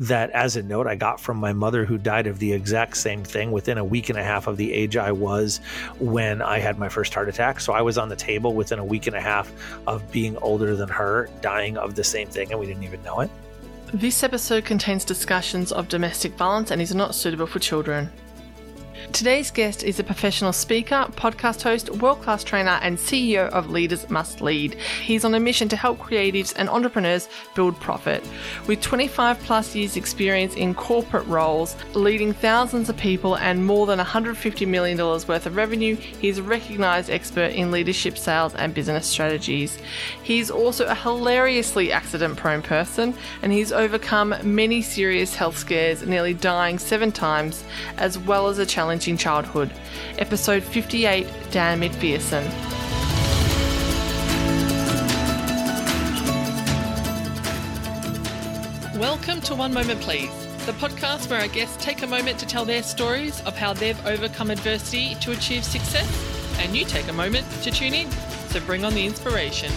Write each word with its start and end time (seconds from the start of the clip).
that 0.00 0.30
as 0.30 0.56
a 0.56 0.62
note 0.62 0.86
I 0.86 0.96
got 0.96 1.20
from 1.20 1.36
my 1.36 1.52
mother 1.52 1.84
who 1.84 1.98
died 1.98 2.26
of 2.26 2.38
the 2.38 2.52
exact 2.52 2.96
same 2.96 3.22
thing 3.22 3.52
within 3.52 3.76
a 3.76 3.84
week 3.84 4.08
and 4.08 4.18
a 4.18 4.24
half 4.24 4.46
of 4.46 4.56
the 4.56 4.72
age 4.72 4.96
I 4.96 5.12
was 5.12 5.58
when 5.98 6.40
I 6.40 6.58
had 6.58 6.78
my 6.78 6.88
first 6.88 7.12
heart 7.12 7.28
attack. 7.28 7.60
So 7.60 7.74
I 7.74 7.82
was 7.82 7.98
on 7.98 8.08
the 8.08 8.16
table 8.16 8.54
within 8.54 8.78
a 8.78 8.84
week 8.84 9.06
and 9.06 9.14
a 9.14 9.20
half 9.20 9.52
of 9.86 10.10
being 10.10 10.38
older 10.38 10.74
than 10.74 10.88
her, 10.88 11.28
dying 11.42 11.76
of 11.76 11.94
the 11.94 12.04
same 12.04 12.28
thing, 12.28 12.50
and 12.50 12.58
we 12.58 12.66
didn't 12.66 12.84
even 12.84 13.02
know 13.02 13.20
it. 13.20 13.30
This 13.92 14.22
episode 14.22 14.64
contains 14.64 15.04
discussions 15.04 15.70
of 15.70 15.88
domestic 15.88 16.32
violence 16.32 16.70
and 16.70 16.80
is 16.80 16.94
not 16.94 17.14
suitable 17.14 17.46
for 17.46 17.58
children. 17.58 18.08
Today's 19.08 19.50
guest 19.50 19.82
is 19.82 19.98
a 19.98 20.04
professional 20.04 20.52
speaker, 20.52 21.06
podcast 21.12 21.62
host, 21.62 21.90
world 21.90 22.22
class 22.22 22.44
trainer, 22.44 22.78
and 22.82 22.96
CEO 22.96 23.48
of 23.48 23.70
Leaders 23.70 24.08
Must 24.08 24.40
Lead. 24.40 24.74
He's 24.74 25.24
on 25.24 25.34
a 25.34 25.40
mission 25.40 25.68
to 25.70 25.76
help 25.76 25.98
creatives 25.98 26.54
and 26.56 26.68
entrepreneurs 26.68 27.28
build 27.56 27.80
profit. 27.80 28.24
With 28.68 28.80
25 28.82 29.40
plus 29.40 29.74
years' 29.74 29.96
experience 29.96 30.54
in 30.54 30.74
corporate 30.74 31.26
roles, 31.26 31.74
leading 31.94 32.32
thousands 32.32 32.88
of 32.88 32.96
people, 32.98 33.36
and 33.38 33.66
more 33.66 33.86
than 33.86 33.98
$150 33.98 34.68
million 34.68 34.96
worth 34.96 35.46
of 35.46 35.56
revenue, 35.56 35.96
he's 35.96 36.38
a 36.38 36.42
recognized 36.42 37.10
expert 37.10 37.52
in 37.52 37.72
leadership, 37.72 38.16
sales, 38.16 38.54
and 38.54 38.74
business 38.74 39.06
strategies. 39.06 39.78
He's 40.22 40.50
also 40.50 40.86
a 40.86 40.94
hilariously 40.94 41.90
accident 41.90 42.36
prone 42.36 42.62
person, 42.62 43.14
and 43.42 43.50
he's 43.50 43.72
overcome 43.72 44.34
many 44.44 44.82
serious 44.82 45.34
health 45.34 45.58
scares, 45.58 46.06
nearly 46.06 46.34
dying 46.34 46.78
seven 46.78 47.10
times, 47.10 47.64
as 47.96 48.16
well 48.16 48.46
as 48.46 48.58
a 48.58 48.66
challenge 48.66 48.89
challenging 48.90 49.16
childhood. 49.16 49.72
Episode 50.18 50.64
58 50.64 51.24
Dan 51.52 51.80
McPherson. 51.80 52.44
Welcome 58.98 59.40
to 59.42 59.54
One 59.54 59.72
Moment 59.72 60.00
Please, 60.00 60.28
the 60.66 60.72
podcast 60.72 61.30
where 61.30 61.40
our 61.40 61.46
guests 61.46 61.76
take 61.82 62.02
a 62.02 62.06
moment 62.08 62.40
to 62.40 62.46
tell 62.46 62.64
their 62.64 62.82
stories 62.82 63.40
of 63.42 63.56
how 63.56 63.72
they've 63.72 64.04
overcome 64.04 64.50
adversity 64.50 65.14
to 65.20 65.30
achieve 65.30 65.62
success, 65.64 66.58
and 66.58 66.76
you 66.76 66.84
take 66.84 67.06
a 67.06 67.12
moment 67.12 67.48
to 67.62 67.70
tune 67.70 67.94
in. 67.94 68.10
So 68.50 68.58
bring 68.58 68.84
on 68.84 68.94
the 68.94 69.06
inspiration. 69.06 69.70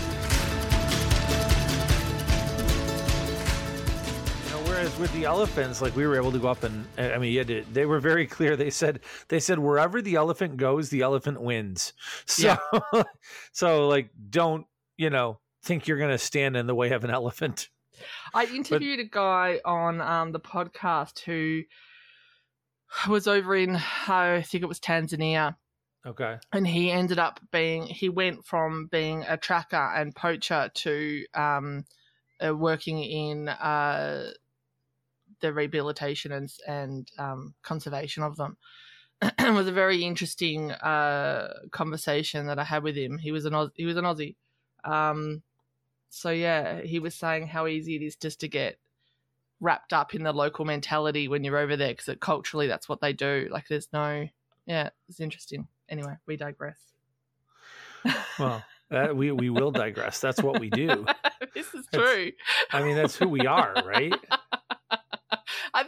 With 5.04 5.12
the 5.12 5.26
elephants, 5.26 5.82
like 5.82 5.94
we 5.98 6.08
were 6.08 6.16
able 6.16 6.32
to 6.32 6.40
go 6.40 6.48
up 6.48 6.64
and 6.64 6.88
I 6.98 7.18
mean, 7.18 7.46
to, 7.46 7.66
they 7.74 7.86
were 7.86 8.00
very 8.00 8.26
clear. 8.26 8.56
They 8.56 8.70
said 8.70 9.02
they 9.28 9.42
said 9.42 9.60
wherever 9.60 10.02
the 10.02 10.16
elephant 10.16 10.56
goes, 10.56 10.88
the 10.88 11.02
elephant 11.02 11.42
wins. 11.42 11.92
So, 12.26 12.56
yeah. 12.94 13.04
so 13.52 13.90
like, 13.90 14.12
don't 14.30 14.66
you 14.96 15.10
know 15.10 15.40
think 15.62 15.88
you're 15.88 15.98
going 15.98 16.12
to 16.12 16.18
stand 16.18 16.56
in 16.56 16.68
the 16.68 16.74
way 16.74 16.92
of 16.92 17.04
an 17.04 17.10
elephant? 17.10 17.68
I 18.34 18.46
interviewed 18.46 19.00
but, 19.00 19.06
a 19.06 19.10
guy 19.10 19.60
on 19.66 20.00
um, 20.00 20.32
the 20.32 20.40
podcast 20.40 21.20
who 21.20 21.64
was 23.10 23.28
over 23.28 23.58
in 23.58 23.78
I 24.08 24.42
think 24.42 24.64
it 24.64 24.68
was 24.68 24.80
Tanzania. 24.80 25.58
Okay. 26.06 26.38
And 26.54 26.66
he 26.66 26.92
ended 26.92 27.20
up 27.20 27.42
being 27.52 27.84
he 27.84 28.08
went 28.08 28.46
from 28.46 28.88
being 28.90 29.26
a 29.28 29.36
tracker 29.36 29.76
and 29.76 30.16
poacher 30.16 30.72
to 30.74 31.26
um, 31.34 31.84
uh, 32.42 32.56
working 32.56 33.04
in 33.04 33.50
uh, 33.50 34.32
the 35.44 35.54
rehabilitation 35.54 36.32
and 36.32 36.52
and 36.68 37.12
um, 37.20 37.54
conservation 37.62 38.24
of 38.24 38.38
them. 38.38 38.58
it 39.22 39.54
was 39.54 39.68
a 39.68 39.72
very 39.72 40.04
interesting 40.04 40.72
uh, 40.72 41.54
conversation 41.72 42.48
that 42.48 42.58
I 42.58 42.64
had 42.64 42.82
with 42.82 42.96
him. 42.96 43.20
He 43.20 43.32
was 43.32 43.46
an 43.46 43.54
Oz- 43.54 43.72
he 43.76 43.86
was 43.86 43.98
an 43.98 44.06
Aussie. 44.06 44.36
Um, 44.84 45.44
so 46.10 46.32
yeah, 46.32 46.82
he 46.82 47.00
was 47.00 47.14
saying 47.14 47.48
how 47.48 47.68
easy 47.68 47.96
it 47.96 48.02
is 48.02 48.16
just 48.16 48.40
to 48.40 48.48
get 48.48 48.80
wrapped 49.60 49.94
up 49.94 50.16
in 50.16 50.24
the 50.24 50.34
local 50.34 50.66
mentality 50.66 51.28
when 51.28 51.44
you're 51.44 51.58
over 51.58 51.78
there 51.78 51.94
because 51.94 52.16
culturally 52.20 52.68
that's 52.68 52.90
what 52.90 53.02
they 53.02 53.14
do. 53.14 53.48
Like 53.52 53.68
there's 53.68 53.90
no 53.94 54.28
yeah, 54.66 54.90
it's 55.10 55.20
interesting. 55.20 55.68
Anyway, 55.90 56.16
we 56.26 56.38
digress. 56.38 56.80
well, 58.40 58.64
uh, 58.92 59.10
we 59.14 59.32
we 59.32 59.50
will 59.50 59.72
digress. 59.72 60.20
That's 60.20 60.42
what 60.42 60.60
we 60.60 60.70
do. 60.70 61.06
this 61.54 61.74
is 61.74 61.86
true. 61.94 62.32
I 62.72 62.84
mean, 62.84 62.96
that's 62.96 63.16
who 63.16 63.28
we 63.28 63.46
are, 63.46 63.74
right? 63.86 64.14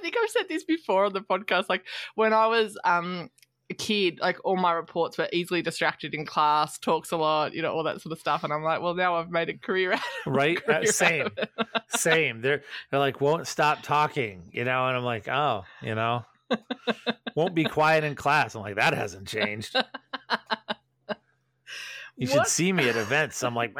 I 0.05 0.09
think 0.11 0.17
I've 0.21 0.29
said 0.29 0.47
this 0.47 0.63
before 0.63 1.05
on 1.05 1.13
the 1.13 1.21
podcast. 1.21 1.65
Like 1.67 1.83
when 2.13 2.31
I 2.31 2.45
was 2.45 2.77
um 2.83 3.31
a 3.71 3.73
kid, 3.73 4.19
like 4.21 4.37
all 4.45 4.55
my 4.55 4.71
reports 4.71 5.17
were 5.17 5.27
easily 5.33 5.63
distracted 5.63 6.13
in 6.13 6.27
class, 6.27 6.77
talks 6.77 7.09
a 7.09 7.17
lot, 7.17 7.55
you 7.55 7.63
know, 7.63 7.71
all 7.73 7.83
that 7.83 7.99
sort 8.01 8.13
of 8.13 8.19
stuff. 8.19 8.43
And 8.43 8.53
I'm 8.53 8.61
like, 8.61 8.81
well, 8.81 8.93
now 8.93 9.15
I've 9.15 9.31
made 9.31 9.49
a 9.49 9.57
career 9.57 9.93
out. 9.93 9.99
Of 10.27 10.33
it 10.33 10.37
right, 10.37 10.63
career 10.65 10.81
uh, 10.81 10.85
same, 10.85 11.29
same. 11.87 12.41
They're 12.41 12.61
they're 12.91 12.99
like 12.99 13.19
won't 13.19 13.47
stop 13.47 13.81
talking, 13.81 14.43
you 14.51 14.63
know, 14.63 14.87
and 14.87 14.95
I'm 14.95 15.03
like, 15.03 15.27
oh, 15.27 15.65
you 15.81 15.95
know, 15.95 16.23
won't 17.33 17.55
be 17.55 17.63
quiet 17.63 18.03
in 18.03 18.13
class. 18.13 18.53
I'm 18.53 18.61
like, 18.61 18.75
that 18.75 18.93
hasn't 18.93 19.27
changed. 19.27 19.75
You 22.17 22.29
what? 22.29 22.33
should 22.33 22.47
see 22.47 22.71
me 22.71 22.87
at 22.87 22.95
events. 22.95 23.43
I'm 23.43 23.55
like, 23.55 23.75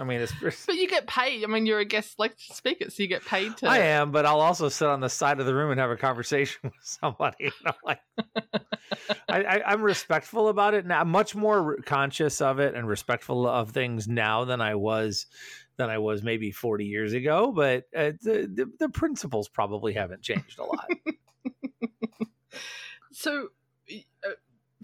I 0.00 0.04
mean, 0.04 0.22
it's, 0.22 0.32
but 0.64 0.76
you 0.76 0.88
get 0.88 1.06
paid. 1.06 1.44
I 1.44 1.46
mean, 1.46 1.66
you're 1.66 1.78
a 1.78 1.84
guest 1.84 2.18
like 2.18 2.32
speaker, 2.38 2.88
so 2.88 3.02
you 3.02 3.08
get 3.08 3.22
paid 3.22 3.54
to. 3.58 3.68
I 3.68 3.78
am, 3.78 4.12
but 4.12 4.24
I'll 4.24 4.40
also 4.40 4.70
sit 4.70 4.88
on 4.88 5.00
the 5.00 5.10
side 5.10 5.40
of 5.40 5.46
the 5.46 5.54
room 5.54 5.70
and 5.70 5.78
have 5.78 5.90
a 5.90 5.96
conversation 5.96 6.58
with 6.64 6.72
somebody. 6.80 7.52
Like 7.84 8.00
I, 9.28 9.44
I, 9.44 9.72
am 9.74 9.82
respectful 9.82 10.48
about 10.48 10.72
it 10.72 10.86
now. 10.86 11.02
I'm 11.02 11.10
much 11.10 11.34
more 11.34 11.76
conscious 11.84 12.40
of 12.40 12.60
it 12.60 12.74
and 12.74 12.88
respectful 12.88 13.46
of 13.46 13.72
things 13.72 14.08
now 14.08 14.46
than 14.46 14.62
I 14.62 14.74
was 14.76 15.26
than 15.76 15.90
I 15.90 15.98
was 15.98 16.22
maybe 16.22 16.50
40 16.50 16.86
years 16.86 17.12
ago. 17.12 17.52
But 17.52 17.84
uh, 17.94 18.12
the, 18.22 18.50
the 18.50 18.72
the 18.78 18.88
principles 18.88 19.50
probably 19.50 19.92
haven't 19.92 20.22
changed 20.22 20.58
a 20.58 20.64
lot. 20.64 20.90
so. 23.12 23.48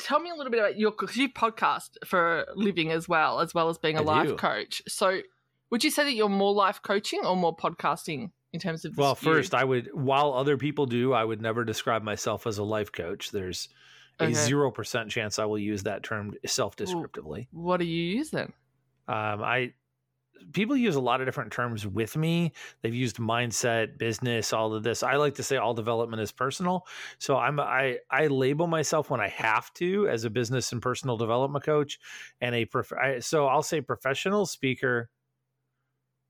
Tell 0.06 0.20
me 0.20 0.30
a 0.30 0.34
little 0.36 0.52
bit 0.52 0.60
about 0.60 0.78
your 0.78 0.92
because 0.92 1.16
you 1.16 1.28
podcast 1.28 1.90
for 2.04 2.46
living 2.54 2.92
as 2.92 3.08
well 3.08 3.40
as 3.40 3.52
well 3.52 3.68
as 3.68 3.76
being 3.76 3.96
a 3.96 4.02
I 4.02 4.04
life 4.04 4.28
do. 4.28 4.36
coach. 4.36 4.80
So, 4.86 5.20
would 5.70 5.82
you 5.82 5.90
say 5.90 6.04
that 6.04 6.12
you're 6.12 6.28
more 6.28 6.54
life 6.54 6.80
coaching 6.80 7.26
or 7.26 7.34
more 7.34 7.56
podcasting 7.56 8.30
in 8.52 8.60
terms 8.60 8.84
of? 8.84 8.96
Well, 8.96 9.16
first, 9.16 9.52
I 9.52 9.64
would 9.64 9.90
while 9.92 10.32
other 10.32 10.56
people 10.56 10.86
do, 10.86 11.12
I 11.12 11.24
would 11.24 11.42
never 11.42 11.64
describe 11.64 12.04
myself 12.04 12.46
as 12.46 12.58
a 12.58 12.62
life 12.62 12.92
coach. 12.92 13.32
There's 13.32 13.68
a 14.20 14.32
zero 14.32 14.70
percent 14.70 15.10
chance 15.10 15.40
I 15.40 15.44
will 15.46 15.58
use 15.58 15.82
that 15.82 16.04
term 16.04 16.34
self 16.46 16.76
descriptively. 16.76 17.48
What 17.50 17.78
do 17.78 17.84
you 17.84 18.16
use 18.18 18.30
then? 18.30 18.52
Um, 19.08 19.42
I 19.42 19.72
people 20.52 20.76
use 20.76 20.94
a 20.94 21.00
lot 21.00 21.20
of 21.20 21.26
different 21.26 21.52
terms 21.52 21.86
with 21.86 22.16
me. 22.16 22.52
They've 22.82 22.94
used 22.94 23.16
mindset, 23.16 23.98
business, 23.98 24.52
all 24.52 24.74
of 24.74 24.82
this. 24.82 25.02
I 25.02 25.16
like 25.16 25.34
to 25.36 25.42
say 25.42 25.56
all 25.56 25.74
development 25.74 26.22
is 26.22 26.32
personal. 26.32 26.86
So 27.18 27.36
I'm 27.36 27.60
I 27.60 27.98
I 28.10 28.28
label 28.28 28.66
myself 28.66 29.10
when 29.10 29.20
I 29.20 29.28
have 29.28 29.72
to 29.74 30.08
as 30.08 30.24
a 30.24 30.30
business 30.30 30.72
and 30.72 30.80
personal 30.80 31.16
development 31.16 31.64
coach 31.64 31.98
and 32.40 32.54
a 32.54 32.64
prof- 32.64 32.92
I, 32.92 33.18
so 33.20 33.46
I'll 33.46 33.62
say 33.62 33.80
professional 33.80 34.46
speaker 34.46 35.10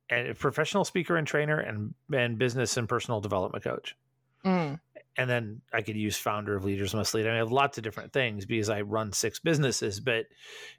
and 0.09 0.39
professional 0.39 0.85
speaker 0.85 1.17
and 1.17 1.27
trainer 1.27 1.59
and 1.61 1.95
and 2.13 2.39
business 2.39 2.77
and 2.77 2.89
personal 2.89 3.21
development 3.21 3.65
coach. 3.65 3.97
Mm. 4.45 4.81
And 5.19 5.31
then 5.31 5.63
I 5.73 5.81
could 5.81 5.97
use 5.97 6.17
founder 6.17 6.55
of 6.57 6.65
Leaders 6.65 6.95
Must 6.95 7.15
Lead. 7.15 7.25
I, 7.25 7.29
mean, 7.29 7.35
I 7.37 7.39
have 7.39 7.53
lots 7.53 7.79
of 7.79 7.85
different 7.85 8.13
things 8.13 8.45
because 8.45 8.69
I 8.69 8.83
run 8.83 9.13
six 9.13 9.39
businesses, 9.39 9.99
but 9.99 10.27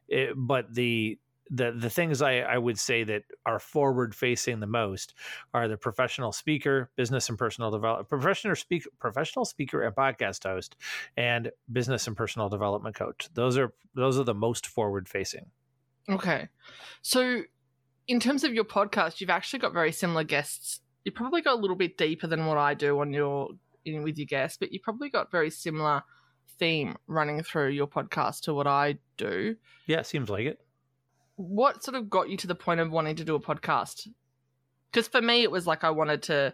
it, 0.07 0.33
but 0.35 0.73
the 0.73 1.17
the 1.49 1.71
the 1.71 1.89
things 1.89 2.21
I, 2.21 2.39
I 2.39 2.57
would 2.57 2.77
say 2.77 3.03
that 3.03 3.23
are 3.45 3.59
forward 3.59 4.13
facing 4.13 4.59
the 4.59 4.67
most 4.67 5.13
are 5.53 5.67
the 5.67 5.77
professional 5.77 6.31
speaker, 6.31 6.89
business 6.95 7.29
and 7.29 7.37
personal 7.37 7.71
development, 7.71 8.09
professional 8.09 8.55
speaker, 8.55 8.89
professional 8.99 9.45
speaker 9.45 9.83
and 9.83 9.95
podcast 9.95 10.43
host, 10.43 10.75
and 11.15 11.51
business 11.71 12.07
and 12.07 12.15
personal 12.15 12.49
development 12.49 12.95
coach. 12.95 13.29
Those 13.33 13.57
are 13.57 13.73
those 13.95 14.19
are 14.19 14.23
the 14.23 14.33
most 14.33 14.67
forward 14.67 15.07
facing. 15.07 15.47
Okay, 16.09 16.47
so 17.01 17.43
in 18.07 18.19
terms 18.19 18.43
of 18.43 18.53
your 18.53 18.63
podcast, 18.63 19.19
you've 19.19 19.29
actually 19.29 19.59
got 19.59 19.73
very 19.73 19.91
similar 19.91 20.23
guests. 20.23 20.81
You 21.03 21.11
probably 21.11 21.41
got 21.41 21.55
a 21.55 21.61
little 21.61 21.75
bit 21.75 21.97
deeper 21.97 22.27
than 22.27 22.45
what 22.45 22.57
I 22.57 22.73
do 22.73 22.99
on 22.99 23.13
your 23.13 23.49
in 23.85 24.03
with 24.03 24.17
your 24.17 24.25
guests, 24.25 24.57
but 24.57 24.73
you 24.73 24.79
probably 24.81 25.09
got 25.09 25.31
very 25.31 25.49
similar 25.49 26.03
theme 26.59 26.95
running 27.07 27.43
through 27.43 27.69
your 27.69 27.87
podcast 27.87 28.41
to 28.41 28.53
what 28.53 28.67
I 28.67 28.97
do. 29.17 29.55
Yeah, 29.85 30.01
seems 30.01 30.29
like 30.29 30.45
it 30.45 30.59
what 31.37 31.83
sort 31.83 31.95
of 31.95 32.09
got 32.09 32.29
you 32.29 32.37
to 32.37 32.47
the 32.47 32.55
point 32.55 32.79
of 32.79 32.91
wanting 32.91 33.15
to 33.15 33.23
do 33.23 33.35
a 33.35 33.39
podcast? 33.39 34.09
Because 34.91 35.07
for 35.07 35.21
me, 35.21 35.43
it 35.43 35.51
was 35.51 35.65
like 35.65 35.83
I 35.83 35.91
wanted 35.91 36.23
to 36.23 36.53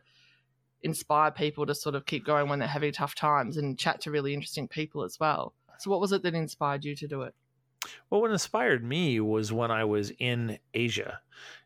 inspire 0.81 1.31
people 1.31 1.65
to 1.65 1.73
sort 1.73 1.95
of 1.95 2.05
keep 2.05 2.25
going 2.25 2.49
when 2.49 2.59
they're 2.59 2.67
having 2.67 2.91
tough 2.91 3.15
times 3.15 3.57
and 3.57 3.79
chat 3.79 4.01
to 4.01 4.11
really 4.11 4.33
interesting 4.33 4.67
people 4.67 5.03
as 5.03 5.19
well. 5.19 5.53
So, 5.79 5.89
what 5.89 6.01
was 6.01 6.11
it 6.11 6.21
that 6.23 6.35
inspired 6.35 6.83
you 6.83 6.95
to 6.95 7.07
do 7.07 7.21
it? 7.23 7.33
Well, 8.09 8.21
what 8.21 8.31
inspired 8.31 8.83
me 8.83 9.19
was 9.19 9.51
when 9.51 9.71
I 9.71 9.85
was 9.85 10.11
in 10.19 10.59
Asia, 10.73 11.19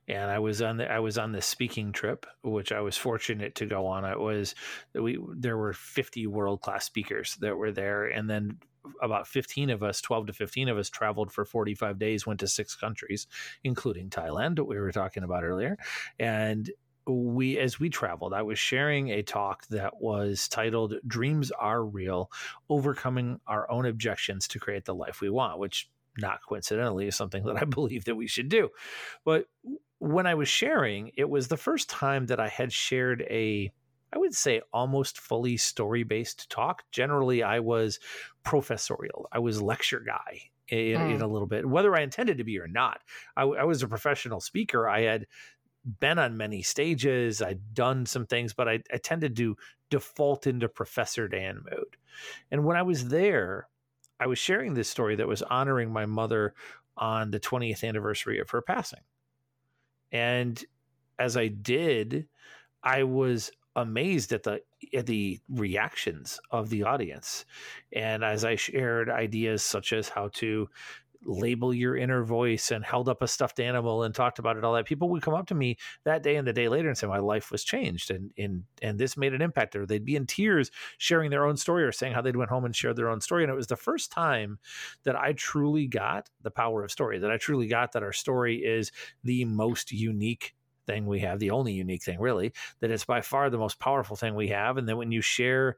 and 0.07 0.31
I 0.31 0.39
was 0.39 0.61
on 0.61 0.77
the 0.77 0.91
I 0.91 0.99
was 0.99 1.17
on 1.17 1.31
this 1.31 1.45
speaking 1.45 1.91
trip, 1.91 2.25
which 2.43 2.71
I 2.71 2.81
was 2.81 2.97
fortunate 2.97 3.55
to 3.55 3.65
go 3.65 3.87
on. 3.87 4.05
It 4.05 4.19
was 4.19 4.55
we 4.93 5.19
there 5.35 5.57
were 5.57 5.73
fifty 5.73 6.27
world 6.27 6.61
class 6.61 6.85
speakers 6.85 7.35
that 7.41 7.57
were 7.57 7.71
there, 7.71 8.05
and 8.05 8.29
then 8.29 8.57
about 9.01 9.27
15 9.27 9.69
of 9.69 9.83
us, 9.83 10.01
12 10.01 10.27
to 10.27 10.33
15 10.33 10.69
of 10.69 10.77
us 10.77 10.89
traveled 10.89 11.31
for 11.31 11.45
45 11.45 11.99
days, 11.99 12.25
went 12.25 12.39
to 12.41 12.47
six 12.47 12.75
countries, 12.75 13.27
including 13.63 14.09
Thailand, 14.09 14.55
that 14.55 14.65
we 14.65 14.77
were 14.77 14.91
talking 14.91 15.23
about 15.23 15.43
earlier. 15.43 15.77
And 16.19 16.69
we 17.09 17.57
as 17.57 17.79
we 17.79 17.89
traveled 17.89 18.33
i 18.33 18.41
was 18.41 18.59
sharing 18.59 19.09
a 19.09 19.21
talk 19.21 19.65
that 19.67 20.01
was 20.01 20.47
titled 20.47 20.95
dreams 21.07 21.51
are 21.51 21.83
real 21.83 22.29
overcoming 22.69 23.39
our 23.47 23.69
own 23.71 23.85
objections 23.85 24.47
to 24.47 24.59
create 24.59 24.85
the 24.85 24.93
life 24.93 25.21
we 25.21 25.29
want 25.29 25.57
which 25.57 25.89
not 26.17 26.39
coincidentally 26.47 27.07
is 27.07 27.15
something 27.15 27.43
that 27.45 27.61
i 27.61 27.63
believe 27.65 28.05
that 28.05 28.15
we 28.15 28.27
should 28.27 28.49
do 28.49 28.69
but 29.23 29.45
when 29.99 30.27
i 30.27 30.35
was 30.35 30.49
sharing 30.49 31.11
it 31.15 31.29
was 31.29 31.47
the 31.47 31.57
first 31.57 31.89
time 31.89 32.25
that 32.25 32.39
i 32.39 32.49
had 32.49 32.73
shared 32.73 33.21
a 33.29 33.71
I 34.13 34.18
would 34.18 34.36
say 34.36 34.62
almost 34.71 35.19
fully 35.19 35.57
story 35.57 36.04
based 36.04 36.50
talk. 36.50 36.83
Generally, 36.92 37.44
I 37.44 37.59
was 37.59 38.00
professorial. 38.44 39.27
I 39.31 39.39
was 39.39 39.62
lecture 39.62 40.00
guy 40.00 40.50
in, 40.69 41.00
mm. 41.00 41.15
in, 41.15 41.21
a 41.21 41.27
little 41.27 41.48
bit, 41.48 41.65
whether 41.65 41.95
I 41.95 42.01
intended 42.01 42.38
to 42.38 42.44
be 42.44 42.59
or 42.59 42.68
not. 42.68 43.01
I, 43.36 43.44
I, 43.44 43.63
was 43.63 43.83
a 43.83 43.88
professional 43.88 44.39
speaker. 44.39 44.88
I 44.88 45.01
had 45.01 45.27
been 46.00 46.19
on 46.19 46.38
many 46.38 46.62
stages. 46.62 47.42
I'd 47.42 47.74
done 47.74 48.06
some 48.06 48.25
things, 48.25 48.54
but 48.54 48.68
I, 48.68 48.80
I 48.94 48.98
tended 48.98 49.36
to 49.38 49.56
default 49.89 50.48
into 50.48 50.68
Professor 50.68 51.27
Dan 51.27 51.63
mode. 51.69 51.98
And 52.51 52.65
when 52.65 52.75
I 52.75 52.81
was 52.81 53.07
there, 53.07 53.68
I 54.19 54.27
was 54.27 54.39
sharing 54.39 54.74
this 54.74 54.89
story 54.89 55.15
that 55.15 55.27
was 55.27 55.42
honoring 55.44 55.92
my 55.92 56.06
mother 56.06 56.54
on 56.98 57.31
the 57.31 57.39
20th 57.39 57.88
anniversary 57.88 58.39
of 58.39 58.50
her 58.50 58.62
passing. 58.62 59.01
And 60.12 60.63
as 61.19 61.38
I 61.38 61.48
did, 61.48 62.27
I 62.83 63.04
was 63.04 63.51
amazed 63.77 64.33
at 64.33 64.44
the 64.44 64.62
at 64.94 65.06
the 65.06 65.39
reactions 65.50 66.39
of 66.51 66.69
the 66.69 66.83
audience. 66.83 67.45
And 67.94 68.24
as 68.24 68.44
i 68.44 68.56
shared 68.56 69.09
ideas 69.09 69.63
such 69.63 69.94
as 69.94 70.09
how 70.09 70.29
to 70.33 70.68
label 71.25 71.74
your 71.74 71.95
inner 71.95 72.24
voice 72.24 72.71
and 72.71 72.85
held 72.85 73.09
up 73.09 73.21
a 73.21 73.27
stuffed 73.27 73.59
animal 73.59 74.03
and 74.03 74.13
talked 74.15 74.39
about 74.39 74.56
it 74.56 74.63
all 74.63 74.74
that 74.74 74.85
people 74.85 75.09
would 75.09 75.21
come 75.21 75.33
up 75.33 75.47
to 75.47 75.56
me 75.56 75.77
that 76.06 76.24
day 76.24 76.35
and 76.35 76.47
the 76.47 76.53
day 76.53 76.69
later 76.69 76.88
and 76.88 76.97
say 76.97 77.07
my 77.07 77.19
life 77.19 77.51
was 77.51 77.63
changed 77.63 78.12
and 78.12 78.31
and 78.38 78.63
and 78.81 79.00
this 79.00 79.18
made 79.18 79.33
an 79.33 79.41
impact 79.41 79.75
or 79.75 79.85
they'd 79.85 80.06
be 80.06 80.15
in 80.15 80.25
tears 80.25 80.71
sharing 80.97 81.30
their 81.30 81.45
own 81.45 81.57
story 81.57 81.83
or 81.83 81.91
saying 81.91 82.13
how 82.13 82.21
they'd 82.21 82.35
went 82.35 82.50
home 82.50 82.65
and 82.65 82.75
shared 82.75 82.95
their 82.95 83.09
own 83.09 83.21
story. 83.21 83.44
And 83.44 83.51
it 83.51 83.56
was 83.56 83.68
the 83.68 83.75
first 83.75 84.12
time 84.12 84.59
that 85.03 85.15
I 85.15 85.33
truly 85.33 85.88
got 85.88 86.30
the 86.41 86.51
power 86.51 86.83
of 86.83 86.91
story 86.91 87.19
that 87.19 87.31
I 87.31 87.38
truly 87.38 87.68
got 87.68 87.91
that 87.94 88.03
our 88.03 88.13
story 88.13 88.57
is 88.57 88.91
the 89.23 89.45
most 89.45 89.91
unique 89.91 90.53
thing 90.87 91.05
we 91.05 91.19
have 91.19 91.37
the 91.37 91.51
only 91.51 91.73
unique 91.73 92.01
thing 92.01 92.19
really 92.19 92.51
that 92.79 92.89
it's 92.89 93.05
by 93.05 93.21
far 93.21 93.49
the 93.49 93.57
most 93.57 93.79
powerful 93.79 94.15
thing 94.15 94.33
we 94.33 94.47
have 94.47 94.77
and 94.77 94.89
then 94.89 94.97
when 94.97 95.11
you 95.11 95.21
share 95.21 95.77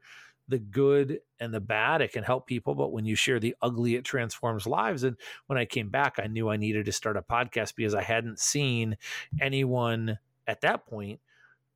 the 0.50 0.58
good 0.58 1.20
and 1.38 1.54
the 1.54 1.60
bad, 1.60 2.02
it 2.02 2.12
can 2.12 2.24
help 2.24 2.46
people. 2.46 2.74
But 2.74 2.92
when 2.92 3.04
you 3.04 3.14
share 3.14 3.38
the 3.38 3.54
ugly, 3.62 3.94
it 3.94 4.04
transforms 4.04 4.66
lives. 4.66 5.04
And 5.04 5.16
when 5.46 5.58
I 5.58 5.64
came 5.64 5.88
back, 5.88 6.18
I 6.22 6.26
knew 6.26 6.50
I 6.50 6.56
needed 6.56 6.84
to 6.86 6.92
start 6.92 7.16
a 7.16 7.22
podcast 7.22 7.76
because 7.76 7.94
I 7.94 8.02
hadn't 8.02 8.40
seen 8.40 8.98
anyone 9.40 10.18
at 10.46 10.60
that 10.62 10.86
point, 10.86 11.20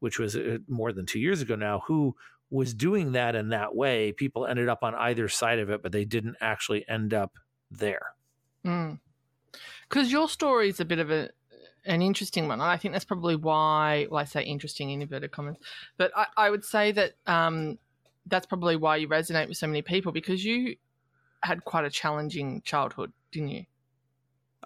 which 0.01 0.19
was 0.19 0.37
uh, 0.37 0.59
more 0.69 0.93
than 0.93 1.07
two 1.07 1.21
years 1.21 1.41
ago 1.41 1.55
now, 1.55 1.85
who 1.87 2.17
was 2.51 2.75
doing 2.75 3.13
that 3.13 3.37
in 3.37 3.51
that 3.51 3.75
way. 3.75 4.13
People 4.13 4.45
ended 4.45 4.69
up 4.69 4.83
on 4.83 4.95
either 4.95 5.29
side 5.29 5.61
of 5.61 5.71
it, 5.71 5.83
but 5.83 5.93
they 5.93 6.05
didn't 6.05 6.37
actually 6.41 6.87
end 6.89 7.15
up 7.15 7.39
there. 7.71 8.15
Because 8.63 10.09
mm. 10.09 10.11
your 10.11 10.29
story 10.29 10.69
is 10.69 10.81
a 10.81 10.85
bit 10.85 10.99
of 10.99 11.11
a 11.11 11.31
an 11.87 12.03
interesting 12.03 12.49
one. 12.49 12.61
I 12.61 12.77
think 12.77 12.93
that's 12.93 13.05
probably 13.05 13.37
why, 13.37 14.07
well, 14.11 14.21
I 14.21 14.25
say 14.25 14.43
interesting 14.43 14.91
in 14.91 15.03
inverted 15.03 15.33
commas, 15.33 15.57
but 15.97 16.11
I, 16.17 16.27
I 16.37 16.51
would 16.51 16.65
say 16.65 16.93
that 16.93 17.13
um, 17.27 17.79
that's 18.27 18.47
probably 18.47 18.77
why 18.77 18.97
you 18.97 19.09
resonate 19.09 19.49
with 19.49 19.57
so 19.57 19.67
many 19.67 19.83
people 19.83 20.13
because 20.13 20.45
you 20.45 20.77
had 21.43 21.65
quite 21.65 21.85
a 21.85 21.91
challenging 21.91 22.63
childhood, 22.65 23.13
didn't 23.33 23.49
you? 23.49 23.65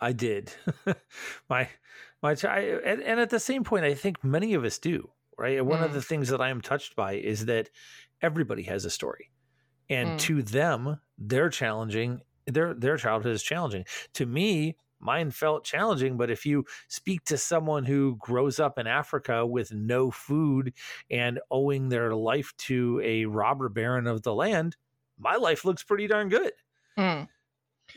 I 0.01 0.13
did. 0.13 0.53
my 1.49 1.69
my 2.23 2.33
and, 2.33 3.03
and 3.03 3.21
at 3.21 3.31
the 3.31 3.41
same 3.41 3.65
point, 3.65 3.85
I 3.85 3.95
think 3.95 4.23
many 4.23 4.55
of 4.55 4.65
us 4.65 4.79
do. 4.79 5.11
Right. 5.37 5.65
One 5.65 5.81
mm. 5.81 5.85
of 5.85 5.93
the 5.93 6.03
things 6.03 6.29
that 6.29 6.41
I 6.41 6.51
am 6.51 6.61
touched 6.61 6.97
by 6.97 7.15
is 7.15 7.47
that 7.47 7.71
everybody 8.21 8.65
has 8.65 8.85
a 8.85 8.91
story, 8.91 9.31
and 9.89 10.11
mm. 10.11 10.19
to 10.21 10.43
them, 10.43 11.01
they're 11.17 11.51
challenging. 11.51 12.23
Their 12.47 12.75
their 12.75 12.97
childhood 12.97 13.35
is 13.35 13.43
challenging. 13.43 13.85
To 14.15 14.27
me, 14.27 14.77
mine 15.01 15.31
felt 15.31 15.65
challenging 15.65 16.17
but 16.17 16.31
if 16.31 16.45
you 16.45 16.65
speak 16.89 17.25
to 17.25 17.37
someone 17.37 17.85
who 17.85 18.17
grows 18.19 18.59
up 18.59 18.79
in 18.79 18.87
africa 18.87 19.47
with 19.47 19.73
no 19.73 20.11
food 20.11 20.73
and 21.11 21.39
owing 21.51 21.89
their 21.89 22.15
life 22.15 22.53
to 22.59 23.01
a 23.05 23.25
robber 23.25 23.69
baron 23.69 24.07
of 24.07 24.23
the 24.23 24.35
land 24.35 24.77
my 25.19 25.37
life 25.37 25.65
looks 25.65 25.83
pretty 25.83 26.07
darn 26.07 26.29
good 26.29 26.53
mm. 26.99 27.29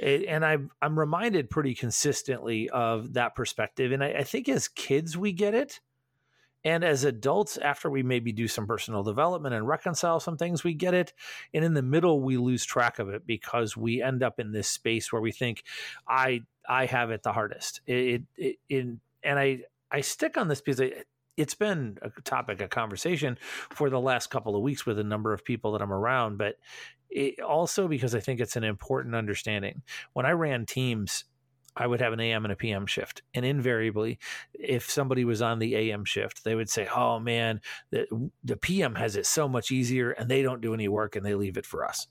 and 0.02 0.46
I, 0.46 0.58
i'm 0.82 0.98
reminded 0.98 1.50
pretty 1.50 1.76
consistently 1.76 2.70
of 2.70 3.14
that 3.14 3.36
perspective 3.36 3.92
and 3.92 4.04
I, 4.04 4.10
I 4.10 4.24
think 4.24 4.50
as 4.50 4.68
kids 4.68 5.18
we 5.18 5.32
get 5.32 5.54
it 5.54 5.80
and 6.64 6.84
as 6.84 7.04
adults, 7.04 7.58
after 7.58 7.90
we 7.90 8.04
maybe 8.04 8.32
do 8.32 8.48
some 8.48 8.68
personal 8.68 9.04
development 9.04 9.56
and 9.56 9.68
reconcile 9.68 10.20
some 10.20 10.38
things, 10.38 10.64
we 10.64 10.74
get 10.74 10.94
it. 10.94 11.14
And 11.54 11.66
in 11.66 11.74
the 11.74 11.82
middle, 11.82 12.22
we 12.22 12.38
lose 12.38 12.64
track 12.64 13.00
of 13.00 13.10
it 13.10 13.26
because 13.26 13.76
we 13.76 14.02
end 14.02 14.22
up 14.22 14.40
in 14.40 14.52
this 14.52 14.68
space 14.68 15.12
where 15.12 15.22
we 15.22 15.32
think, 15.32 15.64
I 16.08 16.42
I 16.68 16.86
have 16.86 17.12
it 17.12 17.24
the 17.24 17.34
hardest. 17.34 17.82
It, 17.88 18.24
it, 18.38 18.58
it 18.70 18.88
and 19.24 19.40
I 19.40 19.62
I 19.92 20.02
stick 20.02 20.38
on 20.38 20.48
this 20.48 20.62
because 20.62 20.80
it, 20.80 21.08
it's 21.38 21.56
been 21.56 21.98
a 22.02 22.10
topic 22.22 22.62
of 22.62 22.70
conversation 22.70 23.38
for 23.70 23.90
the 23.90 24.00
last 24.00 24.30
couple 24.30 24.56
of 24.56 24.62
weeks 24.62 24.86
with 24.86 25.00
a 25.00 25.04
number 25.04 25.34
of 25.34 25.44
people 25.44 25.72
that 25.72 25.82
I'm 25.82 25.94
around, 25.94 26.38
but 26.38 26.56
it, 27.10 27.42
also 27.42 27.88
because 27.88 28.14
I 28.14 28.20
think 28.20 28.40
it's 28.40 28.56
an 28.56 28.64
important 28.64 29.16
understanding. 29.16 29.82
When 30.14 30.26
I 30.26 30.32
ran 30.32 30.66
teams, 30.66 31.26
I 31.76 31.88
would 31.88 32.02
have 32.02 32.14
an 32.14 32.20
AM 32.20 32.44
and 32.44 32.52
a 32.52 32.58
PM 32.58 32.86
shift, 32.86 33.22
and 33.34 33.46
invariably, 33.46 34.20
if 34.54 34.90
somebody 34.90 35.24
was 35.24 35.42
on 35.42 35.60
the 35.60 35.76
AM 35.76 36.04
shift, 36.04 36.44
they 36.44 36.56
would 36.56 36.70
say, 36.70 36.88
"Oh 36.94 37.20
man, 37.20 37.62
the 37.92 38.30
the 38.44 38.58
PM 38.58 38.96
has 38.96 39.16
it 39.16 39.26
so 39.26 39.48
much 39.48 39.72
easier, 39.72 40.12
and 40.12 40.30
they 40.30 40.42
don't 40.42 40.62
do 40.62 40.74
any 40.74 40.88
work, 40.88 41.16
and 41.16 41.26
they 41.26 41.36
leave 41.36 41.58
it 41.58 41.66
for 41.66 41.86
us." 41.86 42.08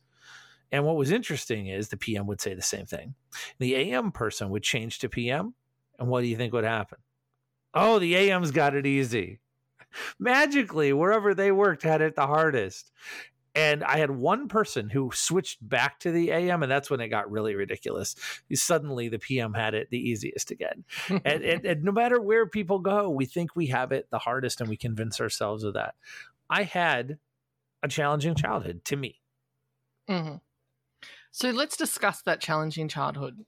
And 0.72 0.84
what 0.84 0.96
was 0.96 1.10
interesting 1.10 1.66
is 1.66 1.88
the 1.88 1.96
PM 1.96 2.26
would 2.26 2.40
say 2.40 2.54
the 2.54 2.62
same 2.62 2.86
thing. 2.86 3.14
The 3.58 3.74
AM 3.74 4.12
person 4.12 4.50
would 4.50 4.62
change 4.62 5.00
to 5.00 5.08
PM. 5.08 5.54
And 5.98 6.08
what 6.08 6.22
do 6.22 6.28
you 6.28 6.36
think 6.36 6.52
would 6.52 6.64
happen? 6.64 6.98
Oh, 7.74 7.98
the 7.98 8.16
AM's 8.16 8.50
got 8.52 8.74
it 8.74 8.86
easy. 8.86 9.40
Magically, 10.18 10.92
wherever 10.92 11.34
they 11.34 11.52
worked 11.52 11.82
had 11.82 12.00
it 12.00 12.14
the 12.14 12.26
hardest. 12.26 12.92
And 13.54 13.82
I 13.82 13.98
had 13.98 14.10
one 14.12 14.46
person 14.48 14.90
who 14.90 15.10
switched 15.12 15.66
back 15.66 15.98
to 16.00 16.12
the 16.12 16.30
AM, 16.30 16.62
and 16.62 16.70
that's 16.70 16.88
when 16.88 17.00
it 17.00 17.08
got 17.08 17.30
really 17.30 17.54
ridiculous. 17.54 18.14
Suddenly, 18.52 19.08
the 19.08 19.18
PM 19.18 19.54
had 19.54 19.74
it 19.74 19.90
the 19.90 19.98
easiest 19.98 20.50
again. 20.50 20.84
and, 21.08 21.24
and, 21.24 21.64
and, 21.64 21.82
no 21.82 21.90
matter 21.90 22.20
where 22.20 22.46
people 22.46 22.78
go, 22.78 23.10
we 23.10 23.26
think 23.26 23.56
we 23.56 23.66
have 23.66 23.90
it 23.90 24.08
the 24.10 24.20
hardest, 24.20 24.60
and 24.60 24.70
we 24.70 24.76
convince 24.76 25.20
ourselves 25.20 25.64
of 25.64 25.74
that. 25.74 25.94
I 26.48 26.62
had 26.62 27.18
a 27.82 27.88
challenging 27.88 28.34
childhood 28.34 28.84
to 28.84 28.96
me. 28.96 29.20
Mm-hmm. 30.08 30.36
So 31.32 31.50
let's 31.50 31.76
discuss 31.76 32.22
that 32.22 32.40
challenging 32.40 32.88
childhood. 32.88 33.44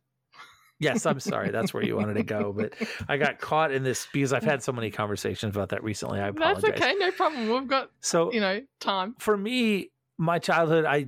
Yes, 0.82 1.06
I'm 1.06 1.20
sorry. 1.20 1.50
That's 1.50 1.72
where 1.72 1.84
you 1.84 1.96
wanted 1.96 2.14
to 2.14 2.24
go, 2.24 2.52
but 2.52 2.74
I 3.08 3.16
got 3.16 3.38
caught 3.38 3.70
in 3.70 3.84
this 3.84 4.08
because 4.12 4.32
I've 4.32 4.42
had 4.42 4.64
so 4.64 4.72
many 4.72 4.90
conversations 4.90 5.54
about 5.54 5.68
that 5.68 5.84
recently. 5.84 6.18
I 6.18 6.28
apologize. 6.28 6.62
That's 6.62 6.82
okay, 6.82 6.94
no 6.98 7.12
problem. 7.12 7.48
We've 7.48 7.68
got 7.68 7.90
so 8.00 8.32
you 8.32 8.40
know 8.40 8.60
time. 8.80 9.14
For 9.18 9.36
me, 9.36 9.90
my 10.18 10.38
childhood, 10.38 10.84
I 10.84 11.06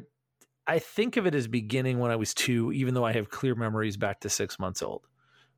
I 0.67 0.79
think 0.79 1.17
of 1.17 1.27
it 1.27 1.35
as 1.35 1.47
beginning 1.47 1.99
when 1.99 2.11
I 2.11 2.17
was 2.17 2.35
two, 2.35 2.73
even 2.73 2.95
though 2.95 3.05
I 3.05 3.13
have 3.13 3.29
clear 3.31 3.55
memories 3.55 3.97
back 3.97 4.21
to 4.21 4.31
six 4.31 4.59
months 4.59 4.83
old. 4.83 5.07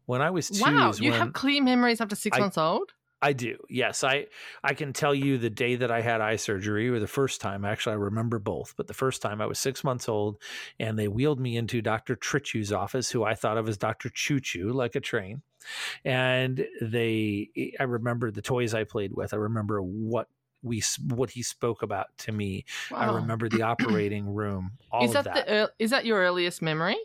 When 0.07 0.23
I 0.23 0.31
was 0.31 0.49
two, 0.49 0.63
wow, 0.65 0.93
you 0.97 1.13
have 1.13 1.33
clear 1.33 1.63
memories 1.63 2.01
up 2.01 2.09
to 2.11 2.17
six 2.17 2.37
I, 2.37 2.41
months 2.41 2.59
old. 2.59 2.93
I 3.23 3.33
do. 3.33 3.57
Yes, 3.69 4.05
I 4.05 4.27
I 4.63 4.75
can 4.75 4.93
tell 4.93 5.15
you 5.15 5.39
the 5.39 5.51
day 5.51 5.77
that 5.77 5.91
I 5.91 6.01
had 6.01 6.21
eye 6.21 6.37
surgery, 6.37 6.89
or 6.89 6.99
the 6.99 7.07
first 7.07 7.41
time. 7.41 7.65
Actually, 7.65 7.95
I 7.95 7.97
remember 7.97 8.39
both. 8.39 8.75
But 8.77 8.89
the 8.89 8.95
first 8.95 9.23
time, 9.23 9.41
I 9.41 9.47
was 9.47 9.59
six 9.59 9.83
months 9.83 10.09
old, 10.09 10.39
and 10.79 10.99
they 10.99 11.09
wheeled 11.09 11.41
me 11.41 11.57
into 11.57 11.81
Doctor 11.81 12.15
Trichu's 12.15 12.73
office, 12.73 13.11
who 13.11 13.25
I 13.25 13.35
thought 13.35 13.59
of 13.59 13.69
as 13.69 13.79
Doctor 13.79 14.11
Choo 14.11 14.39
Choo, 14.39 14.73
like 14.73 14.97
a 14.97 15.01
train. 15.01 15.43
And 16.05 16.67
they, 16.81 17.73
I 17.81 17.85
remember 17.85 18.31
the 18.31 18.43
toys 18.43 18.75
I 18.75 18.85
played 18.85 19.13
with. 19.15 19.35
I 19.35 19.39
remember 19.39 19.81
what 19.83 20.29
we 20.63 20.83
what 21.09 21.31
he 21.31 21.43
spoke 21.43 21.83
about 21.83 22.07
to 22.19 22.33
me. 22.33 22.65
Wow. 22.91 22.99
I 22.99 23.15
remember 23.17 23.49
the 23.49 23.63
operating 23.63 24.29
room. 24.29 24.73
All 24.91 25.05
is 25.05 25.13
that, 25.13 25.25
that. 25.25 25.47
the 25.47 25.73
is 25.79 25.91
that 25.91 26.05
your 26.05 26.19
earliest 26.19 26.63
memory? 26.63 26.97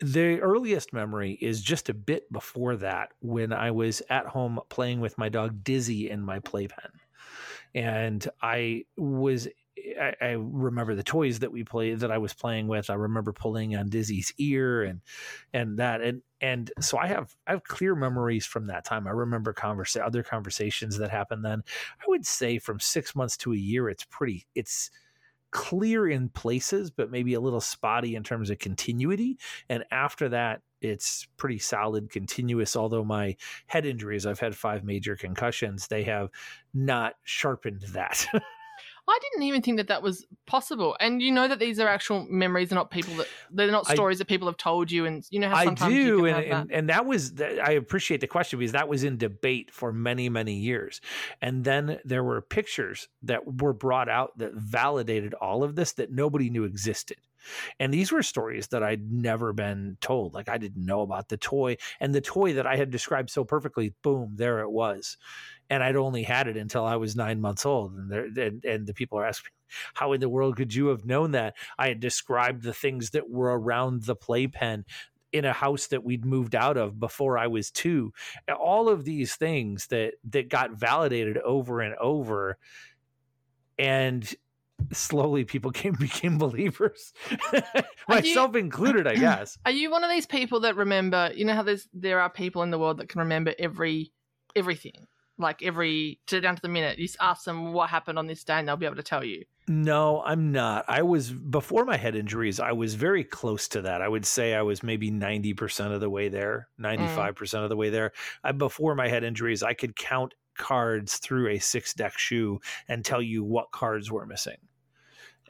The 0.00 0.40
earliest 0.40 0.92
memory 0.92 1.38
is 1.40 1.62
just 1.62 1.88
a 1.88 1.94
bit 1.94 2.30
before 2.32 2.76
that 2.76 3.12
when 3.20 3.52
I 3.52 3.70
was 3.70 4.02
at 4.10 4.26
home 4.26 4.58
playing 4.68 5.00
with 5.00 5.16
my 5.16 5.28
dog 5.28 5.62
Dizzy 5.62 6.10
in 6.10 6.22
my 6.22 6.40
playpen. 6.40 6.90
And 7.74 8.26
I 8.42 8.84
was 8.96 9.46
I, 10.00 10.14
I, 10.20 10.30
remember 10.38 10.94
the 10.94 11.02
toys 11.02 11.40
that 11.40 11.52
we 11.52 11.64
played 11.64 12.00
that 12.00 12.10
I 12.10 12.18
was 12.18 12.34
playing 12.34 12.68
with. 12.68 12.90
I 12.90 12.94
remember 12.94 13.32
pulling 13.32 13.76
on 13.76 13.88
Dizzy's 13.88 14.32
ear 14.38 14.82
and 14.82 15.00
and 15.52 15.78
that 15.78 16.00
and 16.00 16.22
and 16.40 16.70
so 16.80 16.98
I 16.98 17.06
have 17.06 17.34
I 17.46 17.52
have 17.52 17.64
clear 17.64 17.94
memories 17.94 18.46
from 18.46 18.66
that 18.66 18.84
time. 18.84 19.06
I 19.06 19.10
remember 19.10 19.52
conversa- 19.52 20.04
other 20.04 20.22
conversations 20.22 20.98
that 20.98 21.10
happened 21.10 21.44
then. 21.44 21.62
I 22.00 22.04
would 22.08 22.26
say 22.26 22.58
from 22.58 22.80
six 22.80 23.14
months 23.14 23.36
to 23.38 23.52
a 23.52 23.56
year, 23.56 23.88
it's 23.88 24.04
pretty 24.04 24.46
it's 24.54 24.90
clear 25.50 26.08
in 26.08 26.28
places, 26.28 26.90
but 26.90 27.10
maybe 27.10 27.34
a 27.34 27.40
little 27.40 27.60
spotty 27.60 28.14
in 28.14 28.22
terms 28.22 28.50
of 28.50 28.58
continuity. 28.58 29.38
And 29.68 29.84
after 29.90 30.28
that, 30.30 30.62
it's 30.80 31.26
pretty 31.36 31.58
solid, 31.58 32.10
continuous. 32.10 32.76
Although 32.76 33.04
my 33.04 33.36
head 33.66 33.84
injuries, 33.86 34.26
I've 34.26 34.40
had 34.40 34.54
five 34.54 34.84
major 34.84 35.16
concussions, 35.16 35.88
they 35.88 36.04
have 36.04 36.30
not 36.72 37.14
sharpened 37.24 37.82
that. 37.92 38.26
I 39.08 39.18
didn't 39.22 39.44
even 39.44 39.62
think 39.62 39.78
that 39.78 39.88
that 39.88 40.02
was 40.02 40.26
possible. 40.46 40.96
And 41.00 41.22
you 41.22 41.32
know 41.32 41.48
that 41.48 41.58
these 41.58 41.78
are 41.80 41.88
actual 41.88 42.26
memories, 42.28 42.70
not 42.70 42.90
people 42.90 43.14
that 43.16 43.26
they're 43.50 43.70
not 43.70 43.86
stories 43.86 44.18
I, 44.18 44.20
that 44.20 44.28
people 44.28 44.48
have 44.48 44.56
told 44.56 44.90
you. 44.90 45.06
And 45.06 45.24
you 45.30 45.40
know 45.40 45.48
how 45.48 45.64
sometimes 45.64 45.92
I 45.92 45.96
do, 45.96 46.26
and, 46.26 46.44
and, 46.44 46.72
and 46.72 46.88
that 46.88 47.06
was 47.06 47.40
I 47.40 47.72
appreciate 47.72 48.20
the 48.20 48.26
question 48.26 48.58
because 48.58 48.72
that 48.72 48.88
was 48.88 49.04
in 49.04 49.16
debate 49.16 49.70
for 49.70 49.92
many 49.92 50.28
many 50.28 50.54
years. 50.54 51.00
And 51.40 51.64
then 51.64 52.00
there 52.04 52.24
were 52.24 52.40
pictures 52.40 53.08
that 53.22 53.60
were 53.62 53.72
brought 53.72 54.08
out 54.08 54.36
that 54.38 54.54
validated 54.54 55.34
all 55.34 55.64
of 55.64 55.74
this 55.74 55.92
that 55.92 56.10
nobody 56.10 56.50
knew 56.50 56.64
existed. 56.64 57.18
And 57.78 57.94
these 57.94 58.12
were 58.12 58.22
stories 58.22 58.68
that 58.68 58.82
I'd 58.82 59.10
never 59.10 59.52
been 59.52 59.96
told. 60.00 60.34
Like 60.34 60.48
I 60.48 60.58
didn't 60.58 60.84
know 60.84 61.00
about 61.00 61.28
the 61.28 61.36
toy 61.36 61.76
and 62.00 62.14
the 62.14 62.20
toy 62.20 62.54
that 62.54 62.66
I 62.66 62.76
had 62.76 62.90
described 62.90 63.30
so 63.30 63.44
perfectly. 63.44 63.94
Boom, 64.02 64.32
there 64.36 64.60
it 64.60 64.70
was 64.70 65.16
and 65.70 65.82
I'd 65.82 65.96
only 65.96 66.22
had 66.22 66.48
it 66.48 66.56
until 66.56 66.84
I 66.84 66.96
was 66.96 67.16
nine 67.16 67.40
months 67.40 67.66
old. 67.66 67.94
And 67.94 68.38
and, 68.38 68.64
and 68.64 68.86
the 68.86 68.94
people 68.94 69.18
are 69.18 69.26
asking, 69.26 69.52
how 69.94 70.12
in 70.12 70.20
the 70.20 70.28
world 70.28 70.56
could 70.56 70.74
you 70.74 70.88
have 70.88 71.04
known 71.04 71.32
that? 71.32 71.54
I 71.78 71.88
had 71.88 72.00
described 72.00 72.62
the 72.62 72.72
things 72.72 73.10
that 73.10 73.28
were 73.28 73.58
around 73.58 74.04
the 74.04 74.16
playpen 74.16 74.84
in 75.32 75.44
a 75.44 75.52
house 75.52 75.88
that 75.88 76.04
we'd 76.04 76.24
moved 76.24 76.54
out 76.54 76.76
of 76.76 76.98
before 76.98 77.36
I 77.36 77.48
was 77.48 77.70
two. 77.70 78.12
All 78.58 78.88
of 78.88 79.04
these 79.04 79.36
things 79.36 79.86
that 79.88 80.14
that 80.30 80.48
got 80.48 80.72
validated 80.72 81.38
over 81.38 81.80
and 81.80 81.94
over, 81.96 82.56
and 83.78 84.34
slowly 84.92 85.44
people 85.44 85.70
came 85.72 85.94
became 85.94 86.38
believers 86.38 87.12
myself 88.08 88.52
you, 88.54 88.60
included 88.60 89.08
i 89.08 89.14
guess 89.16 89.58
are 89.64 89.72
you 89.72 89.90
one 89.90 90.04
of 90.04 90.10
these 90.10 90.24
people 90.24 90.60
that 90.60 90.76
remember 90.76 91.32
you 91.34 91.44
know 91.44 91.52
how 91.52 91.64
there's 91.64 91.88
there 91.92 92.20
are 92.20 92.30
people 92.30 92.62
in 92.62 92.70
the 92.70 92.78
world 92.78 92.98
that 92.98 93.08
can 93.08 93.18
remember 93.18 93.52
every 93.58 94.12
everything 94.54 95.08
like 95.38 95.62
every 95.62 96.20
to 96.26 96.40
down 96.40 96.56
to 96.56 96.62
the 96.62 96.68
minute. 96.68 96.98
You 96.98 97.06
just 97.06 97.18
ask 97.20 97.44
them 97.44 97.72
what 97.72 97.90
happened 97.90 98.18
on 98.18 98.26
this 98.26 98.44
day, 98.44 98.54
and 98.54 98.66
they'll 98.66 98.76
be 98.76 98.86
able 98.86 98.96
to 98.96 99.02
tell 99.02 99.24
you. 99.24 99.44
No, 99.68 100.22
I'm 100.22 100.50
not. 100.50 100.84
I 100.88 101.02
was 101.02 101.30
before 101.30 101.84
my 101.84 101.96
head 101.96 102.16
injuries. 102.16 102.58
I 102.58 102.72
was 102.72 102.94
very 102.94 103.22
close 103.22 103.68
to 103.68 103.82
that. 103.82 104.00
I 104.00 104.08
would 104.08 104.24
say 104.24 104.54
I 104.54 104.62
was 104.62 104.82
maybe 104.82 105.10
ninety 105.10 105.54
percent 105.54 105.92
of 105.92 106.00
the 106.00 106.10
way 106.10 106.28
there, 106.28 106.68
mm. 106.78 106.82
ninety 106.82 107.06
five 107.08 107.34
percent 107.34 107.64
of 107.64 107.70
the 107.70 107.76
way 107.76 107.90
there. 107.90 108.12
I, 108.42 108.52
before 108.52 108.94
my 108.94 109.08
head 109.08 109.24
injuries, 109.24 109.62
I 109.62 109.74
could 109.74 109.94
count 109.94 110.34
cards 110.56 111.18
through 111.18 111.50
a 111.50 111.58
six 111.58 111.94
deck 111.94 112.18
shoe 112.18 112.60
and 112.88 113.04
tell 113.04 113.22
you 113.22 113.44
what 113.44 113.70
cards 113.70 114.10
were 114.10 114.26
missing. 114.26 114.56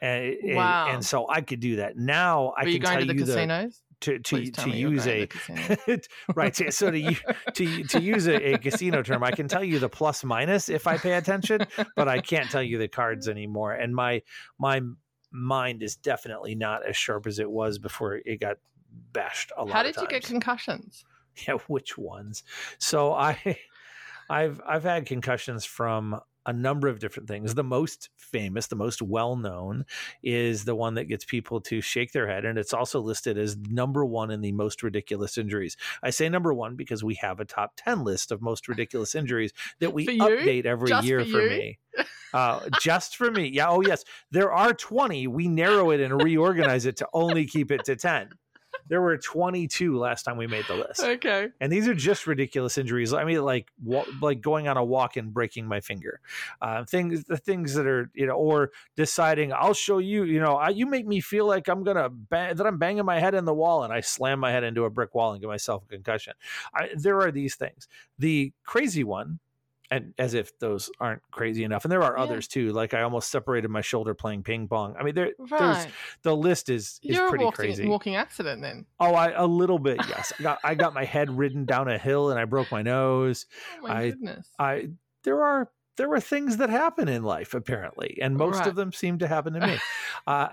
And, 0.01 0.37
wow. 0.43 0.85
and, 0.85 0.95
and 0.95 1.05
so 1.05 1.27
I 1.27 1.41
could 1.41 1.59
do 1.59 1.77
that. 1.77 1.97
Now 1.97 2.53
I 2.55 2.63
can 2.63 2.79
going 2.79 2.83
tell 2.83 2.99
to 2.99 3.05
the 3.05 3.13
you 3.13 3.19
casinos? 3.19 3.81
To 4.01 4.19
to, 4.19 4.49
to 4.51 4.69
use 4.69 5.07
a 5.07 5.27
right 6.35 6.55
so 6.73 6.91
to 6.91 7.15
to 7.53 7.83
to 7.83 8.01
use 8.01 8.27
a, 8.27 8.53
a, 8.53 8.57
casino 8.57 9.03
term 9.03 9.23
i 9.23 9.31
can 9.31 9.47
tell 9.47 9.63
you 9.63 9.79
the 9.79 9.89
plus 9.89 10.23
minus 10.23 10.69
if 10.69 10.87
i 10.87 10.97
pay 10.97 11.13
attention 11.13 11.65
but 11.95 12.07
i 12.07 12.19
can't 12.19 12.49
tell 12.49 12.63
you 12.63 12.77
the 12.77 12.87
cards 12.87 13.27
anymore 13.27 13.73
and 13.73 13.93
my 13.93 14.21
my 14.57 14.81
mind 15.31 15.83
is 15.83 15.95
definitely 15.95 16.55
not 16.55 16.85
as 16.85 16.97
sharp 16.97 17.27
as 17.27 17.39
it 17.39 17.49
was 17.49 17.77
before 17.77 18.19
it 18.25 18.39
got 18.39 18.57
bashed 19.13 19.51
a 19.57 19.63
lot 19.63 19.73
how 19.73 19.83
did 19.83 19.95
you 19.97 20.07
get 20.07 20.23
concussions? 20.23 21.05
Yeah 21.47 21.53
which 21.67 21.97
ones? 21.97 22.43
So 22.79 23.13
i 23.13 23.57
i've 24.29 24.59
i've 24.67 24.83
had 24.83 25.05
concussions 25.05 25.63
from 25.63 26.19
a 26.45 26.53
number 26.53 26.87
of 26.87 26.99
different 26.99 27.27
things. 27.27 27.53
The 27.53 27.63
most 27.63 28.09
famous, 28.15 28.67
the 28.67 28.75
most 28.75 29.01
well 29.01 29.35
known, 29.35 29.85
is 30.23 30.65
the 30.65 30.75
one 30.75 30.95
that 30.95 31.05
gets 31.05 31.25
people 31.25 31.61
to 31.61 31.81
shake 31.81 32.11
their 32.11 32.27
head. 32.27 32.45
And 32.45 32.57
it's 32.57 32.73
also 32.73 32.99
listed 32.99 33.37
as 33.37 33.57
number 33.57 34.05
one 34.05 34.31
in 34.31 34.41
the 34.41 34.51
most 34.51 34.81
ridiculous 34.83 35.37
injuries. 35.37 35.77
I 36.01 36.09
say 36.09 36.29
number 36.29 36.53
one 36.53 36.75
because 36.75 37.03
we 37.03 37.15
have 37.15 37.39
a 37.39 37.45
top 37.45 37.73
10 37.77 38.03
list 38.03 38.31
of 38.31 38.41
most 38.41 38.67
ridiculous 38.67 39.15
injuries 39.15 39.53
that 39.79 39.93
we 39.93 40.07
update 40.19 40.65
every 40.65 40.89
just 40.89 41.05
year 41.05 41.23
for, 41.25 41.31
for 41.31 41.49
me. 41.49 41.79
Uh, 42.31 42.59
just 42.79 43.17
for 43.17 43.31
me. 43.31 43.47
Yeah. 43.47 43.69
Oh, 43.69 43.81
yes. 43.81 44.03
There 44.29 44.51
are 44.51 44.71
20. 44.71 45.25
We 45.25 45.47
narrow 45.47 45.89
it 45.89 45.99
and 45.99 46.21
reorganize 46.21 46.85
it 46.85 46.97
to 46.97 47.07
only 47.11 47.47
keep 47.47 47.71
it 47.71 47.85
to 47.85 47.95
10. 47.95 48.29
There 48.89 49.01
were 49.01 49.17
22 49.17 49.97
last 49.97 50.23
time 50.23 50.37
we 50.37 50.47
made 50.47 50.65
the 50.67 50.75
list. 50.75 51.01
Okay. 51.01 51.49
And 51.61 51.71
these 51.71 51.87
are 51.87 51.93
just 51.93 52.27
ridiculous 52.27 52.77
injuries. 52.77 53.13
I 53.13 53.23
mean, 53.23 53.41
like 53.43 53.71
like 54.21 54.41
going 54.41 54.67
on 54.67 54.77
a 54.77 54.83
walk 54.83 55.15
and 55.15 55.33
breaking 55.33 55.67
my 55.67 55.79
finger, 55.79 56.19
uh, 56.61 56.83
things 56.83 57.23
the 57.23 57.37
things 57.37 57.75
that 57.75 57.85
are 57.85 58.09
you 58.13 58.25
know, 58.25 58.33
or 58.33 58.71
deciding 58.95 59.53
I'll 59.53 59.73
show 59.73 59.99
you. 59.99 60.23
You 60.23 60.39
know, 60.39 60.55
I, 60.55 60.69
you 60.69 60.85
make 60.85 61.07
me 61.07 61.21
feel 61.21 61.45
like 61.45 61.67
I'm 61.67 61.83
gonna 61.83 62.09
bang, 62.09 62.55
that 62.55 62.65
I'm 62.65 62.77
banging 62.77 63.05
my 63.05 63.19
head 63.19 63.35
in 63.35 63.45
the 63.45 63.53
wall 63.53 63.83
and 63.83 63.93
I 63.93 64.01
slam 64.01 64.39
my 64.39 64.51
head 64.51 64.63
into 64.63 64.85
a 64.85 64.89
brick 64.89 65.15
wall 65.15 65.31
and 65.31 65.39
give 65.39 65.49
myself 65.49 65.83
a 65.83 65.87
concussion. 65.87 66.33
I, 66.73 66.89
there 66.95 67.19
are 67.21 67.31
these 67.31 67.55
things. 67.55 67.87
The 68.17 68.53
crazy 68.63 69.03
one 69.03 69.39
and 69.91 70.13
as 70.17 70.33
if 70.33 70.57
those 70.59 70.89
aren't 70.99 71.21
crazy 71.31 71.63
enough 71.63 71.85
and 71.85 71.91
there 71.91 72.03
are 72.03 72.15
yeah. 72.17 72.23
others 72.23 72.47
too 72.47 72.71
like 72.71 72.93
i 72.93 73.01
almost 73.01 73.29
separated 73.29 73.69
my 73.69 73.81
shoulder 73.81 74.13
playing 74.13 74.43
ping 74.43 74.67
pong. 74.67 74.95
I 74.99 75.03
mean 75.03 75.15
there 75.15 75.31
right. 75.37 75.59
there's 75.59 75.87
the 76.23 76.35
list 76.35 76.69
is 76.69 76.99
is 77.03 77.15
You're 77.15 77.29
pretty 77.29 77.45
walking, 77.45 77.65
crazy. 77.65 77.87
walking 77.87 78.15
accident 78.15 78.61
then. 78.61 78.85
Oh 78.99 79.13
i 79.13 79.31
a 79.31 79.45
little 79.45 79.79
bit 79.79 79.99
yes. 80.07 80.33
I 80.39 80.43
got 80.43 80.59
i 80.63 80.75
got 80.75 80.93
my 80.93 81.05
head 81.05 81.29
ridden 81.29 81.65
down 81.65 81.87
a 81.87 81.97
hill 81.97 82.29
and 82.29 82.39
i 82.39 82.45
broke 82.45 82.71
my 82.71 82.81
nose. 82.81 83.45
Oh 83.77 83.87
my 83.87 83.97
I, 83.97 84.09
goodness. 84.09 84.47
I 84.57 84.89
there 85.23 85.43
are 85.43 85.69
there 85.97 86.09
were 86.09 86.21
things 86.21 86.57
that 86.57 86.69
happen 86.69 87.07
in 87.07 87.23
life 87.23 87.53
apparently 87.53 88.17
and 88.21 88.37
most 88.37 88.59
right. 88.59 88.67
of 88.67 88.75
them 88.75 88.93
seem 88.93 89.19
to 89.19 89.27
happen 89.27 89.53
to 89.53 89.65
me. 89.65 89.77
Uh, 90.27 90.49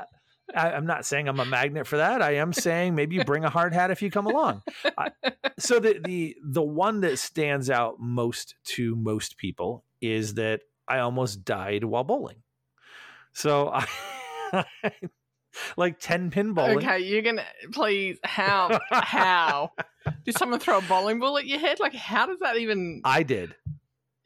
I, 0.54 0.70
am 0.72 0.86
not 0.86 1.04
saying 1.04 1.28
I'm 1.28 1.40
a 1.40 1.44
magnet 1.44 1.86
for 1.86 1.96
that. 1.96 2.22
I 2.22 2.36
am 2.36 2.52
saying 2.52 2.94
maybe 2.94 3.16
you 3.16 3.24
bring 3.24 3.44
a 3.44 3.50
hard 3.50 3.72
hat 3.72 3.90
if 3.90 4.02
you 4.02 4.10
come 4.10 4.26
along. 4.26 4.62
I, 4.98 5.10
so 5.58 5.80
the 5.80 6.00
the 6.04 6.36
the 6.42 6.62
one 6.62 7.00
that 7.00 7.18
stands 7.18 7.70
out 7.70 7.98
most 7.98 8.54
to 8.64 8.94
most 8.96 9.36
people 9.38 9.84
is 10.00 10.34
that 10.34 10.60
I 10.88 10.98
almost 10.98 11.44
died 11.44 11.84
while 11.84 12.04
bowling. 12.04 12.42
So 13.32 13.70
I, 13.72 14.64
like 15.76 15.98
10 15.98 16.30
pin 16.30 16.52
bowling. 16.52 16.78
Okay, 16.78 17.00
you're 17.00 17.22
going 17.22 17.36
to 17.36 17.44
please 17.72 18.18
how 18.24 18.78
how 18.90 19.72
did 20.24 20.36
someone 20.38 20.60
throw 20.60 20.78
a 20.78 20.82
bowling 20.82 21.18
ball 21.18 21.38
at 21.38 21.46
your 21.46 21.58
head? 21.58 21.80
Like 21.80 21.94
how 21.94 22.26
does 22.26 22.38
that 22.40 22.56
even 22.56 23.00
I 23.04 23.22
did. 23.22 23.54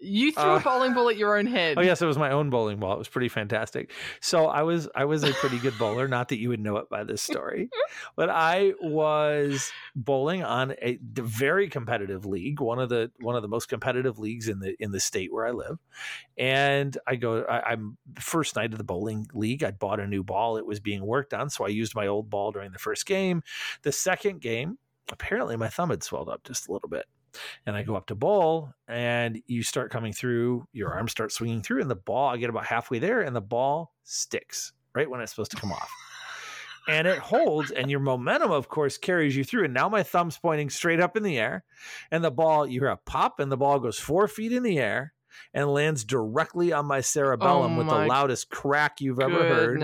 You 0.03 0.33
threw 0.33 0.43
uh, 0.43 0.57
a 0.57 0.61
bowling 0.61 0.95
ball 0.95 1.11
at 1.11 1.19
your 1.19 1.37
own 1.37 1.47
head. 1.47 1.77
Oh 1.79 1.83
yes, 1.83 2.01
it 2.01 2.07
was 2.07 2.17
my 2.17 2.31
own 2.31 2.49
bowling 2.49 2.79
ball. 2.79 2.95
It 2.95 2.99
was 2.99 3.09
pretty 3.09 3.29
fantastic. 3.29 3.93
So 4.21 4.47
I 4.47 4.63
was 4.63 4.89
I 4.95 5.05
was 5.05 5.23
a 5.25 5.33
pretty 5.35 5.59
good 5.59 5.77
bowler. 5.79 6.09
Not 6.09 6.31
that 6.31 6.39
you 6.39 6.49
would 6.49 6.61
know 6.61 6.79
it 6.79 6.89
by 6.89 7.05
this 7.05 7.23
story, 7.23 7.69
but 8.17 8.31
I 8.31 8.73
was 8.81 9.71
bowling 9.95 10.43
on 10.43 10.75
a 10.81 10.99
very 11.03 11.69
competitive 11.69 12.25
league, 12.25 12.61
one 12.61 12.79
of 12.79 12.89
the 12.89 13.11
one 13.21 13.37
of 13.37 13.43
the 13.43 13.49
most 13.49 13.69
competitive 13.69 14.19
leagues 14.19 14.49
in 14.49 14.61
the 14.61 14.75
in 14.81 14.91
the 14.91 15.01
state 15.01 15.33
where 15.33 15.47
I 15.47 15.51
live. 15.51 15.79
And 16.39 16.97
I 17.07 17.17
go, 17.17 17.43
I, 17.43 17.73
I'm 17.73 17.99
first 18.19 18.57
night 18.57 18.73
of 18.73 18.79
the 18.79 18.85
bowling 18.85 19.27
league. 19.35 19.63
I 19.63 19.71
bought 19.71 20.01
a 20.01 20.07
new 20.07 20.25
ball. 20.25 20.57
It 20.57 20.65
was 20.65 20.81
being 20.81 21.05
worked 21.05 21.35
on, 21.35 21.51
so 21.51 21.67
I 21.67 21.69
used 21.69 21.95
my 21.95 22.07
old 22.07 22.31
ball 22.31 22.53
during 22.53 22.73
the 22.73 22.79
first 22.79 23.05
game. 23.05 23.43
The 23.83 23.93
second 23.93 24.41
game, 24.41 24.79
apparently 25.13 25.57
my 25.59 25.69
thumb 25.69 25.91
had 25.91 26.03
swelled 26.03 26.31
up 26.31 26.43
just 26.45 26.69
a 26.69 26.73
little 26.73 26.89
bit 26.89 27.05
and 27.67 27.77
I 27.77 27.83
go 27.83 27.97
up 27.97 28.07
to 28.07 28.15
bowl, 28.15 28.73
and 28.89 29.43
you 29.47 29.63
start 29.63 29.91
coming 29.91 30.13
through, 30.13 30.67
your 30.73 30.93
arms 30.93 31.11
start 31.11 31.33
swinging 31.33 31.63
through, 31.63 31.81
and 31.83 31.91
the 31.91 31.97
ball, 31.97 32.31
I 32.31 32.37
get 32.37 32.51
about 32.51 32.67
halfway 32.67 32.99
there, 32.99 33.23
and 33.23 33.35
the 33.35 33.41
ball 33.41 33.95
sticks 34.05 34.73
right 34.95 35.09
when 35.09 35.21
it's 35.21 35.33
supposed 35.33 35.53
to 35.53 35.57
come 35.57 35.73
off. 35.73 35.91
And 36.89 37.07
it 37.07 37.19
holds, 37.19 37.71
and 37.71 37.91
your 37.91 38.01
momentum, 38.01 38.51
of 38.51 38.69
course, 38.69 38.99
carries 38.99 39.37
you 39.37 39.45
through. 39.45 39.67
And 39.67 39.75
now 39.75 39.89
my 39.89 40.03
thumb's 40.03 40.39
pointing 40.39 40.71
straight 40.71 40.99
up 40.99 41.17
in 41.17 41.23
the 41.23 41.39
air, 41.39 41.65
and 42.11 42.25
the 42.25 42.31
ball, 42.31 42.67
you 42.67 42.81
hear 42.81 42.89
a 42.89 42.97
pop, 42.97 43.39
and 43.39 43.53
the 43.53 43.57
ball 43.57 43.79
goes 43.79 43.99
four 43.99 44.27
feet 44.27 44.53
in 44.53 44.63
the 44.63 44.79
air 44.79 45.13
and 45.55 45.73
lands 45.73 46.05
directly 46.05 46.73
on 46.73 46.87
my 46.87 47.01
cerebellum 47.01 47.75
oh 47.75 47.79
with 47.79 47.87
my 47.87 48.03
the 48.03 48.09
loudest 48.09 48.51
crack 48.51 49.01
you've 49.01 49.21
ever 49.21 49.39
heard. 49.49 49.79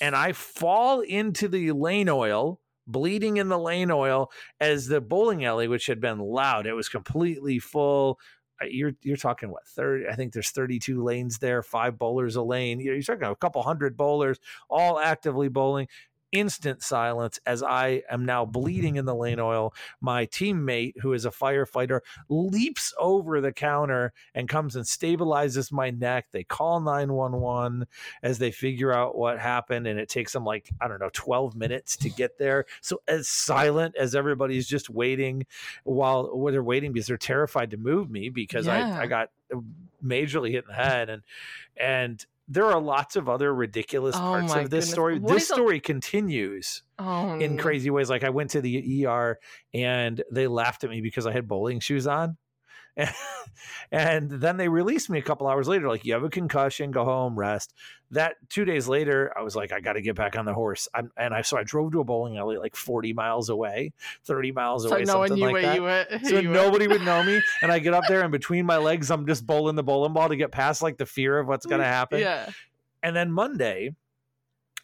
And 0.00 0.14
I 0.14 0.32
fall 0.32 1.00
into 1.00 1.48
the 1.48 1.72
lane 1.72 2.08
oil 2.08 2.60
bleeding 2.86 3.36
in 3.38 3.48
the 3.48 3.58
lane 3.58 3.90
oil 3.90 4.30
as 4.60 4.86
the 4.86 5.00
bowling 5.00 5.44
alley, 5.44 5.68
which 5.68 5.86
had 5.86 6.00
been 6.00 6.18
loud, 6.18 6.66
it 6.66 6.74
was 6.74 6.88
completely 6.88 7.58
full. 7.58 8.18
Uh, 8.62 8.66
you're 8.70 8.92
you're 9.02 9.16
talking 9.16 9.50
what 9.50 9.66
thirty? 9.66 10.06
I 10.06 10.14
think 10.14 10.32
there's 10.32 10.50
32 10.50 11.02
lanes 11.02 11.38
there, 11.38 11.62
five 11.62 11.98
bowlers 11.98 12.36
a 12.36 12.42
lane. 12.42 12.80
You're, 12.80 12.94
you're 12.94 13.02
talking 13.02 13.24
a 13.24 13.34
couple 13.34 13.62
hundred 13.62 13.96
bowlers 13.96 14.38
all 14.70 14.98
actively 14.98 15.48
bowling, 15.48 15.88
instant 16.34 16.82
silence 16.82 17.38
as 17.46 17.62
I 17.62 18.02
am 18.10 18.26
now 18.26 18.42
mm-hmm. 18.44 18.52
bleeding 18.52 18.96
in 18.96 19.06
the 19.06 19.14
lane 19.14 19.40
oil. 19.40 19.72
My 20.00 20.26
teammate, 20.26 21.00
who 21.00 21.12
is 21.12 21.24
a 21.24 21.30
firefighter, 21.30 22.00
leaps 22.28 22.92
over 22.98 23.40
the 23.40 23.52
counter 23.52 24.12
and 24.34 24.48
comes 24.48 24.76
and 24.76 24.84
stabilizes 24.84 25.72
my 25.72 25.90
neck. 25.90 26.26
They 26.32 26.44
call 26.44 26.80
911 26.80 27.86
as 28.22 28.38
they 28.38 28.50
figure 28.50 28.92
out 28.92 29.16
what 29.16 29.38
happened. 29.38 29.86
And 29.86 29.98
it 29.98 30.08
takes 30.08 30.32
them 30.32 30.44
like, 30.44 30.70
I 30.80 30.88
don't 30.88 31.00
know, 31.00 31.10
12 31.12 31.54
minutes 31.54 31.96
to 31.98 32.10
get 32.10 32.36
there. 32.38 32.66
So 32.80 33.00
as 33.06 33.28
silent 33.28 33.94
as 33.96 34.14
everybody's 34.14 34.66
just 34.66 34.90
waiting 34.90 35.46
while, 35.84 36.36
while 36.36 36.52
they're 36.52 36.62
waiting 36.62 36.92
because 36.92 37.06
they're 37.06 37.16
terrified 37.16 37.70
to 37.70 37.76
move 37.76 38.10
me 38.10 38.28
because 38.28 38.66
Yeah. 38.66 38.98
I, 38.98 39.02
I 39.02 39.06
got 39.06 39.30
majorly 40.04 40.50
hit 40.50 40.64
in 40.64 40.68
the 40.68 40.74
head. 40.74 41.08
And, 41.08 41.22
and 41.76 42.26
there 42.48 42.64
are 42.66 42.80
lots 42.80 43.16
of 43.16 43.28
other 43.28 43.54
ridiculous 43.54 44.14
Oh 44.16 44.20
parts 44.20 44.52
of 44.54 44.70
this 44.70 44.84
goodness. 44.84 44.90
story. 44.90 45.18
What 45.18 45.32
this 45.34 45.44
is 45.44 45.50
a- 45.50 45.54
story 45.54 45.80
continues 45.80 46.82
Oh, 46.98 47.38
in 47.38 47.56
crazy 47.56 47.90
ways. 47.90 48.10
Like 48.10 48.22
I 48.24 48.30
went 48.30 48.50
to 48.50 48.60
the 48.60 49.06
ER 49.06 49.38
and 49.72 50.22
they 50.30 50.46
laughed 50.46 50.84
at 50.84 50.90
me 50.90 51.00
because 51.00 51.26
I 51.26 51.32
had 51.32 51.48
bowling 51.48 51.80
shoes 51.80 52.06
on. 52.06 52.36
And 53.92 54.30
then 54.30 54.56
they 54.56 54.68
released 54.68 55.08
me 55.08 55.18
a 55.18 55.22
couple 55.22 55.46
hours 55.46 55.68
later, 55.68 55.88
like, 55.88 56.04
you 56.04 56.14
have 56.14 56.24
a 56.24 56.30
concussion, 56.30 56.90
go 56.90 57.04
home, 57.04 57.38
rest. 57.38 57.74
That 58.10 58.36
two 58.48 58.64
days 58.64 58.88
later, 58.88 59.32
I 59.36 59.42
was 59.42 59.54
like, 59.54 59.72
I 59.72 59.80
got 59.80 59.92
to 59.94 60.02
get 60.02 60.16
back 60.16 60.36
on 60.36 60.44
the 60.44 60.54
horse. 60.54 60.88
I'm, 60.94 61.12
and 61.16 61.34
I, 61.34 61.42
so 61.42 61.56
I 61.56 61.62
drove 61.64 61.92
to 61.92 62.00
a 62.00 62.04
bowling 62.04 62.36
alley 62.36 62.56
like 62.56 62.74
40 62.76 63.12
miles 63.12 63.50
away, 63.50 63.92
30 64.24 64.52
miles 64.52 64.82
So 64.84 64.90
away, 64.90 65.04
no 65.04 65.26
something 65.26 65.38
like 65.38 65.62
that. 65.62 65.80
were. 65.80 66.06
So 66.24 66.36
were. 66.36 66.42
nobody 66.42 66.88
would 66.88 67.02
know 67.02 67.22
me. 67.22 67.40
And 67.62 67.70
I 67.70 67.78
get 67.78 67.94
up 67.94 68.04
there 68.08 68.22
and 68.22 68.32
between 68.32 68.66
my 68.66 68.78
legs, 68.78 69.10
I'm 69.10 69.26
just 69.26 69.46
bowling 69.46 69.76
the 69.76 69.82
bowling 69.82 70.12
ball 70.12 70.28
to 70.28 70.36
get 70.36 70.50
past 70.50 70.82
like 70.82 70.96
the 70.96 71.06
fear 71.06 71.38
of 71.38 71.46
what's 71.46 71.66
going 71.66 71.80
to 71.80 71.86
happen. 71.86 72.20
Yeah. 72.20 72.50
And 73.02 73.14
then 73.14 73.30
Monday, 73.30 73.94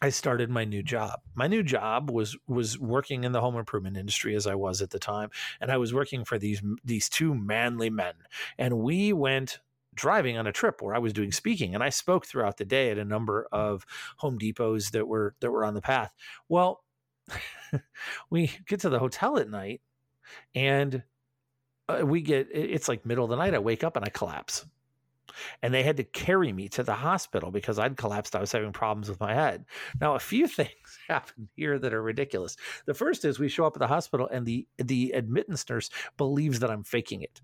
I 0.01 0.09
started 0.09 0.49
my 0.49 0.65
new 0.65 0.81
job. 0.81 1.21
My 1.35 1.47
new 1.47 1.61
job 1.61 2.09
was 2.09 2.35
was 2.47 2.79
working 2.79 3.23
in 3.23 3.33
the 3.33 3.41
home 3.41 3.55
improvement 3.55 3.97
industry 3.97 4.35
as 4.35 4.47
I 4.47 4.55
was 4.55 4.81
at 4.81 4.89
the 4.89 4.99
time, 4.99 5.29
and 5.59 5.71
I 5.71 5.77
was 5.77 5.93
working 5.93 6.25
for 6.25 6.39
these 6.39 6.61
these 6.83 7.07
two 7.07 7.35
manly 7.35 7.89
men. 7.89 8.13
And 8.57 8.79
we 8.79 9.13
went 9.13 9.59
driving 9.93 10.37
on 10.37 10.47
a 10.47 10.51
trip 10.51 10.81
where 10.81 10.95
I 10.95 10.99
was 10.99 11.13
doing 11.13 11.31
speaking, 11.31 11.75
and 11.75 11.83
I 11.83 11.89
spoke 11.89 12.25
throughout 12.25 12.57
the 12.57 12.65
day 12.65 12.89
at 12.89 12.97
a 12.97 13.05
number 13.05 13.47
of 13.51 13.85
Home 14.17 14.39
Depots 14.39 14.91
that 14.91 15.07
were 15.07 15.35
that 15.39 15.51
were 15.51 15.63
on 15.63 15.75
the 15.75 15.81
path. 15.81 16.13
Well, 16.49 16.83
we 18.31 18.51
get 18.67 18.79
to 18.81 18.89
the 18.89 18.99
hotel 18.99 19.37
at 19.37 19.49
night, 19.49 19.81
and 20.55 21.03
uh, 21.87 22.01
we 22.03 22.21
get 22.21 22.47
it's 22.51 22.87
like 22.87 23.05
middle 23.05 23.25
of 23.25 23.29
the 23.29 23.35
night. 23.35 23.53
I 23.53 23.59
wake 23.59 23.83
up 23.83 23.95
and 23.95 24.05
I 24.05 24.09
collapse 24.09 24.65
and 25.61 25.73
they 25.73 25.83
had 25.83 25.97
to 25.97 26.03
carry 26.03 26.51
me 26.51 26.69
to 26.69 26.83
the 26.83 26.93
hospital 26.93 27.51
because 27.51 27.79
I'd 27.79 27.97
collapsed. 27.97 28.35
I 28.35 28.39
was 28.39 28.51
having 28.51 28.71
problems 28.71 29.09
with 29.09 29.19
my 29.19 29.33
head. 29.33 29.65
Now, 29.99 30.15
a 30.15 30.19
few 30.19 30.47
things 30.47 30.69
happen 31.07 31.49
here 31.55 31.79
that 31.79 31.93
are 31.93 32.01
ridiculous. 32.01 32.57
The 32.85 32.93
first 32.93 33.25
is 33.25 33.39
we 33.39 33.49
show 33.49 33.65
up 33.65 33.75
at 33.75 33.79
the 33.79 33.87
hospital, 33.87 34.27
and 34.31 34.45
the 34.45 34.67
the 34.77 35.11
admittance 35.11 35.67
nurse 35.69 35.89
believes 36.17 36.59
that 36.59 36.71
I'm 36.71 36.83
faking 36.83 37.21
it. 37.21 37.41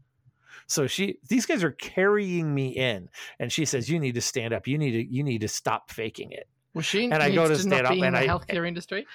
So 0.67 0.85
she, 0.85 1.19
these 1.29 1.45
guys 1.45 1.63
are 1.63 1.71
carrying 1.71 2.53
me 2.53 2.69
in, 2.69 3.09
and 3.39 3.51
she 3.51 3.65
says, 3.65 3.89
"You 3.89 3.99
need 3.99 4.15
to 4.15 4.21
stand 4.21 4.53
up. 4.53 4.67
You 4.67 4.77
need 4.77 4.91
to, 4.91 5.03
you 5.03 5.23
need 5.23 5.41
to 5.41 5.47
stop 5.47 5.91
faking 5.91 6.31
it." 6.31 6.47
Was 6.73 6.85
she? 6.85 7.05
And 7.05 7.23
I 7.23 7.33
go 7.33 7.47
to 7.47 7.57
stand 7.57 7.87
up 7.87 7.93
in 7.93 8.03
and 8.03 8.15
the 8.15 8.19
I- 8.19 8.27
healthcare 8.27 8.67
industry. 8.67 9.07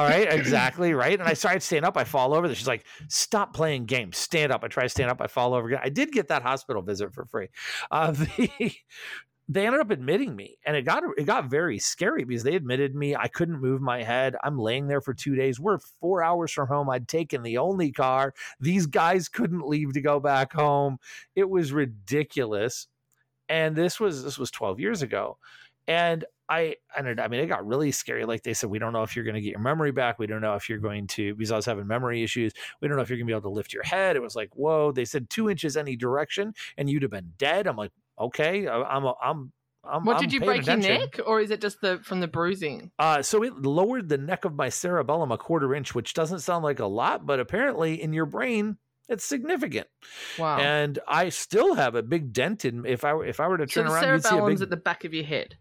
All 0.00 0.06
right, 0.08 0.32
exactly 0.32 0.94
right. 0.94 1.20
And 1.20 1.28
I 1.28 1.34
started 1.34 1.62
stand 1.62 1.84
up. 1.84 1.94
I 1.98 2.04
fall 2.04 2.32
over. 2.32 2.52
She's 2.54 2.66
like, 2.66 2.86
"Stop 3.08 3.52
playing 3.52 3.84
games. 3.84 4.16
Stand 4.16 4.50
up." 4.50 4.64
I 4.64 4.68
try 4.68 4.84
to 4.84 4.88
stand 4.88 5.10
up. 5.10 5.20
I 5.20 5.26
fall 5.26 5.52
over 5.52 5.68
again. 5.68 5.80
I 5.82 5.90
did 5.90 6.10
get 6.10 6.28
that 6.28 6.42
hospital 6.42 6.80
visit 6.80 7.12
for 7.12 7.26
free. 7.26 7.48
Uh, 7.90 8.10
the, 8.12 8.72
they 9.46 9.66
ended 9.66 9.82
up 9.82 9.90
admitting 9.90 10.34
me, 10.34 10.56
and 10.64 10.74
it 10.74 10.86
got 10.86 11.02
it 11.18 11.24
got 11.24 11.50
very 11.50 11.78
scary 11.78 12.24
because 12.24 12.44
they 12.44 12.54
admitted 12.54 12.94
me. 12.94 13.14
I 13.14 13.28
couldn't 13.28 13.60
move 13.60 13.82
my 13.82 14.02
head. 14.02 14.36
I'm 14.42 14.58
laying 14.58 14.88
there 14.88 15.02
for 15.02 15.12
two 15.12 15.34
days. 15.34 15.60
We're 15.60 15.80
four 16.00 16.22
hours 16.22 16.50
from 16.50 16.68
home. 16.68 16.88
I'd 16.88 17.06
taken 17.06 17.42
the 17.42 17.58
only 17.58 17.92
car. 17.92 18.32
These 18.58 18.86
guys 18.86 19.28
couldn't 19.28 19.68
leave 19.68 19.92
to 19.92 20.00
go 20.00 20.18
back 20.18 20.54
home. 20.54 20.96
It 21.36 21.50
was 21.50 21.74
ridiculous. 21.74 22.86
And 23.50 23.76
this 23.76 24.00
was 24.00 24.24
this 24.24 24.38
was 24.38 24.50
12 24.50 24.80
years 24.80 25.02
ago. 25.02 25.36
And 25.88 26.24
I, 26.48 26.76
and 26.96 27.20
I 27.20 27.28
mean, 27.28 27.40
it 27.40 27.46
got 27.46 27.66
really 27.66 27.92
scary. 27.92 28.24
Like 28.24 28.42
they 28.42 28.54
said, 28.54 28.70
we 28.70 28.78
don't 28.80 28.92
know 28.92 29.02
if 29.04 29.14
you're 29.14 29.24
going 29.24 29.36
to 29.36 29.40
get 29.40 29.50
your 29.50 29.60
memory 29.60 29.92
back. 29.92 30.18
We 30.18 30.26
don't 30.26 30.40
know 30.40 30.54
if 30.54 30.68
you're 30.68 30.78
going 30.78 31.06
to, 31.08 31.34
because 31.34 31.52
I 31.52 31.56
was 31.56 31.66
having 31.66 31.86
memory 31.86 32.22
issues. 32.24 32.52
We 32.80 32.88
don't 32.88 32.96
know 32.96 33.02
if 33.02 33.08
you're 33.08 33.18
going 33.18 33.26
to 33.26 33.30
be 33.32 33.34
able 33.36 33.50
to 33.50 33.54
lift 33.54 33.72
your 33.72 33.84
head. 33.84 34.16
It 34.16 34.22
was 34.22 34.34
like, 34.34 34.50
whoa. 34.54 34.90
They 34.92 35.04
said 35.04 35.30
two 35.30 35.48
inches 35.48 35.76
any 35.76 35.94
direction, 35.96 36.54
and 36.76 36.90
you'd 36.90 37.02
have 37.02 37.10
been 37.12 37.32
dead. 37.38 37.66
I'm 37.68 37.76
like, 37.76 37.92
okay, 38.18 38.66
I- 38.66 38.82
I'm, 38.82 39.04
I'm, 39.22 39.52
I'm. 39.84 40.04
What 40.04 40.16
I'm 40.16 40.22
did 40.22 40.32
you 40.32 40.40
break 40.40 40.66
your 40.66 40.76
neck, 40.76 41.20
or 41.24 41.40
is 41.40 41.50
it 41.52 41.60
just 41.60 41.80
the 41.80 42.00
from 42.02 42.20
the 42.20 42.28
bruising? 42.28 42.90
Uh, 42.98 43.22
so 43.22 43.42
it 43.44 43.54
lowered 43.62 44.08
the 44.08 44.18
neck 44.18 44.44
of 44.44 44.54
my 44.54 44.68
cerebellum 44.68 45.30
a 45.32 45.38
quarter 45.38 45.72
inch, 45.74 45.94
which 45.94 46.14
doesn't 46.14 46.40
sound 46.40 46.62
like 46.64 46.80
a 46.80 46.86
lot, 46.86 47.24
but 47.26 47.40
apparently 47.40 48.02
in 48.02 48.12
your 48.12 48.26
brain, 48.26 48.76
it's 49.08 49.24
significant. 49.24 49.86
Wow. 50.38 50.58
And 50.58 50.98
I 51.08 51.28
still 51.30 51.74
have 51.74 51.94
a 51.94 52.02
big 52.02 52.32
dent 52.32 52.64
in. 52.64 52.84
If 52.84 53.04
I 53.04 53.14
were- 53.14 53.24
if 53.24 53.40
I 53.40 53.46
were 53.48 53.56
to 53.56 53.68
so 53.68 53.82
turn 53.82 53.86
the 53.86 53.94
around, 53.94 54.02
you'd 54.14 54.22
see 54.22 54.28
a 54.28 54.30
cerebellum's 54.30 54.60
big 54.60 54.66
at 54.66 54.70
the 54.70 54.76
back 54.76 55.04
of 55.04 55.14
your 55.14 55.24
head. 55.24 55.56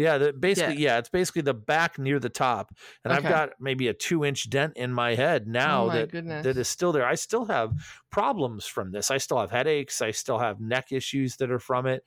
Yeah, 0.00 0.16
the, 0.16 0.32
basically, 0.32 0.82
yeah. 0.82 0.98
it's 0.98 1.10
basically 1.10 1.42
the 1.42 1.54
back 1.54 1.98
near 1.98 2.18
the 2.18 2.30
top, 2.30 2.74
and 3.04 3.12
I've 3.12 3.22
got 3.22 3.50
maybe 3.60 3.88
a 3.88 3.94
two 3.94 4.24
inch 4.24 4.48
dent 4.48 4.72
in 4.76 4.92
my 4.92 5.14
head 5.14 5.44
oh 5.46 5.50
now 5.50 5.84
oh 5.84 5.86
my 5.88 5.94
that 5.96 6.10
goodness. 6.10 6.44
that 6.44 6.56
is 6.56 6.68
still 6.68 6.92
there. 6.92 7.06
I 7.06 7.16
still 7.16 7.44
have 7.44 7.72
problems 8.10 8.66
from 8.66 8.92
this. 8.92 9.10
I 9.10 9.18
still 9.18 9.38
have 9.38 9.50
headaches. 9.50 10.00
I 10.00 10.12
still 10.12 10.38
have 10.38 10.58
neck 10.58 10.90
issues 10.90 11.36
that 11.36 11.50
are 11.50 11.58
from 11.58 11.86
it. 11.86 12.04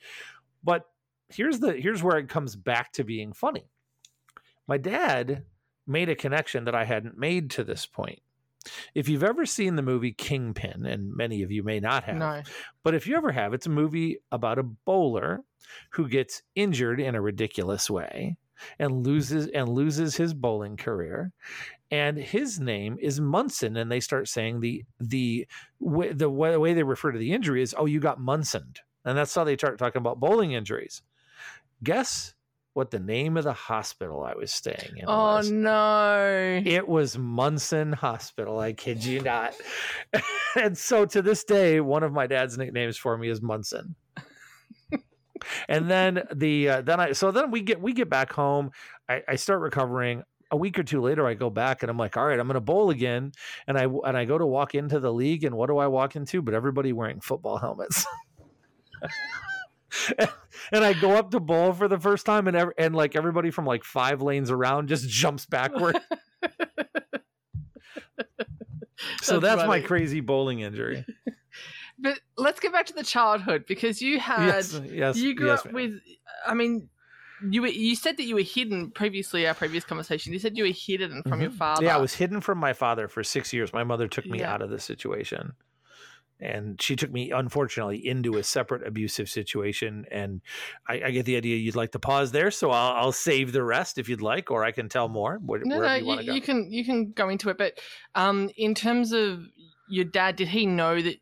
But 0.63 0.85
here's 1.29 1.59
the 1.59 1.73
here's 1.73 2.01
where 2.01 2.17
it 2.17 2.29
comes 2.29 2.55
back 2.55 2.91
to 2.93 3.03
being 3.03 3.31
funny. 3.31 3.69
My 4.67 4.77
dad 4.77 5.43
made 5.85 6.09
a 6.09 6.15
connection 6.15 6.65
that 6.65 6.75
I 6.75 6.85
hadn't 6.85 7.17
made 7.17 7.51
to 7.51 7.63
this 7.63 7.85
point. 7.85 8.21
If 8.93 9.09
you've 9.09 9.23
ever 9.23 9.45
seen 9.45 9.75
the 9.75 9.81
movie 9.81 10.13
Kingpin, 10.13 10.85
and 10.85 11.13
many 11.13 11.43
of 11.43 11.51
you 11.51 11.63
may 11.63 11.79
not 11.79 12.03
have, 12.05 12.15
no. 12.17 12.41
but 12.83 12.95
if 12.95 13.07
you 13.07 13.15
ever 13.15 13.31
have, 13.31 13.53
it's 13.53 13.65
a 13.65 13.71
movie 13.71 14.19
about 14.31 14.59
a 14.59 14.63
bowler 14.63 15.41
who 15.91 16.07
gets 16.07 16.41
injured 16.55 16.99
in 16.99 17.15
a 17.15 17.21
ridiculous 17.21 17.89
way 17.89 18.37
and 18.79 19.05
loses 19.05 19.47
and 19.47 19.69
loses 19.69 20.15
his 20.15 20.33
bowling 20.33 20.77
career. 20.77 21.31
And 21.91 22.17
his 22.17 22.59
name 22.59 22.97
is 22.99 23.19
Munson, 23.19 23.77
and 23.77 23.91
they 23.91 23.99
start 23.99 24.27
saying 24.27 24.59
the 24.59 24.83
the 24.99 25.47
way, 25.79 26.11
the 26.11 26.29
way, 26.29 26.51
the 26.51 26.59
way 26.59 26.73
they 26.73 26.83
refer 26.83 27.11
to 27.11 27.19
the 27.19 27.33
injury 27.33 27.61
is, 27.61 27.75
"Oh, 27.77 27.85
you 27.85 27.99
got 27.99 28.19
Munsoned," 28.19 28.79
and 29.05 29.17
that's 29.17 29.35
how 29.35 29.43
they 29.43 29.57
start 29.57 29.77
talking 29.77 29.99
about 29.99 30.19
bowling 30.19 30.53
injuries. 30.53 31.01
Guess 31.83 32.33
what 32.73 32.89
the 32.91 32.99
name 32.99 33.37
of 33.37 33.43
the 33.43 33.53
hospital 33.53 34.23
I 34.23 34.33
was 34.33 34.51
staying 34.51 34.97
in 34.97 35.05
Oh 35.07 35.35
was? 35.37 35.51
no. 35.51 36.61
It 36.65 36.87
was 36.87 37.17
Munson 37.17 37.93
Hospital. 37.93 38.59
I 38.59 38.73
kid 38.73 39.03
you 39.05 39.21
not. 39.21 39.53
and 40.55 40.77
so 40.77 41.05
to 41.05 41.21
this 41.21 41.43
day, 41.43 41.79
one 41.81 42.03
of 42.03 42.11
my 42.11 42.25
dad's 42.27 42.57
nicknames 42.57 42.97
for 42.97 43.17
me 43.17 43.29
is 43.29 43.41
Munson. 43.41 43.95
and 45.67 45.89
then 45.89 46.23
the 46.33 46.69
uh, 46.69 46.81
then 46.81 46.99
I 46.99 47.11
so 47.11 47.31
then 47.31 47.51
we 47.51 47.61
get 47.61 47.81
we 47.81 47.93
get 47.93 48.09
back 48.09 48.31
home. 48.31 48.71
I, 49.09 49.21
I 49.27 49.35
start 49.35 49.61
recovering. 49.61 50.23
A 50.51 50.55
week 50.55 50.77
or 50.77 50.83
two 50.83 51.01
later, 51.01 51.25
I 51.25 51.33
go 51.33 51.49
back 51.49 51.81
and 51.81 51.89
I'm 51.89 51.97
like, 51.97 52.15
all 52.15 52.27
right, 52.27 52.39
I'm 52.39 52.45
going 52.45 52.53
to 52.53 52.61
bowl 52.61 52.91
again. 52.91 53.31
And 53.65 53.75
I 53.75 53.85
and 53.85 54.15
I 54.15 54.25
go 54.25 54.37
to 54.37 54.45
walk 54.45 54.75
into 54.75 54.99
the 54.99 55.11
league, 55.11 55.43
and 55.45 55.55
what 55.55 55.65
do 55.67 55.77
I 55.79 55.87
walk 55.87 56.15
into? 56.15 56.43
But 56.43 56.53
everybody 56.53 56.93
wearing 56.93 57.21
football 57.21 57.57
helmets. 57.57 58.05
and 60.71 60.83
I 60.83 60.93
go 60.93 61.11
up 61.11 61.31
to 61.31 61.39
bowl 61.39 61.73
for 61.73 61.87
the 61.87 61.99
first 61.99 62.25
time, 62.25 62.47
and 62.47 62.55
ev- 62.57 62.71
and 62.77 62.95
like 62.95 63.15
everybody 63.15 63.51
from 63.51 63.65
like 63.65 63.83
five 63.83 64.21
lanes 64.21 64.51
around 64.51 64.87
just 64.87 65.07
jumps 65.09 65.45
backward. 65.45 65.99
so 69.21 69.39
That's 69.39 69.57
that's, 69.57 69.67
my 69.67 69.79
crazy 69.81 70.19
bowling 70.21 70.59
injury. 70.61 71.05
But 71.99 72.19
let's 72.37 72.59
get 72.59 72.73
back 72.73 72.87
to 72.87 72.93
the 72.93 73.03
childhood 73.03 73.65
because 73.67 74.01
you 74.01 74.19
had 74.19 74.47
yes, 74.47 74.81
yes, 74.83 75.15
you 75.15 75.35
grew 75.35 75.47
yes, 75.47 75.59
up 75.59 75.65
ma'am. 75.65 75.73
with 75.75 75.91
I 76.45 76.55
mean 76.55 76.89
you 77.49 77.61
were, 77.61 77.67
you 77.67 77.95
said 77.95 78.17
that 78.17 78.23
you 78.23 78.33
were 78.35 78.41
hidden 78.41 78.89
previously 78.91 79.45
our 79.47 79.53
previous 79.53 79.83
conversation. 79.83 80.33
You 80.33 80.39
said 80.39 80.57
you 80.57 80.63
were 80.63 80.73
hidden 80.73 81.21
from 81.23 81.39
your 81.39 81.51
Mhm. 81.51 81.55
father. 81.57 81.83
Yeah, 81.85 81.95
I 81.95 81.99
was 81.99 82.15
hidden 82.15 82.41
from 82.41 82.57
my 82.57 82.73
father 82.73 83.07
for 83.07 83.23
six 83.23 83.53
years. 83.53 83.71
My 83.73 83.83
mother 83.83 84.07
took 84.07 84.25
me 84.25 84.39
Yeah. 84.39 84.51
out 84.53 84.61
of 84.63 84.69
the 84.71 84.79
situation. 84.79 85.53
And 86.43 86.81
she 86.81 86.95
took 86.95 87.11
me, 87.11 87.31
unfortunately, 87.31 88.05
into 88.05 88.37
a 88.37 88.43
separate 88.43 88.85
abusive 88.85 89.29
situation. 89.29 90.05
And 90.11 90.41
I, 90.87 91.03
I 91.05 91.11
get 91.11 91.25
the 91.25 91.37
idea 91.37 91.55
you'd 91.55 91.75
like 91.75 91.93
to 91.93 91.99
pause 91.99 92.31
there, 92.31 92.51
so 92.51 92.69
I'll, 92.71 92.93
I'll 92.95 93.11
save 93.13 93.53
the 93.53 93.63
rest 93.63 93.97
if 93.97 94.09
you'd 94.09 94.21
like, 94.21 94.51
or 94.51 94.65
I 94.65 94.71
can 94.71 94.89
tell 94.89 95.07
more. 95.07 95.39
Where, 95.45 95.61
no, 95.63 95.79
no, 95.79 95.95
you 95.95 96.19
you, 96.19 96.33
you 96.33 96.41
can 96.41 96.71
you 96.71 96.83
can 96.83 97.11
go 97.13 97.29
into 97.29 97.49
it. 97.49 97.57
But 97.57 97.79
um, 98.13 98.49
in 98.57 98.75
terms 98.75 99.13
of 99.13 99.45
your 99.89 100.05
dad, 100.05 100.35
did 100.35 100.49
he 100.49 100.65
know 100.65 101.01
that 101.01 101.15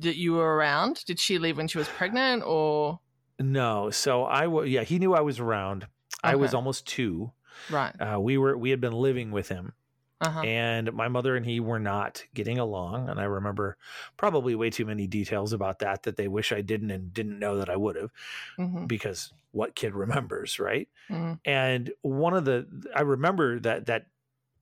that 0.00 0.16
you 0.16 0.32
were 0.32 0.56
around? 0.56 1.04
Did 1.06 1.20
she 1.20 1.38
leave 1.38 1.56
when 1.56 1.68
she 1.68 1.78
was 1.78 1.88
pregnant, 1.88 2.42
or 2.44 3.00
No, 3.38 3.90
so 3.90 4.24
I 4.24 4.48
was. 4.48 4.68
Yeah, 4.68 4.82
he 4.82 4.98
knew 4.98 5.14
I 5.14 5.20
was 5.20 5.38
around. 5.38 5.86
I 6.22 6.34
was 6.34 6.52
almost 6.52 6.86
two. 6.86 7.32
right? 7.70 7.94
Uh, 8.00 8.20
we 8.20 8.38
were. 8.38 8.58
We 8.58 8.70
had 8.70 8.80
been 8.80 8.92
living 8.92 9.30
with 9.30 9.48
him. 9.48 9.72
Uh 10.20 10.30
huh. 10.30 10.46
and 10.46 10.92
my 10.92 11.08
mother 11.08 11.36
and 11.36 11.46
he 11.46 11.60
were 11.60 11.80
not 11.80 12.24
getting 12.34 12.58
along 12.58 13.08
and 13.08 13.20
i 13.20 13.24
remember 13.24 13.76
probably 14.16 14.54
way 14.54 14.70
too 14.70 14.86
many 14.86 15.06
details 15.06 15.52
about 15.52 15.80
that 15.80 16.04
that 16.04 16.16
they 16.16 16.28
wish 16.28 16.52
i 16.52 16.60
didn't 16.60 16.90
and 16.90 17.12
didn't 17.12 17.38
know 17.38 17.56
that 17.58 17.70
i 17.70 17.76
would 17.76 17.96
have 17.96 18.10
hmm 18.56 18.86
because 18.86 19.32
what 19.52 19.74
kid 19.74 19.94
remembers 19.94 20.58
right? 20.58 20.88
Hmm 21.08 21.40
and 21.44 21.92
one 22.02 22.34
of 22.34 22.44
the 22.44 22.66
i 22.94 23.02
remember 23.02 23.60
that 23.60 23.86
that 23.86 24.06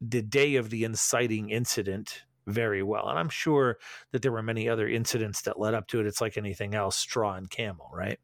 the 0.01 0.23
day 0.23 0.57
of 0.57 0.71
the 0.71 0.85
inciting 0.85 1.51
incident 1.51 2.25
very 2.47 2.83
well. 2.83 3.09
And 3.09 3.19
I'm 3.19 3.29
sure 3.29 3.79
that 4.13 4.23
there 4.23 4.33
were 4.33 4.43
many 4.43 4.69
other 4.69 4.89
incidents 4.89 5.43
that 5.43 5.59
led 5.59 5.75
up 5.75 5.89
to 5.89 6.01
it. 6.01 6.07
It's 6.07 6.21
like 6.21 6.37
anything 6.37 6.75
else, 6.75 6.97
straw 6.97 7.35
and 7.35 7.51
camel, 7.51 7.91
right? 7.93 8.19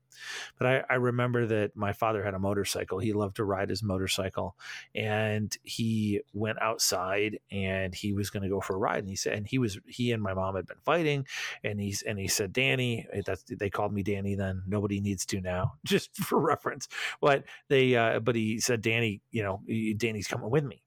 But 0.59 0.67
I, 0.67 0.85
I 0.91 0.95
remember 0.95 1.47
that 1.47 1.77
my 1.77 1.93
father 1.93 2.23
had 2.23 2.35
a 2.35 2.39
motorcycle. 2.39 2.99
He 2.99 3.13
loved 3.13 3.37
to 3.37 3.45
ride 3.45 3.71
his 3.71 3.83
motorcycle, 3.83 4.57
and 4.95 5.57
he 5.63 6.21
went 6.33 6.61
outside 6.61 7.39
and 7.51 7.95
he 7.95 8.13
was 8.13 8.31
going 8.31 8.43
to 8.43 8.49
go 8.49 8.61
for 8.61 8.77
a 8.77 8.79
ride. 8.79 9.01
And 9.01 9.09
he 9.09 9.17
said, 9.17 9.35
and 9.35 9.47
he 9.47 9.59
was 9.59 9.79
he 9.87 10.13
and 10.13 10.23
my 10.23 10.35
mom 10.35 10.57
had 10.57 10.67
been 10.67 10.79
fighting, 10.85 11.27
and 11.65 11.81
he's 11.81 12.03
and 12.03 12.19
he 12.19 12.29
said, 12.29 12.53
Danny, 12.53 13.07
eh, 13.13 13.23
that's 13.25 13.45
they 13.45 13.71
called 13.71 13.93
me 13.93 14.03
Danny 14.03 14.35
then. 14.35 14.63
Nobody 14.67 15.01
needs 15.01 15.27
to 15.27 15.41
now, 15.41 15.75
just 15.85 16.15
for 16.17 16.39
reference. 16.39 16.89
But 17.21 17.45
they, 17.69 17.97
uh, 17.97 18.21
but 18.21 18.37
he 18.37 18.61
said, 18.61 18.83
Danny, 18.83 19.23
you 19.31 19.43
know, 19.43 19.63
Danny's 19.97 20.29
coming 20.29 20.51
with 20.51 20.65
me 20.65 20.83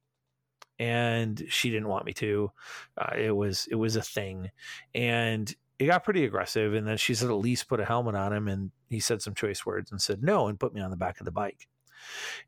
and 0.80 1.44
she 1.48 1.70
didn't 1.70 1.88
want 1.88 2.06
me 2.06 2.14
to. 2.14 2.52
Uh, 2.98 3.16
it 3.16 3.36
was 3.36 3.68
it 3.70 3.76
was 3.76 3.96
a 3.96 4.02
thing, 4.02 4.52
and 4.94 5.54
it 5.80 5.88
got 5.88 6.04
pretty 6.04 6.26
aggressive. 6.26 6.74
And 6.74 6.88
then 6.88 6.98
she 6.98 7.16
said, 7.16 7.30
"At 7.30 7.38
least 7.38 7.68
put 7.68 7.80
a 7.80 7.86
helmet 7.86 8.16
on 8.16 8.34
him." 8.34 8.48
And 8.48 8.72
he 8.90 9.00
said 9.00 9.22
some 9.22 9.34
choice 9.34 9.66
words 9.66 9.92
and 9.92 10.02
said 10.02 10.24
no, 10.24 10.48
and 10.48 10.60
put 10.60 10.74
me 10.74 10.82
on 10.82 10.92
the 10.92 10.98
back 10.98 11.20
of 11.20 11.26
the 11.26 11.32
bike. 11.32 11.68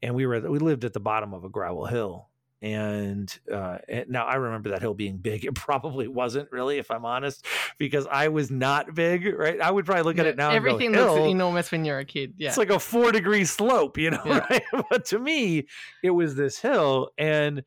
And 0.01 0.15
we 0.15 0.25
were 0.25 0.39
we 0.49 0.59
lived 0.59 0.85
at 0.85 0.93
the 0.93 0.99
bottom 0.99 1.33
of 1.33 1.43
a 1.43 1.49
gravel 1.49 1.85
hill, 1.85 2.29
and 2.61 3.39
uh, 3.51 3.77
now 4.07 4.25
I 4.25 4.35
remember 4.35 4.69
that 4.69 4.81
hill 4.81 4.93
being 4.93 5.17
big. 5.17 5.45
It 5.47 5.55
probably 5.55 6.07
wasn't 6.07 6.51
really, 6.51 6.77
if 6.77 6.91
I'm 6.91 7.05
honest, 7.05 7.45
because 7.77 8.07
I 8.07 8.27
was 8.27 8.51
not 8.51 8.93
big. 8.93 9.25
Right? 9.25 9.61
I 9.61 9.71
would 9.71 9.85
probably 9.85 10.03
look 10.03 10.17
yeah, 10.17 10.23
at 10.23 10.27
it 10.27 10.37
now. 10.37 10.51
Everything 10.51 10.91
go, 10.91 11.15
looks 11.15 11.29
enormous 11.29 11.71
when 11.71 11.85
you're 11.85 11.99
a 11.99 12.05
kid. 12.05 12.33
Yeah, 12.37 12.49
it's 12.49 12.57
like 12.57 12.69
a 12.69 12.79
four 12.79 13.11
degree 13.11 13.45
slope, 13.45 13.97
you 13.97 14.11
know. 14.11 14.21
Yeah. 14.25 14.45
Right? 14.49 14.63
But 14.89 15.05
to 15.05 15.19
me, 15.19 15.67
it 16.03 16.09
was 16.09 16.35
this 16.35 16.59
hill, 16.59 17.11
and 17.17 17.63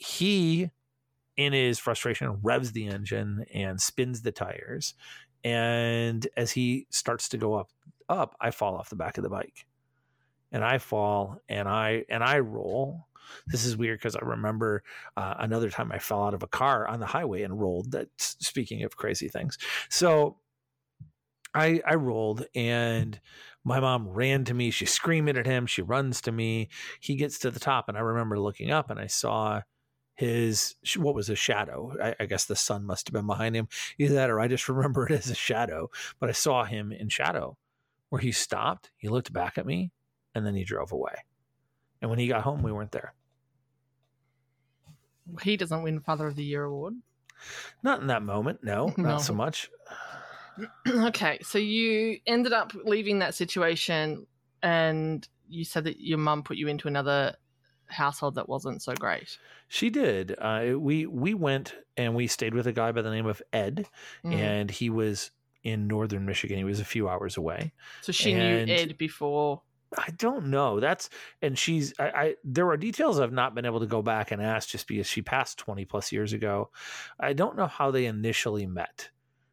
he 0.00 0.70
in 1.36 1.52
his 1.52 1.78
frustration 1.78 2.38
revs 2.42 2.72
the 2.72 2.86
engine 2.86 3.44
and 3.52 3.80
spins 3.80 4.22
the 4.22 4.32
tires. 4.32 4.94
And 5.44 6.26
as 6.36 6.50
he 6.50 6.86
starts 6.90 7.28
to 7.30 7.38
go 7.38 7.54
up 7.54 7.70
up 8.08 8.34
i 8.40 8.50
fall 8.50 8.74
off 8.74 8.90
the 8.90 8.96
back 8.96 9.18
of 9.18 9.24
the 9.24 9.30
bike. 9.30 9.66
And 10.52 10.64
i 10.64 10.78
fall 10.78 11.38
and 11.48 11.68
i 11.68 12.04
and 12.08 12.24
i 12.24 12.38
roll. 12.38 13.06
This 13.46 13.66
is 13.66 13.76
weird 13.76 13.98
because 13.98 14.16
i 14.16 14.24
remember 14.24 14.82
uh, 15.18 15.34
another 15.38 15.68
time 15.68 15.92
i 15.92 15.98
fell 15.98 16.24
out 16.24 16.34
of 16.34 16.42
a 16.42 16.48
car 16.48 16.88
on 16.88 16.98
the 16.98 17.06
highway 17.06 17.42
and 17.42 17.60
rolled. 17.60 17.92
That 17.92 18.08
speaking 18.16 18.82
of 18.82 18.96
crazy 18.96 19.28
things. 19.28 19.58
So 19.90 20.38
i 21.54 21.82
i 21.86 21.94
rolled 21.94 22.46
and 22.54 23.20
my 23.64 23.80
mom 23.80 24.08
ran 24.08 24.44
to 24.46 24.54
me. 24.54 24.70
She's 24.70 24.92
screaming 24.92 25.36
at 25.36 25.44
him. 25.44 25.66
She 25.66 25.82
runs 25.82 26.22
to 26.22 26.32
me. 26.32 26.70
He 27.00 27.16
gets 27.16 27.38
to 27.40 27.50
the 27.50 27.60
top 27.60 27.88
and 27.88 27.98
i 27.98 28.00
remember 28.00 28.38
looking 28.38 28.70
up 28.70 28.88
and 28.88 28.98
i 28.98 29.06
saw 29.06 29.60
his 30.20 30.74
what 30.96 31.14
was 31.14 31.30
a 31.30 31.34
shadow. 31.34 31.94
I, 32.00 32.14
I, 32.20 32.26
guess 32.26 32.44
the 32.44 32.54
sun 32.54 32.84
must 32.84 33.08
have 33.08 33.14
been 33.14 33.26
behind 33.26 33.56
him. 33.56 33.68
Either 33.98 34.16
that 34.16 34.28
or 34.28 34.38
I 34.38 34.48
just 34.48 34.68
remember 34.68 35.06
it 35.06 35.12
as 35.12 35.30
a 35.30 35.34
shadow. 35.34 35.90
But 36.18 36.28
I 36.28 36.32
saw 36.32 36.64
him 36.64 36.92
in 36.92 37.08
shadow, 37.08 37.56
where 38.10 38.20
he 38.20 38.30
stopped, 38.30 38.90
he 38.98 39.08
looked 39.08 39.32
back 39.32 39.56
at 39.56 39.64
me, 39.64 39.92
and 40.34 40.44
then 40.44 40.54
he 40.54 40.62
drove 40.62 40.92
away. 40.92 41.24
And 42.02 42.10
when 42.10 42.18
he 42.18 42.28
got 42.28 42.42
home, 42.42 42.62
we 42.62 42.70
weren't 42.70 42.92
there. 42.92 43.14
He 45.42 45.56
doesn't 45.56 45.82
win 45.82 46.00
Father 46.00 46.26
of 46.26 46.36
the 46.36 46.44
Year 46.44 46.64
award. 46.64 46.96
Not 47.82 48.02
in 48.02 48.08
that 48.08 48.22
moment. 48.22 48.62
No, 48.62 48.92
no. 48.98 49.08
not 49.08 49.22
so 49.22 49.32
much. 49.32 49.70
okay, 50.86 51.38
so 51.42 51.56
you 51.56 52.18
ended 52.26 52.52
up 52.52 52.74
leaving 52.84 53.20
that 53.20 53.34
situation, 53.34 54.26
and 54.62 55.26
you 55.48 55.64
said 55.64 55.84
that 55.84 55.98
your 55.98 56.18
mum 56.18 56.42
put 56.42 56.58
you 56.58 56.68
into 56.68 56.88
another 56.88 57.36
household 57.90 58.36
that 58.36 58.48
wasn't 58.48 58.82
so 58.82 58.94
great. 58.94 59.38
She 59.68 59.90
did. 59.90 60.34
Uh, 60.38 60.78
we 60.78 61.06
we 61.06 61.34
went 61.34 61.74
and 61.96 62.14
we 62.14 62.26
stayed 62.26 62.54
with 62.54 62.66
a 62.66 62.72
guy 62.72 62.92
by 62.92 63.02
the 63.02 63.10
name 63.10 63.26
of 63.26 63.42
Ed, 63.52 63.86
mm. 64.24 64.34
and 64.34 64.70
he 64.70 64.90
was 64.90 65.30
in 65.62 65.86
northern 65.86 66.24
Michigan. 66.26 66.56
He 66.58 66.64
was 66.64 66.80
a 66.80 66.84
few 66.84 67.08
hours 67.08 67.36
away. 67.36 67.72
So 68.00 68.12
she 68.12 68.32
and 68.32 68.66
knew 68.66 68.74
Ed 68.74 68.98
before. 68.98 69.62
I 69.96 70.10
don't 70.16 70.46
know. 70.46 70.78
That's 70.78 71.10
and 71.42 71.58
she's. 71.58 71.92
I, 71.98 72.04
I 72.08 72.34
there 72.44 72.68
are 72.70 72.76
details 72.76 73.18
I've 73.18 73.32
not 73.32 73.54
been 73.54 73.66
able 73.66 73.80
to 73.80 73.86
go 73.86 74.02
back 74.02 74.30
and 74.30 74.40
ask 74.40 74.68
just 74.68 74.86
because 74.86 75.06
she 75.06 75.22
passed 75.22 75.58
twenty 75.58 75.84
plus 75.84 76.12
years 76.12 76.32
ago. 76.32 76.70
I 77.18 77.32
don't 77.32 77.56
know 77.56 77.66
how 77.66 77.90
they 77.90 78.06
initially 78.06 78.66
met. 78.66 79.10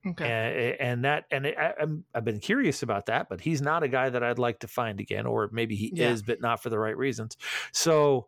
Okay. 0.09 0.75
And, 0.79 0.91
and 0.91 1.05
that, 1.05 1.25
and 1.31 1.45
it, 1.45 1.57
I, 1.57 1.73
have 2.13 2.23
been 2.23 2.39
curious 2.39 2.83
about 2.83 3.07
that, 3.07 3.29
but 3.29 3.41
he's 3.41 3.61
not 3.61 3.83
a 3.83 3.87
guy 3.87 4.09
that 4.09 4.23
I'd 4.23 4.39
like 4.39 4.59
to 4.59 4.67
find 4.67 4.99
again, 4.99 5.25
or 5.25 5.49
maybe 5.51 5.75
he 5.75 5.91
yeah. 5.93 6.09
is, 6.09 6.21
but 6.21 6.41
not 6.41 6.61
for 6.61 6.69
the 6.69 6.79
right 6.79 6.97
reasons. 6.97 7.37
So 7.71 8.27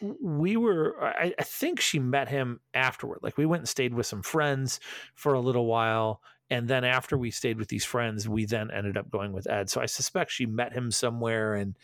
we 0.00 0.56
were, 0.56 0.96
I, 1.02 1.34
I 1.38 1.42
think 1.42 1.80
she 1.80 1.98
met 1.98 2.28
him 2.28 2.60
afterward. 2.74 3.20
Like 3.22 3.36
we 3.36 3.46
went 3.46 3.60
and 3.60 3.68
stayed 3.68 3.94
with 3.94 4.06
some 4.06 4.22
friends 4.22 4.80
for 5.14 5.34
a 5.34 5.40
little 5.40 5.66
while. 5.66 6.22
And 6.52 6.66
then 6.66 6.84
after 6.84 7.16
we 7.16 7.30
stayed 7.30 7.58
with 7.58 7.68
these 7.68 7.84
friends, 7.84 8.28
we 8.28 8.44
then 8.44 8.70
ended 8.72 8.96
up 8.96 9.08
going 9.08 9.32
with 9.32 9.48
Ed. 9.48 9.70
So 9.70 9.80
I 9.80 9.86
suspect 9.86 10.32
she 10.32 10.46
met 10.46 10.72
him 10.72 10.90
somewhere 10.90 11.54
and 11.54 11.76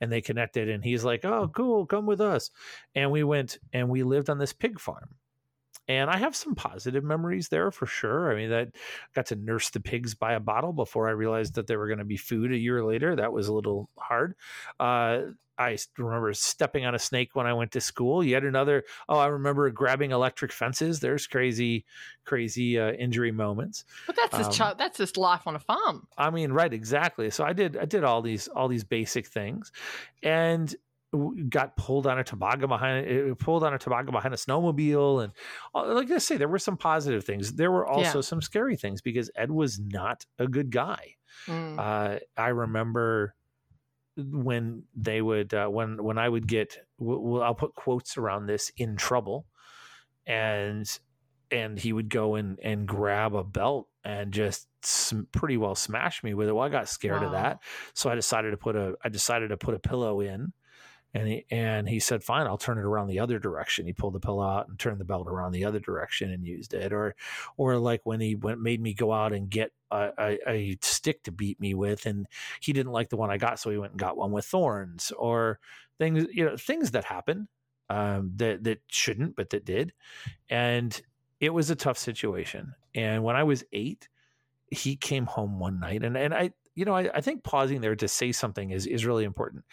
and 0.00 0.10
they 0.10 0.22
connected 0.22 0.70
and 0.70 0.82
he's 0.82 1.04
like, 1.04 1.26
"Oh, 1.26 1.50
cool, 1.54 1.84
come 1.84 2.06
with 2.06 2.22
us." 2.22 2.50
And 2.94 3.10
we 3.10 3.22
went 3.22 3.58
and 3.74 3.90
we 3.90 4.02
lived 4.02 4.30
on 4.30 4.38
this 4.38 4.54
pig 4.54 4.80
farm 4.80 5.10
and 5.88 6.10
I 6.10 6.16
have 6.18 6.34
some 6.34 6.54
positive 6.54 7.04
memories 7.04 7.48
there 7.48 7.70
for 7.70 7.86
sure. 7.86 8.32
I 8.32 8.36
mean, 8.36 8.50
that 8.50 8.68
got 9.14 9.26
to 9.26 9.36
nurse 9.36 9.70
the 9.70 9.80
pigs 9.80 10.14
by 10.14 10.32
a 10.32 10.40
bottle 10.40 10.72
before 10.72 11.08
I 11.08 11.12
realized 11.12 11.54
that 11.54 11.66
they 11.66 11.76
were 11.76 11.88
going 11.88 11.98
to 11.98 12.04
be 12.04 12.16
food 12.16 12.52
a 12.52 12.56
year 12.56 12.84
later. 12.84 13.16
That 13.16 13.32
was 13.32 13.48
a 13.48 13.52
little 13.52 13.90
hard. 13.98 14.34
Uh, 14.80 15.20
I 15.56 15.78
remember 15.98 16.32
stepping 16.34 16.84
on 16.84 16.94
a 16.94 16.98
snake 16.98 17.36
when 17.36 17.46
I 17.46 17.52
went 17.52 17.72
to 17.72 17.80
school. 17.80 18.24
Yet 18.24 18.44
another. 18.44 18.84
Oh, 19.08 19.18
I 19.18 19.26
remember 19.26 19.70
grabbing 19.70 20.10
electric 20.10 20.52
fences. 20.52 21.00
There's 21.00 21.26
crazy, 21.26 21.84
crazy 22.24 22.78
uh, 22.78 22.92
injury 22.92 23.30
moments. 23.30 23.84
But 24.06 24.16
that's 24.16 24.36
just 24.36 24.60
um, 24.60 24.74
that's 24.76 24.98
just 24.98 25.16
life 25.16 25.46
on 25.46 25.54
a 25.54 25.60
farm. 25.60 26.06
I 26.18 26.30
mean, 26.30 26.52
right? 26.52 26.72
Exactly. 26.72 27.30
So 27.30 27.44
I 27.44 27.52
did. 27.52 27.76
I 27.76 27.84
did 27.84 28.04
all 28.04 28.22
these 28.22 28.48
all 28.48 28.68
these 28.68 28.84
basic 28.84 29.26
things, 29.26 29.70
and 30.22 30.74
got 31.48 31.76
pulled 31.76 32.06
on 32.06 32.18
a 32.18 32.24
toboggan 32.24 32.68
behind 32.68 33.06
it 33.06 33.38
pulled 33.38 33.62
on 33.62 33.74
a 33.74 33.78
toboggan 33.78 34.12
behind 34.12 34.34
a 34.34 34.36
snowmobile 34.36 35.24
and 35.24 35.32
like 35.74 36.10
i 36.10 36.18
say 36.18 36.36
there 36.36 36.48
were 36.48 36.58
some 36.58 36.76
positive 36.76 37.24
things 37.24 37.52
there 37.52 37.70
were 37.70 37.86
also 37.86 38.18
yeah. 38.18 38.22
some 38.22 38.42
scary 38.42 38.76
things 38.76 39.00
because 39.00 39.30
ed 39.36 39.50
was 39.50 39.78
not 39.78 40.24
a 40.38 40.46
good 40.46 40.70
guy 40.70 41.14
mm. 41.46 41.78
uh, 41.78 42.18
i 42.36 42.48
remember 42.48 43.34
when 44.16 44.82
they 44.94 45.20
would 45.20 45.52
uh, 45.54 45.66
when 45.66 46.02
when 46.02 46.18
i 46.18 46.28
would 46.28 46.46
get 46.46 46.78
well 46.98 47.42
i'll 47.42 47.54
put 47.54 47.74
quotes 47.74 48.16
around 48.16 48.46
this 48.46 48.70
in 48.76 48.96
trouble 48.96 49.46
and 50.26 50.98
and 51.50 51.78
he 51.78 51.92
would 51.92 52.08
go 52.08 52.34
and 52.34 52.58
and 52.62 52.86
grab 52.86 53.34
a 53.34 53.44
belt 53.44 53.88
and 54.04 54.32
just 54.32 54.68
sm- 54.84 55.22
pretty 55.32 55.56
well 55.56 55.74
smash 55.74 56.22
me 56.22 56.34
with 56.34 56.48
it 56.48 56.52
well 56.52 56.64
i 56.64 56.68
got 56.68 56.88
scared 56.88 57.20
wow. 57.20 57.26
of 57.26 57.32
that 57.32 57.58
so 57.92 58.10
i 58.10 58.14
decided 58.14 58.50
to 58.50 58.56
put 58.56 58.76
a 58.76 58.94
i 59.04 59.08
decided 59.08 59.48
to 59.48 59.56
put 59.56 59.74
a 59.74 59.78
pillow 59.78 60.20
in 60.20 60.52
and 61.14 61.28
he 61.28 61.46
and 61.50 61.88
he 61.88 62.00
said, 62.00 62.24
"Fine, 62.24 62.46
I'll 62.46 62.58
turn 62.58 62.76
it 62.76 62.84
around 62.84 63.06
the 63.06 63.20
other 63.20 63.38
direction." 63.38 63.86
He 63.86 63.92
pulled 63.92 64.14
the 64.14 64.20
pillow 64.20 64.42
out 64.42 64.68
and 64.68 64.78
turned 64.78 65.00
the 65.00 65.04
belt 65.04 65.28
around 65.28 65.52
the 65.52 65.64
other 65.64 65.78
direction 65.78 66.30
and 66.30 66.44
used 66.44 66.74
it. 66.74 66.92
Or, 66.92 67.14
or 67.56 67.78
like 67.78 68.00
when 68.04 68.20
he 68.20 68.34
went 68.34 68.60
made 68.60 68.80
me 68.80 68.94
go 68.94 69.12
out 69.12 69.32
and 69.32 69.48
get 69.48 69.72
a, 69.92 70.10
a, 70.18 70.50
a 70.50 70.78
stick 70.82 71.22
to 71.22 71.32
beat 71.32 71.60
me 71.60 71.72
with, 71.74 72.06
and 72.06 72.26
he 72.60 72.72
didn't 72.72 72.92
like 72.92 73.10
the 73.10 73.16
one 73.16 73.30
I 73.30 73.38
got, 73.38 73.60
so 73.60 73.70
he 73.70 73.78
went 73.78 73.92
and 73.92 74.00
got 74.00 74.16
one 74.16 74.32
with 74.32 74.44
thorns. 74.44 75.12
Or 75.16 75.60
things, 75.98 76.26
you 76.32 76.44
know, 76.44 76.56
things 76.56 76.90
that 76.90 77.04
happen 77.04 77.46
um, 77.88 78.32
that 78.36 78.64
that 78.64 78.80
shouldn't, 78.88 79.36
but 79.36 79.50
that 79.50 79.64
did, 79.64 79.92
and 80.50 81.00
it 81.38 81.50
was 81.50 81.70
a 81.70 81.76
tough 81.76 81.98
situation. 81.98 82.74
And 82.92 83.22
when 83.22 83.36
I 83.36 83.44
was 83.44 83.64
eight, 83.72 84.08
he 84.68 84.96
came 84.96 85.26
home 85.26 85.60
one 85.60 85.78
night, 85.78 86.02
and 86.02 86.16
and 86.16 86.34
I, 86.34 86.50
you 86.74 86.84
know, 86.84 86.96
I, 86.96 87.08
I 87.14 87.20
think 87.20 87.44
pausing 87.44 87.82
there 87.82 87.94
to 87.94 88.08
say 88.08 88.32
something 88.32 88.70
is 88.70 88.86
is 88.88 89.06
really 89.06 89.22
important 89.22 89.64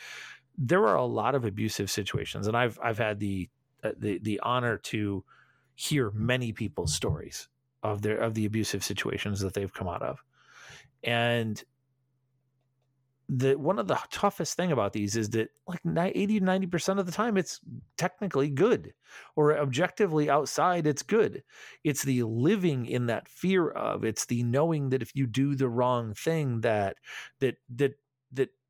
there 0.63 0.88
are 0.88 0.95
a 0.95 1.06
lot 1.06 1.34
of 1.34 1.43
abusive 1.43 1.89
situations, 1.89 2.47
and 2.47 2.56
I've 2.56 2.80
I've 2.82 3.00
had 3.00 3.19
the 3.19 3.50
uh, 3.84 3.91
the 3.97 4.19
the 4.19 4.39
honor 4.41 4.78
to 4.78 5.24
hear 5.74 6.12
many 6.12 6.54
people's 6.54 6.93
stories 6.93 7.47
of 7.82 8.04
their 8.04 8.17
of 8.17 8.36
the 8.36 8.45
abusive 8.45 8.84
situations 8.84 9.39
that 9.39 9.56
they've 9.56 9.74
come 9.74 9.88
out 9.88 10.04
of, 10.04 10.24
and 11.04 11.63
the 13.28 13.56
one 13.56 13.80
of 13.80 13.88
the 13.88 13.97
toughest 14.12 14.56
thing 14.56 14.71
about 14.71 14.93
these 14.93 15.15
is 15.15 15.30
that 15.30 15.50
like 15.65 15.80
80 15.86 16.39
to 16.39 16.45
90% 16.45 17.00
of 17.00 17.06
the 17.06 17.13
time 17.13 17.38
it's 17.38 17.62
technically 17.97 18.50
good 18.50 18.93
or 19.38 19.58
objectively 19.58 20.30
outside 20.30 20.86
it's 20.86 21.02
good. 21.02 21.41
It's 21.86 22.04
the 22.04 22.24
living 22.24 22.86
in 22.86 23.06
that 23.06 23.30
fear 23.30 23.69
of 23.69 24.04
it's 24.04 24.26
the 24.26 24.43
knowing 24.43 24.89
that 24.89 25.02
if 25.02 25.15
you 25.15 25.28
do 25.28 25.56
the 25.56 25.69
wrong 25.69 26.13
thing 26.13 26.60
that 26.62 26.97
that 27.39 27.56
that 27.76 27.93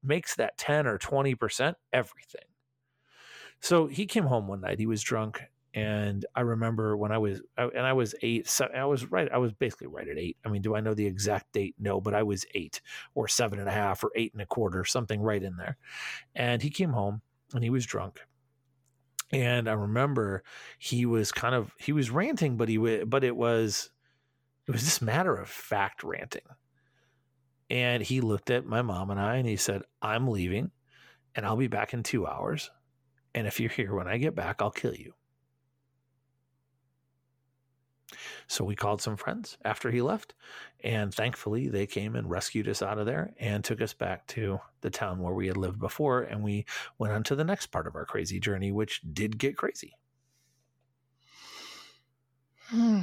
makes 0.04 0.36
that 0.36 0.58
10 0.58 0.88
or 0.88 0.98
20% 0.98 1.76
everything. 1.94 2.42
So 3.60 3.88
he 3.88 4.06
came 4.06 4.26
home 4.26 4.48
one 4.48 4.62
night. 4.62 4.80
He 4.80 4.88
was 4.88 5.02
drunk. 5.04 5.42
And 5.74 6.26
I 6.36 6.42
remember 6.42 6.98
when 6.98 7.14
I 7.14 7.18
was, 7.18 7.42
and 7.58 7.80
I 7.80 7.94
was 7.94 8.14
eight, 8.22 8.48
so 8.48 8.66
I 8.76 8.84
was 8.86 9.10
right. 9.10 9.32
I 9.32 9.38
was 9.38 9.54
basically 9.54 9.88
right 9.88 10.08
at 10.08 10.18
eight. 10.18 10.36
I 10.44 10.50
mean, 10.50 10.62
do 10.62 10.76
I 10.76 10.82
know 10.82 10.94
the 10.94 11.06
exact 11.06 11.54
date? 11.54 11.76
No, 11.80 12.02
but 12.02 12.14
I 12.14 12.24
was 12.24 12.46
eight 12.56 12.82
or 13.16 13.30
seven 13.30 13.58
and 13.58 13.70
a 13.70 13.72
half 13.72 14.04
or 14.04 14.12
eight 14.16 14.34
and 14.34 14.42
a 14.42 14.46
quarter, 14.46 14.84
something 14.84 15.22
right 15.22 15.42
in 15.42 15.56
there. 15.56 15.78
And 16.36 16.62
he 16.62 16.70
came 16.70 16.92
home 16.92 17.22
and 17.54 17.64
he 17.64 17.70
was 17.70 17.86
drunk. 17.86 18.20
and 19.32 19.70
I 19.70 19.74
remember 19.74 20.44
he 20.78 21.06
was 21.06 21.32
kind 21.32 21.56
of 21.56 21.74
he 21.78 21.94
was 21.94 22.12
ranting, 22.12 22.58
but 22.58 22.68
he 22.68 22.78
but 23.06 23.24
it 23.24 23.36
was 23.36 23.92
it 24.68 24.72
was 24.72 24.84
just 24.84 25.02
matter 25.02 25.36
of 25.36 25.50
fact 25.50 26.04
ranting. 26.04 26.42
And 27.72 28.04
he 28.04 28.20
looked 28.22 28.50
at 28.50 28.66
my 28.66 28.82
mom 28.82 29.12
and 29.12 29.20
I 29.20 29.38
and 29.38 29.48
he 29.48 29.56
said, 29.56 29.84
"I'm 30.02 30.28
leaving, 30.28 30.72
and 31.36 31.46
I'll 31.46 31.56
be 31.56 31.68
back 31.68 31.94
in 31.94 32.04
two 32.04 32.28
hours. 32.28 32.70
And 33.34 33.48
if 33.48 33.60
you're 33.60 33.70
here 33.70 33.96
when 33.96 34.10
I 34.10 34.18
get 34.18 34.36
back, 34.36 34.62
I'll 34.62 34.72
kill 34.72 34.94
you." 34.94 35.14
So 38.48 38.66
we 38.66 38.76
called 38.76 39.02
some 39.02 39.16
friends 39.16 39.58
after 39.64 39.90
he 39.90 40.02
left, 40.02 40.34
and 40.84 41.16
thankfully 41.16 41.70
they 41.70 41.88
came 41.88 42.16
and 42.18 42.30
rescued 42.30 42.68
us 42.68 42.82
out 42.82 42.98
of 42.98 43.06
there 43.06 43.34
and 43.40 43.64
took 43.64 43.82
us 43.82 43.94
back 43.94 44.28
to 44.28 44.60
the 44.82 44.90
town 44.90 45.20
where 45.20 45.34
we 45.34 45.48
had 45.48 45.56
lived 45.56 45.80
before. 45.80 46.24
And 46.24 46.44
we 46.44 46.66
went 46.98 47.14
on 47.14 47.24
to 47.24 47.36
the 47.36 47.46
next 47.46 47.68
part 47.68 47.88
of 47.88 47.96
our 47.96 48.06
crazy 48.06 48.40
journey, 48.42 48.74
which 48.74 49.02
did 49.14 49.38
get 49.38 49.56
crazy. 49.56 49.96
Hmm. 52.68 53.02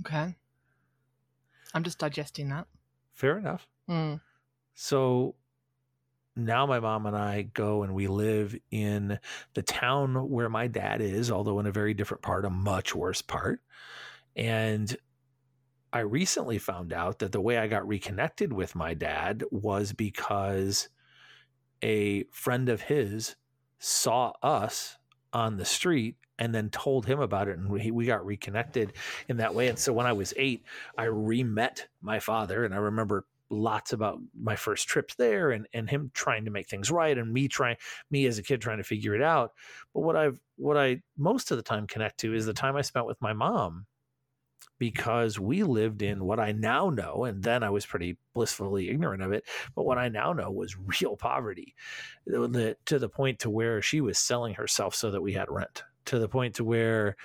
Okay. 0.00 0.36
I'm 1.76 1.84
just 1.84 1.98
digesting 1.98 2.48
that. 2.48 2.66
Fair 3.12 3.36
enough. 3.36 3.68
Mm. 3.86 4.22
So 4.74 5.34
now 6.34 6.64
my 6.64 6.80
mom 6.80 7.04
and 7.04 7.14
I 7.14 7.42
go 7.42 7.82
and 7.82 7.94
we 7.94 8.08
live 8.08 8.56
in 8.70 9.18
the 9.52 9.60
town 9.60 10.30
where 10.30 10.48
my 10.48 10.68
dad 10.68 11.02
is, 11.02 11.30
although 11.30 11.60
in 11.60 11.66
a 11.66 11.72
very 11.72 11.92
different 11.92 12.22
part, 12.22 12.46
a 12.46 12.50
much 12.50 12.94
worse 12.94 13.20
part. 13.20 13.60
And 14.34 14.96
I 15.92 15.98
recently 15.98 16.56
found 16.56 16.94
out 16.94 17.18
that 17.18 17.32
the 17.32 17.42
way 17.42 17.58
I 17.58 17.66
got 17.66 17.86
reconnected 17.86 18.54
with 18.54 18.74
my 18.74 18.94
dad 18.94 19.44
was 19.50 19.92
because 19.92 20.88
a 21.82 22.24
friend 22.32 22.70
of 22.70 22.80
his 22.80 23.36
saw 23.78 24.32
us 24.42 24.96
on 25.30 25.58
the 25.58 25.66
street 25.66 26.16
and 26.38 26.54
then 26.54 26.70
told 26.70 27.06
him 27.06 27.20
about 27.20 27.48
it 27.48 27.58
and 27.58 27.68
we, 27.68 27.90
we 27.90 28.06
got 28.06 28.24
reconnected 28.24 28.92
in 29.28 29.38
that 29.38 29.54
way 29.54 29.68
and 29.68 29.78
so 29.78 29.92
when 29.92 30.06
i 30.06 30.12
was 30.12 30.34
eight 30.36 30.64
i 30.98 31.04
re-met 31.04 31.86
my 32.00 32.18
father 32.18 32.64
and 32.64 32.74
i 32.74 32.78
remember 32.78 33.24
lots 33.48 33.92
about 33.92 34.18
my 34.34 34.56
first 34.56 34.88
trips 34.88 35.14
there 35.14 35.50
and 35.50 35.66
and 35.72 35.88
him 35.88 36.10
trying 36.14 36.44
to 36.44 36.50
make 36.50 36.68
things 36.68 36.90
right 36.90 37.16
and 37.16 37.32
me 37.32 37.46
trying 37.46 37.76
me 38.10 38.26
as 38.26 38.38
a 38.38 38.42
kid 38.42 38.60
trying 38.60 38.78
to 38.78 38.84
figure 38.84 39.14
it 39.14 39.22
out 39.22 39.52
but 39.94 40.00
what 40.00 40.16
i've 40.16 40.40
what 40.56 40.76
i 40.76 41.00
most 41.16 41.50
of 41.50 41.56
the 41.56 41.62
time 41.62 41.86
connect 41.86 42.18
to 42.18 42.34
is 42.34 42.46
the 42.46 42.52
time 42.52 42.76
i 42.76 42.82
spent 42.82 43.06
with 43.06 43.20
my 43.20 43.32
mom 43.32 43.86
because 44.78 45.38
we 45.38 45.62
lived 45.62 46.02
in 46.02 46.24
what 46.24 46.40
i 46.40 46.50
now 46.52 46.90
know 46.90 47.24
and 47.24 47.42
then 47.42 47.62
i 47.62 47.70
was 47.70 47.86
pretty 47.86 48.16
blissfully 48.34 48.90
ignorant 48.90 49.22
of 49.22 49.32
it 49.32 49.44
but 49.76 49.86
what 49.86 49.96
i 49.96 50.08
now 50.08 50.32
know 50.32 50.50
was 50.50 50.76
real 51.00 51.16
poverty 51.16 51.74
to 52.26 52.98
the 52.98 53.08
point 53.08 53.38
to 53.38 53.48
where 53.48 53.80
she 53.80 54.00
was 54.00 54.18
selling 54.18 54.54
herself 54.54 54.94
so 54.94 55.10
that 55.10 55.22
we 55.22 55.32
had 55.32 55.48
rent 55.48 55.84
to 56.06 56.18
the 56.18 56.28
point 56.28 56.56
to 56.56 56.64
where 56.64 57.16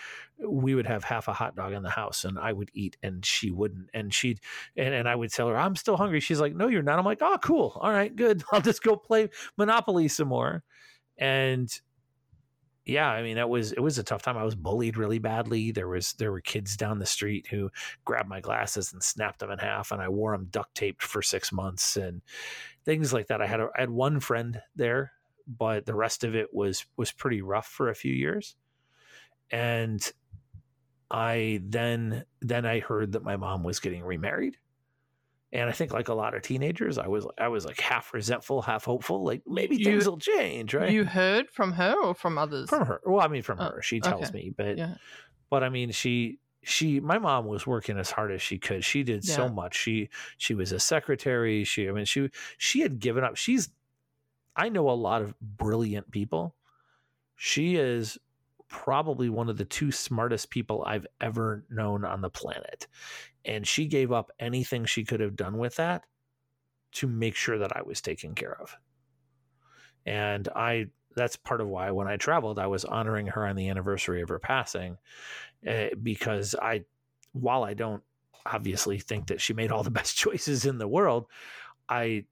we 0.47 0.75
would 0.75 0.87
have 0.87 1.03
half 1.03 1.27
a 1.27 1.33
hot 1.33 1.55
dog 1.55 1.73
in 1.73 1.83
the 1.83 1.89
house 1.89 2.23
and 2.23 2.37
I 2.39 2.53
would 2.53 2.71
eat 2.73 2.97
and 3.03 3.25
she 3.25 3.51
wouldn't. 3.51 3.89
And 3.93 4.13
she'd, 4.13 4.39
and, 4.75 4.93
and 4.93 5.07
I 5.07 5.15
would 5.15 5.31
tell 5.31 5.47
her, 5.47 5.57
I'm 5.57 5.75
still 5.75 5.97
hungry. 5.97 6.19
She's 6.19 6.39
like, 6.39 6.55
no, 6.55 6.67
you're 6.67 6.81
not. 6.81 6.99
I'm 6.99 7.05
like, 7.05 7.21
oh, 7.21 7.37
cool. 7.41 7.77
All 7.79 7.91
right, 7.91 8.15
good. 8.15 8.43
I'll 8.51 8.61
just 8.61 8.83
go 8.83 8.95
play 8.95 9.29
Monopoly 9.57 10.07
some 10.07 10.27
more. 10.27 10.63
And 11.17 11.71
yeah, 12.85 13.09
I 13.09 13.21
mean, 13.21 13.35
that 13.35 13.49
was, 13.49 13.71
it 13.73 13.79
was 13.79 13.99
a 13.99 14.03
tough 14.03 14.23
time. 14.23 14.37
I 14.37 14.43
was 14.43 14.55
bullied 14.55 14.97
really 14.97 15.19
badly. 15.19 15.71
There 15.71 15.87
was, 15.87 16.13
there 16.13 16.31
were 16.31 16.41
kids 16.41 16.75
down 16.75 16.97
the 16.97 17.05
street 17.05 17.47
who 17.47 17.69
grabbed 18.05 18.29
my 18.29 18.39
glasses 18.39 18.91
and 18.91 19.03
snapped 19.03 19.39
them 19.39 19.51
in 19.51 19.59
half 19.59 19.91
and 19.91 20.01
I 20.01 20.09
wore 20.09 20.31
them 20.31 20.47
duct 20.49 20.73
taped 20.73 21.03
for 21.03 21.21
six 21.21 21.51
months 21.51 21.95
and 21.95 22.21
things 22.83 23.13
like 23.13 23.27
that. 23.27 23.41
I 23.41 23.47
had, 23.47 23.59
a, 23.59 23.69
I 23.77 23.81
had 23.81 23.91
one 23.91 24.19
friend 24.19 24.59
there, 24.75 25.11
but 25.47 25.85
the 25.85 25.93
rest 25.93 26.23
of 26.23 26.35
it 26.35 26.51
was, 26.51 26.85
was 26.97 27.11
pretty 27.11 27.43
rough 27.43 27.67
for 27.67 27.89
a 27.89 27.95
few 27.95 28.13
years. 28.13 28.55
And 29.51 30.11
I 31.11 31.61
then 31.65 32.25
then 32.41 32.65
I 32.65 32.79
heard 32.79 33.11
that 33.13 33.23
my 33.23 33.35
mom 33.35 33.63
was 33.63 33.79
getting 33.79 34.03
remarried. 34.03 34.57
And 35.53 35.69
I 35.69 35.73
think 35.73 35.91
like 35.91 36.07
a 36.07 36.13
lot 36.13 36.33
of 36.33 36.41
teenagers, 36.43 36.97
I 36.97 37.07
was 37.07 37.27
I 37.37 37.49
was 37.49 37.65
like 37.65 37.79
half 37.81 38.13
resentful, 38.13 38.61
half 38.61 38.85
hopeful, 38.85 39.23
like 39.25 39.41
maybe 39.45 39.75
you, 39.75 39.83
things 39.83 40.07
will 40.07 40.17
change, 40.17 40.73
right? 40.73 40.89
You 40.89 41.03
heard 41.03 41.49
from 41.49 41.73
her 41.73 41.93
or 42.01 42.15
from 42.15 42.37
others? 42.37 42.69
From 42.69 42.85
her. 42.85 43.01
Well, 43.05 43.19
I 43.19 43.27
mean 43.27 43.41
from 43.41 43.59
oh, 43.59 43.65
her. 43.65 43.81
She 43.81 43.99
tells 43.99 44.29
okay. 44.29 44.31
me, 44.31 44.53
but 44.55 44.77
yeah. 44.77 44.95
but 45.49 45.63
I 45.63 45.69
mean 45.69 45.91
she 45.91 46.39
she 46.63 47.01
my 47.01 47.19
mom 47.19 47.47
was 47.47 47.67
working 47.67 47.97
as 47.97 48.11
hard 48.11 48.31
as 48.31 48.41
she 48.41 48.57
could. 48.57 48.85
She 48.85 49.03
did 49.03 49.27
yeah. 49.27 49.35
so 49.35 49.49
much. 49.49 49.75
She 49.75 50.09
she 50.37 50.53
was 50.53 50.71
a 50.71 50.79
secretary. 50.79 51.65
She 51.65 51.89
I 51.89 51.91
mean 51.91 52.05
she 52.05 52.29
she 52.57 52.79
had 52.79 52.99
given 52.99 53.25
up. 53.25 53.35
She's 53.35 53.69
I 54.55 54.69
know 54.69 54.89
a 54.89 54.91
lot 54.91 55.21
of 55.21 55.33
brilliant 55.41 56.11
people. 56.11 56.55
She 57.35 57.75
is 57.75 58.17
probably 58.71 59.29
one 59.29 59.49
of 59.49 59.57
the 59.57 59.65
two 59.65 59.91
smartest 59.91 60.49
people 60.49 60.83
I've 60.87 61.05
ever 61.19 61.65
known 61.69 62.05
on 62.05 62.21
the 62.21 62.29
planet. 62.29 62.87
And 63.43 63.67
she 63.67 63.85
gave 63.85 64.11
up 64.11 64.31
anything 64.39 64.85
she 64.85 65.03
could 65.03 65.19
have 65.19 65.35
done 65.35 65.57
with 65.57 65.75
that 65.75 66.05
to 66.93 67.07
make 67.07 67.35
sure 67.35 67.57
that 67.59 67.75
I 67.75 67.81
was 67.81 68.01
taken 68.01 68.33
care 68.33 68.57
of. 68.59 68.75
And 70.05 70.47
I 70.55 70.87
that's 71.15 71.35
part 71.35 71.59
of 71.59 71.67
why 71.67 71.91
when 71.91 72.07
I 72.07 72.15
traveled, 72.15 72.57
I 72.57 72.67
was 72.67 72.85
honoring 72.85 73.27
her 73.27 73.45
on 73.45 73.57
the 73.57 73.69
anniversary 73.69 74.21
of 74.21 74.29
her 74.29 74.39
passing 74.39 74.97
uh, 75.67 75.87
because 76.01 76.55
I, 76.61 76.85
while 77.33 77.65
I 77.65 77.73
don't 77.73 78.01
obviously 78.45 78.97
think 78.97 79.27
that 79.27 79.41
she 79.41 79.53
made 79.53 79.71
all 79.71 79.83
the 79.83 79.91
best 79.99 80.15
choices 80.15 80.65
in 80.65 80.77
the 80.77 80.87
world, 80.87 81.25
I 81.89 82.25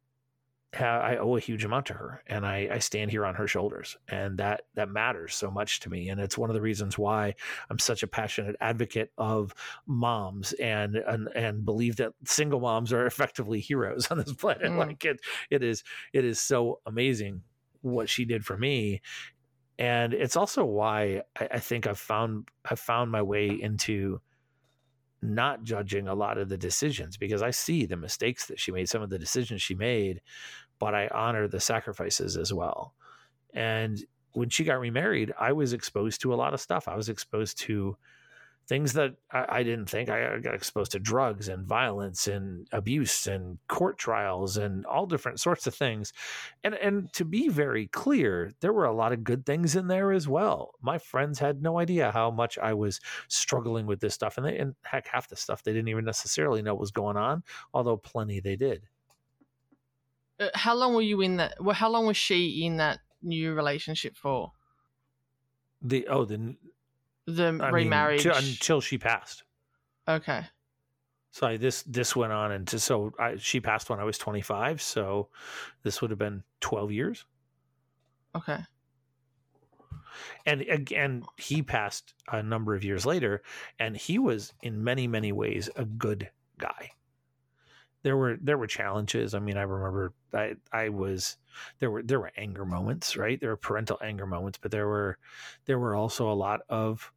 I 0.77 1.17
owe 1.17 1.35
a 1.35 1.39
huge 1.39 1.65
amount 1.65 1.87
to 1.87 1.93
her, 1.93 2.21
and 2.27 2.45
I, 2.45 2.69
I, 2.71 2.79
stand 2.79 3.09
here 3.09 3.25
on 3.25 3.33
her 3.35 3.47
shoulders, 3.47 3.97
and 4.07 4.37
that 4.37 4.65
that 4.75 4.89
matters 4.89 5.33
so 5.33 5.49
much 5.49 5.79
to 5.81 5.89
me, 5.89 6.09
and 6.09 6.21
it's 6.21 6.37
one 6.37 6.51
of 6.51 6.53
the 6.53 6.61
reasons 6.61 6.95
why 6.95 7.33
I'm 7.71 7.79
such 7.79 8.03
a 8.03 8.07
passionate 8.07 8.55
advocate 8.61 9.11
of 9.17 9.53
moms 9.87 10.53
and 10.53 10.95
and, 10.95 11.27
and 11.29 11.65
believe 11.65 11.95
that 11.95 12.13
single 12.23 12.59
moms 12.59 12.93
are 12.93 13.05
effectively 13.07 13.59
heroes 13.59 14.11
on 14.11 14.19
this 14.19 14.33
planet. 14.33 14.71
Mm. 14.71 14.77
Like 14.77 15.05
it, 15.05 15.19
it 15.49 15.63
is 15.63 15.83
it 16.13 16.23
is 16.23 16.39
so 16.39 16.81
amazing 16.85 17.41
what 17.81 18.07
she 18.07 18.25
did 18.25 18.45
for 18.45 18.55
me, 18.55 19.01
and 19.79 20.13
it's 20.13 20.35
also 20.35 20.63
why 20.65 21.23
I, 21.39 21.47
I 21.53 21.59
think 21.59 21.87
I've 21.87 21.99
found 21.99 22.47
I've 22.63 22.79
found 22.79 23.09
my 23.09 23.23
way 23.23 23.47
into 23.47 24.21
not 25.21 25.63
judging 25.63 26.07
a 26.07 26.15
lot 26.15 26.37
of 26.37 26.49
the 26.49 26.57
decisions 26.57 27.17
because 27.17 27.41
I 27.41 27.51
see 27.51 27.85
the 27.85 27.97
mistakes 27.97 28.45
that 28.47 28.59
she 28.59 28.71
made, 28.71 28.89
some 28.89 29.01
of 29.01 29.09
the 29.09 29.19
decisions 29.19 29.61
she 29.61 29.75
made, 29.75 30.21
but 30.79 30.95
I 30.95 31.09
honor 31.09 31.47
the 31.47 31.59
sacrifices 31.59 32.37
as 32.37 32.53
well. 32.53 32.93
And 33.53 34.03
when 34.33 34.49
she 34.49 34.63
got 34.63 34.79
remarried, 34.79 35.33
I 35.39 35.51
was 35.51 35.73
exposed 35.73 36.21
to 36.21 36.33
a 36.33 36.35
lot 36.35 36.53
of 36.53 36.61
stuff. 36.61 36.87
I 36.87 36.95
was 36.95 37.09
exposed 37.09 37.57
to 37.59 37.97
things 38.69 38.93
that 38.93 39.15
I, 39.31 39.45
I, 39.49 39.63
didn't 39.63 39.87
think. 39.87 40.09
I 40.11 40.37
got 40.37 40.53
exposed 40.53 40.91
to 40.91 40.99
drugs 40.99 41.49
and 41.49 41.65
violence 41.65 42.27
and 42.27 42.67
abuse 42.71 43.25
and 43.25 43.57
court 43.67 43.97
trials 43.97 44.57
and 44.57 44.85
all 44.85 45.07
different 45.07 45.39
sorts 45.39 45.65
of 45.65 45.73
things. 45.73 46.13
And 46.63 46.75
and 46.75 47.11
to 47.13 47.25
be 47.25 47.49
very 47.49 47.87
clear, 47.87 48.51
there 48.61 48.71
were 48.71 48.85
a 48.85 48.93
lot 48.93 49.11
of 49.11 49.23
good 49.23 49.43
things 49.43 49.75
in 49.75 49.87
there 49.87 50.11
as 50.11 50.27
well. 50.27 50.75
My 50.81 50.99
friends 50.99 51.39
had 51.39 51.63
no 51.63 51.79
idea 51.79 52.11
how 52.11 52.29
much 52.29 52.59
I 52.59 52.75
was 52.75 53.01
struggling 53.27 53.87
with 53.87 54.01
this 54.01 54.13
stuff, 54.13 54.37
and 54.37 54.45
they 54.45 54.59
and 54.59 54.75
heck, 54.83 55.07
half 55.07 55.27
the 55.27 55.35
stuff 55.35 55.63
they 55.63 55.73
didn't 55.73 55.89
even 55.89 56.05
necessarily 56.05 56.61
know 56.61 56.75
was 56.75 56.91
going 56.91 57.17
on, 57.17 57.43
although 57.73 57.97
plenty 57.97 58.39
they 58.39 58.55
did. 58.55 58.83
Uh, 60.39 60.49
how 60.53 60.75
long 60.75 60.93
were 60.93 61.01
you 61.01 61.21
in 61.21 61.37
that? 61.37 61.55
Well, 61.59 61.75
how 61.75 61.89
long 61.89 62.05
was 62.05 62.17
she 62.17 62.63
in 62.63 62.77
that 62.77 62.99
new 63.23 63.55
relationship 63.55 64.15
for? 64.15 64.51
The 65.81 66.07
oh 66.07 66.25
the 66.25 66.55
the 67.35 67.59
I 67.61 67.69
remarriage 67.69 68.25
mean, 68.25 68.35
until 68.35 68.81
she 68.81 68.97
passed. 68.97 69.43
Okay. 70.07 70.45
So 71.31 71.57
this 71.57 71.83
this 71.83 72.15
went 72.15 72.33
on 72.33 72.51
into 72.51 72.79
so 72.79 73.13
I, 73.19 73.35
she 73.37 73.59
passed 73.59 73.89
when 73.89 73.99
I 73.99 74.03
was 74.03 74.17
25, 74.17 74.81
so 74.81 75.29
this 75.83 76.01
would 76.01 76.09
have 76.09 76.19
been 76.19 76.43
12 76.61 76.91
years. 76.91 77.25
Okay. 78.35 78.59
And 80.45 80.61
again, 80.61 81.23
he 81.37 81.61
passed 81.61 82.13
a 82.27 82.41
number 82.41 82.75
of 82.75 82.83
years 82.83 83.05
later, 83.05 83.41
and 83.79 83.95
he 83.95 84.17
was 84.17 84.53
in 84.61 84.83
many 84.83 85.07
many 85.07 85.31
ways 85.31 85.69
a 85.75 85.85
good 85.85 86.29
guy. 86.57 86.91
There 88.01 88.17
were 88.17 88.37
there 88.41 88.57
were 88.57 88.67
challenges. 88.67 89.33
I 89.33 89.39
mean, 89.39 89.57
I 89.57 89.63
remember 89.63 90.13
I 90.33 90.55
I 90.71 90.89
was 90.89 91.37
there 91.79 91.91
were 91.91 92.01
there 92.01 92.19
were 92.19 92.31
anger 92.37 92.65
moments, 92.65 93.15
right? 93.15 93.39
There 93.39 93.49
were 93.49 93.57
parental 93.57 93.99
anger 94.01 94.25
moments, 94.25 94.57
but 94.61 94.71
there 94.71 94.87
were 94.87 95.17
there 95.65 95.79
were 95.79 95.95
also 95.95 96.31
a 96.31 96.33
lot 96.33 96.61
of 96.69 97.11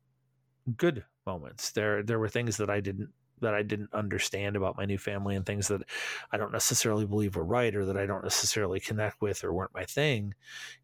good 0.77 1.05
moments. 1.27 1.73
There 1.73 2.03
there 2.03 2.19
were 2.19 2.29
things 2.29 2.57
that 2.59 2.71
I 2.71 2.81
didn't 2.81 3.11
that 3.43 3.55
I 3.55 3.63
didn't 3.63 3.93
understand 3.93 4.57
about 4.57 4.77
my 4.77 4.87
new 4.87 4.99
family 4.99 5.37
and 5.37 5.45
things 5.45 5.69
that 5.69 5.83
I 6.31 6.39
don't 6.39 6.53
necessarily 6.53 7.05
believe 7.05 7.37
were 7.37 7.45
right 7.45 7.75
or 7.75 7.85
that 7.87 7.97
I 7.97 8.07
don't 8.07 8.23
necessarily 8.23 8.81
connect 8.81 9.21
with 9.21 9.45
or 9.45 9.53
weren't 9.53 9.75
my 9.75 9.85
thing. 9.85 10.35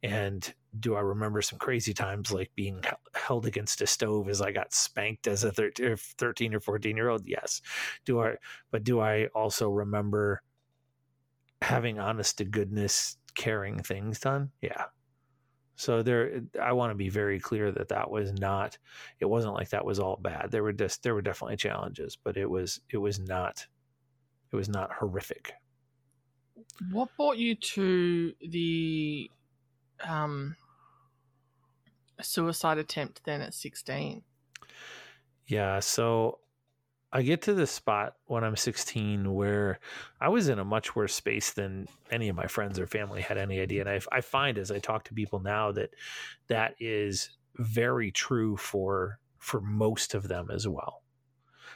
And 0.03 0.53
do 0.79 0.97
I 0.97 1.01
remember 1.01 1.41
some 1.41 1.59
crazy 1.59 1.95
times 1.95 2.33
like 2.33 2.51
being 2.55 2.83
held 3.15 3.47
against 3.47 3.81
a 3.81 3.87
stove 3.87 4.29
as 4.29 4.43
I 4.43 4.53
got 4.53 4.75
spanked 4.75 5.27
as 5.27 5.45
a 5.45 5.53
13 5.53 6.55
or 6.55 6.61
14 6.61 6.97
year 6.97 7.09
old? 7.09 7.27
Yes. 7.27 7.63
Do 8.05 8.21
I, 8.21 8.35
but 8.71 8.85
do 8.85 9.01
I 9.01 9.27
also 9.35 9.71
remember 9.71 10.43
having 11.63 11.99
honest 11.99 12.39
to 12.39 12.45
goodness 12.45 13.17
caring 13.35 13.83
things 13.83 14.21
done? 14.21 14.51
Yeah. 14.61 14.87
So 15.79 16.03
there, 16.03 16.41
I 16.61 16.73
want 16.73 16.91
to 16.91 16.97
be 16.97 17.09
very 17.09 17.39
clear 17.39 17.71
that 17.71 17.91
that 17.91 18.11
was 18.11 18.33
not. 18.33 18.77
It 19.21 19.27
wasn't 19.27 19.55
like 19.55 19.71
that 19.71 19.85
was 19.85 20.01
all 20.01 20.17
bad. 20.21 20.51
There 20.51 20.65
were 20.65 20.73
just 20.73 21.05
there 21.05 21.15
were 21.15 21.23
definitely 21.23 21.57
challenges, 21.57 22.17
but 22.17 22.37
it 22.37 22.51
was 22.51 22.81
it 22.91 22.97
was 22.97 23.21
not 23.21 23.65
it 24.53 24.57
was 24.57 24.69
not 24.69 24.93
horrific. 24.93 25.53
What 26.91 27.11
brought 27.17 27.39
you 27.39 27.55
to 27.55 28.33
the 28.41 29.31
um, 30.03 30.57
suicide 32.21 32.79
attempt 32.79 33.23
then 33.23 33.41
at 33.41 33.55
sixteen? 33.55 34.23
Yeah, 35.47 35.79
so 35.79 36.41
I 37.11 37.23
get 37.23 37.43
to 37.43 37.55
this 37.55 37.71
spot 37.71 38.17
when 38.27 38.45
I'm 38.45 38.57
16 38.57 39.33
where 39.33 39.81
I 40.21 40.29
was 40.29 40.49
in 40.49 40.59
a 40.59 40.65
much 40.65 40.95
worse 40.95 41.15
space 41.15 41.53
than 41.53 41.89
any 42.11 42.29
of 42.29 42.37
my 42.37 42.47
friends 42.47 42.79
or 42.79 42.87
family 42.87 43.23
had 43.23 43.39
any 43.39 43.61
idea. 43.61 43.81
And 43.81 43.91
I, 43.91 44.01
I 44.17 44.21
find 44.21 44.59
as 44.59 44.71
I 44.71 44.79
talk 44.79 45.05
to 45.05 45.15
people 45.15 45.41
now 45.41 45.73
that 45.73 45.95
that 46.49 46.75
is 46.79 47.31
very 47.57 48.11
true 48.11 48.57
for 48.57 49.19
for 49.39 49.61
most 49.61 50.15
of 50.15 50.29
them 50.29 50.49
as 50.51 50.69
well. 50.69 51.03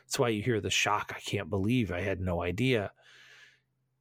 That's 0.04 0.18
why 0.18 0.28
you 0.28 0.42
hear 0.42 0.60
the 0.60 0.68
shock. 0.68 1.12
I 1.16 1.20
can't 1.20 1.48
believe 1.48 1.92
I 1.92 2.00
had 2.00 2.20
no 2.20 2.42
idea. 2.42 2.92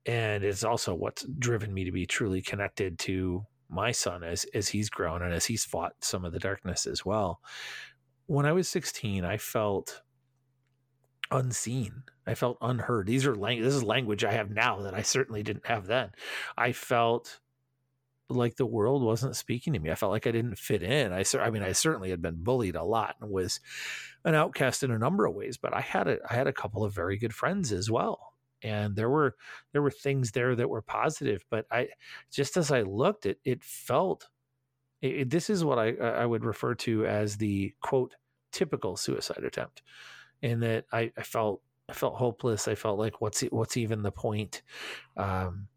And 0.06 0.44
it's 0.44 0.64
also 0.64 0.96
what's 0.96 1.24
driven 1.24 1.74
me 1.74 1.86
to 1.86 1.92
be 1.92 2.06
truly 2.06 2.42
connected 2.42 3.00
to 3.00 3.46
my 3.70 3.94
son 3.94 4.24
as 4.24 4.46
as 4.54 4.68
he's 4.68 4.90
grown 4.90 5.22
and 5.22 5.34
as 5.34 5.46
he's 5.46 5.64
fought 5.64 5.94
some 6.02 6.26
of 6.26 6.34
the 6.34 6.40
darkness 6.40 6.86
as 6.86 7.06
well. 7.06 7.40
When 8.26 8.46
I 8.46 8.52
was 8.52 8.68
16, 8.68 9.24
I 9.24 9.38
felt 9.38 10.02
unseen. 11.32 12.04
I 12.28 12.36
felt 12.36 12.58
unheard. 12.62 13.08
These 13.08 13.26
are 13.26 13.36
lang- 13.36 13.62
this 13.62 13.74
is 13.74 13.84
language 13.84 14.24
I 14.24 14.34
have 14.34 14.52
now 14.52 14.82
that 14.82 14.94
I 14.94 15.02
certainly 15.02 15.44
didn't 15.44 15.66
have 15.66 15.88
then. 15.88 16.12
I 16.58 16.72
felt 16.72 17.40
like 18.30 18.56
the 18.56 18.66
world 18.66 19.04
wasn't 19.04 19.36
speaking 19.36 19.74
to 19.74 19.80
me. 19.80 19.92
I 19.92 19.96
felt 19.96 20.12
like 20.12 20.28
I 20.28 20.32
didn't 20.32 20.58
fit 20.58 20.84
in. 20.84 21.12
I 21.12 21.24
I 21.40 21.50
mean 21.50 21.64
I 21.64 21.74
certainly 21.74 22.10
had 22.10 22.22
been 22.22 22.44
bullied 22.44 22.76
a 22.76 22.84
lot 22.84 23.16
and 23.22 23.30
was 23.30 23.60
an 24.24 24.36
outcast 24.36 24.84
in 24.84 24.92
a 24.92 25.00
number 25.00 25.26
of 25.26 25.36
ways, 25.36 25.58
but 25.58 25.74
I 25.74 25.82
had 25.82 26.08
a 26.08 26.18
I 26.30 26.36
had 26.36 26.48
a 26.48 26.54
couple 26.54 26.84
of 26.84 26.94
very 26.94 27.18
good 27.18 27.34
friends 27.34 27.72
as 27.72 27.90
well. 27.90 28.34
And 28.64 28.96
there 28.96 29.10
were 29.10 29.36
there 29.74 29.82
were 29.82 29.92
things 29.92 30.32
there 30.32 30.56
that 30.56 30.70
were 30.70 30.82
positive, 30.82 31.44
but 31.50 31.66
I 31.72 31.90
just 32.32 32.58
as 32.58 32.72
I 32.72 32.82
looked 32.84 33.26
it 33.26 33.40
it 33.44 33.64
felt 33.64 34.30
it, 35.02 35.30
this 35.30 35.50
is 35.50 35.66
what 35.66 35.80
I 35.80 35.96
I 35.96 36.26
would 36.26 36.46
refer 36.46 36.76
to 36.76 37.06
as 37.06 37.38
the 37.38 37.74
quote 37.82 38.16
typical 38.52 38.98
suicide 38.98 39.44
attempt 39.44 39.82
in 40.42 40.62
that 40.62 40.86
I, 40.92 41.12
I 41.18 41.24
felt 41.24 41.62
I 41.90 41.94
felt 41.94 42.16
hopeless. 42.16 42.68
I 42.68 42.76
felt 42.76 43.00
like 43.00 43.20
what's 43.22 43.42
what's 43.42 43.78
even 43.78 44.02
the 44.02 44.12
point? 44.12 44.62
Um, 45.18 45.68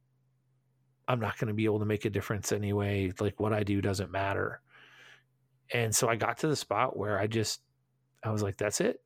I'm 1.09 1.20
not 1.20 1.38
going 1.38 1.48
to 1.48 1.55
be 1.55 1.64
able 1.64 1.81
to 1.81 1.85
make 1.85 2.05
a 2.05 2.11
difference 2.11 2.53
anyway. 2.53 3.12
Like 3.18 3.40
what 3.40 3.53
I 3.53 3.62
do 3.62 3.81
doesn't 3.81 4.11
matter. 4.11 4.61
And 5.72 5.94
so 5.94 6.09
I 6.09 6.16
got 6.16 6.38
to 6.38 6.46
the 6.46 6.57
spot 6.57 6.96
where 6.96 7.18
I 7.18 7.27
just 7.27 7.61
I 8.22 8.31
was 8.31 8.42
like, 8.42 8.57
that's 8.57 8.81
it. 8.81 9.00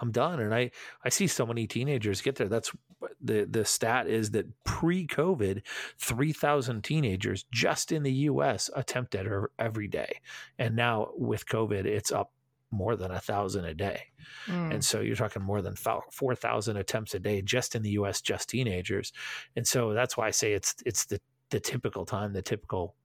I'm 0.00 0.10
done. 0.10 0.40
And 0.40 0.54
I 0.54 0.72
I 1.04 1.08
see 1.08 1.26
so 1.26 1.46
many 1.46 1.66
teenagers 1.66 2.20
get 2.20 2.34
there. 2.34 2.48
That's 2.48 2.72
the 3.20 3.46
the 3.48 3.64
stat 3.64 4.08
is 4.08 4.32
that 4.32 4.46
pre-COVID, 4.64 5.62
3,000 5.98 6.82
teenagers 6.82 7.44
just 7.52 7.92
in 7.92 8.02
the 8.02 8.12
US 8.12 8.70
attempt 8.74 9.14
attempted 9.14 9.50
every 9.58 9.88
day. 9.88 10.20
And 10.58 10.74
now 10.74 11.10
with 11.16 11.46
COVID, 11.46 11.84
it's 11.84 12.10
up 12.10 12.32
more 12.74 12.96
than 12.96 13.10
a 13.10 13.20
thousand 13.20 13.64
a 13.64 13.74
day. 13.74 14.02
Mm. 14.46 14.74
And 14.74 14.84
so 14.84 15.00
you're 15.00 15.16
talking 15.16 15.42
more 15.42 15.62
than 15.62 15.76
4,000 15.76 16.76
attempts 16.76 17.14
a 17.14 17.18
day 17.18 17.42
just 17.42 17.74
in 17.74 17.82
the 17.82 17.90
US, 17.90 18.20
just 18.20 18.48
teenagers. 18.48 19.12
And 19.56 19.66
so 19.66 19.92
that's 19.92 20.16
why 20.16 20.26
I 20.26 20.30
say 20.30 20.52
it's, 20.52 20.74
it's 20.84 21.06
the, 21.06 21.20
the 21.50 21.60
typical 21.60 22.04
time, 22.04 22.32
the 22.32 22.42
typical 22.42 22.96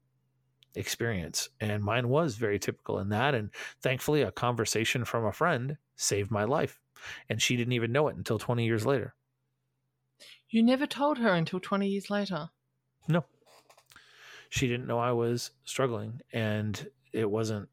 experience. 0.76 1.50
And 1.60 1.84
mine 1.84 2.10
was 2.10 2.36
very 2.36 2.60
typical 2.60 3.00
in 3.00 3.10
that. 3.10 3.36
And 3.36 3.52
thankfully, 3.82 4.22
a 4.22 4.32
conversation 4.32 5.06
from 5.06 5.26
a 5.26 5.32
friend 5.32 5.78
saved 5.96 6.32
my 6.32 6.44
life. 6.44 6.80
And 7.30 7.42
she 7.42 7.56
didn't 7.56 7.74
even 7.74 7.92
know 7.92 8.08
it 8.08 8.16
until 8.16 8.40
20 8.40 8.66
years 8.66 8.86
later. 8.86 9.14
You 10.50 10.64
never 10.64 10.88
told 10.88 11.20
her 11.20 11.34
until 11.34 11.60
20 11.60 11.88
years 11.88 12.10
later? 12.10 12.50
No. 13.08 13.24
She 14.50 14.68
didn't 14.68 14.88
know 14.88 15.00
I 15.00 15.12
was 15.12 15.52
struggling. 15.64 16.22
And 16.34 16.90
it 17.14 17.30
wasn't 17.30 17.70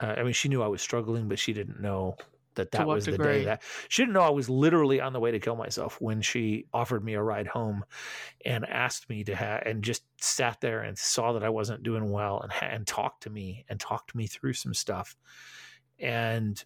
uh, 0.00 0.14
I 0.16 0.22
mean, 0.22 0.32
she 0.32 0.48
knew 0.48 0.62
I 0.62 0.68
was 0.68 0.82
struggling, 0.82 1.28
but 1.28 1.38
she 1.38 1.52
didn't 1.52 1.80
know 1.80 2.16
that 2.54 2.72
that 2.72 2.86
was 2.86 3.06
the 3.06 3.16
day 3.16 3.44
that 3.44 3.62
she 3.88 4.02
didn't 4.02 4.14
know 4.14 4.22
I 4.22 4.30
was 4.30 4.50
literally 4.50 5.00
on 5.00 5.12
the 5.12 5.20
way 5.20 5.30
to 5.30 5.38
kill 5.38 5.56
myself 5.56 6.00
when 6.00 6.20
she 6.20 6.66
offered 6.72 7.04
me 7.04 7.14
a 7.14 7.22
ride 7.22 7.46
home 7.46 7.84
and 8.44 8.66
asked 8.66 9.08
me 9.08 9.22
to 9.24 9.36
have 9.36 9.62
and 9.64 9.84
just 9.84 10.02
sat 10.20 10.60
there 10.60 10.82
and 10.82 10.98
saw 10.98 11.32
that 11.34 11.44
I 11.44 11.48
wasn't 11.48 11.82
doing 11.82 12.10
well 12.10 12.40
and 12.40 12.52
and 12.60 12.86
talked 12.86 13.22
to 13.24 13.30
me 13.30 13.64
and 13.68 13.78
talked 13.78 14.14
me 14.14 14.26
through 14.26 14.54
some 14.54 14.74
stuff. 14.74 15.16
And 15.98 16.62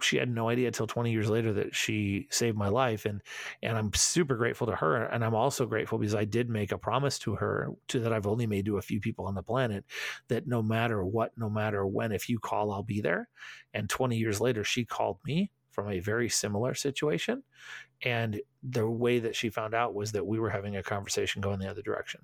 she 0.00 0.16
had 0.16 0.28
no 0.28 0.48
idea 0.48 0.68
until 0.68 0.86
20 0.86 1.10
years 1.10 1.28
later 1.28 1.52
that 1.52 1.74
she 1.74 2.28
saved 2.30 2.56
my 2.56 2.68
life 2.68 3.04
and 3.04 3.22
and 3.62 3.76
I'm 3.76 3.92
super 3.94 4.36
grateful 4.36 4.66
to 4.68 4.76
her 4.76 5.04
and 5.04 5.24
I'm 5.24 5.34
also 5.34 5.66
grateful 5.66 5.98
because 5.98 6.14
I 6.14 6.24
did 6.24 6.48
make 6.48 6.72
a 6.72 6.78
promise 6.78 7.18
to 7.20 7.34
her 7.36 7.70
to 7.88 8.00
that 8.00 8.12
I've 8.12 8.26
only 8.26 8.46
made 8.46 8.66
to 8.66 8.78
a 8.78 8.82
few 8.82 9.00
people 9.00 9.26
on 9.26 9.34
the 9.34 9.42
planet 9.42 9.84
that 10.28 10.46
no 10.46 10.62
matter 10.62 11.04
what 11.04 11.32
no 11.36 11.50
matter 11.50 11.86
when 11.86 12.12
if 12.12 12.28
you 12.28 12.38
call 12.38 12.72
I'll 12.72 12.82
be 12.82 13.00
there. 13.00 13.28
And 13.74 13.88
20 13.88 14.16
years 14.16 14.40
later 14.40 14.64
she 14.64 14.84
called 14.84 15.18
me 15.26 15.50
from 15.70 15.90
a 15.90 16.00
very 16.00 16.28
similar 16.28 16.74
situation 16.74 17.42
and 18.02 18.40
the 18.62 18.88
way 18.88 19.18
that 19.18 19.34
she 19.34 19.50
found 19.50 19.74
out 19.74 19.94
was 19.94 20.12
that 20.12 20.26
we 20.26 20.38
were 20.38 20.50
having 20.50 20.76
a 20.76 20.82
conversation 20.82 21.42
going 21.42 21.58
the 21.58 21.70
other 21.70 21.82
direction. 21.82 22.20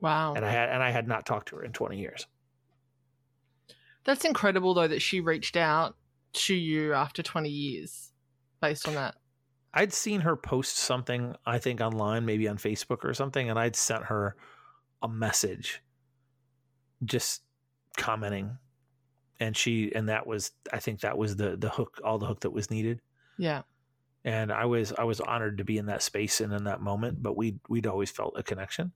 Wow. 0.00 0.34
And 0.34 0.44
I 0.44 0.50
had 0.50 0.68
and 0.68 0.82
I 0.82 0.90
had 0.90 1.08
not 1.08 1.26
talked 1.26 1.48
to 1.48 1.56
her 1.56 1.64
in 1.64 1.72
20 1.72 1.98
years. 1.98 2.26
That's 4.04 4.24
incredible 4.24 4.74
though 4.74 4.86
that 4.86 5.02
she 5.02 5.20
reached 5.20 5.56
out 5.56 5.96
to 6.36 6.54
you 6.54 6.92
after 6.94 7.22
20 7.22 7.48
years 7.48 8.12
based 8.60 8.86
on 8.86 8.94
that? 8.94 9.16
I'd 9.74 9.92
seen 9.92 10.22
her 10.22 10.36
post 10.36 10.78
something, 10.78 11.36
I 11.44 11.58
think 11.58 11.82
online, 11.82 12.24
maybe 12.24 12.48
on 12.48 12.56
Facebook 12.56 13.04
or 13.04 13.12
something, 13.12 13.50
and 13.50 13.58
I'd 13.58 13.76
sent 13.76 14.04
her 14.04 14.34
a 15.02 15.08
message 15.08 15.82
just 17.04 17.42
commenting. 17.98 18.56
And 19.38 19.54
she 19.54 19.94
and 19.94 20.08
that 20.08 20.26
was 20.26 20.52
I 20.72 20.78
think 20.78 21.00
that 21.00 21.18
was 21.18 21.36
the 21.36 21.58
the 21.58 21.68
hook 21.68 22.00
all 22.02 22.18
the 22.18 22.26
hook 22.26 22.40
that 22.40 22.52
was 22.52 22.70
needed. 22.70 23.02
Yeah. 23.36 23.62
And 24.24 24.50
I 24.50 24.64
was 24.64 24.94
I 24.96 25.04
was 25.04 25.20
honored 25.20 25.58
to 25.58 25.64
be 25.64 25.76
in 25.76 25.86
that 25.86 26.02
space 26.02 26.40
and 26.40 26.54
in 26.54 26.64
that 26.64 26.80
moment, 26.80 27.22
but 27.22 27.36
we'd 27.36 27.60
we'd 27.68 27.86
always 27.86 28.10
felt 28.10 28.32
a 28.38 28.42
connection. 28.42 28.92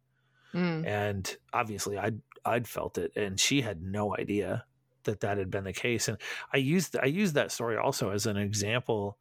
Mm. 0.55 0.87
And 0.87 1.37
obviously 1.53 1.99
I'd 1.99 2.21
I'd 2.43 2.67
felt 2.67 2.97
it 2.97 3.13
and 3.17 3.39
she 3.39 3.61
had 3.61 3.83
no 3.83 4.17
idea 4.17 4.65
that 5.05 5.21
that 5.21 5.39
had 5.39 5.51
been 5.51 5.65
the 5.65 5.73
case. 5.73 6.09
And 6.09 6.19
I 6.53 6.59
used 6.59 6.97
I 6.97 7.07
used 7.07 7.35
that 7.35 7.53
story 7.53 7.77
also 7.77 8.11
as 8.11 8.27
an 8.27 8.37
example 8.37 9.19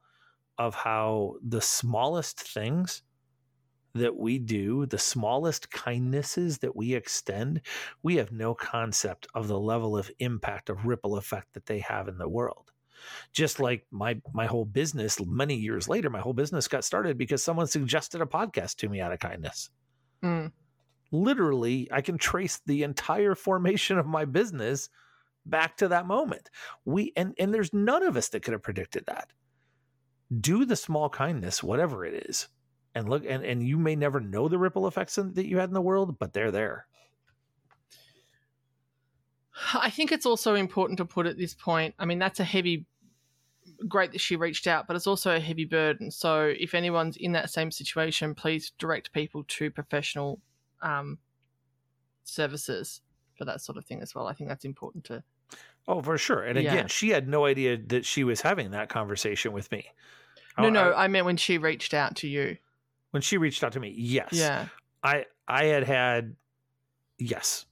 of 0.57 0.75
how 0.75 1.35
the 1.41 1.61
smallest 1.61 2.39
things 2.39 3.01
that 3.95 4.15
we 4.15 4.37
do, 4.37 4.85
the 4.85 4.97
smallest 4.97 5.71
kindnesses 5.71 6.59
that 6.59 6.75
we 6.75 6.93
extend, 6.93 7.61
we 8.03 8.17
have 8.17 8.31
no 8.31 8.53
concept 8.53 9.27
of 9.33 9.47
the 9.47 9.59
level 9.59 9.97
of 9.97 10.11
impact 10.19 10.69
of 10.69 10.85
ripple 10.85 11.17
effect 11.17 11.53
that 11.53 11.65
they 11.65 11.79
have 11.79 12.07
in 12.07 12.17
the 12.17 12.29
world. 12.29 12.71
Just 13.31 13.59
like 13.59 13.85
my 13.91 14.21
my 14.33 14.45
whole 14.45 14.65
business 14.65 15.19
many 15.25 15.55
years 15.55 15.87
later, 15.87 16.09
my 16.09 16.19
whole 16.19 16.33
business 16.33 16.67
got 16.67 16.83
started 16.83 17.17
because 17.17 17.41
someone 17.41 17.67
suggested 17.67 18.21
a 18.21 18.25
podcast 18.25 18.75
to 18.77 18.89
me 18.89 18.99
out 18.99 19.13
of 19.13 19.19
kindness. 19.19 19.69
Mm. 20.23 20.51
Literally, 21.11 21.87
I 21.91 22.01
can 22.01 22.17
trace 22.17 22.61
the 22.65 22.83
entire 22.83 23.35
formation 23.35 23.97
of 23.97 24.05
my 24.05 24.25
business 24.25 24.89
back 25.49 25.77
to 25.77 25.87
that 25.89 26.07
moment. 26.07 26.49
We 26.85 27.13
and 27.15 27.33
and 27.39 27.53
there's 27.53 27.73
none 27.73 28.03
of 28.03 28.17
us 28.17 28.29
that 28.29 28.41
could 28.41 28.53
have 28.53 28.63
predicted 28.63 29.05
that. 29.07 29.31
Do 30.39 30.65
the 30.65 30.75
small 30.75 31.09
kindness, 31.09 31.63
whatever 31.63 32.05
it 32.05 32.29
is, 32.29 32.47
and 32.95 33.09
look 33.09 33.23
and 33.27 33.43
and 33.43 33.65
you 33.65 33.77
may 33.77 33.95
never 33.95 34.19
know 34.19 34.47
the 34.47 34.59
ripple 34.59 34.87
effects 34.87 35.15
that 35.15 35.47
you 35.47 35.57
had 35.57 35.69
in 35.69 35.73
the 35.73 35.81
world, 35.81 36.17
but 36.19 36.33
they're 36.33 36.51
there. 36.51 36.87
I 39.73 39.89
think 39.89 40.11
it's 40.11 40.25
also 40.25 40.55
important 40.55 40.97
to 40.97 41.05
put 41.05 41.25
at 41.25 41.37
this 41.37 41.53
point. 41.53 41.93
I 41.99 42.05
mean, 42.05 42.19
that's 42.19 42.39
a 42.39 42.45
heavy. 42.45 42.85
Great 43.87 44.11
that 44.11 44.19
she 44.19 44.35
reached 44.35 44.67
out, 44.67 44.87
but 44.87 44.95
it's 44.95 45.07
also 45.07 45.35
a 45.35 45.39
heavy 45.39 45.63
burden. 45.63 46.11
So, 46.11 46.53
if 46.59 46.73
anyone's 46.73 47.17
in 47.17 47.31
that 47.33 47.49
same 47.49 47.71
situation, 47.71 48.35
please 48.35 48.73
direct 48.77 49.13
people 49.13 49.43
to 49.47 49.71
professional 49.71 50.41
um, 50.81 51.17
services 52.23 53.01
for 53.37 53.45
that 53.45 53.61
sort 53.61 53.77
of 53.77 53.85
thing 53.85 54.01
as 54.01 54.13
well. 54.13 54.27
I 54.27 54.33
think 54.33 54.49
that's 54.49 54.65
important 54.65 55.05
to. 55.05 55.23
Oh, 55.89 56.03
for 56.03 56.19
sure. 56.19 56.43
And 56.43 56.55
again, 56.55 56.75
yeah. 56.75 56.87
she 56.87 57.09
had 57.09 57.27
no 57.27 57.45
idea 57.45 57.75
that 57.87 58.05
she 58.05 58.23
was 58.23 58.41
having 58.41 58.71
that 58.71 58.89
conversation 58.89 59.53
with 59.53 59.71
me. 59.71 59.87
No, 60.55 60.65
oh, 60.65 60.67
I, 60.67 60.69
no, 60.69 60.91
I, 60.91 61.03
I 61.05 61.07
meant 61.07 61.25
when 61.25 61.35
she 61.35 61.57
reached 61.57 61.95
out 61.95 62.15
to 62.17 62.27
you. 62.27 62.57
When 63.09 63.23
she 63.23 63.37
reached 63.37 63.63
out 63.63 63.71
to 63.71 63.79
me, 63.79 63.95
yes. 63.97 64.29
Yeah. 64.31 64.67
I 65.03 65.25
I 65.47 65.65
had 65.65 65.83
had 65.83 66.35
yes. 67.17 67.65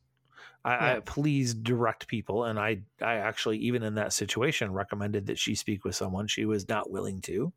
I, 0.66 0.74
yeah. 0.74 0.96
I 0.96 1.00
please 1.02 1.54
direct 1.54 2.08
people, 2.08 2.46
and 2.46 2.58
I 2.58 2.80
I 3.00 3.18
actually 3.18 3.60
even 3.60 3.84
in 3.84 3.94
that 3.96 4.14
situation 4.14 4.74
recommended 4.74 5.28
that 5.28 5.38
she 5.38 5.54
speak 5.54 5.86
with 5.86 5.96
someone. 5.96 6.26
She 6.26 6.46
was 6.46 6.68
not 6.68 6.90
willing 6.90 7.22
to, 7.22 7.54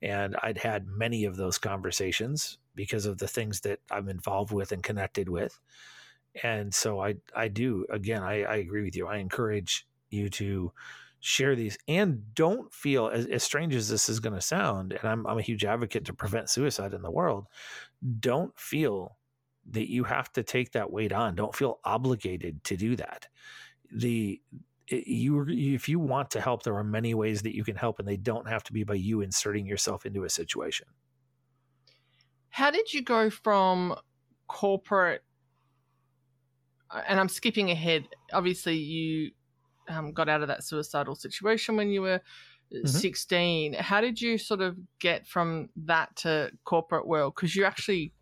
and 0.00 0.36
I'd 0.40 0.58
had 0.58 0.86
many 0.86 1.24
of 1.24 1.36
those 1.36 1.58
conversations 1.58 2.58
because 2.76 3.06
of 3.06 3.18
the 3.18 3.26
things 3.26 3.62
that 3.62 3.80
I'm 3.90 4.08
involved 4.08 4.52
with 4.52 4.70
and 4.70 4.84
connected 4.84 5.28
with 5.28 5.58
And 6.42 6.72
so 6.74 7.00
I 7.00 7.16
I 7.34 7.48
do 7.48 7.86
again 7.90 8.22
I, 8.22 8.42
I 8.42 8.56
agree 8.56 8.84
with 8.84 8.96
you. 8.96 9.06
I 9.06 9.16
encourage 9.16 9.86
you 10.10 10.28
to 10.30 10.72
share 11.20 11.54
these 11.54 11.78
and 11.86 12.34
don't 12.34 12.72
feel 12.72 13.08
as, 13.08 13.26
as 13.26 13.42
strange 13.42 13.74
as 13.74 13.88
this 13.88 14.08
is 14.08 14.20
going 14.20 14.34
to 14.34 14.40
sound 14.40 14.92
and 14.92 15.04
I'm, 15.04 15.26
I'm 15.26 15.38
a 15.38 15.42
huge 15.42 15.66
advocate 15.66 16.06
to 16.06 16.14
prevent 16.14 16.48
suicide 16.48 16.94
in 16.94 17.02
the 17.02 17.10
world 17.10 17.46
don't 18.20 18.58
feel 18.58 19.18
that 19.70 19.90
you 19.90 20.04
have 20.04 20.32
to 20.32 20.42
take 20.42 20.72
that 20.72 20.90
weight 20.90 21.12
on 21.12 21.34
don't 21.34 21.54
feel 21.54 21.78
obligated 21.84 22.64
to 22.64 22.76
do 22.76 22.96
that 22.96 23.28
the 23.92 24.40
you 24.88 25.46
if 25.48 25.90
you 25.90 25.98
want 25.98 26.30
to 26.30 26.40
help 26.40 26.62
there 26.62 26.76
are 26.76 26.82
many 26.82 27.12
ways 27.12 27.42
that 27.42 27.54
you 27.54 27.64
can 27.64 27.76
help 27.76 27.98
and 27.98 28.08
they 28.08 28.16
don't 28.16 28.48
have 28.48 28.64
to 28.64 28.72
be 28.72 28.82
by 28.82 28.94
you 28.94 29.20
inserting 29.20 29.66
yourself 29.66 30.06
into 30.06 30.24
a 30.24 30.30
situation 30.30 30.86
how 32.48 32.70
did 32.70 32.94
you 32.94 33.02
go 33.02 33.28
from 33.28 33.94
corporate 34.48 35.22
and 37.08 37.20
i'm 37.20 37.28
skipping 37.28 37.70
ahead. 37.70 38.08
Obviously 38.32 38.76
you 38.76 39.30
um, 39.88 40.12
got 40.12 40.28
out 40.28 40.42
of 40.42 40.48
that 40.48 40.64
suicidal 40.64 41.14
situation 41.14 41.76
when 41.76 41.90
you 41.90 42.02
were 42.02 42.20
uh, 42.72 42.76
mm-hmm. 42.76 42.86
16 42.86 43.74
how 43.74 44.00
did 44.00 44.20
you 44.20 44.38
sort 44.38 44.60
of 44.60 44.76
get 44.98 45.26
from 45.26 45.68
that 45.76 46.14
to 46.16 46.50
corporate 46.64 47.06
world? 47.06 47.34
Because 47.34 47.56
you 47.56 47.64
actually 47.64 48.12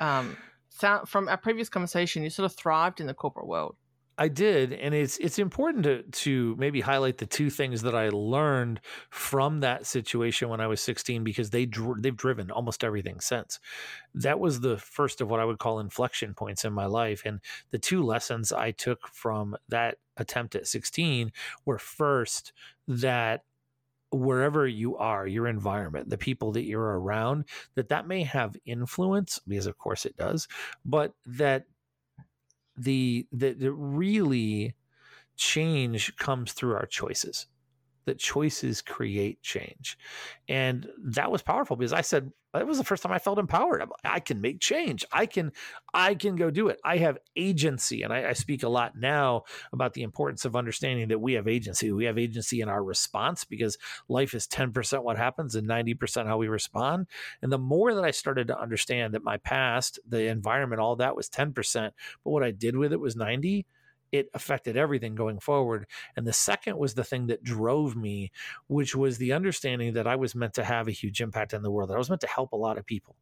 um, 0.00 0.36
sound, 0.70 1.08
from 1.08 1.28
our 1.28 1.36
previous 1.36 1.68
conversation 1.68 2.22
you 2.22 2.30
sort 2.30 2.50
of 2.50 2.56
thrived 2.56 3.00
in 3.00 3.06
the 3.06 3.14
corporate 3.14 3.46
world 3.46 3.76
I 4.22 4.28
did, 4.28 4.72
and 4.72 4.94
it's 4.94 5.18
it's 5.18 5.40
important 5.40 5.82
to 5.82 6.04
to 6.04 6.54
maybe 6.56 6.80
highlight 6.80 7.18
the 7.18 7.26
two 7.26 7.50
things 7.50 7.82
that 7.82 7.96
I 7.96 8.08
learned 8.10 8.80
from 9.10 9.58
that 9.60 9.84
situation 9.84 10.48
when 10.48 10.60
I 10.60 10.68
was 10.68 10.80
16 10.80 11.24
because 11.24 11.50
they 11.50 11.66
dr- 11.66 12.00
they've 12.00 12.16
driven 12.16 12.48
almost 12.48 12.84
everything 12.84 13.18
since. 13.18 13.58
That 14.14 14.38
was 14.38 14.60
the 14.60 14.76
first 14.76 15.20
of 15.20 15.28
what 15.28 15.40
I 15.40 15.44
would 15.44 15.58
call 15.58 15.80
inflection 15.80 16.34
points 16.34 16.64
in 16.64 16.72
my 16.72 16.86
life, 16.86 17.22
and 17.24 17.40
the 17.72 17.80
two 17.80 18.04
lessons 18.04 18.52
I 18.52 18.70
took 18.70 19.08
from 19.08 19.56
that 19.70 19.98
attempt 20.16 20.54
at 20.54 20.68
16 20.68 21.32
were 21.64 21.78
first 21.78 22.52
that 22.86 23.42
wherever 24.10 24.68
you 24.68 24.96
are 24.98 25.26
your 25.26 25.48
environment 25.48 26.10
the 26.10 26.18
people 26.18 26.52
that 26.52 26.64
you're 26.64 27.00
around 27.00 27.46
that 27.76 27.88
that 27.88 28.06
may 28.06 28.22
have 28.22 28.54
influence 28.66 29.40
because 29.48 29.66
of 29.66 29.78
course 29.78 30.04
it 30.04 30.14
does 30.18 30.46
but 30.84 31.14
that 31.24 31.64
the 32.76 33.26
the, 33.32 33.52
the 33.52 33.72
really 33.72 34.74
change 35.36 36.16
comes 36.16 36.52
through 36.52 36.74
our 36.74 36.86
choices 36.86 37.46
that 38.04 38.18
choices 38.18 38.82
create 38.82 39.42
change. 39.42 39.98
And 40.48 40.88
that 40.98 41.30
was 41.30 41.42
powerful 41.42 41.76
because 41.76 41.92
I 41.92 42.00
said 42.00 42.32
that 42.52 42.66
was 42.66 42.76
the 42.76 42.84
first 42.84 43.02
time 43.02 43.12
I 43.12 43.18
felt 43.18 43.38
empowered. 43.38 43.82
I 44.04 44.20
can 44.20 44.42
make 44.42 44.60
change. 44.60 45.06
I 45.10 45.24
can, 45.24 45.52
I 45.94 46.14
can 46.14 46.36
go 46.36 46.50
do 46.50 46.68
it. 46.68 46.78
I 46.84 46.98
have 46.98 47.16
agency. 47.34 48.02
And 48.02 48.12
I, 48.12 48.28
I, 48.28 48.32
speak 48.34 48.62
a 48.62 48.68
lot 48.68 48.94
now 48.94 49.44
about 49.72 49.94
the 49.94 50.02
importance 50.02 50.44
of 50.44 50.54
understanding 50.54 51.08
that 51.08 51.20
we 51.20 51.32
have 51.32 51.48
agency. 51.48 51.92
We 51.92 52.04
have 52.04 52.18
agency 52.18 52.60
in 52.60 52.68
our 52.68 52.84
response 52.84 53.44
because 53.44 53.78
life 54.06 54.34
is 54.34 54.46
10% 54.46 55.02
what 55.02 55.16
happens 55.16 55.54
and 55.54 55.66
90% 55.66 56.26
how 56.26 56.36
we 56.36 56.48
respond. 56.48 57.06
And 57.40 57.50
the 57.50 57.58
more 57.58 57.94
that 57.94 58.04
I 58.04 58.10
started 58.10 58.48
to 58.48 58.60
understand 58.60 59.14
that 59.14 59.24
my 59.24 59.38
past, 59.38 59.98
the 60.06 60.26
environment, 60.26 60.80
all 60.80 60.96
that 60.96 61.16
was 61.16 61.30
10%, 61.30 61.54
but 62.22 62.30
what 62.30 62.42
I 62.42 62.50
did 62.50 62.76
with 62.76 62.92
it 62.92 63.00
was 63.00 63.16
90 63.16 63.64
it 64.12 64.28
affected 64.34 64.76
everything 64.76 65.14
going 65.14 65.40
forward. 65.40 65.86
And 66.16 66.26
the 66.26 66.32
second 66.32 66.78
was 66.78 66.94
the 66.94 67.04
thing 67.04 67.26
that 67.28 67.42
drove 67.42 67.96
me, 67.96 68.30
which 68.68 68.94
was 68.94 69.18
the 69.18 69.32
understanding 69.32 69.94
that 69.94 70.06
I 70.06 70.16
was 70.16 70.34
meant 70.34 70.54
to 70.54 70.64
have 70.64 70.86
a 70.86 70.92
huge 70.92 71.20
impact 71.20 71.54
in 71.54 71.62
the 71.62 71.70
world, 71.70 71.90
that 71.90 71.94
I 71.94 71.98
was 71.98 72.10
meant 72.10 72.20
to 72.20 72.26
help 72.26 72.52
a 72.52 72.56
lot 72.56 72.78
of 72.78 72.86
people. 72.86 73.16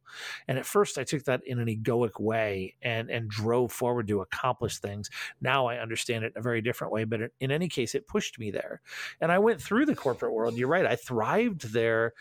And 0.47 0.59
at 0.59 0.65
first 0.65 0.97
I 0.97 1.03
took 1.03 1.23
that 1.23 1.41
in 1.45 1.59
an 1.59 1.67
egoic 1.67 2.19
way 2.19 2.75
and 2.81 3.09
and 3.09 3.29
drove 3.29 3.71
forward 3.71 4.07
to 4.09 4.21
accomplish 4.21 4.79
things. 4.79 5.09
Now 5.39 5.65
I 5.67 5.77
understand 5.77 6.25
it 6.25 6.33
in 6.35 6.39
a 6.39 6.43
very 6.43 6.61
different 6.61 6.93
way, 6.93 7.05
but 7.05 7.21
in 7.39 7.51
any 7.51 7.69
case 7.69 7.95
it 7.95 8.07
pushed 8.07 8.37
me 8.37 8.51
there. 8.51 8.81
And 9.19 9.31
I 9.31 9.39
went 9.39 9.61
through 9.61 9.85
the 9.85 9.95
corporate 9.95 10.33
world. 10.33 10.57
You're 10.57 10.67
right. 10.67 10.85
I 10.85 10.95
thrived 10.95 11.73
there 11.73 12.13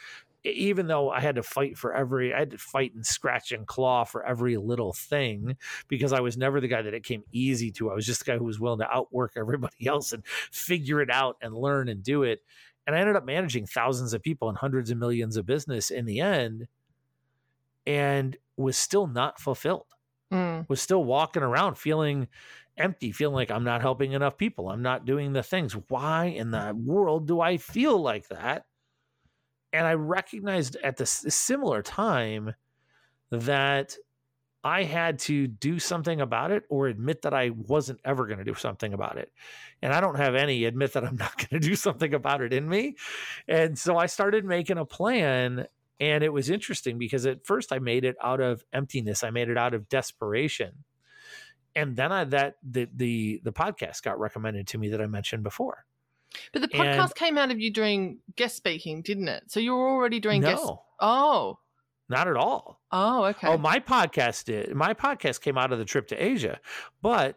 even 0.44 0.86
though 0.86 1.10
I 1.10 1.20
had 1.20 1.36
to 1.36 1.42
fight 1.42 1.76
for 1.76 1.94
every, 1.94 2.32
I 2.32 2.40
had 2.40 2.52
to 2.52 2.58
fight 2.58 2.94
and 2.94 3.04
scratch 3.04 3.52
and 3.52 3.66
claw 3.66 4.04
for 4.04 4.24
every 4.24 4.56
little 4.56 4.92
thing 4.92 5.56
because 5.88 6.12
I 6.12 6.20
was 6.20 6.36
never 6.36 6.60
the 6.60 6.68
guy 6.68 6.82
that 6.82 6.94
it 6.94 7.04
came 7.04 7.24
easy 7.32 7.70
to. 7.72 7.90
I 7.90 7.94
was 7.94 8.06
just 8.06 8.24
the 8.24 8.32
guy 8.32 8.38
who 8.38 8.44
was 8.44 8.58
willing 8.58 8.80
to 8.80 8.90
outwork 8.90 9.32
everybody 9.36 9.86
else 9.86 10.12
and 10.12 10.26
figure 10.26 11.00
it 11.00 11.10
out 11.10 11.36
and 11.42 11.54
learn 11.54 11.88
and 11.88 12.02
do 12.02 12.22
it. 12.22 12.40
And 12.86 12.96
I 12.96 13.00
ended 13.00 13.16
up 13.16 13.26
managing 13.26 13.66
thousands 13.66 14.14
of 14.14 14.22
people 14.22 14.48
and 14.48 14.56
hundreds 14.56 14.90
of 14.90 14.98
millions 14.98 15.36
of 15.36 15.46
business 15.46 15.90
in 15.90 16.06
the 16.06 16.20
end 16.20 16.66
and 17.86 18.36
was 18.56 18.76
still 18.76 19.06
not 19.06 19.40
fulfilled. 19.40 19.86
Mm. 20.32 20.68
Was 20.68 20.80
still 20.80 21.04
walking 21.04 21.42
around 21.42 21.76
feeling 21.76 22.28
empty, 22.76 23.12
feeling 23.12 23.34
like 23.34 23.50
I'm 23.50 23.64
not 23.64 23.80
helping 23.80 24.12
enough 24.12 24.38
people. 24.38 24.70
I'm 24.70 24.82
not 24.82 25.04
doing 25.04 25.32
the 25.32 25.42
things. 25.42 25.74
Why 25.88 26.26
in 26.26 26.50
the 26.50 26.72
world 26.74 27.26
do 27.26 27.40
I 27.40 27.56
feel 27.56 28.00
like 28.00 28.28
that? 28.28 28.64
And 29.72 29.86
I 29.86 29.94
recognized 29.94 30.76
at 30.82 30.96
the 30.96 31.06
similar 31.06 31.82
time 31.82 32.54
that 33.30 33.96
I 34.62 34.82
had 34.82 35.20
to 35.20 35.46
do 35.46 35.78
something 35.78 36.20
about 36.20 36.50
it 36.50 36.64
or 36.68 36.86
admit 36.86 37.22
that 37.22 37.32
I 37.32 37.50
wasn't 37.50 38.00
ever 38.04 38.26
going 38.26 38.38
to 38.38 38.44
do 38.44 38.54
something 38.54 38.92
about 38.92 39.16
it. 39.16 39.32
And 39.80 39.92
I 39.92 40.00
don't 40.00 40.16
have 40.16 40.34
any 40.34 40.64
admit 40.64 40.92
that 40.92 41.04
I'm 41.04 41.16
not 41.18 41.36
going 41.36 41.60
to 41.60 41.68
do 41.68 41.74
something 41.74 42.12
about 42.12 42.42
it 42.42 42.52
in 42.52 42.68
me. 42.68 42.96
And 43.48 43.78
so 43.78 43.96
I 43.96 44.06
started 44.06 44.44
making 44.44 44.78
a 44.78 44.84
plan. 44.84 45.66
And 45.98 46.24
it 46.24 46.32
was 46.32 46.50
interesting 46.50 46.98
because 46.98 47.26
at 47.26 47.46
first 47.46 47.72
I 47.72 47.78
made 47.78 48.04
it 48.04 48.16
out 48.22 48.40
of 48.40 48.64
emptiness, 48.72 49.22
I 49.22 49.30
made 49.30 49.48
it 49.48 49.58
out 49.58 49.74
of 49.74 49.88
desperation. 49.88 50.84
And 51.76 51.94
then 51.94 52.10
I 52.10 52.24
that 52.24 52.56
the 52.68 52.88
the 52.92 53.40
the 53.44 53.52
podcast 53.52 54.02
got 54.02 54.18
recommended 54.18 54.66
to 54.68 54.78
me 54.78 54.88
that 54.88 55.00
I 55.00 55.06
mentioned 55.06 55.44
before. 55.44 55.84
But 56.52 56.62
the 56.62 56.68
podcast 56.68 57.00
and, 57.00 57.14
came 57.14 57.38
out 57.38 57.50
of 57.50 57.60
you 57.60 57.72
doing 57.72 58.18
guest 58.36 58.56
speaking, 58.56 59.02
didn't 59.02 59.28
it? 59.28 59.44
So 59.48 59.60
you 59.60 59.74
were 59.74 59.88
already 59.88 60.20
doing 60.20 60.40
no, 60.40 60.48
guest. 60.50 60.72
Oh, 61.00 61.58
not 62.08 62.28
at 62.28 62.36
all. 62.36 62.80
Oh, 62.90 63.24
okay. 63.24 63.48
Oh, 63.48 63.56
my 63.56 63.78
podcast 63.78 64.44
did. 64.44 64.74
My 64.74 64.94
podcast 64.94 65.40
came 65.40 65.56
out 65.56 65.72
of 65.72 65.78
the 65.78 65.84
trip 65.84 66.08
to 66.08 66.16
Asia, 66.16 66.60
but 67.02 67.36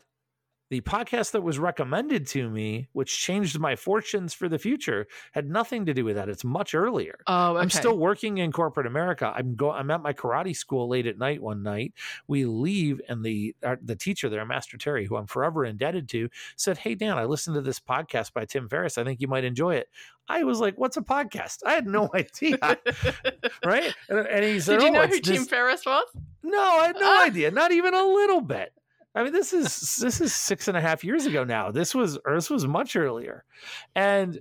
the 0.74 0.82
podcast 0.82 1.34
that 1.34 1.43
was 1.43 1.59
recommended 1.59 2.26
to 2.26 2.49
me, 2.49 2.88
which 2.93 3.19
changed 3.19 3.59
my 3.59 3.76
fortunes 3.76 4.34
for 4.34 4.49
the 4.49 4.57
future, 4.57 5.05
had 5.32 5.47
nothing 5.47 5.86
to 5.86 5.93
do 5.93 6.03
with 6.03 6.15
that. 6.15 6.30
It's 6.30 6.43
much 6.43 6.74
earlier. 6.74 7.19
Oh, 7.28 7.51
okay. 7.51 7.61
I'm 7.61 7.69
still 7.69 7.95
working 7.95 8.39
in 8.39 8.51
corporate 8.51 8.88
America. 8.88 9.32
I'm 9.36 9.53
go. 9.53 9.69
I'm 9.69 9.91
at 9.91 10.01
my 10.01 10.13
karate 10.13 10.55
school 10.55 10.89
late 10.89 11.05
at 11.05 11.19
night 11.19 11.43
one 11.43 11.61
night. 11.61 11.93
We 12.28 12.45
leave, 12.45 12.99
and 13.07 13.24
the 13.24 13.55
uh, 13.61 13.76
the 13.84 13.95
teacher 13.95 14.30
there, 14.30 14.43
Master 14.47 14.76
Terry, 14.76 15.05
who 15.05 15.15
I'm 15.15 15.28
forever 15.28 15.63
indebted 15.63 16.09
to, 16.09 16.30
said, 16.55 16.80
"Hey 16.80 16.95
Dan, 16.95 17.19
I 17.19 17.26
listened 17.26 17.53
to 17.53 17.61
this 17.61 17.80
podcast 17.80 18.34
by 18.34 18.45
Tim 18.45 18.67
Ferriss. 18.67 18.97
I 18.97 19.03
think 19.03 19.21
you 19.21 19.28
might 19.28 19.43
enjoy 19.43 19.76
it." 19.76 19.89
I 20.28 20.43
was 20.43 20.59
like, 20.59 20.76
"What's 20.80 20.97
a 20.97 21.01
podcast?" 21.01 21.59
I 21.63 21.74
had 21.74 21.86
no 21.86 22.09
idea, 22.15 22.57
right? 23.63 23.93
And, 24.09 24.19
and 24.28 24.43
he 24.43 24.59
said, 24.59 24.80
"Did 24.80 24.86
you 24.86 24.89
oh, 24.97 25.01
know 25.01 25.07
who 25.07 25.19
Tim 25.19 25.45
Ferriss 25.45 25.86
was?" 25.86 26.07
No, 26.41 26.59
I 26.59 26.88
had 26.88 26.95
no 26.99 27.21
uh. 27.21 27.26
idea. 27.26 27.51
Not 27.51 27.71
even 27.71 27.93
a 27.93 28.03
little 28.03 28.41
bit. 28.41 28.74
I 29.16 29.24
mean, 29.24 29.34
this 29.34 29.53
is 29.53 29.97
this 29.97 30.22
is 30.22 30.34
six 30.34 30.68
and 30.68 30.76
a 30.76 30.82
half 30.82 31.03
years 31.03 31.26
ago 31.26 31.43
now. 31.43 31.72
This 31.72 31.93
was 31.93 32.18
this 32.26 32.49
was 32.49 32.66
much 32.66 32.95
earlier, 32.95 33.43
and 33.95 34.39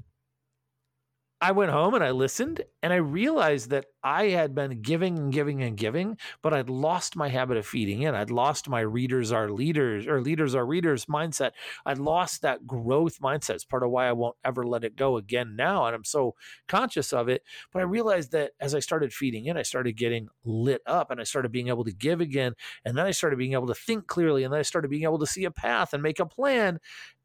I 1.45 1.51
went 1.51 1.72
home 1.72 1.95
and 1.95 2.05
I 2.05 2.12
listened 2.12 2.61
and 2.84 2.93
I 2.93 2.97
realized 2.97 3.70
that 3.70 3.86
I 4.05 4.26
had 4.26 4.55
been 4.55 4.80
giving 4.80 5.18
and 5.18 5.32
giving 5.32 5.61
and 5.61 5.76
giving, 5.76 6.16
but 6.40 6.55
I'd 6.55 6.70
lost 6.70 7.16
my 7.16 7.30
habit 7.30 7.57
of 7.57 7.66
feeding 7.66 8.03
in. 8.03 8.14
I'd 8.14 8.30
lost 8.30 8.68
my 8.68 8.78
readers 8.78 9.32
are 9.32 9.51
leaders 9.51 10.07
or 10.07 10.20
leaders 10.20 10.55
are 10.55 10.64
readers 10.64 11.07
mindset. 11.07 11.51
I'd 11.84 11.99
lost 11.99 12.43
that 12.43 12.64
growth 12.64 13.18
mindset. 13.18 13.55
It's 13.57 13.64
part 13.64 13.82
of 13.82 13.90
why 13.90 14.07
I 14.07 14.12
won't 14.12 14.36
ever 14.45 14.62
let 14.64 14.84
it 14.84 14.95
go 14.95 15.16
again 15.16 15.57
now. 15.57 15.84
And 15.86 15.97
I'm 15.97 16.05
so 16.05 16.36
conscious 16.68 17.12
of 17.12 17.28
it. 17.28 17.43
But 17.72 17.80
I 17.80 17.86
realized 17.86 18.30
that 18.32 18.53
as 18.61 18.72
I 18.72 18.78
started 18.78 19.12
feeding 19.12 19.47
in, 19.47 19.57
I 19.57 19.62
started 19.62 19.97
getting 19.97 20.28
lit 20.45 20.82
up 20.86 21.11
and 21.11 21.20
I 21.20 21.24
started 21.24 21.51
being 21.51 21.66
able 21.66 21.82
to 21.84 21.93
give 21.93 22.20
again. 22.20 22.53
And 22.84 22.97
then 22.97 23.05
I 23.05 23.11
started 23.11 23.36
being 23.40 23.55
able 23.55 23.66
to 23.66 23.74
think 23.74 24.07
clearly. 24.07 24.45
And 24.45 24.53
then 24.53 24.61
I 24.61 24.62
started 24.62 24.93
being 24.93 25.03
able 25.03 25.18
to 25.18 25.26
see 25.26 25.45
a 25.45 25.51
path 25.51 25.93
and 25.93 26.05
make 26.05 26.20
a 26.20 26.26
plan. 26.26 26.78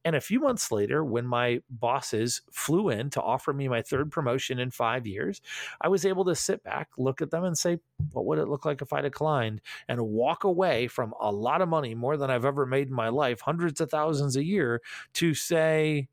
And 0.07 0.15
a 0.15 0.21
few 0.21 0.39
months 0.39 0.71
later, 0.71 1.03
when 1.03 1.27
my 1.27 1.59
bosses 1.69 2.41
flew 2.49 2.87
in 2.87 3.09
to 3.09 3.21
offer 3.21 3.51
me 3.51 3.67
my 3.67 3.81
third 3.81 4.09
promotion 4.09 4.57
in 4.57 4.71
five 4.71 5.05
years, 5.05 5.41
I 5.81 5.89
was 5.89 6.05
able 6.05 6.23
to 6.23 6.33
sit 6.33 6.63
back, 6.63 6.91
look 6.97 7.21
at 7.21 7.29
them, 7.29 7.43
and 7.43 7.57
say, 7.57 7.79
What 8.13 8.25
would 8.25 8.39
it 8.39 8.47
look 8.47 8.63
like 8.63 8.81
if 8.81 8.93
I 8.93 9.01
declined? 9.01 9.59
And 9.89 9.99
walk 9.99 10.45
away 10.45 10.87
from 10.87 11.13
a 11.19 11.29
lot 11.29 11.61
of 11.61 11.67
money, 11.67 11.93
more 11.93 12.15
than 12.15 12.31
I've 12.31 12.45
ever 12.45 12.65
made 12.65 12.87
in 12.87 12.93
my 12.93 13.09
life, 13.09 13.41
hundreds 13.41 13.81
of 13.81 13.91
thousands 13.91 14.37
a 14.37 14.45
year, 14.45 14.81
to 15.15 15.33
say, 15.33 16.07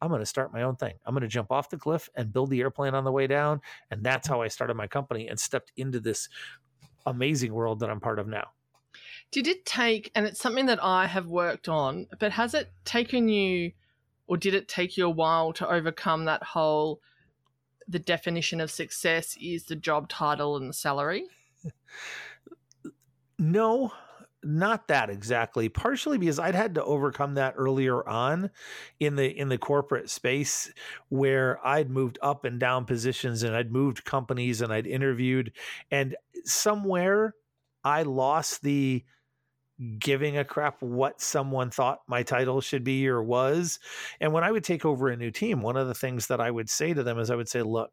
I'm 0.00 0.08
going 0.08 0.20
to 0.20 0.24
start 0.24 0.52
my 0.52 0.62
own 0.62 0.76
thing. 0.76 0.94
I'm 1.04 1.14
going 1.14 1.22
to 1.22 1.28
jump 1.28 1.50
off 1.50 1.68
the 1.68 1.78
cliff 1.78 2.08
and 2.14 2.32
build 2.32 2.50
the 2.50 2.60
airplane 2.60 2.94
on 2.94 3.02
the 3.02 3.10
way 3.10 3.26
down. 3.26 3.60
And 3.90 4.04
that's 4.04 4.28
how 4.28 4.40
I 4.40 4.46
started 4.46 4.74
my 4.74 4.86
company 4.86 5.26
and 5.26 5.40
stepped 5.40 5.72
into 5.76 5.98
this 5.98 6.28
amazing 7.06 7.52
world 7.52 7.80
that 7.80 7.90
I'm 7.90 7.98
part 7.98 8.20
of 8.20 8.28
now. 8.28 8.50
Did 9.30 9.46
it 9.46 9.66
take, 9.66 10.10
and 10.14 10.26
it's 10.26 10.40
something 10.40 10.66
that 10.66 10.82
I 10.82 11.06
have 11.06 11.26
worked 11.26 11.68
on, 11.68 12.06
but 12.18 12.32
has 12.32 12.54
it 12.54 12.72
taken 12.84 13.28
you, 13.28 13.72
or 14.26 14.36
did 14.36 14.54
it 14.54 14.68
take 14.68 14.96
you 14.96 15.06
a 15.06 15.10
while 15.10 15.52
to 15.54 15.68
overcome 15.68 16.24
that 16.24 16.42
whole, 16.42 17.00
the 17.86 17.98
definition 17.98 18.60
of 18.60 18.70
success 18.70 19.36
is 19.40 19.64
the 19.64 19.76
job 19.76 20.08
title 20.08 20.56
and 20.56 20.68
the 20.68 20.74
salary? 20.74 21.26
No, 23.38 23.92
not 24.46 24.86
that 24.88 25.10
exactly 25.10 25.68
partially 25.68 26.18
because 26.18 26.38
i'd 26.38 26.54
had 26.54 26.74
to 26.74 26.84
overcome 26.84 27.34
that 27.34 27.54
earlier 27.56 28.08
on 28.08 28.48
in 29.00 29.16
the 29.16 29.26
in 29.26 29.48
the 29.48 29.58
corporate 29.58 30.08
space 30.08 30.72
where 31.08 31.58
i'd 31.66 31.90
moved 31.90 32.16
up 32.22 32.44
and 32.44 32.60
down 32.60 32.84
positions 32.84 33.42
and 33.42 33.56
i'd 33.56 33.72
moved 33.72 34.04
companies 34.04 34.60
and 34.60 34.72
i'd 34.72 34.86
interviewed 34.86 35.52
and 35.90 36.14
somewhere 36.44 37.34
i 37.82 38.02
lost 38.02 38.62
the 38.62 39.04
giving 39.98 40.38
a 40.38 40.44
crap 40.44 40.80
what 40.80 41.20
someone 41.20 41.70
thought 41.70 42.00
my 42.08 42.22
title 42.22 42.60
should 42.60 42.82
be 42.82 43.06
or 43.06 43.22
was 43.22 43.78
and 44.20 44.32
when 44.32 44.42
i 44.42 44.50
would 44.50 44.64
take 44.64 44.86
over 44.86 45.08
a 45.08 45.16
new 45.16 45.30
team 45.30 45.60
one 45.60 45.76
of 45.76 45.86
the 45.86 45.94
things 45.94 46.26
that 46.26 46.40
i 46.40 46.50
would 46.50 46.70
say 46.70 46.94
to 46.94 47.02
them 47.02 47.18
is 47.18 47.30
i 47.30 47.34
would 47.36 47.48
say 47.48 47.62
look 47.62 47.90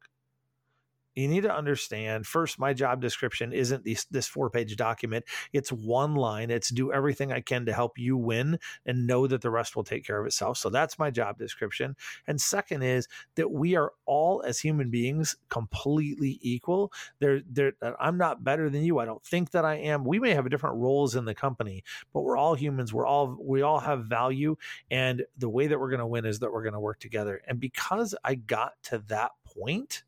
you 1.15 1.27
need 1.27 1.43
to 1.43 1.55
understand 1.55 2.25
first 2.25 2.59
my 2.59 2.73
job 2.73 3.01
description 3.01 3.53
isn't 3.53 3.83
this 3.83 4.05
this 4.05 4.27
four 4.27 4.49
page 4.49 4.75
document. 4.75 5.25
It's 5.51 5.71
one 5.71 6.15
line. 6.15 6.49
It's 6.49 6.69
do 6.69 6.91
everything 6.91 7.31
i 7.31 7.39
can 7.39 7.65
to 7.65 7.73
help 7.73 7.97
you 7.97 8.17
win 8.17 8.59
and 8.85 9.07
know 9.07 9.27
that 9.27 9.41
the 9.41 9.51
rest 9.51 9.75
will 9.75 9.83
take 9.83 10.05
care 10.05 10.19
of 10.19 10.25
itself. 10.25 10.57
So 10.57 10.69
that's 10.69 10.99
my 10.99 11.11
job 11.11 11.37
description. 11.37 11.95
And 12.27 12.39
second 12.39 12.83
is 12.83 13.07
that 13.35 13.51
we 13.51 13.75
are 13.75 13.93
all 14.05 14.43
as 14.45 14.59
human 14.59 14.89
beings 14.89 15.35
completely 15.49 16.39
equal. 16.41 16.91
There 17.19 17.41
there 17.49 17.73
uh, 17.81 17.93
i'm 17.99 18.17
not 18.17 18.43
better 18.43 18.69
than 18.69 18.83
you. 18.83 18.99
I 18.99 19.05
don't 19.05 19.23
think 19.23 19.51
that 19.51 19.65
i 19.65 19.75
am. 19.75 20.05
We 20.05 20.19
may 20.19 20.31
have 20.33 20.49
different 20.49 20.77
roles 20.77 21.15
in 21.15 21.25
the 21.25 21.35
company 21.35 21.83
but 22.13 22.21
we're 22.21 22.37
all 22.37 22.55
humans. 22.55 22.93
We're 22.93 23.05
all 23.05 23.37
we 23.39 23.61
all 23.61 23.79
have 23.79 24.05
value 24.05 24.55
and 24.89 25.23
the 25.37 25.49
way 25.49 25.67
that 25.67 25.79
we're 25.79 25.89
going 25.89 25.99
to 25.99 26.07
win 26.07 26.25
is 26.25 26.39
that 26.39 26.51
we're 26.51 26.63
going 26.63 26.73
to 26.73 26.79
work 26.79 26.99
together. 26.99 27.41
And 27.47 27.59
because 27.59 28.15
i 28.23 28.35
got 28.35 28.73
to 28.83 28.99
that 29.07 29.31
point 29.45 30.03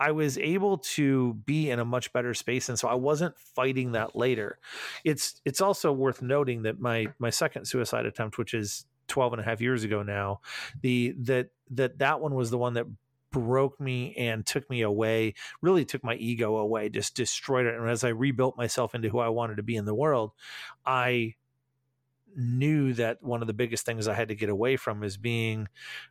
I 0.00 0.12
was 0.12 0.38
able 0.38 0.78
to 0.78 1.34
be 1.44 1.70
in 1.70 1.78
a 1.78 1.84
much 1.84 2.12
better 2.12 2.34
space 2.34 2.68
and 2.68 2.78
so 2.78 2.88
I 2.88 2.94
wasn't 2.94 3.38
fighting 3.38 3.92
that 3.92 4.16
later. 4.16 4.58
It's 5.04 5.40
it's 5.44 5.60
also 5.60 5.92
worth 5.92 6.22
noting 6.22 6.62
that 6.62 6.80
my 6.80 7.08
my 7.18 7.30
second 7.30 7.66
suicide 7.66 8.06
attempt 8.06 8.38
which 8.38 8.54
is 8.54 8.86
12 9.08 9.34
and 9.34 9.42
a 9.42 9.44
half 9.44 9.60
years 9.60 9.84
ago 9.84 10.02
now, 10.02 10.40
the 10.80 11.14
that 11.20 11.50
that 11.72 11.98
that 11.98 12.20
one 12.20 12.34
was 12.34 12.50
the 12.50 12.58
one 12.58 12.74
that 12.74 12.86
broke 13.30 13.78
me 13.80 14.14
and 14.16 14.44
took 14.46 14.68
me 14.70 14.82
away, 14.82 15.34
really 15.60 15.84
took 15.84 16.02
my 16.02 16.14
ego 16.14 16.56
away, 16.56 16.88
just 16.88 17.14
destroyed 17.14 17.66
it. 17.66 17.74
And 17.74 17.88
as 17.88 18.02
I 18.02 18.08
rebuilt 18.08 18.56
myself 18.56 18.94
into 18.94 19.08
who 19.08 19.18
I 19.18 19.28
wanted 19.28 19.56
to 19.56 19.62
be 19.62 19.76
in 19.76 19.84
the 19.84 19.94
world, 19.94 20.32
I 20.84 21.34
knew 22.36 22.92
that 22.94 23.22
one 23.22 23.40
of 23.42 23.46
the 23.46 23.52
biggest 23.52 23.84
things 23.84 24.08
I 24.08 24.14
had 24.14 24.28
to 24.28 24.34
get 24.34 24.48
away 24.48 24.76
from 24.76 25.02
is 25.02 25.16
being, 25.16 25.68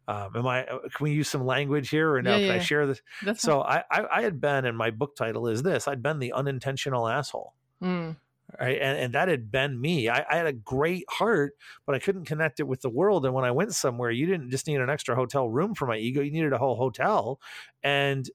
um, 0.08 0.36
am 0.36 0.48
I, 0.48 0.66
uh, 0.66 0.80
can 0.94 1.04
we 1.04 1.12
use 1.12 1.30
some 1.30 1.46
language 1.46 1.90
here 1.90 2.14
or 2.14 2.22
no? 2.22 2.32
Yeah, 2.32 2.38
can 2.38 2.48
yeah. 2.48 2.54
I 2.54 2.60
share 2.60 2.88
this? 2.88 3.02
That's 3.24 3.42
so 3.42 3.62
I, 3.62 3.84
I, 3.92 4.06
I, 4.12 4.22
had 4.22 4.40
been, 4.42 4.66
and 4.66 4.78
my 4.78 4.92
book 4.92 5.16
title 5.16 5.48
is 5.48 5.64
this, 5.64 5.88
I'd 5.88 6.04
been 6.04 6.20
the 6.20 6.34
unintentional 6.34 7.08
asshole. 7.08 7.54
Mm. 7.82 8.18
Right. 8.60 8.80
And, 8.82 8.98
and 8.98 9.14
that 9.14 9.28
had 9.28 9.52
been 9.52 9.80
me. 9.80 10.10
I, 10.10 10.26
I 10.28 10.38
had 10.38 10.48
a 10.48 10.54
great 10.54 11.06
heart, 11.08 11.54
but 11.86 11.94
I 11.94 12.00
couldn't 12.00 12.26
connect 12.26 12.60
it 12.60 12.68
with 12.68 12.82
the 12.82 12.90
world. 12.90 13.26
And 13.26 13.34
when 13.34 13.46
I 13.46 13.52
went 13.52 13.76
somewhere, 13.76 14.10
you 14.10 14.26
didn't 14.26 14.50
just 14.50 14.66
need 14.66 14.82
an 14.82 14.90
extra 14.90 15.16
hotel 15.16 15.48
room 15.48 15.76
for 15.76 15.86
my 15.86 15.98
ego. 15.98 16.22
You 16.22 16.32
needed 16.32 16.54
a 16.54 16.58
whole 16.58 16.76
hotel. 16.76 17.40
And 17.84 18.28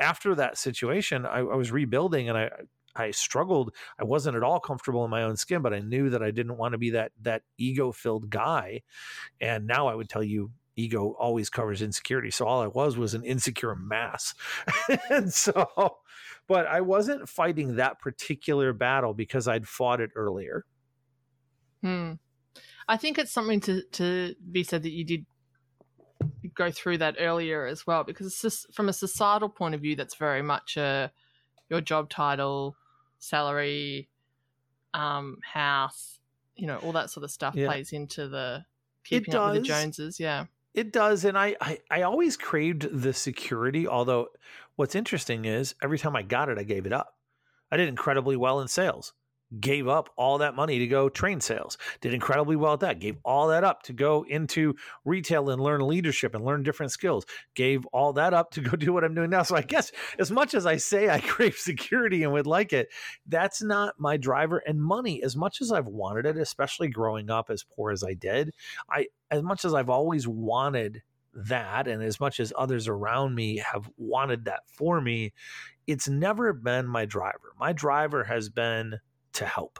after 0.00 0.34
that 0.36 0.56
situation, 0.56 1.26
I, 1.26 1.38
I 1.40 1.54
was 1.54 1.70
rebuilding 1.70 2.30
and 2.30 2.38
I, 2.38 2.50
I 2.94 3.10
struggled. 3.10 3.74
I 3.98 4.04
wasn't 4.04 4.36
at 4.36 4.42
all 4.42 4.60
comfortable 4.60 5.04
in 5.04 5.10
my 5.10 5.22
own 5.22 5.36
skin, 5.36 5.62
but 5.62 5.72
I 5.74 5.80
knew 5.80 6.10
that 6.10 6.22
I 6.22 6.30
didn't 6.30 6.58
want 6.58 6.72
to 6.72 6.78
be 6.78 6.90
that 6.90 7.12
that 7.22 7.42
ego 7.58 7.92
filled 7.92 8.30
guy. 8.30 8.82
And 9.40 9.66
now 9.66 9.86
I 9.88 9.94
would 9.94 10.08
tell 10.08 10.22
you, 10.22 10.50
ego 10.76 11.14
always 11.18 11.50
covers 11.50 11.82
insecurity. 11.82 12.30
So 12.30 12.46
all 12.46 12.62
I 12.62 12.66
was 12.66 12.96
was 12.96 13.14
an 13.14 13.24
insecure 13.24 13.74
mass. 13.74 14.34
and 15.10 15.32
so, 15.32 15.96
but 16.46 16.66
I 16.66 16.80
wasn't 16.80 17.28
fighting 17.28 17.76
that 17.76 18.00
particular 18.00 18.72
battle 18.72 19.14
because 19.14 19.48
I'd 19.48 19.68
fought 19.68 20.00
it 20.00 20.10
earlier. 20.14 20.64
Hmm. 21.82 22.12
I 22.88 22.96
think 22.96 23.18
it's 23.18 23.32
something 23.32 23.60
to 23.60 23.82
to 23.92 24.34
be 24.50 24.64
said 24.64 24.82
that 24.82 24.92
you 24.92 25.04
did 25.04 25.26
go 26.54 26.70
through 26.70 26.98
that 26.98 27.16
earlier 27.18 27.66
as 27.66 27.86
well 27.86 28.04
because 28.04 28.26
it's 28.26 28.42
just 28.42 28.72
from 28.74 28.88
a 28.88 28.92
societal 28.92 29.48
point 29.48 29.74
of 29.74 29.80
view 29.80 29.96
that's 29.96 30.16
very 30.16 30.42
much 30.42 30.76
a 30.76 31.10
your 31.70 31.80
job 31.80 32.10
title 32.10 32.76
salary, 33.22 34.08
um, 34.94 35.38
house, 35.42 36.18
you 36.56 36.66
know, 36.66 36.76
all 36.78 36.92
that 36.92 37.08
sort 37.08 37.24
of 37.24 37.30
stuff 37.30 37.54
yeah. 37.54 37.66
plays 37.66 37.92
into 37.92 38.28
the 38.28 38.64
keeping 39.04 39.34
up 39.34 39.52
with 39.52 39.62
the 39.62 39.68
Joneses. 39.68 40.18
Yeah. 40.18 40.46
It 40.74 40.92
does. 40.92 41.24
And 41.24 41.38
I, 41.38 41.54
I, 41.60 41.78
I 41.90 42.02
always 42.02 42.36
craved 42.36 42.88
the 42.90 43.12
security. 43.12 43.86
Although 43.86 44.28
what's 44.76 44.94
interesting 44.94 45.44
is 45.44 45.74
every 45.82 45.98
time 45.98 46.16
I 46.16 46.22
got 46.22 46.48
it, 46.48 46.58
I 46.58 46.64
gave 46.64 46.84
it 46.84 46.92
up. 46.92 47.16
I 47.70 47.76
did 47.76 47.88
incredibly 47.88 48.36
well 48.36 48.60
in 48.60 48.68
sales 48.68 49.12
gave 49.60 49.88
up 49.88 50.08
all 50.16 50.38
that 50.38 50.54
money 50.54 50.78
to 50.78 50.86
go 50.86 51.08
train 51.08 51.40
sales, 51.40 51.78
did 52.00 52.14
incredibly 52.14 52.56
well 52.56 52.74
at 52.74 52.80
that, 52.80 53.00
gave 53.00 53.16
all 53.24 53.48
that 53.48 53.64
up 53.64 53.82
to 53.84 53.92
go 53.92 54.24
into 54.28 54.74
retail 55.04 55.50
and 55.50 55.62
learn 55.62 55.86
leadership 55.86 56.34
and 56.34 56.44
learn 56.44 56.62
different 56.62 56.92
skills, 56.92 57.24
gave 57.54 57.84
all 57.86 58.12
that 58.12 58.34
up 58.34 58.50
to 58.52 58.60
go 58.60 58.70
do 58.76 58.92
what 58.92 59.04
I'm 59.04 59.14
doing 59.14 59.30
now. 59.30 59.42
So 59.42 59.56
I 59.56 59.62
guess 59.62 59.92
as 60.18 60.30
much 60.30 60.54
as 60.54 60.66
I 60.66 60.76
say 60.76 61.10
I 61.10 61.20
crave 61.32 61.56
security 61.56 62.22
and 62.22 62.32
would 62.32 62.46
like 62.46 62.72
it, 62.72 62.88
that's 63.26 63.62
not 63.62 63.94
my 63.98 64.16
driver. 64.16 64.58
And 64.58 64.82
money, 64.82 65.22
as 65.22 65.36
much 65.36 65.60
as 65.60 65.72
I've 65.72 65.86
wanted 65.86 66.26
it, 66.26 66.36
especially 66.36 66.88
growing 66.88 67.30
up 67.30 67.50
as 67.50 67.64
poor 67.64 67.90
as 67.90 68.02
I 68.02 68.14
did, 68.14 68.52
I 68.90 69.06
as 69.30 69.42
much 69.42 69.64
as 69.64 69.74
I've 69.74 69.90
always 69.90 70.28
wanted 70.28 71.02
that 71.34 71.88
and 71.88 72.02
as 72.02 72.20
much 72.20 72.40
as 72.40 72.52
others 72.56 72.88
around 72.88 73.34
me 73.34 73.56
have 73.56 73.88
wanted 73.96 74.44
that 74.44 74.60
for 74.66 75.00
me 75.00 75.32
it's 75.86 76.06
never 76.06 76.52
been 76.52 76.86
my 76.86 77.06
driver 77.06 77.54
my 77.58 77.72
driver 77.72 78.24
has 78.24 78.50
been 78.50 79.00
to 79.34 79.46
help. 79.46 79.78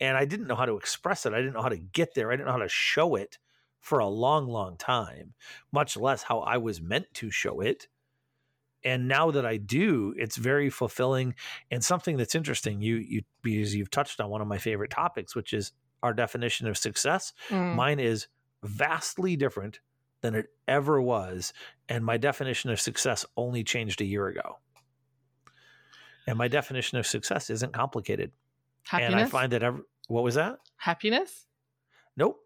And 0.00 0.16
I 0.16 0.24
didn't 0.24 0.48
know 0.48 0.56
how 0.56 0.66
to 0.66 0.76
express 0.76 1.26
it. 1.26 1.32
I 1.32 1.38
didn't 1.38 1.54
know 1.54 1.62
how 1.62 1.68
to 1.68 1.76
get 1.76 2.14
there. 2.14 2.30
I 2.30 2.34
didn't 2.34 2.46
know 2.46 2.52
how 2.52 2.58
to 2.58 2.68
show 2.68 3.14
it 3.14 3.38
for 3.80 3.98
a 3.98 4.06
long, 4.06 4.46
long 4.46 4.76
time, 4.76 5.34
much 5.72 5.96
less 5.96 6.22
how 6.22 6.40
I 6.40 6.56
was 6.56 6.80
meant 6.80 7.06
to 7.14 7.30
show 7.30 7.60
it. 7.60 7.88
And 8.84 9.06
now 9.06 9.30
that 9.30 9.46
I 9.46 9.58
do, 9.58 10.14
it's 10.16 10.36
very 10.36 10.70
fulfilling 10.70 11.34
and 11.70 11.84
something 11.84 12.16
that's 12.16 12.34
interesting. 12.34 12.80
You 12.80 12.96
you 12.96 13.22
because 13.42 13.74
you've 13.74 13.90
touched 13.90 14.20
on 14.20 14.30
one 14.30 14.40
of 14.40 14.48
my 14.48 14.58
favorite 14.58 14.90
topics, 14.90 15.36
which 15.36 15.52
is 15.52 15.72
our 16.02 16.12
definition 16.12 16.66
of 16.66 16.76
success. 16.76 17.32
Mm. 17.48 17.76
Mine 17.76 18.00
is 18.00 18.26
vastly 18.64 19.36
different 19.36 19.80
than 20.20 20.34
it 20.34 20.46
ever 20.66 21.00
was, 21.00 21.52
and 21.88 22.04
my 22.04 22.16
definition 22.16 22.70
of 22.70 22.80
success 22.80 23.24
only 23.36 23.62
changed 23.62 24.00
a 24.00 24.04
year 24.04 24.28
ago. 24.28 24.58
And 26.26 26.38
my 26.38 26.48
definition 26.48 26.98
of 26.98 27.06
success 27.06 27.50
isn't 27.50 27.72
complicated. 27.72 28.32
Happiness? 28.84 29.12
And 29.12 29.20
I 29.20 29.24
find 29.26 29.52
that 29.52 29.62
every, 29.62 29.82
what 30.08 30.24
was 30.24 30.34
that? 30.34 30.58
Happiness? 30.76 31.46
Nope. 32.16 32.38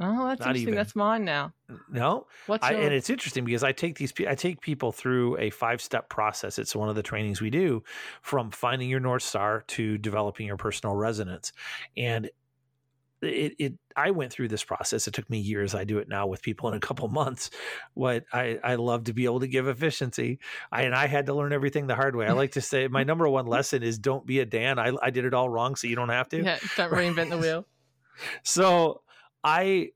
Oh, 0.00 0.26
that's 0.26 0.40
Not 0.40 0.48
interesting. 0.48 0.62
Even. 0.62 0.74
That's 0.74 0.96
mine 0.96 1.24
now. 1.24 1.52
No, 1.88 2.26
What's 2.46 2.68
your... 2.68 2.80
I, 2.80 2.82
and 2.82 2.94
it's 2.94 3.08
interesting 3.08 3.44
because 3.44 3.62
I 3.62 3.70
take 3.70 3.98
these, 3.98 4.12
I 4.26 4.34
take 4.34 4.60
people 4.60 4.90
through 4.90 5.38
a 5.38 5.50
five 5.50 5.80
step 5.80 6.08
process. 6.08 6.58
It's 6.58 6.74
one 6.74 6.88
of 6.88 6.96
the 6.96 7.02
trainings 7.04 7.40
we 7.40 7.50
do, 7.50 7.84
from 8.20 8.50
finding 8.50 8.88
your 8.88 8.98
north 8.98 9.22
star 9.22 9.62
to 9.68 9.98
developing 9.98 10.46
your 10.46 10.56
personal 10.56 10.96
resonance, 10.96 11.52
and 11.96 12.30
it, 13.22 13.54
it 13.58 13.74
I 13.96 14.10
went 14.10 14.32
through 14.32 14.48
this 14.48 14.64
process. 14.64 15.06
It 15.06 15.14
took 15.14 15.28
me 15.30 15.38
years. 15.38 15.74
I 15.74 15.84
do 15.84 15.98
it 15.98 16.08
now 16.08 16.26
with 16.26 16.42
people 16.42 16.68
in 16.68 16.74
a 16.74 16.80
couple 16.80 17.08
months. 17.08 17.50
What 17.94 18.24
I, 18.32 18.58
I 18.62 18.74
love 18.76 19.04
to 19.04 19.12
be 19.12 19.24
able 19.24 19.40
to 19.40 19.48
give 19.48 19.68
efficiency. 19.68 20.40
I, 20.70 20.82
and 20.82 20.94
I 20.94 21.06
had 21.06 21.26
to 21.26 21.34
learn 21.34 21.52
everything 21.52 21.86
the 21.86 21.94
hard 21.94 22.16
way. 22.16 22.26
I 22.26 22.32
like 22.32 22.52
to 22.52 22.60
say 22.60 22.88
my 22.88 23.04
number 23.04 23.28
one 23.28 23.46
lesson 23.52 23.82
is 23.82 23.98
don't 23.98 24.26
be 24.26 24.40
a 24.40 24.46
Dan. 24.46 24.78
I, 24.78 24.92
I 25.00 25.10
did 25.10 25.24
it 25.24 25.34
all 25.34 25.48
wrong, 25.48 25.76
so 25.76 25.86
you 25.86 25.96
don't 25.96 26.08
have 26.08 26.28
to. 26.30 26.42
Yeah, 26.42 26.58
don't 26.76 26.90
reinvent 26.92 27.30
the 27.30 27.38
wheel. 27.38 27.66
so 28.42 29.02
I, 29.44 29.90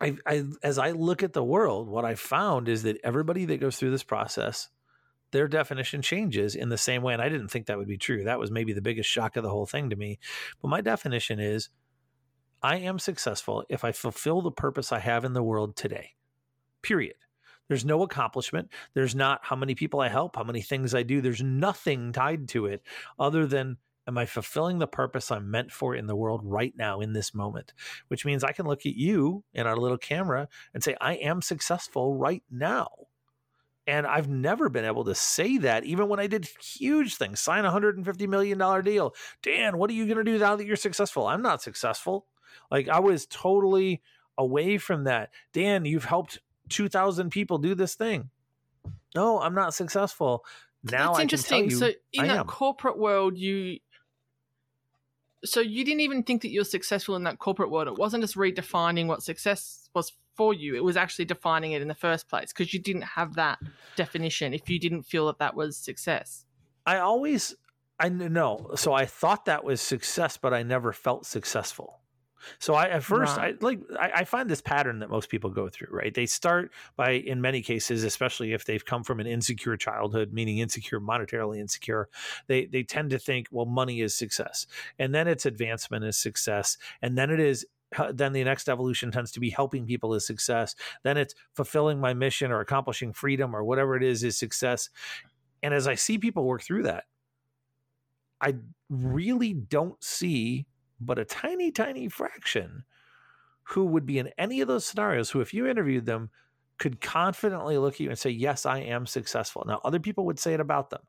I, 0.00 0.16
I, 0.26 0.44
as 0.62 0.78
I 0.78 0.90
look 0.92 1.22
at 1.22 1.32
the 1.32 1.44
world, 1.44 1.88
what 1.88 2.04
I 2.04 2.14
found 2.14 2.68
is 2.68 2.82
that 2.84 2.98
everybody 3.04 3.44
that 3.46 3.60
goes 3.60 3.76
through 3.76 3.90
this 3.90 4.02
process, 4.02 4.68
their 5.32 5.48
definition 5.48 6.02
changes 6.02 6.54
in 6.54 6.68
the 6.68 6.78
same 6.78 7.02
way. 7.02 7.12
And 7.12 7.22
I 7.22 7.28
didn't 7.28 7.48
think 7.48 7.66
that 7.66 7.78
would 7.78 7.88
be 7.88 7.98
true. 7.98 8.24
That 8.24 8.38
was 8.38 8.50
maybe 8.50 8.72
the 8.72 8.82
biggest 8.82 9.10
shock 9.10 9.36
of 9.36 9.42
the 9.42 9.50
whole 9.50 9.66
thing 9.66 9.90
to 9.90 9.96
me. 9.96 10.18
But 10.60 10.68
my 10.68 10.80
definition 10.80 11.40
is 11.40 11.70
I 12.62 12.76
am 12.76 12.98
successful 12.98 13.64
if 13.68 13.84
I 13.84 13.92
fulfill 13.92 14.42
the 14.42 14.52
purpose 14.52 14.92
I 14.92 15.00
have 15.00 15.24
in 15.24 15.32
the 15.32 15.42
world 15.42 15.74
today. 15.74 16.10
Period. 16.82 17.16
There's 17.68 17.84
no 17.84 18.02
accomplishment. 18.02 18.68
There's 18.94 19.14
not 19.14 19.40
how 19.42 19.56
many 19.56 19.74
people 19.74 20.00
I 20.00 20.08
help, 20.08 20.36
how 20.36 20.44
many 20.44 20.62
things 20.62 20.94
I 20.94 21.02
do. 21.02 21.20
There's 21.20 21.42
nothing 21.42 22.12
tied 22.12 22.48
to 22.48 22.66
it 22.66 22.82
other 23.18 23.46
than 23.46 23.78
am 24.06 24.18
I 24.18 24.26
fulfilling 24.26 24.78
the 24.78 24.86
purpose 24.86 25.30
I'm 25.30 25.50
meant 25.50 25.72
for 25.72 25.94
in 25.94 26.06
the 26.06 26.16
world 26.16 26.42
right 26.44 26.74
now 26.76 27.00
in 27.00 27.12
this 27.12 27.34
moment? 27.34 27.72
Which 28.08 28.24
means 28.24 28.44
I 28.44 28.52
can 28.52 28.66
look 28.66 28.84
at 28.84 28.94
you 28.94 29.44
in 29.54 29.66
our 29.66 29.76
little 29.76 29.98
camera 29.98 30.48
and 30.74 30.82
say, 30.82 30.96
I 31.00 31.14
am 31.14 31.40
successful 31.40 32.16
right 32.16 32.42
now. 32.50 32.88
And 33.86 34.06
I've 34.06 34.28
never 34.28 34.68
been 34.68 34.84
able 34.84 35.04
to 35.04 35.14
say 35.14 35.58
that, 35.58 35.84
even 35.84 36.08
when 36.08 36.20
I 36.20 36.28
did 36.28 36.48
huge 36.62 37.16
things, 37.16 37.40
sign 37.40 37.64
a 37.64 37.72
$150 37.72 38.28
million 38.28 38.84
deal. 38.84 39.14
Dan, 39.42 39.76
what 39.76 39.90
are 39.90 39.94
you 39.94 40.06
going 40.06 40.24
to 40.24 40.24
do 40.24 40.38
now 40.38 40.54
that 40.54 40.66
you're 40.66 40.76
successful? 40.76 41.26
I'm 41.26 41.42
not 41.42 41.62
successful. 41.62 42.26
Like 42.70 42.88
I 42.88 43.00
was 43.00 43.26
totally 43.26 44.02
away 44.38 44.78
from 44.78 45.04
that. 45.04 45.30
Dan, 45.52 45.84
you've 45.84 46.04
helped 46.04 46.38
2,000 46.68 47.30
people 47.30 47.58
do 47.58 47.74
this 47.74 47.94
thing. 47.94 48.30
No, 49.14 49.40
I'm 49.40 49.54
not 49.54 49.74
successful. 49.74 50.44
Now 50.84 51.18
interesting. 51.18 51.64
You, 51.64 51.76
so 51.76 51.90
in 52.12 52.24
I 52.24 52.26
that 52.28 52.38
am. 52.38 52.46
corporate 52.46 52.98
world, 52.98 53.36
you 53.36 53.78
so 55.44 55.60
you 55.60 55.84
didn't 55.84 56.00
even 56.00 56.22
think 56.22 56.42
that 56.42 56.50
you 56.50 56.60
were 56.60 56.64
successful 56.64 57.16
in 57.16 57.24
that 57.24 57.38
corporate 57.38 57.70
world. 57.70 57.88
It 57.88 57.98
wasn't 57.98 58.22
just 58.22 58.36
redefining 58.36 59.06
what 59.06 59.22
success 59.22 59.88
was 59.94 60.12
for 60.34 60.54
you. 60.54 60.74
It 60.74 60.84
was 60.84 60.96
actually 60.96 61.24
defining 61.24 61.72
it 61.72 61.82
in 61.82 61.88
the 61.88 61.94
first 61.94 62.28
place 62.28 62.52
because 62.52 62.72
you 62.72 62.80
didn't 62.80 63.02
have 63.02 63.34
that 63.34 63.58
definition 63.96 64.54
if 64.54 64.68
you 64.70 64.78
didn't 64.78 65.02
feel 65.02 65.26
that 65.26 65.38
that 65.38 65.54
was 65.54 65.76
success. 65.76 66.44
I 66.86 66.98
always, 66.98 67.54
I 67.98 68.08
know. 68.08 68.70
So 68.76 68.92
I 68.92 69.06
thought 69.06 69.44
that 69.46 69.64
was 69.64 69.80
success, 69.80 70.36
but 70.36 70.54
I 70.54 70.62
never 70.62 70.92
felt 70.92 71.26
successful. 71.26 72.00
So 72.58 72.74
I 72.74 72.88
at 72.88 73.02
first 73.02 73.36
right. 73.36 73.56
I 73.60 73.64
like 73.64 73.80
I, 73.98 74.10
I, 74.16 74.24
find 74.24 74.48
this 74.48 74.60
pattern 74.60 74.98
that 75.00 75.10
most 75.10 75.28
people 75.28 75.50
go 75.50 75.68
through, 75.68 75.88
right? 75.90 76.12
They 76.12 76.26
start 76.26 76.72
by 76.96 77.12
in 77.12 77.40
many 77.40 77.62
cases, 77.62 78.04
especially 78.04 78.52
if 78.52 78.64
they've 78.64 78.84
come 78.84 79.04
from 79.04 79.20
an 79.20 79.26
insecure 79.26 79.76
childhood, 79.76 80.32
meaning 80.32 80.58
insecure, 80.58 81.00
monetarily 81.00 81.58
insecure, 81.58 82.08
they 82.46 82.66
they 82.66 82.82
tend 82.82 83.10
to 83.10 83.18
think, 83.18 83.48
well, 83.50 83.66
money 83.66 84.00
is 84.00 84.14
success. 84.14 84.66
And 84.98 85.14
then 85.14 85.28
it's 85.28 85.46
advancement 85.46 86.04
is 86.04 86.16
success. 86.16 86.76
And 87.00 87.16
then 87.16 87.30
it 87.30 87.40
is 87.40 87.66
uh, 87.96 88.12
then 88.12 88.32
the 88.32 88.44
next 88.44 88.68
evolution 88.68 89.10
tends 89.10 89.32
to 89.32 89.40
be 89.40 89.50
helping 89.50 89.86
people 89.86 90.14
is 90.14 90.26
success. 90.26 90.74
Then 91.02 91.16
it's 91.16 91.34
fulfilling 91.54 92.00
my 92.00 92.14
mission 92.14 92.50
or 92.50 92.60
accomplishing 92.60 93.12
freedom 93.12 93.54
or 93.54 93.64
whatever 93.64 93.96
it 93.96 94.02
is 94.02 94.24
is 94.24 94.38
success. 94.38 94.90
And 95.62 95.74
as 95.74 95.86
I 95.86 95.94
see 95.94 96.18
people 96.18 96.44
work 96.44 96.62
through 96.62 96.84
that, 96.84 97.04
I 98.40 98.56
really 98.90 99.52
don't 99.52 100.02
see 100.02 100.66
but 101.06 101.18
a 101.18 101.24
tiny, 101.24 101.70
tiny 101.70 102.08
fraction 102.08 102.84
who 103.64 103.84
would 103.86 104.06
be 104.06 104.18
in 104.18 104.30
any 104.38 104.60
of 104.60 104.68
those 104.68 104.84
scenarios 104.84 105.30
who, 105.30 105.40
if 105.40 105.54
you 105.54 105.66
interviewed 105.66 106.06
them, 106.06 106.30
could 106.78 107.00
confidently 107.00 107.78
look 107.78 107.94
at 107.94 108.00
you 108.00 108.08
and 108.08 108.18
say, 108.18 108.30
Yes, 108.30 108.66
I 108.66 108.78
am 108.78 109.06
successful. 109.06 109.64
Now, 109.66 109.80
other 109.84 110.00
people 110.00 110.26
would 110.26 110.38
say 110.38 110.54
it 110.54 110.60
about 110.60 110.90
them. 110.90 111.02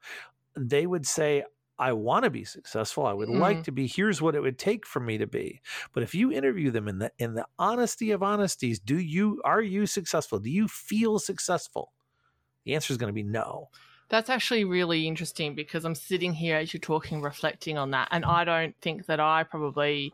They 0.55 0.85
would 0.85 1.07
say, 1.07 1.43
I 1.79 1.93
want 1.93 2.23
to 2.25 2.29
be 2.29 2.45
successful. 2.45 3.05
I 3.05 3.13
would 3.13 3.29
mm 3.29 3.39
like 3.39 3.63
to 3.63 3.71
be. 3.71 3.87
Here's 3.87 4.21
what 4.21 4.35
it 4.35 4.41
would 4.41 4.59
take 4.59 4.85
for 4.85 4.99
me 4.99 5.17
to 5.17 5.27
be. 5.27 5.61
But 5.91 6.03
if 6.03 6.13
you 6.13 6.31
interview 6.31 6.69
them 6.69 6.87
in 6.87 6.99
the 6.99 7.11
in 7.17 7.33
the 7.33 7.47
honesty 7.57 8.11
of 8.11 8.21
honesties, 8.21 8.79
do 8.79 8.97
you 8.97 9.41
are 9.43 9.61
you 9.61 9.87
successful? 9.87 10.39
Do 10.39 10.51
you 10.51 10.67
feel 10.67 11.17
successful? 11.17 11.91
The 12.65 12.75
answer 12.75 12.93
is 12.93 12.97
going 12.97 13.09
to 13.09 13.13
be 13.13 13.23
no. 13.23 13.69
That's 14.09 14.29
actually 14.29 14.63
really 14.65 15.07
interesting 15.07 15.55
because 15.55 15.85
I'm 15.85 15.95
sitting 15.95 16.33
here 16.33 16.57
as 16.57 16.73
you're 16.73 16.81
talking, 16.81 17.21
reflecting 17.21 17.77
on 17.77 17.91
that, 17.91 18.09
and 18.11 18.25
I 18.25 18.43
don't 18.43 18.75
think 18.81 19.05
that 19.07 19.19
I 19.19 19.43
probably 19.43 20.13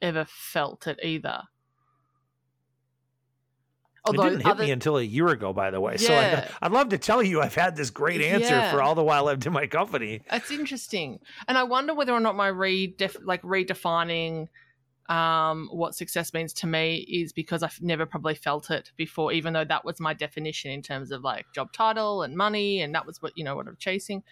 ever 0.00 0.24
felt 0.26 0.86
it 0.86 0.98
either. 1.02 1.42
Although 4.06 4.24
it 4.24 4.30
didn't 4.30 4.42
hit 4.42 4.50
other... 4.50 4.64
me 4.64 4.70
until 4.70 4.98
a 4.98 5.02
year 5.02 5.28
ago, 5.28 5.52
by 5.52 5.70
the 5.70 5.80
way. 5.80 5.96
Yeah. 5.98 6.06
So 6.06 6.14
I'd, 6.62 6.66
I'd, 6.66 6.72
love 6.72 6.90
to 6.90 6.98
tell 6.98 7.22
you 7.22 7.40
I've 7.40 7.54
had 7.54 7.74
this 7.74 7.90
great 7.90 8.20
answer 8.20 8.54
yeah. 8.54 8.70
for 8.70 8.82
all 8.82 8.94
the 8.94 9.02
while 9.02 9.28
I've 9.28 9.40
been 9.40 9.48
in 9.48 9.54
my 9.54 9.66
company. 9.66 10.22
That's 10.30 10.50
interesting, 10.50 11.20
and 11.48 11.56
I 11.56 11.62
wonder 11.62 11.94
whether 11.94 12.12
or 12.12 12.20
not 12.20 12.36
my 12.36 12.50
redef- 12.50 13.24
like 13.24 13.42
redefining 13.42 14.48
um, 15.08 15.68
what 15.70 15.94
success 15.94 16.32
means 16.32 16.52
to 16.54 16.66
me 16.66 16.96
is 16.96 17.32
because 17.32 17.62
I've 17.62 17.80
never 17.82 18.06
probably 18.06 18.34
felt 18.34 18.70
it 18.70 18.90
before, 18.96 19.32
even 19.32 19.52
though 19.52 19.64
that 19.64 19.84
was 19.84 20.00
my 20.00 20.14
definition 20.14 20.70
in 20.70 20.82
terms 20.82 21.10
of 21.10 21.22
like 21.22 21.46
job 21.54 21.72
title 21.72 22.22
and 22.22 22.36
money, 22.36 22.80
and 22.80 22.94
that 22.94 23.06
was 23.06 23.20
what 23.20 23.36
you 23.36 23.44
know 23.44 23.54
what 23.54 23.68
I'm 23.68 23.76
chasing. 23.78 24.22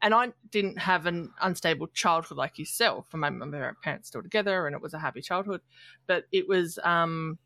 And 0.00 0.14
I 0.14 0.32
didn't 0.50 0.78
have 0.78 1.06
an 1.06 1.30
unstable 1.42 1.88
childhood 1.88 2.38
like 2.38 2.58
yourself. 2.58 3.08
And 3.12 3.20
my, 3.20 3.30
my 3.30 3.70
parents 3.82 4.08
still 4.08 4.22
together, 4.22 4.66
and 4.66 4.74
it 4.74 4.80
was 4.80 4.94
a 4.94 4.98
happy 4.98 5.20
childhood. 5.20 5.60
But 6.06 6.24
it 6.32 6.48
was, 6.48 6.78
um, 6.84 7.36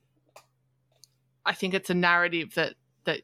I 1.47 1.55
think 1.55 1.75
it's 1.75 1.91
a 1.91 1.95
narrative 1.95 2.55
that 2.55 2.75
that 3.05 3.23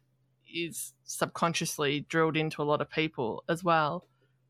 is 0.52 0.94
subconsciously 1.04 2.06
drilled 2.08 2.36
into 2.36 2.60
a 2.60 2.64
lot 2.64 2.80
of 2.80 2.90
people 2.90 3.44
as 3.48 3.62
well. 3.62 4.04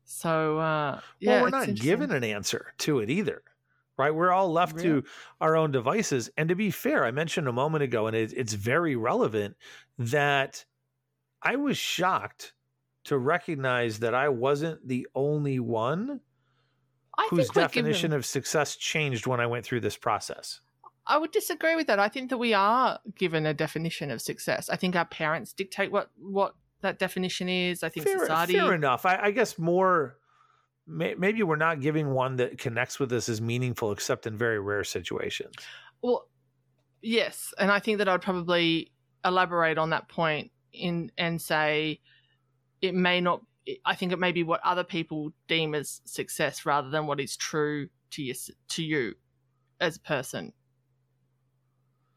So 0.05 0.57
uh, 0.57 1.01
yeah, 1.19 1.43
well, 1.43 1.43
we're 1.43 1.49
not 1.67 1.75
given 1.75 2.11
an 2.11 2.23
answer 2.23 2.73
to 2.79 2.99
it 2.99 3.11
either 3.11 3.43
right? 3.99 4.13
We're 4.13 4.31
all 4.31 4.51
left 4.51 4.77
yeah. 4.77 4.83
to 4.83 5.03
our 5.39 5.55
own 5.55 5.71
devices. 5.71 6.29
And 6.37 6.49
to 6.49 6.55
be 6.55 6.71
fair, 6.71 7.05
I 7.05 7.11
mentioned 7.11 7.47
a 7.47 7.53
moment 7.53 7.83
ago, 7.83 8.07
and 8.07 8.15
it, 8.15 8.33
it's 8.35 8.53
very 8.53 8.95
relevant 8.95 9.55
that 9.97 10.65
I 11.41 11.57
was 11.57 11.77
shocked 11.77 12.53
to 13.05 13.17
recognize 13.17 13.99
that 13.99 14.13
I 14.13 14.29
wasn't 14.29 14.87
the 14.87 15.07
only 15.15 15.59
one 15.59 16.21
I 17.17 17.27
whose 17.29 17.49
definition 17.49 18.09
given... 18.09 18.17
of 18.17 18.25
success 18.25 18.75
changed 18.75 19.27
when 19.27 19.39
I 19.39 19.47
went 19.47 19.65
through 19.65 19.81
this 19.81 19.97
process. 19.97 20.61
I 21.07 21.17
would 21.17 21.31
disagree 21.31 21.75
with 21.75 21.87
that. 21.87 21.99
I 21.99 22.07
think 22.07 22.29
that 22.29 22.37
we 22.37 22.53
are 22.53 22.99
given 23.17 23.45
a 23.45 23.53
definition 23.53 24.11
of 24.11 24.21
success. 24.21 24.69
I 24.69 24.75
think 24.75 24.95
our 24.95 25.05
parents 25.05 25.53
dictate 25.53 25.91
what 25.91 26.11
what 26.17 26.53
that 26.81 26.99
definition 26.99 27.49
is. 27.49 27.83
I 27.83 27.89
think 27.89 28.05
fair, 28.05 28.19
society. 28.19 28.53
Fair 28.53 28.73
enough. 28.73 29.05
I, 29.05 29.17
I 29.23 29.31
guess 29.31 29.57
more 29.57 30.18
maybe 30.89 31.43
we're 31.43 31.55
not 31.55 31.81
giving 31.81 32.11
one 32.11 32.37
that 32.37 32.57
connects 32.57 32.99
with 32.99 33.13
us 33.13 33.29
as 33.29 33.39
meaningful 33.39 33.91
except 33.91 34.25
in 34.25 34.37
very 34.37 34.59
rare 34.59 34.83
situations. 34.83 35.53
Well 36.01 36.25
yes 37.01 37.53
and 37.57 37.71
i 37.71 37.79
think 37.79 37.97
that 37.97 38.09
i'd 38.09 38.21
probably 38.21 38.91
elaborate 39.25 39.77
on 39.77 39.89
that 39.91 40.07
point 40.09 40.51
in 40.73 41.11
and 41.17 41.41
say 41.41 41.99
it 42.81 42.93
may 42.93 43.21
not 43.21 43.41
i 43.85 43.95
think 43.95 44.11
it 44.11 44.19
may 44.19 44.31
be 44.31 44.43
what 44.43 44.59
other 44.63 44.83
people 44.83 45.31
deem 45.47 45.75
as 45.75 46.01
success 46.05 46.65
rather 46.65 46.89
than 46.89 47.07
what 47.07 47.19
is 47.19 47.37
true 47.37 47.87
to 48.11 48.21
you 48.21 48.33
to 48.67 48.83
you 48.83 49.13
as 49.79 49.95
a 49.95 49.99
person 50.01 50.51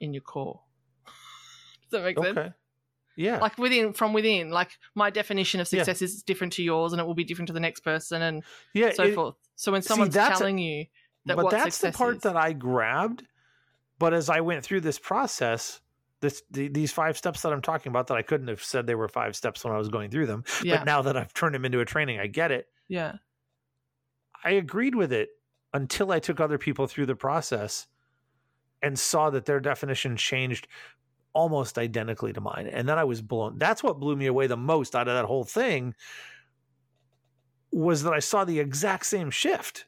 in 0.01 0.13
your 0.13 0.23
core. 0.23 0.61
Does 1.07 1.13
that 1.93 2.03
make 2.03 2.19
okay. 2.19 2.35
sense 2.35 2.55
yeah. 3.17 3.39
Like 3.39 3.59
within 3.59 3.93
from 3.93 4.13
within. 4.13 4.51
Like 4.51 4.71
my 4.95 5.11
definition 5.11 5.61
of 5.61 5.69
success 5.69 6.01
yeah. 6.01 6.07
is 6.07 6.23
different 6.23 6.55
to 6.55 6.63
yours 6.63 6.93
and 6.93 7.01
it 7.01 7.05
will 7.05 7.15
be 7.15 7.25
different 7.25 7.49
to 7.49 7.53
the 7.53 7.61
next 7.61 7.81
person 7.81 8.23
and 8.23 8.43
yeah, 8.75 8.93
so 8.93 9.05
it, 9.05 9.15
forth. 9.15 9.35
So 9.57 9.73
when 9.73 9.83
someone's 9.83 10.15
telling 10.15 10.59
a, 10.59 10.63
you 10.63 10.87
that 11.27 11.37
But 11.37 11.51
that's 11.51 11.79
the 11.79 11.93
part 11.93 12.17
is, 12.17 12.23
that 12.23 12.37
I 12.37 12.53
grabbed. 12.53 13.25
But 13.99 14.15
as 14.15 14.29
I 14.29 14.41
went 14.41 14.65
through 14.65 14.81
this 14.81 14.99
process, 14.99 15.81
this 16.21 16.43
the, 16.51 16.69
these 16.69 16.93
five 16.93 17.17
steps 17.17 17.43
that 17.43 17.53
I'm 17.53 17.63
talking 17.63 17.91
about 17.91 18.07
that 18.09 18.17
I 18.17 18.23
couldn't 18.23 18.49
have 18.49 18.63
said 18.63 18.87
they 18.87 18.95
were 18.95 19.09
five 19.09 19.37
steps 19.37 19.65
when 19.65 19.73
I 19.73 19.79
was 19.79 19.89
going 19.89 20.11
through 20.11 20.27
them. 20.27 20.45
Yeah. 20.63 20.79
But 20.79 20.87
now 20.87 21.03
that 21.03 21.17
I've 21.17 21.35
turned 21.35 21.55
them 21.55 21.65
into 21.65 21.81
a 21.81 21.85
training, 21.85 22.19
I 22.19 22.27
get 22.27 22.51
it. 22.51 22.67
Yeah. 22.89 23.17
I 24.45 24.53
agreed 24.53 24.95
with 24.95 25.13
it 25.13 25.31
until 25.75 26.11
I 26.11 26.19
took 26.19 26.41
other 26.41 26.59
people 26.59 26.87
through 26.87 27.07
the 27.07 27.15
process 27.15 27.87
and 28.83 28.99
saw 28.99 29.31
that 29.31 29.47
their 29.47 29.61
definition 29.61 30.17
changed 30.17 30.67
almost 31.35 31.79
identically 31.79 32.33
to 32.33 32.41
mine. 32.41 32.67
And 32.67 32.89
then 32.89 32.99
I 32.99 33.05
was 33.05 33.23
blown. 33.23 33.59
That's 33.59 33.83
what 33.83 34.01
blew 34.01 34.17
me 34.17 34.27
away 34.27 34.47
the 34.47 34.57
most 34.57 34.95
out 34.95 35.09
of 35.09 35.15
that 35.15 35.25
whole 35.25 35.45
thing 35.45 35.95
was 37.73 38.03
that 38.03 38.13
I 38.13 38.19
saw 38.19 38.45
the 38.45 38.61
exact 38.61 39.07
same 39.07 39.31
shift. 39.31 39.87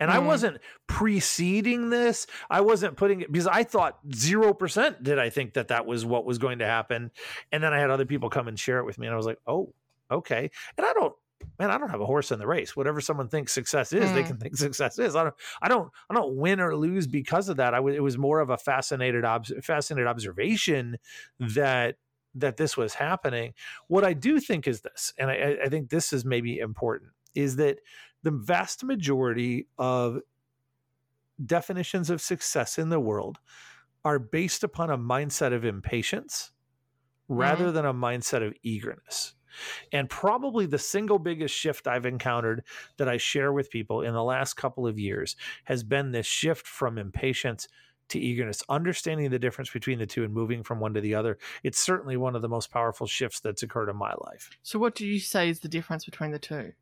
And 0.00 0.10
mm. 0.10 0.14
I 0.14 0.18
mm-hmm. 0.18 0.26
wasn't 0.26 0.58
preceding 0.86 1.90
this. 1.90 2.26
I 2.48 2.60
wasn't 2.60 2.96
putting 2.96 3.20
it 3.20 3.32
because 3.32 3.48
I 3.48 3.64
thought 3.64 3.98
0% 4.08 5.02
did 5.02 5.18
I 5.18 5.30
think 5.30 5.54
that 5.54 5.68
that 5.68 5.86
was 5.86 6.06
what 6.06 6.24
was 6.24 6.38
going 6.38 6.60
to 6.60 6.66
happen. 6.66 7.10
And 7.50 7.62
then 7.62 7.72
I 7.72 7.80
had 7.80 7.90
other 7.90 8.06
people 8.06 8.30
come 8.30 8.48
and 8.48 8.58
share 8.58 8.78
it 8.78 8.84
with 8.84 8.98
me. 8.98 9.06
And 9.06 9.14
I 9.14 9.16
was 9.16 9.26
like, 9.26 9.40
oh, 9.46 9.74
okay. 10.10 10.50
And 10.76 10.86
I 10.86 10.92
don't, 10.92 11.14
man, 11.58 11.70
I 11.70 11.78
don't 11.78 11.90
have 11.90 12.00
a 12.00 12.06
horse 12.06 12.30
in 12.30 12.38
the 12.38 12.46
race. 12.46 12.76
Whatever 12.76 13.00
someone 13.00 13.28
thinks 13.28 13.52
success 13.52 13.92
is, 13.92 14.10
mm. 14.10 14.14
they 14.14 14.22
can 14.22 14.38
think 14.38 14.56
success 14.58 14.98
is. 14.98 15.16
I 15.16 15.24
don't, 15.24 15.34
I 15.62 15.68
don't, 15.68 15.90
I 16.10 16.14
don't 16.14 16.36
win 16.36 16.60
or 16.60 16.76
lose 16.76 17.06
because 17.06 17.48
of 17.48 17.56
that. 17.56 17.74
I 17.74 17.80
was, 17.80 17.94
it 17.94 18.02
was 18.02 18.18
more 18.18 18.40
of 18.40 18.50
a 18.50 18.56
fascinated, 18.56 19.24
ob- 19.24 19.46
fascinated 19.62 20.06
observation 20.06 20.98
that 21.38 21.96
that 22.34 22.56
this 22.56 22.76
was 22.76 22.94
happening. 22.94 23.54
What 23.88 24.04
I 24.04 24.12
do 24.12 24.38
think 24.38 24.68
is 24.68 24.82
this, 24.82 25.12
and 25.18 25.30
I, 25.30 25.56
I 25.64 25.68
think 25.68 25.90
this 25.90 26.12
is 26.12 26.24
maybe 26.24 26.58
important, 26.58 27.10
is 27.34 27.56
that 27.56 27.78
the 28.22 28.30
vast 28.30 28.84
majority 28.84 29.66
of 29.78 30.20
definitions 31.44 32.10
of 32.10 32.20
success 32.20 32.78
in 32.78 32.90
the 32.90 33.00
world 33.00 33.38
are 34.04 34.18
based 34.18 34.62
upon 34.62 34.90
a 34.90 34.98
mindset 34.98 35.52
of 35.52 35.64
impatience 35.64 36.52
rather 37.28 37.66
mm-hmm. 37.66 37.74
than 37.74 37.84
a 37.86 37.94
mindset 37.94 38.46
of 38.46 38.54
eagerness. 38.62 39.34
And 39.92 40.08
probably 40.08 40.66
the 40.66 40.78
single 40.78 41.18
biggest 41.18 41.54
shift 41.54 41.86
I've 41.86 42.06
encountered 42.06 42.64
that 42.96 43.08
I 43.08 43.16
share 43.16 43.52
with 43.52 43.70
people 43.70 44.02
in 44.02 44.14
the 44.14 44.24
last 44.24 44.54
couple 44.54 44.86
of 44.86 44.98
years 44.98 45.36
has 45.64 45.82
been 45.82 46.12
this 46.12 46.26
shift 46.26 46.66
from 46.66 46.98
impatience 46.98 47.68
to 48.08 48.18
eagerness, 48.18 48.62
understanding 48.68 49.30
the 49.30 49.38
difference 49.38 49.70
between 49.70 49.98
the 49.98 50.06
two 50.06 50.24
and 50.24 50.32
moving 50.32 50.62
from 50.62 50.80
one 50.80 50.94
to 50.94 51.00
the 51.00 51.14
other. 51.14 51.38
It's 51.62 51.78
certainly 51.78 52.16
one 52.16 52.34
of 52.34 52.42
the 52.42 52.48
most 52.48 52.70
powerful 52.70 53.06
shifts 53.06 53.40
that's 53.40 53.62
occurred 53.62 53.90
in 53.90 53.96
my 53.96 54.14
life. 54.24 54.50
So, 54.62 54.78
what 54.78 54.94
do 54.94 55.06
you 55.06 55.20
say 55.20 55.48
is 55.48 55.60
the 55.60 55.68
difference 55.68 56.04
between 56.04 56.30
the 56.30 56.38
two? 56.38 56.72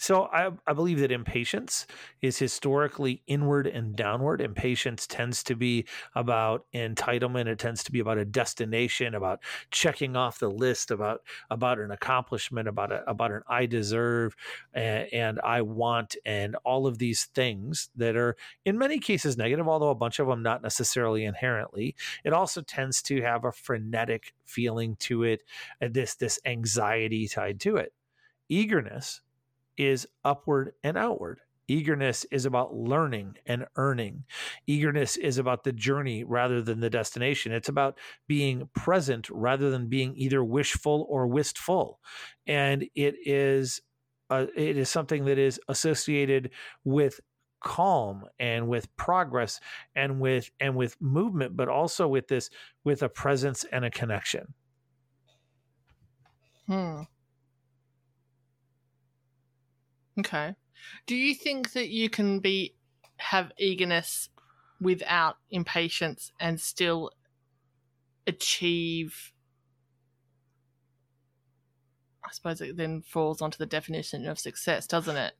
So 0.00 0.28
I, 0.32 0.52
I 0.64 0.72
believe 0.74 1.00
that 1.00 1.10
impatience 1.10 1.86
is 2.22 2.38
historically 2.38 3.20
inward 3.26 3.66
and 3.66 3.96
downward. 3.96 4.40
Impatience 4.40 5.08
tends 5.08 5.42
to 5.42 5.56
be 5.56 5.86
about 6.14 6.66
entitlement. 6.72 7.48
It 7.48 7.58
tends 7.58 7.82
to 7.82 7.90
be 7.90 7.98
about 7.98 8.16
a 8.16 8.24
destination, 8.24 9.16
about 9.16 9.40
checking 9.72 10.16
off 10.16 10.38
the 10.38 10.50
list, 10.50 10.92
about 10.92 11.22
about 11.50 11.80
an 11.80 11.90
accomplishment, 11.90 12.68
about 12.68 12.92
a, 12.92 13.10
about 13.10 13.32
an 13.32 13.42
I 13.48 13.66
deserve 13.66 14.36
and, 14.72 15.12
and 15.12 15.40
I 15.40 15.62
want, 15.62 16.14
and 16.24 16.54
all 16.64 16.86
of 16.86 16.98
these 16.98 17.24
things 17.34 17.90
that 17.96 18.16
are 18.16 18.36
in 18.64 18.78
many 18.78 19.00
cases 19.00 19.36
negative, 19.36 19.66
although 19.66 19.90
a 19.90 19.96
bunch 19.96 20.20
of 20.20 20.28
them 20.28 20.44
not 20.44 20.62
necessarily 20.62 21.24
inherently. 21.24 21.96
It 22.24 22.32
also 22.32 22.62
tends 22.62 23.02
to 23.02 23.20
have 23.22 23.44
a 23.44 23.50
frenetic 23.50 24.32
feeling 24.44 24.94
to 25.00 25.24
it, 25.24 25.42
uh, 25.82 25.88
this 25.90 26.14
this 26.14 26.38
anxiety 26.44 27.26
tied 27.26 27.58
to 27.60 27.78
it. 27.78 27.92
Eagerness 28.48 29.22
is 29.78 30.06
upward 30.24 30.74
and 30.82 30.96
outward. 30.96 31.40
Eagerness 31.70 32.24
is 32.26 32.46
about 32.46 32.74
learning 32.74 33.36
and 33.44 33.66
earning. 33.76 34.24
Eagerness 34.66 35.18
is 35.18 35.36
about 35.36 35.64
the 35.64 35.72
journey 35.72 36.24
rather 36.24 36.62
than 36.62 36.80
the 36.80 36.88
destination. 36.88 37.52
It's 37.52 37.68
about 37.68 37.98
being 38.26 38.68
present 38.74 39.28
rather 39.30 39.70
than 39.70 39.88
being 39.88 40.14
either 40.16 40.42
wishful 40.42 41.06
or 41.10 41.26
wistful. 41.26 42.00
And 42.46 42.84
it 42.94 43.16
is 43.26 43.82
uh, 44.30 44.46
it 44.54 44.76
is 44.76 44.90
something 44.90 45.24
that 45.26 45.38
is 45.38 45.60
associated 45.68 46.52
with 46.84 47.20
calm 47.60 48.24
and 48.38 48.68
with 48.68 48.94
progress 48.96 49.58
and 49.94 50.20
with 50.20 50.50
and 50.60 50.76
with 50.76 51.00
movement 51.00 51.56
but 51.56 51.68
also 51.68 52.06
with 52.06 52.28
this 52.28 52.50
with 52.84 53.02
a 53.02 53.08
presence 53.08 53.64
and 53.64 53.84
a 53.84 53.90
connection 53.90 54.54
Hmm. 56.66 57.02
Okay. 60.18 60.54
Do 61.06 61.14
you 61.16 61.34
think 61.34 61.72
that 61.72 61.88
you 61.88 62.08
can 62.10 62.40
be 62.40 62.74
have 63.16 63.52
eagerness 63.58 64.28
without 64.80 65.36
impatience 65.50 66.32
and 66.40 66.60
still 66.60 67.10
achieve 68.26 69.32
I 72.24 72.30
suppose 72.32 72.60
it 72.60 72.76
then 72.76 73.00
falls 73.02 73.40
onto 73.40 73.56
the 73.58 73.64
definition 73.66 74.26
of 74.26 74.38
success, 74.38 74.86
doesn't 74.86 75.16
it? 75.16 75.34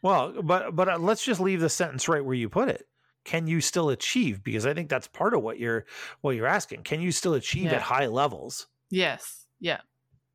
well 0.00 0.32
but 0.44 0.76
but 0.76 0.88
uh, 0.88 0.96
let's 0.96 1.24
just 1.24 1.40
leave 1.40 1.60
the 1.60 1.68
sentence 1.68 2.08
right 2.08 2.24
where 2.24 2.36
you 2.36 2.48
put 2.48 2.68
it 2.68 2.86
can 3.24 3.48
you 3.48 3.60
still 3.60 3.90
achieve 3.90 4.44
because 4.44 4.64
i 4.64 4.72
think 4.72 4.88
that's 4.88 5.08
part 5.08 5.34
of 5.34 5.42
what 5.42 5.58
you're 5.58 5.84
what 6.20 6.36
you're 6.36 6.46
asking 6.46 6.84
can 6.84 7.00
you 7.00 7.10
still 7.10 7.34
achieve 7.34 7.64
Yeah. 7.64 7.74
at 7.78 7.82
high 7.82 8.06
levels 8.06 8.68
Yes. 8.90 9.46
Yeah. 9.58 9.80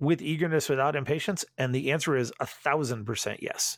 with 0.02 0.22
eagerness 0.22 0.68
without 0.68 0.98
impatience 0.98 1.46
and 1.58 1.74
the 1.74 1.94
answer 1.94 2.18
is 2.18 2.34
a 2.42 2.46
thousand 2.46 3.06
percent 3.06 3.42
yes 3.42 3.78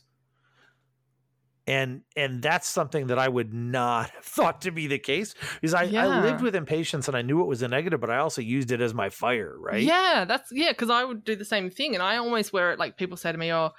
and 1.66 2.02
and 2.16 2.42
that's 2.42 2.68
something 2.68 3.08
that 3.08 3.18
i 3.18 3.28
would 3.28 3.52
not 3.52 4.10
have 4.14 4.24
thought 4.24 4.60
to 4.62 4.70
be 4.70 4.86
the 4.86 4.98
case 4.98 5.34
because 5.60 5.74
I, 5.74 5.84
I 5.84 6.06
lived 6.22 6.42
with 6.42 6.54
impatience 6.54 7.08
and 7.08 7.16
i 7.16 7.22
knew 7.22 7.40
it 7.40 7.46
was 7.46 7.62
a 7.62 7.68
negative 7.68 8.00
but 8.00 8.10
i 8.10 8.18
also 8.18 8.40
used 8.40 8.70
it 8.70 8.80
as 8.80 8.94
my 8.94 9.10
fire 9.10 9.54
right 9.58 9.82
Yeah, 9.82 10.24
that's 10.26 10.50
yeah, 10.52 10.70
because 10.70 10.90
I 10.90 11.04
would 11.04 11.24
do 11.24 11.36
the 11.36 11.44
same 11.44 11.70
thing, 11.70 11.94
and 11.94 12.02
I 12.02 12.16
almost 12.16 12.52
wear 12.52 12.72
it 12.72 12.78
like 12.78 12.96
people 12.96 13.16
say 13.16 13.32
to 13.32 13.38
me, 13.38 13.52
"Oh, 13.52 13.70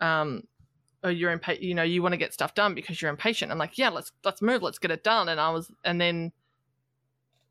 um, 0.00 0.42
oh, 1.02 1.08
you're 1.08 1.30
impatient. 1.32 1.64
You 1.64 1.74
know, 1.74 1.82
you 1.82 2.02
want 2.02 2.12
to 2.12 2.18
get 2.18 2.32
stuff 2.32 2.54
done 2.54 2.74
because 2.74 3.00
you're 3.00 3.10
impatient." 3.10 3.52
I'm 3.52 3.58
like, 3.58 3.78
"Yeah, 3.78 3.90
let's 3.90 4.12
let's 4.24 4.42
move, 4.42 4.62
let's 4.62 4.78
get 4.78 4.90
it 4.90 5.04
done." 5.04 5.28
And 5.28 5.40
I 5.40 5.50
was, 5.50 5.70
and 5.84 6.00
then 6.00 6.32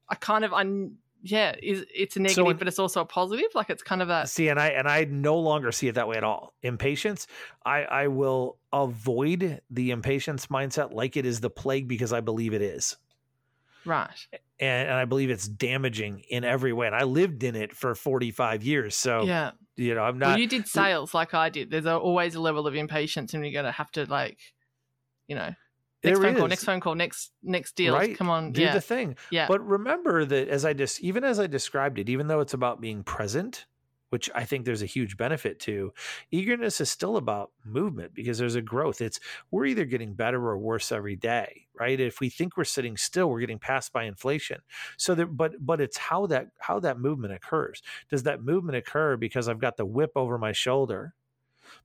I 0.09 0.15
kind 0.15 0.45
of, 0.45 0.53
I 0.53 0.63
yeah, 1.27 1.55
is 1.61 1.83
it's 1.93 2.15
a 2.15 2.19
negative, 2.19 2.45
when- 2.45 2.57
but 2.57 2.67
it's 2.67 2.77
also 2.77 3.01
a 3.01 3.05
positive. 3.05 3.47
Like 3.55 3.69
it's 3.71 3.81
kind 3.81 4.01
of 4.01 4.09
a 4.09 4.27
see 4.27 4.49
and 4.49 4.59
i 4.59 4.67
and 4.67 4.87
i 4.87 5.05
no 5.05 5.37
longer 5.37 5.71
see 5.71 5.87
it 5.87 5.95
that 5.95 6.07
way 6.07 6.17
at 6.17 6.23
all 6.23 6.53
impatience 6.61 7.27
i 7.65 7.83
i 7.83 8.07
will 8.07 8.57
avoid 8.71 9.61
the 9.69 9.91
impatience 9.91 10.47
mindset 10.47 10.93
like 10.93 11.17
it 11.17 11.25
is 11.25 11.39
the 11.39 11.49
plague 11.49 11.87
because 11.87 12.13
i 12.13 12.19
believe 12.19 12.53
it 12.53 12.61
is 12.61 12.97
right. 13.85 14.27
and, 14.59 14.89
and 14.89 14.97
i 14.97 15.05
believe 15.05 15.29
it's 15.29 15.47
damaging 15.47 16.23
in 16.29 16.43
every 16.43 16.73
way 16.73 16.87
and 16.87 16.95
i 16.95 17.03
lived 17.03 17.43
in 17.43 17.55
it 17.55 17.75
for 17.75 17.95
45 17.95 18.63
years 18.63 18.95
so 18.95 19.23
yeah. 19.23 19.51
you 19.75 19.95
know 19.95 20.03
i'm 20.03 20.19
not 20.19 20.29
well, 20.29 20.39
you 20.39 20.47
did 20.47 20.67
sales 20.67 21.13
like 21.13 21.33
I 21.33 21.49
did. 21.49 21.71
There's 21.71 21.85
always 21.85 22.35
a 22.35 22.41
level 22.41 22.67
of 22.67 22.75
impatience, 22.75 23.33
and 23.33 23.43
you're 23.43 23.53
gonna 23.53 23.71
have 23.71 23.91
to 23.91 24.05
like, 24.05 24.39
you 25.27 25.35
know, 25.35 25.53
next 26.05 26.19
There 26.19 26.27
phone 26.27 26.37
call, 26.37 26.47
next 26.47 26.63
phone 26.63 26.79
call, 26.79 26.95
next 26.95 27.31
next 27.43 27.75
deal. 27.75 27.93
Right. 27.93 28.17
Come 28.17 28.29
on, 28.29 28.51
do 28.51 28.61
yeah, 28.61 28.73
the 28.73 28.81
thing 28.81 29.15
yeah, 29.31 29.47
But 29.47 29.65
remember 29.65 30.25
that 30.25 30.47
as 30.49 30.65
I 30.65 30.73
just 30.73 31.01
even 31.01 31.23
as 31.23 31.39
I 31.39 31.47
described 31.47 31.99
it, 31.99 32.09
even 32.09 32.27
though 32.27 32.39
it's 32.39 32.53
about 32.53 32.81
being 32.81 33.03
present, 33.03 33.65
which 34.09 34.29
I 34.33 34.45
think 34.45 34.65
there's 34.65 34.81
a 34.81 34.87
huge 34.87 35.17
benefit 35.17 35.59
to, 35.61 35.91
eagerness 36.31 36.79
is 36.79 36.89
still 36.89 37.17
about 37.17 37.51
movement 37.65 38.13
because 38.13 38.37
there's 38.37 38.55
a 38.55 38.61
growth. 38.61 39.01
It's 39.01 39.19
we're 39.51 39.65
either 39.65 39.85
getting 39.85 40.13
better 40.13 40.41
or 40.47 40.57
worse 40.57 40.91
every 40.91 41.15
day, 41.15 41.67
right? 41.77 41.99
If 41.99 42.19
we 42.19 42.29
think 42.29 42.55
we're 42.55 42.63
sitting 42.63 42.97
still, 42.97 43.29
we're 43.29 43.41
getting 43.41 43.59
passed 43.59 43.91
by 43.91 44.03
inflation. 44.03 44.59
So 44.97 45.15
that 45.15 45.25
but 45.35 45.53
but 45.59 45.81
it's 45.81 45.97
how 45.97 46.27
that 46.27 46.47
how 46.59 46.79
that 46.79 46.99
movement 46.99 47.33
occurs. 47.33 47.81
Does 48.09 48.23
that 48.23 48.43
movement 48.43 48.77
occur 48.77 49.17
because 49.17 49.49
I've 49.49 49.59
got 49.59 49.77
the 49.77 49.85
whip 49.85 50.11
over 50.15 50.37
my 50.37 50.51
shoulder? 50.51 51.13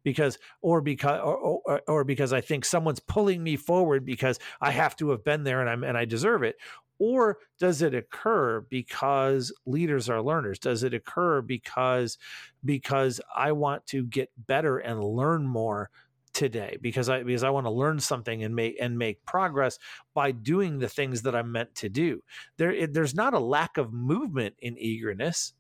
Because 0.03 0.39
or 0.63 0.81
because 0.81 1.21
or, 1.21 1.61
or, 1.65 1.83
or 1.87 2.05
because 2.05 2.33
I 2.33 2.41
think 2.41 2.65
someone's 2.65 3.01
pulling 3.01 3.43
me 3.43 3.57
forward 3.57 4.05
because 4.05 4.39
I 4.61 4.71
have 4.71 4.97
to 4.97 5.11
have 5.11 5.25
been 5.25 5.45
there 5.45 5.61
and 5.61 5.71
I'm 5.71 5.85
and 5.85 5.97
I 5.97 6.05
deserve 6.05 6.43
it. 6.43 6.57
Or 7.01 7.39
does 7.59 7.81
it 7.81 7.95
occur 7.95 8.61
because 8.61 9.53
leaders 9.65 10.11
are 10.11 10.21
learners? 10.21 10.59
Does 10.59 10.83
it 10.83 10.93
occur 10.93 11.41
because 11.41 12.19
because 12.63 13.23
i 13.35 13.53
want 13.53 13.87
to 13.87 14.05
get 14.05 14.29
better 14.37 14.77
and 14.79 15.03
learn 15.03 15.47
more 15.47 15.91
today? 16.35 16.77
Because 16.83 17.09
i 17.09 17.23
because 17.23 17.43
i 17.43 17.49
want 17.49 17.65
to 17.65 17.71
learn 17.71 18.01
something 18.01 18.45
and 18.45 18.55
make 18.55 18.77
and 18.79 18.99
make 18.99 19.25
progress 19.25 19.79
by 20.15 20.31
doing 20.31 20.79
the 20.79 20.91
things 20.91 21.23
that 21.23 21.35
i'm 21.35 21.51
meant 21.51 21.75
to 21.77 21.89
do. 21.89 22.23
There 22.59 22.71
it, 22.71 22.93
there's 22.93 23.15
not 23.15 23.33
a 23.33 23.41
lack 23.41 23.79
of 23.79 23.95
movement 23.95 24.55
in 24.61 24.77
eagerness. 24.79 25.55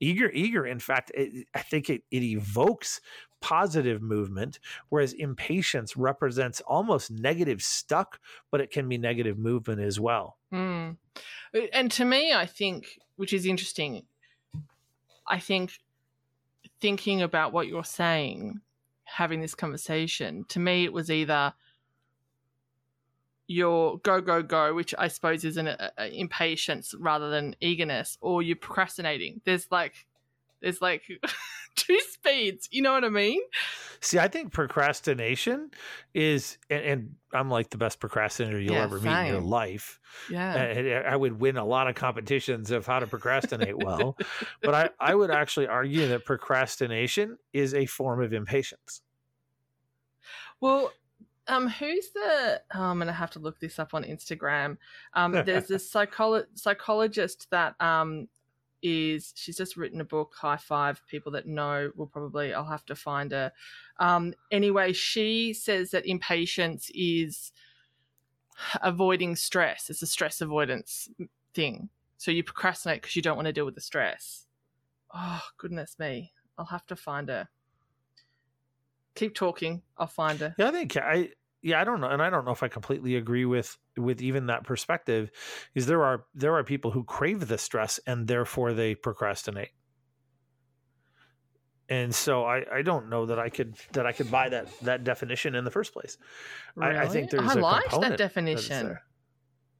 Eager 0.00 0.30
eager 0.32 0.66
in 0.66 0.80
fact 0.80 1.12
it, 1.14 1.46
i 1.54 1.60
think 1.60 1.88
it, 1.88 2.02
it 2.10 2.22
evokes 2.22 3.00
positive 3.40 4.02
movement 4.02 4.58
whereas 4.88 5.12
impatience 5.14 5.96
represents 5.96 6.60
almost 6.62 7.10
negative 7.10 7.62
stuck 7.62 8.20
but 8.50 8.60
it 8.60 8.70
can 8.70 8.88
be 8.88 8.98
negative 8.98 9.38
movement 9.38 9.80
as 9.80 9.98
well 9.98 10.36
Mm. 10.52 10.96
And 11.72 11.90
to 11.92 12.04
me, 12.04 12.32
I 12.32 12.46
think, 12.46 12.98
which 13.16 13.32
is 13.32 13.46
interesting, 13.46 14.04
I 15.26 15.38
think 15.38 15.72
thinking 16.80 17.22
about 17.22 17.52
what 17.52 17.68
you're 17.68 17.84
saying, 17.84 18.60
having 19.04 19.40
this 19.40 19.54
conversation, 19.54 20.44
to 20.48 20.58
me, 20.58 20.84
it 20.84 20.92
was 20.92 21.10
either 21.10 21.52
your 23.46 23.98
go, 23.98 24.20
go, 24.20 24.42
go, 24.42 24.74
which 24.74 24.94
I 24.96 25.08
suppose 25.08 25.44
is 25.44 25.56
an 25.56 25.68
a, 25.68 25.92
a 25.98 26.18
impatience 26.18 26.94
rather 26.98 27.30
than 27.30 27.56
eagerness, 27.60 28.16
or 28.20 28.42
you're 28.42 28.56
procrastinating. 28.56 29.40
There's 29.44 29.70
like, 29.70 30.06
there's 30.60 30.80
like 30.80 31.02
two 31.76 31.98
speeds. 32.10 32.68
You 32.70 32.82
know 32.82 32.92
what 32.92 33.04
I 33.04 33.08
mean? 33.08 33.40
See, 34.00 34.18
I 34.18 34.28
think 34.28 34.52
procrastination 34.52 35.70
is, 36.14 36.56
and, 36.70 36.84
and 36.84 37.14
I'm 37.32 37.50
like 37.50 37.70
the 37.70 37.76
best 37.76 38.00
procrastinator 38.00 38.58
you'll 38.58 38.74
Yeah, 38.74 38.84
ever 38.84 38.98
meet 38.98 39.12
in 39.12 39.26
your 39.26 39.40
life. 39.42 40.00
Yeah. 40.30 40.54
And 40.54 41.06
I 41.06 41.16
would 41.16 41.38
win 41.40 41.56
a 41.56 41.64
lot 41.64 41.88
of 41.88 41.94
competitions 41.94 42.70
of 42.70 42.86
how 42.86 43.00
to 43.00 43.06
procrastinate 43.06 43.76
well, 43.76 44.16
but 44.62 44.74
I, 44.74 44.90
I 44.98 45.14
would 45.14 45.30
actually 45.30 45.66
argue 45.66 46.08
that 46.08 46.24
procrastination 46.24 47.36
is 47.52 47.74
a 47.74 47.86
form 47.86 48.22
of 48.22 48.32
impatience. 48.32 49.02
Well, 50.60 50.92
um, 51.48 51.68
who's 51.68 52.10
the? 52.10 52.62
Oh, 52.74 52.82
I'm 52.82 52.98
gonna 52.98 53.12
have 53.12 53.30
to 53.32 53.38
look 53.38 53.58
this 53.60 53.78
up 53.78 53.94
on 53.94 54.04
Instagram. 54.04 54.78
Um, 55.14 55.32
there's 55.44 55.66
this 55.66 55.90
psycholo- 55.92 56.46
psychologist 56.54 57.48
that 57.50 57.80
um 57.80 58.28
is 58.82 59.32
she's 59.36 59.56
just 59.56 59.76
written 59.76 60.00
a 60.00 60.04
book. 60.04 60.34
High 60.36 60.56
five, 60.56 61.00
people 61.06 61.32
that 61.32 61.46
know 61.46 61.90
will 61.96 62.06
probably. 62.06 62.54
I'll 62.54 62.64
have 62.64 62.86
to 62.86 62.94
find 62.94 63.32
her. 63.32 63.52
Um, 63.98 64.34
anyway, 64.50 64.92
she 64.92 65.52
says 65.52 65.90
that 65.90 66.06
impatience 66.06 66.90
is 66.94 67.52
avoiding 68.82 69.36
stress. 69.36 69.90
It's 69.90 70.02
a 70.02 70.06
stress 70.06 70.40
avoidance 70.40 71.08
thing. 71.54 71.88
So 72.16 72.30
you 72.30 72.44
procrastinate 72.44 73.02
because 73.02 73.16
you 73.16 73.22
don't 73.22 73.36
want 73.36 73.46
to 73.46 73.52
deal 73.52 73.64
with 73.64 73.74
the 73.74 73.80
stress. 73.80 74.46
Oh 75.14 75.42
goodness 75.58 75.96
me! 75.98 76.32
I'll 76.58 76.66
have 76.66 76.86
to 76.86 76.96
find 76.96 77.28
her. 77.28 77.48
Keep 79.14 79.34
talking. 79.34 79.82
I'll 79.96 80.06
find 80.06 80.38
her. 80.40 80.54
Yeah, 80.58 80.68
I 80.68 80.72
think 80.72 80.96
I 80.96 81.30
yeah, 81.62 81.80
I 81.80 81.84
don't 81.84 82.00
know, 82.00 82.08
and 82.08 82.22
I 82.22 82.30
don't 82.30 82.44
know 82.44 82.52
if 82.52 82.62
I 82.62 82.68
completely 82.68 83.16
agree 83.16 83.44
with 83.44 83.76
with 83.96 84.22
even 84.22 84.46
that 84.46 84.64
perspective. 84.64 85.30
Is 85.74 85.86
there 85.86 86.02
are 86.02 86.24
there 86.34 86.54
are 86.54 86.64
people 86.64 86.90
who 86.90 87.04
crave 87.04 87.48
the 87.48 87.58
stress 87.58 88.00
and 88.06 88.26
therefore 88.26 88.72
they 88.72 88.94
procrastinate, 88.94 89.70
and 91.88 92.14
so 92.14 92.44
I 92.44 92.64
I 92.72 92.82
don't 92.82 93.08
know 93.10 93.26
that 93.26 93.38
I 93.38 93.48
could 93.48 93.76
that 93.92 94.06
I 94.06 94.12
could 94.12 94.30
buy 94.30 94.48
that 94.48 94.68
that 94.80 95.04
definition 95.04 95.54
in 95.54 95.64
the 95.64 95.70
first 95.70 95.92
place. 95.92 96.16
I, 96.80 96.96
I 96.96 97.08
think 97.08 97.30
there's 97.30 97.42
I 97.42 97.58
a 97.58 97.80
component 97.82 98.10
that 98.10 98.18
definition. 98.18 98.86
there. 98.86 99.02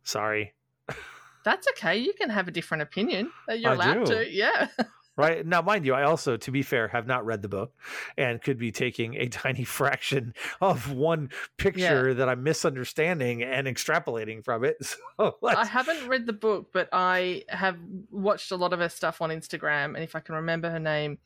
Sorry, 0.02 0.54
That's 1.44 1.66
okay. 1.68 1.96
You 1.96 2.12
can 2.12 2.30
have 2.30 2.48
a 2.48 2.50
different 2.50 2.82
opinion. 2.82 3.30
You're 3.48 3.72
I 3.72 3.74
allowed 3.74 4.06
do. 4.06 4.14
to. 4.14 4.30
Yeah. 4.30 4.68
right 5.20 5.46
now, 5.46 5.62
mind 5.62 5.86
you, 5.86 5.94
I 5.94 6.04
also, 6.04 6.36
to 6.36 6.50
be 6.50 6.62
fair, 6.62 6.88
have 6.88 7.06
not 7.06 7.24
read 7.24 7.42
the 7.42 7.48
book 7.48 7.72
and 8.16 8.40
could 8.42 8.58
be 8.58 8.72
taking 8.72 9.14
a 9.16 9.28
tiny 9.28 9.64
fraction 9.64 10.34
of 10.60 10.92
one 10.92 11.30
picture 11.56 12.14
that 12.14 12.28
I'm 12.28 12.42
misunderstanding 12.42 13.42
and 13.42 13.66
extrapolating 13.66 14.44
from 14.44 14.64
it. 14.64 14.76
So 15.20 15.36
I 15.44 15.66
haven't 15.66 16.08
read 16.08 16.26
the 16.26 16.32
book, 16.32 16.70
but 16.72 16.88
I 16.92 17.44
have 17.48 17.76
watched 18.10 18.52
a 18.52 18.56
lot 18.56 18.72
of 18.72 18.78
her 18.78 18.88
stuff 18.88 19.20
on 19.20 19.28
Instagram. 19.28 19.94
And 19.94 19.98
if 19.98 20.16
I 20.16 20.20
can 20.20 20.34
remember 20.34 20.70
her 20.70 20.78
name, 20.78 21.18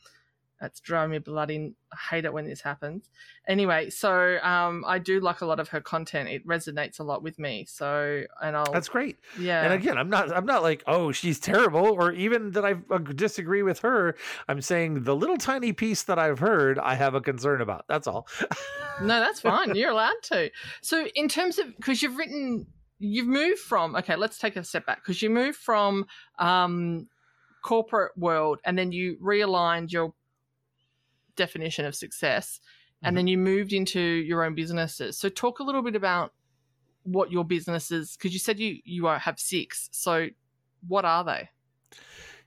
that's 0.65 0.81
driving 0.81 1.11
me 1.11 1.19
bloody. 1.19 1.75
I 1.93 2.15
hate 2.15 2.25
it 2.25 2.33
when 2.33 2.47
this 2.47 2.63
happens. 2.63 3.11
Anyway, 3.47 3.91
so 3.91 4.39
um, 4.43 4.83
I 4.87 4.99
do 4.99 5.21
like 5.21 5.43
a 5.43 5.47
lot 5.47 5.61
of 5.61 5.69
her 5.69 5.81
content. 5.83 6.31
It 6.31 6.47
resonates 6.47 7.01
a 7.01 7.03
lot 7.03 7.23
with 7.23 7.39
me. 7.39 7.67
So, 7.69 8.23
and 8.43 8.57
I'll, 8.57 8.73
that's 8.73 8.89
great. 8.89 9.19
yeah. 9.39 9.63
And 9.63 9.75
again, 9.75 9.99
I'm 9.99 10.09
not 10.09 10.35
I'm 10.35 10.47
not 10.47 10.63
like, 10.63 10.83
oh, 10.87 11.13
she's 11.13 11.39
terrible, 11.39 11.85
or 11.85 12.13
even 12.13 12.53
that 12.53 12.65
I 12.65 12.77
uh, 12.91 12.97
disagree 12.97 13.63
with 13.63 13.81
her. 13.81 14.17
I'm 14.49 14.63
saying 14.63 15.05
the 15.05 15.15
little 15.15 15.37
tiny 15.37 15.75
piece 15.75 16.05
that 16.05 16.19
I've 16.19 16.39
heard, 16.39 16.79
I 16.79 16.95
have 16.95 17.15
a 17.15 17.21
concern 17.21 17.61
about. 17.61 17.85
That's 17.87 18.07
all. 18.07 18.27
no, 19.03 19.21
that's 19.21 19.41
fine. 19.41 19.75
You're 19.75 19.91
allowed 19.91 20.23
to. 20.25 20.51
So, 20.81 21.07
in 21.15 21.29
terms 21.29 21.59
of 21.59 21.77
because 21.77 22.03
you've 22.03 22.17
written, 22.17 22.67
you've 22.99 23.29
moved 23.29 23.61
from 23.61 23.97
okay. 23.97 24.17
Let's 24.17 24.39
take 24.39 24.57
a 24.57 24.65
step 24.65 24.87
back 24.87 25.03
because 25.03 25.21
you 25.21 25.29
moved 25.29 25.59
from 25.59 26.07
um, 26.39 27.07
corporate 27.65 28.17
world 28.17 28.61
and 28.65 28.79
then 28.79 28.93
you 28.93 29.17
realigned 29.21 29.91
your 29.91 30.15
definition 31.37 31.85
of 31.85 31.95
success, 31.95 32.61
and 33.03 33.11
mm-hmm. 33.11 33.17
then 33.17 33.27
you 33.27 33.39
moved 33.39 33.73
into 33.73 34.01
your 34.01 34.45
own 34.45 34.55
businesses. 34.55 35.19
So, 35.19 35.29
talk 35.29 35.59
a 35.59 35.63
little 35.63 35.83
bit 35.83 35.97
about 35.97 36.33
what 37.05 37.31
your 37.31 37.45
businesses 37.45 38.17
because 38.17 38.33
you 38.33 38.39
said 38.39 38.59
you 38.59 38.79
you 38.85 39.07
have 39.07 39.39
six. 39.39 39.89
So, 39.93 40.29
what 40.87 41.05
are 41.05 41.25
they? 41.25 41.51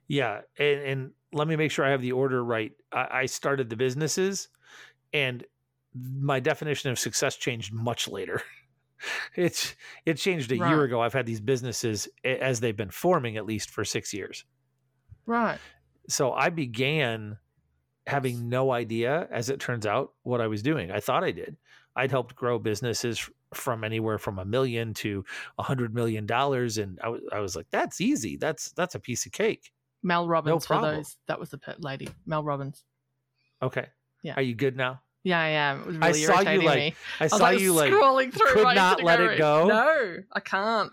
Yeah, 0.07 0.41
and, 0.57 0.79
and 0.81 1.11
let 1.33 1.47
me 1.47 1.55
make 1.55 1.71
sure 1.71 1.85
I 1.85 1.91
have 1.91 2.01
the 2.01 2.13
order 2.13 2.43
right. 2.43 2.71
I, 2.91 3.07
I 3.11 3.25
started 3.25 3.69
the 3.69 3.75
businesses, 3.75 4.49
and 5.13 5.45
my 5.93 6.39
definition 6.39 6.91
of 6.91 6.99
success 6.99 7.35
changed 7.35 7.73
much 7.73 8.07
later. 8.07 8.41
it's 9.35 9.75
it 10.05 10.15
changed 10.15 10.51
a 10.51 10.57
right. 10.57 10.69
year 10.69 10.83
ago. 10.83 11.01
I've 11.01 11.13
had 11.13 11.25
these 11.25 11.41
businesses 11.41 12.07
as 12.23 12.59
they've 12.59 12.77
been 12.77 12.91
forming 12.91 13.37
at 13.37 13.45
least 13.45 13.69
for 13.69 13.83
six 13.85 14.13
years. 14.13 14.45
Right. 15.25 15.59
So 16.09 16.31
I 16.31 16.49
began 16.49 17.37
having 18.07 18.49
no 18.49 18.71
idea, 18.71 19.27
as 19.31 19.49
it 19.49 19.59
turns 19.59 19.85
out, 19.85 20.13
what 20.23 20.41
I 20.41 20.47
was 20.47 20.63
doing. 20.63 20.91
I 20.91 20.99
thought 20.99 21.23
I 21.23 21.31
did. 21.31 21.57
I'd 21.95 22.11
helped 22.11 22.35
grow 22.35 22.57
businesses 22.57 23.29
from 23.53 23.83
anywhere 23.83 24.17
from 24.17 24.39
a 24.39 24.45
million 24.45 24.93
to 24.95 25.25
a 25.57 25.63
hundred 25.63 25.93
million 25.93 26.25
dollars, 26.25 26.77
and 26.77 26.99
I 27.03 27.09
was, 27.09 27.21
I 27.31 27.39
was 27.39 27.55
like, 27.55 27.67
"That's 27.71 28.01
easy. 28.01 28.37
That's 28.37 28.71
that's 28.71 28.95
a 28.95 28.99
piece 28.99 29.25
of 29.25 29.31
cake." 29.31 29.71
Mel 30.03 30.27
Robbins 30.27 30.69
no 30.69 30.75
for 30.75 30.81
those. 30.81 31.17
That 31.27 31.39
was 31.39 31.49
the 31.49 31.59
lady, 31.79 32.09
Mel 32.25 32.43
Robbins. 32.43 32.83
Okay. 33.61 33.87
Yeah. 34.23 34.35
Are 34.35 34.41
you 34.41 34.55
good 34.55 34.77
now? 34.77 35.01
Yeah, 35.23 35.41
I 35.41 35.47
am. 35.47 35.81
It 35.81 35.85
was 35.87 35.97
really 35.97 36.07
I 36.07 36.43
saw 36.43 36.51
you 36.51 36.61
like 36.61 36.77
me. 36.77 36.95
I, 37.19 37.25
I 37.25 37.27
saw 37.27 37.37
like, 37.37 37.59
you 37.59 37.73
like 37.73 37.91
scrolling 37.91 38.33
through. 38.33 38.53
Could 38.53 38.75
not 38.75 39.03
let 39.03 39.19
it 39.19 39.37
go. 39.37 39.67
No, 39.67 40.17
I 40.31 40.39
can't. 40.39 40.91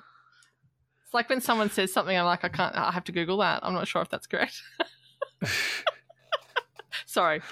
It's 1.04 1.14
like 1.14 1.28
when 1.28 1.40
someone 1.40 1.70
says 1.70 1.92
something, 1.92 2.16
I'm 2.16 2.24
like, 2.24 2.44
I 2.44 2.48
can't. 2.48 2.74
I 2.74 2.90
have 2.90 3.04
to 3.04 3.12
Google 3.12 3.38
that. 3.38 3.60
I'm 3.62 3.74
not 3.74 3.86
sure 3.86 4.02
if 4.02 4.08
that's 4.08 4.26
correct. 4.26 4.60
Sorry. 7.14 7.42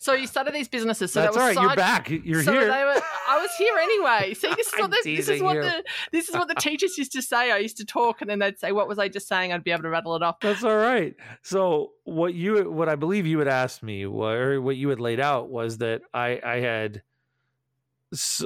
So 0.00 0.12
you 0.12 0.26
started 0.26 0.52
these 0.52 0.66
businesses. 0.66 1.12
So 1.12 1.20
That's 1.20 1.36
that 1.36 1.48
was 1.48 1.56
all 1.56 1.62
right. 1.62 1.68
You're 1.68 1.76
back. 1.76 2.10
You're 2.10 2.42
so 2.42 2.52
here. 2.52 2.66
Were, 2.66 3.00
I 3.28 3.38
was 3.38 3.50
here 3.56 3.76
anyway. 3.78 4.34
See, 4.34 4.52
this 4.56 4.66
is 4.66 4.72
what, 4.78 4.90
this, 4.90 5.04
this 5.04 5.28
is 5.28 5.40
what 5.40 5.54
you. 5.54 5.62
the 5.62 5.84
this 6.10 6.28
is 6.28 6.34
what 6.34 6.48
the 6.48 6.56
teachers 6.56 6.98
used 6.98 7.12
to 7.12 7.22
say. 7.22 7.52
I 7.52 7.58
used 7.58 7.76
to 7.76 7.84
talk, 7.84 8.20
and 8.20 8.28
then 8.28 8.40
they'd 8.40 8.58
say, 8.58 8.72
"What 8.72 8.88
was 8.88 8.98
I 8.98 9.06
just 9.06 9.28
saying?" 9.28 9.52
I'd 9.52 9.62
be 9.62 9.70
able 9.70 9.84
to 9.84 9.88
rattle 9.88 10.16
it 10.16 10.22
off. 10.24 10.40
That's 10.40 10.64
all 10.64 10.76
right. 10.76 11.14
So 11.42 11.92
what 12.02 12.34
you 12.34 12.68
what 12.72 12.88
I 12.88 12.96
believe 12.96 13.24
you 13.24 13.38
had 13.38 13.46
asked 13.46 13.84
me, 13.84 14.04
or 14.04 14.60
what 14.60 14.76
you 14.76 14.88
had 14.88 14.98
laid 14.98 15.20
out, 15.20 15.48
was 15.48 15.78
that 15.78 16.02
I 16.12 16.40
I 16.44 16.56
had 16.56 17.02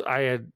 I 0.07 0.21
had 0.21 0.53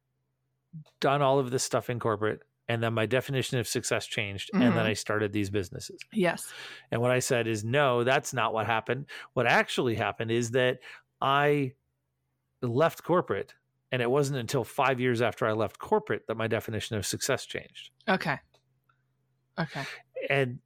done 1.00 1.22
all 1.22 1.38
of 1.38 1.50
this 1.50 1.62
stuff 1.62 1.88
in 1.88 1.98
corporate 1.98 2.42
and 2.72 2.82
then 2.82 2.94
my 2.94 3.04
definition 3.04 3.58
of 3.58 3.68
success 3.68 4.06
changed 4.06 4.50
mm-hmm. 4.52 4.62
and 4.62 4.72
then 4.72 4.78
mm-hmm. 4.78 4.90
i 4.90 4.94
started 4.94 5.32
these 5.32 5.50
businesses. 5.50 6.00
Yes. 6.12 6.50
And 6.90 7.02
what 7.02 7.10
i 7.10 7.18
said 7.18 7.46
is 7.46 7.64
no 7.64 8.02
that's 8.02 8.32
not 8.32 8.54
what 8.54 8.66
happened. 8.66 9.06
What 9.34 9.46
actually 9.46 9.94
happened 9.94 10.30
is 10.30 10.52
that 10.52 10.78
i 11.20 11.72
left 12.62 13.04
corporate 13.04 13.54
and 13.90 14.00
it 14.00 14.10
wasn't 14.10 14.38
until 14.38 14.64
five 14.64 15.00
years 15.00 15.20
after 15.20 15.46
i 15.46 15.52
left 15.52 15.78
corporate 15.78 16.26
that 16.28 16.36
my 16.36 16.46
definition 16.46 16.96
of 16.96 17.04
success 17.04 17.44
changed. 17.44 17.90
Okay. 18.08 18.38
Okay. 19.60 19.84
And 20.30 20.58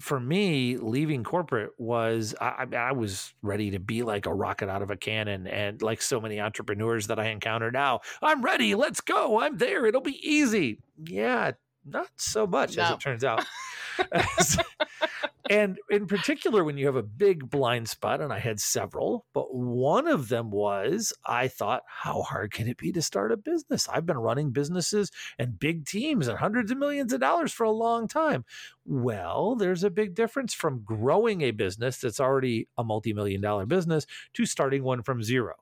for 0.00 0.20
me, 0.20 0.76
leaving 0.76 1.24
corporate 1.24 1.72
was 1.78 2.34
I, 2.40 2.66
I, 2.76 2.92
was 2.92 3.32
ready 3.42 3.70
to 3.70 3.78
be 3.78 4.02
like 4.02 4.26
a 4.26 4.34
rocket 4.34 4.68
out 4.68 4.82
of 4.82 4.90
a 4.90 4.96
cannon, 4.96 5.46
and 5.46 5.80
like 5.80 6.02
so 6.02 6.20
many 6.20 6.40
entrepreneurs 6.40 7.06
that 7.06 7.18
I 7.18 7.28
encounter 7.28 7.70
now, 7.70 8.00
I'm 8.22 8.42
ready. 8.42 8.74
Let's 8.74 9.00
go. 9.00 9.40
I'm 9.40 9.56
there. 9.56 9.86
It'll 9.86 10.02
be 10.02 10.20
easy. 10.22 10.80
Yeah, 11.04 11.52
not 11.84 12.08
so 12.16 12.46
much 12.46 12.76
no. 12.76 12.82
as 12.82 12.90
it 12.92 13.00
turns 13.00 13.24
out. 13.24 13.44
and 15.50 15.78
in 15.90 16.06
particular, 16.06 16.64
when 16.64 16.78
you 16.78 16.86
have 16.86 16.96
a 16.96 17.02
big 17.02 17.50
blind 17.50 17.88
spot, 17.88 18.20
and 18.20 18.32
I 18.32 18.38
had 18.38 18.60
several, 18.60 19.26
but 19.32 19.54
one 19.54 20.06
of 20.06 20.28
them 20.28 20.50
was 20.50 21.12
I 21.24 21.48
thought, 21.48 21.82
how 21.86 22.22
hard 22.22 22.52
can 22.52 22.68
it 22.68 22.78
be 22.78 22.92
to 22.92 23.02
start 23.02 23.32
a 23.32 23.36
business? 23.36 23.88
I've 23.88 24.06
been 24.06 24.18
running 24.18 24.50
businesses 24.50 25.10
and 25.38 25.58
big 25.58 25.86
teams 25.86 26.28
and 26.28 26.38
hundreds 26.38 26.70
of 26.70 26.78
millions 26.78 27.12
of 27.12 27.20
dollars 27.20 27.52
for 27.52 27.64
a 27.64 27.70
long 27.70 28.08
time. 28.08 28.44
Well, 28.84 29.56
there's 29.56 29.84
a 29.84 29.90
big 29.90 30.14
difference 30.14 30.54
from 30.54 30.82
growing 30.84 31.42
a 31.42 31.50
business 31.50 31.98
that's 31.98 32.20
already 32.20 32.68
a 32.78 32.84
multi 32.84 33.12
million 33.12 33.40
dollar 33.40 33.66
business 33.66 34.06
to 34.34 34.46
starting 34.46 34.82
one 34.82 35.02
from 35.02 35.22
zero. 35.22 35.54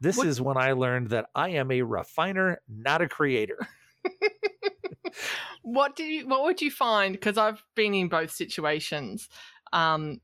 This 0.00 0.16
what? 0.16 0.26
is 0.26 0.40
when 0.40 0.56
I 0.56 0.72
learned 0.72 1.10
that 1.10 1.26
I 1.34 1.50
am 1.50 1.70
a 1.70 1.82
refiner, 1.82 2.60
not 2.68 3.02
a 3.02 3.08
creator. 3.08 3.58
what 5.64 5.96
do 5.96 6.04
you 6.04 6.28
what 6.28 6.44
would 6.44 6.62
you 6.62 6.70
find 6.70 7.14
because 7.14 7.36
i've 7.36 7.62
been 7.74 7.94
in 7.94 8.08
both 8.08 8.30
situations 8.30 9.28
um, 9.72 10.20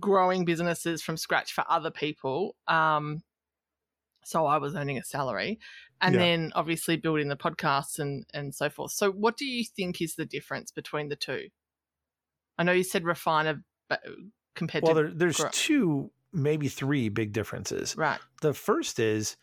growing 0.00 0.44
businesses 0.44 1.00
from 1.02 1.16
scratch 1.16 1.52
for 1.52 1.64
other 1.68 1.90
people 1.90 2.56
um, 2.66 3.22
so 4.24 4.46
i 4.46 4.56
was 4.56 4.74
earning 4.74 4.98
a 4.98 5.04
salary 5.04 5.58
and 6.04 6.14
yeah. 6.14 6.20
then 6.20 6.52
obviously 6.54 6.96
building 6.96 7.28
the 7.28 7.36
podcasts 7.36 7.98
and 7.98 8.26
and 8.34 8.54
so 8.54 8.68
forth. 8.68 8.92
So 8.92 9.10
what 9.10 9.36
do 9.36 9.46
you 9.46 9.64
think 9.64 10.00
is 10.02 10.16
the 10.16 10.26
difference 10.26 10.70
between 10.70 11.08
the 11.08 11.16
two? 11.16 11.48
I 12.58 12.62
know 12.62 12.72
you 12.72 12.84
said 12.84 13.04
refiner 13.04 13.62
but 13.88 14.00
compared 14.54 14.84
well 14.84 14.94
to 14.94 15.02
there, 15.02 15.10
there's 15.12 15.38
grow- 15.38 15.48
two 15.52 16.10
maybe 16.32 16.68
three 16.68 17.08
big 17.08 17.32
differences. 17.32 17.96
Right. 17.96 18.18
The 18.42 18.52
first 18.52 18.98
is 18.98 19.36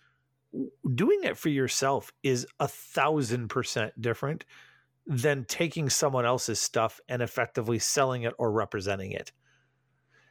doing 0.94 1.22
it 1.24 1.38
for 1.38 1.50
yourself 1.50 2.12
is 2.24 2.46
a 2.60 2.68
thousand 2.68 3.48
percent 3.48 4.00
different 4.00 4.46
than 5.08 5.46
taking 5.46 5.90
someone 5.90 6.26
else's 6.26 6.60
stuff 6.60 7.00
and 7.10 7.22
effectively 7.22 7.80
selling 7.80 8.24
it 8.24 8.34
or 8.38 8.52
representing 8.52 9.12
it. 9.12 9.32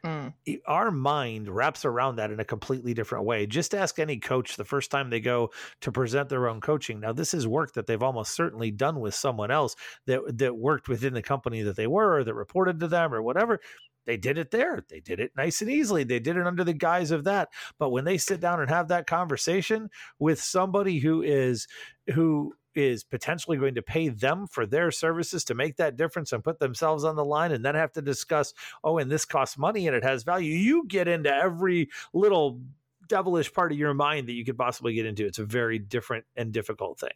Mm. 0.05 0.33
Our 0.67 0.91
mind 0.91 1.49
wraps 1.49 1.85
around 1.85 2.17
that 2.17 2.31
in 2.31 2.41
a 2.41 2.45
completely 2.45 2.95
different 2.95 3.27
way. 3.27 3.47
Just 3.47 3.75
ask 3.75 3.99
any 3.99 4.19
coach 4.19 4.57
the 4.57 4.65
first 4.65 4.91
time 4.91 5.11
they 5.11 5.21
go 5.21 5.51
to 5.83 5.93
present 5.93 6.29
their 6.29 6.49
own 6.49 6.61
coaching. 6.61 7.01
Now, 7.01 7.13
this 7.13 7.35
is 7.35 7.47
work 7.47 7.75
that 7.75 7.87
they've 7.87 8.03
almost 8.03 8.35
certainly 8.35 8.71
done 8.71 9.01
with 9.01 9.15
someone 9.15 9.51
else 9.51 9.77
that 10.07 10.21
that 10.39 10.57
worked 10.57 10.89
within 10.89 11.13
the 11.13 11.23
company 11.23 11.63
that 11.63 11.77
they 11.77 11.87
were, 11.87 12.17
or 12.17 12.25
that 12.25 12.35
reported 12.35 12.81
to 12.81 12.89
them, 12.89 13.13
or 13.13 13.23
whatever. 13.23 13.61
They 14.07 14.17
did 14.17 14.39
it 14.39 14.51
there. 14.51 14.83
They 14.89 15.01
did 15.01 15.21
it 15.21 15.33
nice 15.37 15.61
and 15.61 15.71
easily. 15.71 16.05
They 16.05 16.19
did 16.19 16.39
it 16.39 16.47
under 16.47 16.65
the 16.65 16.73
guise 16.73 17.11
of 17.11 17.25
that. 17.25 17.51
But 17.79 17.91
when 17.91 18.05
they 18.05 18.17
sit 18.17 18.41
down 18.41 18.61
and 18.61 18.71
have 18.71 18.89
that 18.89 19.07
conversation 19.07 19.91
with 20.19 20.41
somebody 20.41 20.99
who 20.99 21.21
is 21.21 21.69
who 22.15 22.55
is 22.75 23.05
potentially 23.05 23.57
going 23.57 23.75
to 23.75 23.83
pay 23.83 24.09
them 24.09 24.47
for 24.47 24.67
their 24.67 24.91
services 24.91 25.45
to 25.45 25.55
make 25.55 25.77
that 25.77 25.97
difference 25.97 26.33
and 26.33 26.45
put 26.45 26.59
themselves 26.59 27.05
on 27.05 27.17
the 27.17 27.25
line 27.25 27.53
and 27.53 27.65
then 27.65 27.75
have 27.75 27.93
to 27.93 28.03
discuss, 28.03 28.55
oh, 28.85 28.99
and 28.99 29.11
this 29.11 29.25
costs 29.25 29.59
money 29.59 29.87
and 29.87 29.97
it 29.97 30.05
has 30.05 30.23
value. 30.23 30.55
You 30.55 30.87
get 30.87 31.09
into 31.09 31.35
every 31.35 31.89
little 32.13 32.61
devilish 33.09 33.53
part 33.53 33.73
of 33.73 33.79
your 33.79 33.95
mind 33.95 34.29
that 34.29 34.35
you 34.35 34.45
could 34.45 34.57
possibly 34.57 34.95
get 34.95 35.07
into. 35.07 35.27
It's 35.27 35.39
a 35.39 35.45
very 35.45 35.79
different 35.79 36.25
and 36.37 36.53
difficult 36.53 37.01
thing. 37.01 37.11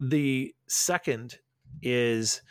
The 0.00 0.54
second 0.66 1.38
is 1.82 2.42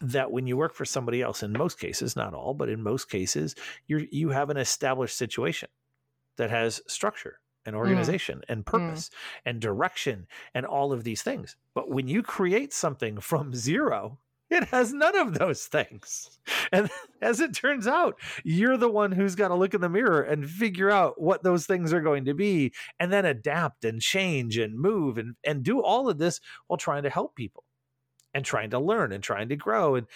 that 0.00 0.30
when 0.30 0.46
you 0.46 0.56
work 0.56 0.74
for 0.74 0.84
somebody 0.84 1.22
else, 1.22 1.42
in 1.42 1.52
most 1.52 1.80
cases, 1.80 2.14
not 2.14 2.34
all, 2.34 2.54
but 2.54 2.68
in 2.68 2.82
most 2.82 3.10
cases, 3.10 3.54
you 3.86 4.06
you 4.10 4.30
have 4.30 4.48
an 4.50 4.56
established 4.56 5.16
situation 5.16 5.68
that 6.36 6.50
has 6.50 6.80
structure 6.86 7.40
and 7.68 7.76
mm. 7.76 7.78
organization 7.78 8.38
mm. 8.38 8.44
and 8.48 8.66
purpose 8.66 9.08
mm. 9.08 9.12
and 9.46 9.60
direction 9.60 10.26
and 10.54 10.66
all 10.66 10.92
of 10.92 11.04
these 11.04 11.22
things. 11.22 11.56
But 11.74 11.90
when 11.90 12.08
you 12.08 12.22
create 12.22 12.72
something 12.72 13.20
from 13.20 13.54
zero, 13.54 14.18
it 14.50 14.64
has 14.64 14.92
none 14.92 15.16
of 15.16 15.34
those 15.38 15.66
things. 15.66 16.38
And 16.70 16.90
as 17.22 17.40
it 17.40 17.54
turns 17.54 17.86
out, 17.86 18.20
you're 18.44 18.76
the 18.76 18.90
one 18.90 19.12
who's 19.12 19.34
got 19.34 19.48
to 19.48 19.54
look 19.54 19.72
in 19.72 19.80
the 19.80 19.88
mirror 19.88 20.20
and 20.20 20.48
figure 20.48 20.90
out 20.90 21.18
what 21.18 21.42
those 21.42 21.64
things 21.64 21.94
are 21.94 22.02
going 22.02 22.26
to 22.26 22.34
be 22.34 22.74
and 23.00 23.10
then 23.10 23.24
adapt 23.24 23.86
and 23.86 24.02
change 24.02 24.58
and 24.58 24.78
move 24.78 25.16
and, 25.16 25.34
and 25.44 25.62
do 25.62 25.80
all 25.80 26.10
of 26.10 26.18
this 26.18 26.40
while 26.66 26.76
trying 26.76 27.04
to 27.04 27.10
help 27.10 27.34
people 27.34 27.64
and 28.34 28.44
trying 28.44 28.70
to 28.70 28.78
learn 28.78 29.12
and 29.12 29.22
trying 29.22 29.48
to 29.48 29.56
grow 29.56 29.94
and 29.94 30.06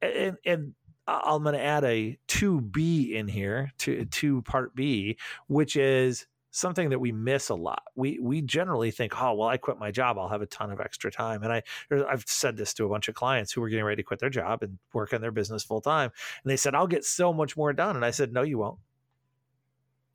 and 0.00 0.36
and 0.44 0.74
I'm 1.08 1.42
going 1.42 1.54
to 1.54 1.62
add 1.62 1.84
a 1.84 2.18
2B 2.28 3.12
in 3.12 3.28
here 3.28 3.72
to 3.78 4.04
to 4.04 4.42
part 4.42 4.74
B 4.74 5.16
which 5.46 5.76
is 5.76 6.26
something 6.56 6.88
that 6.88 6.98
we 6.98 7.12
miss 7.12 7.50
a 7.50 7.54
lot. 7.54 7.82
We 7.94 8.18
we 8.20 8.40
generally 8.40 8.90
think, 8.90 9.20
"Oh, 9.20 9.34
well, 9.34 9.48
I 9.48 9.58
quit 9.58 9.78
my 9.78 9.90
job, 9.90 10.18
I'll 10.18 10.28
have 10.28 10.42
a 10.42 10.46
ton 10.46 10.70
of 10.70 10.80
extra 10.80 11.10
time." 11.10 11.42
And 11.42 11.52
I 11.52 11.62
I've 11.90 12.24
said 12.26 12.56
this 12.56 12.72
to 12.74 12.86
a 12.86 12.88
bunch 12.88 13.08
of 13.08 13.14
clients 13.14 13.52
who 13.52 13.60
were 13.60 13.68
getting 13.68 13.84
ready 13.84 14.02
to 14.02 14.06
quit 14.06 14.20
their 14.20 14.30
job 14.30 14.62
and 14.62 14.78
work 14.92 15.12
in 15.12 15.20
their 15.20 15.30
business 15.30 15.62
full 15.62 15.80
time, 15.82 16.10
and 16.42 16.50
they 16.50 16.56
said, 16.56 16.74
"I'll 16.74 16.86
get 16.86 17.04
so 17.04 17.32
much 17.32 17.56
more 17.56 17.72
done." 17.72 17.96
And 17.96 18.04
I 18.04 18.10
said, 18.10 18.32
"No, 18.32 18.42
you 18.42 18.58
won't." 18.58 18.78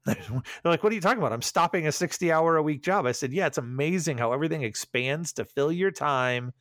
They're 0.06 0.42
like, 0.66 0.82
what 0.82 0.92
are 0.92 0.96
you 0.96 1.02
talking 1.02 1.20
about? 1.20 1.32
I'm 1.32 1.44
stopping 1.44 1.86
a 1.86 1.92
60 1.92 2.32
hour 2.32 2.58
a 2.58 2.64
week 2.64 2.82
job. 2.82 3.06
I 3.06 3.12
said, 3.12 3.32
yeah, 3.32 3.46
it's 3.46 3.60
amazing 3.60 4.18
how 4.18 4.34
everything 4.34 4.64
expands 4.64 5.32
to 5.34 5.46
fill 5.46 5.72
your 5.72 5.92
time 5.92 6.54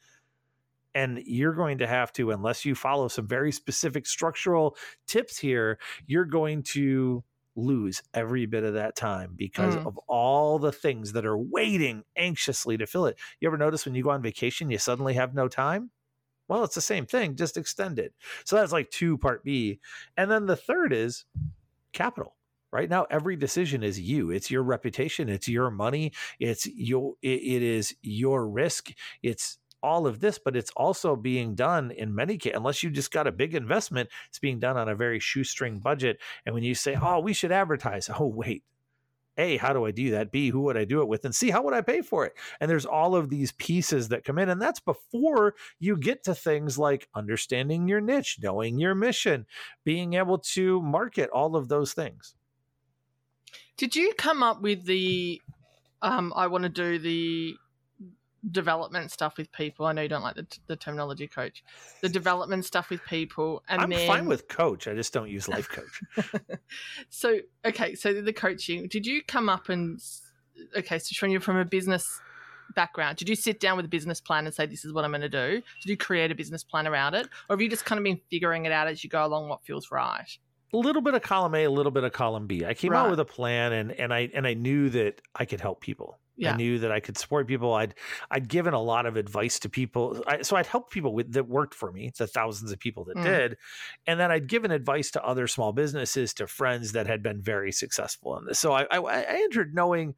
and 0.95 1.23
you're 1.25 1.55
going 1.55 1.79
to 1.79 1.87
have 1.87 2.13
to 2.13 2.33
unless 2.33 2.65
you 2.65 2.75
follow 2.75 3.09
some 3.09 3.27
very 3.27 3.53
specific 3.53 4.07
structural 4.07 4.77
tips 5.07 5.39
here 5.39 5.79
you're 6.07 6.25
going 6.25 6.63
to 6.63 7.23
lose 7.61 8.03
every 8.15 8.47
bit 8.47 8.65
of 8.65 8.75
that 8.75 8.97
time 8.97 9.35
because 9.37 9.77
Mm. 9.77 9.87
of 9.87 9.99
all 10.09 10.59
the 10.59 10.73
things 10.73 11.13
that 11.13 11.27
are 11.27 11.39
waiting 11.39 12.05
anxiously 12.17 12.77
to 12.79 12.87
fill 12.87 13.07
it. 13.07 13.19
You 13.41 13.49
ever 13.49 13.59
notice 13.59 13.85
when 13.87 13.95
you 13.95 14.03
go 14.03 14.11
on 14.11 14.23
vacation, 14.23 14.71
you 14.71 14.79
suddenly 14.79 15.15
have 15.15 15.35
no 15.35 15.49
time? 15.49 15.91
Well, 16.49 16.65
it's 16.65 16.75
the 16.75 16.81
same 16.81 17.07
thing, 17.07 17.37
just 17.37 17.57
extended. 17.57 18.13
So 18.45 18.57
that's 18.57 18.73
like 18.73 18.91
two 18.91 19.19
part 19.19 19.45
B. 19.45 19.81
And 20.17 20.31
then 20.31 20.47
the 20.47 20.57
third 20.57 20.93
is 20.93 21.25
capital. 21.93 22.37
Right 22.73 22.89
now, 22.89 23.05
every 23.11 23.35
decision 23.35 23.83
is 23.83 23.99
you. 24.01 24.31
It's 24.31 24.49
your 24.49 24.63
reputation. 24.63 25.29
It's 25.29 25.49
your 25.49 25.73
money. 25.73 26.13
It's 26.39 26.67
your. 26.67 27.15
It, 27.21 27.41
it 27.43 27.63
is 27.63 27.97
your 28.01 28.49
risk. 28.49 28.93
It's 29.25 29.59
all 29.83 30.07
of 30.07 30.21
this, 30.21 30.39
but 30.39 30.57
it's 30.57 30.71
also 30.77 31.17
being 31.17 31.55
done 31.55 31.91
in 31.91 32.15
many 32.15 32.39
cases. 32.39 32.57
Unless 32.57 32.83
you 32.83 32.91
just 32.91 33.11
got 33.11 33.27
a 33.27 33.33
big 33.33 33.55
investment, 33.55 34.11
it's 34.29 34.39
being 34.39 34.59
done 34.59 34.77
on 34.77 34.89
a 34.89 34.95
very 34.95 35.21
shoestring 35.21 35.79
budget. 35.79 36.19
And 36.45 36.55
when 36.55 36.65
you 36.65 36.75
say, 36.75 36.97
"Oh, 37.01 37.21
we 37.21 37.33
should 37.33 37.53
advertise," 37.53 38.11
oh 38.19 38.27
wait, 38.27 38.65
a, 39.41 39.57
how 39.57 39.73
do 39.73 39.87
I 39.87 39.91
do 39.91 40.11
that? 40.13 40.31
B, 40.31 40.51
who 40.51 40.61
would 40.63 40.77
I 40.77 40.85
do 40.85 41.01
it 41.01 41.09
with? 41.09 41.25
And 41.25 41.35
C, 41.35 41.51
how 41.51 41.63
would 41.63 41.75
I 41.75 41.81
pay 41.81 42.03
for 42.03 42.27
it? 42.27 42.35
And 42.61 42.71
there's 42.71 42.85
all 42.85 43.17
of 43.17 43.31
these 43.31 43.53
pieces 43.53 44.09
that 44.09 44.25
come 44.25 44.39
in. 44.39 44.49
And 44.49 44.61
that's 44.61 44.81
before 44.81 45.55
you 45.79 45.97
get 45.97 46.25
to 46.25 46.35
things 46.35 46.79
like 46.79 47.09
understanding 47.15 47.89
your 47.89 48.01
niche, 48.01 48.39
knowing 48.43 48.79
your 48.79 48.95
mission, 48.95 49.47
being 49.85 50.15
able 50.15 50.39
to 50.39 50.83
market 50.83 51.31
all 51.31 51.57
of 51.57 51.69
those 51.69 51.93
things. 51.93 52.35
Did 53.77 53.97
you 53.97 54.13
come 54.17 54.43
up 54.43 54.61
with 54.61 54.85
the 54.85 55.41
um 56.03 56.33
I 56.37 56.47
want 56.49 56.65
to 56.65 56.69
do 56.69 56.99
the 56.99 57.57
development 58.51 59.11
stuff 59.11 59.37
with 59.37 59.51
people? 59.53 59.87
I 59.87 59.93
know 59.93 60.03
you 60.03 60.09
don't 60.09 60.23
like 60.23 60.37
the, 60.37 60.47
the 60.67 60.77
terminology 60.77 61.27
coach. 61.27 61.63
The 62.01 62.09
development 62.21 62.65
stuff 62.65 62.91
with 62.91 63.05
people 63.05 63.63
and 63.69 63.81
I'm 63.81 63.91
then 63.91 64.07
fine 64.07 64.27
with 64.27 64.49
coach. 64.49 64.89
I 64.89 64.95
just 64.95 65.13
don't 65.13 65.31
use 65.31 65.49
life 65.49 65.69
coach. 65.69 66.39
so 67.09 67.39
okay, 67.65 67.95
so 67.95 68.13
the 68.21 68.33
coaching. 68.33 68.89
Did 68.89 69.07
you 69.07 69.23
come 69.23 69.49
up 69.49 69.69
and 69.69 70.01
okay? 70.77 70.99
So 70.99 71.15
when 71.25 71.31
you're 71.31 71.41
from 71.41 71.57
a 71.57 71.65
business 71.65 72.21
background, 72.75 73.17
did 73.17 73.29
you 73.29 73.37
sit 73.37 73.61
down 73.61 73.77
with 73.77 73.87
a 73.87 73.89
business 73.89 74.21
plan 74.21 74.47
and 74.47 74.55
say, 74.55 74.67
"This 74.67 74.85
is 74.85 74.93
what 74.93 75.05
I'm 75.05 75.11
going 75.11 75.23
to 75.23 75.29
do"? 75.29 75.63
Did 75.83 75.91
you 75.91 75.97
create 75.97 76.31
a 76.31 76.35
business 76.35 76.65
plan 76.65 76.87
around 76.87 77.15
it, 77.15 77.27
or 77.49 77.57
have 77.57 77.61
you 77.61 77.69
just 77.69 77.85
kind 77.85 77.99
of 77.99 78.05
been 78.05 78.21
figuring 78.31 78.67
it 78.67 78.73
out 78.73 78.89
as 78.89 79.03
you 79.05 79.11
go 79.11 79.25
along, 79.25 79.49
what 79.49 79.65
feels 79.65 79.91
right? 79.91 80.39
a 80.73 80.77
little 80.77 81.03
bit 81.03 81.15
of 81.15 81.23
column 81.23 81.55
A, 81.55 81.65
a 81.65 81.71
little 81.71 81.93
bit 81.93 82.05
of 82.05 82.13
column 82.13 82.47
B. 82.47 82.65
I 82.65 82.75
came 82.75 82.93
out 82.93 83.11
with 83.11 83.21
a 83.21 83.25
plan 83.25 83.73
and 83.73 83.93
and 83.93 84.13
I 84.13 84.31
and 84.35 84.47
I 84.47 84.55
knew 84.55 84.89
that 84.91 85.21
I 85.35 85.45
could 85.45 85.61
help 85.61 85.81
people. 85.81 86.19
Yeah. 86.41 86.55
I 86.55 86.57
knew 86.57 86.79
that 86.79 86.91
I 86.91 87.01
could 87.01 87.19
support 87.19 87.47
people. 87.47 87.75
I'd 87.75 87.95
I'd 88.31 88.49
given 88.49 88.75
a 88.75 88.81
lot 88.83 89.07
of 89.07 89.17
advice 89.17 89.59
to 89.61 89.69
people. 89.69 90.23
I, 90.27 90.43
so 90.43 90.57
I'd 90.57 90.67
helped 90.67 90.93
people 90.93 91.13
with 91.15 91.33
that 91.33 91.47
worked 91.49 91.75
for 91.75 91.93
me, 91.93 92.11
the 92.17 92.27
thousands 92.27 92.73
of 92.73 92.79
people 92.79 93.05
that 93.05 93.17
Mm. 93.19 93.25
did. 93.25 93.57
And 94.07 94.19
then 94.19 94.31
I'd 94.31 94.47
given 94.49 94.71
advice 94.71 95.11
to 95.13 95.25
other 95.25 95.47
small 95.47 95.73
businesses, 95.73 96.33
to 96.35 96.47
friends 96.47 96.93
that 96.93 97.07
had 97.07 97.23
been 97.23 97.41
very 97.43 97.73
successful 97.73 98.39
in 98.39 98.47
this. 98.47 98.59
So 98.59 98.73
I 98.73 98.87
I, 98.91 98.99
I 98.99 99.25
entered 99.29 99.75
knowing 99.75 100.15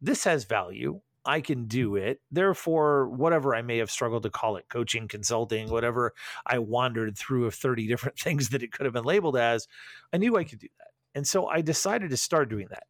this 0.00 0.24
has 0.24 0.44
value. 0.44 1.00
I 1.26 1.40
can 1.40 1.64
do 1.66 1.96
it. 1.96 2.20
Therefore, 2.30 3.08
whatever 3.08 3.54
I 3.54 3.62
may 3.62 3.78
have 3.78 3.90
struggled 3.90 4.24
to 4.24 4.30
call 4.30 4.56
it 4.58 4.66
coaching, 4.68 5.08
consulting, 5.08 5.70
whatever 5.70 6.12
I 6.46 6.58
wandered 6.58 7.16
through 7.16 7.46
of 7.46 7.54
30 7.54 7.86
different 7.86 8.18
things 8.26 8.50
that 8.50 8.62
it 8.62 8.72
could 8.72 8.84
have 8.84 8.92
been 8.92 9.04
labeled 9.04 9.38
as, 9.38 9.66
I 10.12 10.18
knew 10.18 10.36
I 10.36 10.44
could 10.44 10.58
do 10.58 10.68
that. 10.78 10.88
And 11.14 11.26
so 11.26 11.46
I 11.46 11.62
decided 11.62 12.10
to 12.10 12.16
start 12.18 12.50
doing 12.50 12.66
that. 12.68 12.84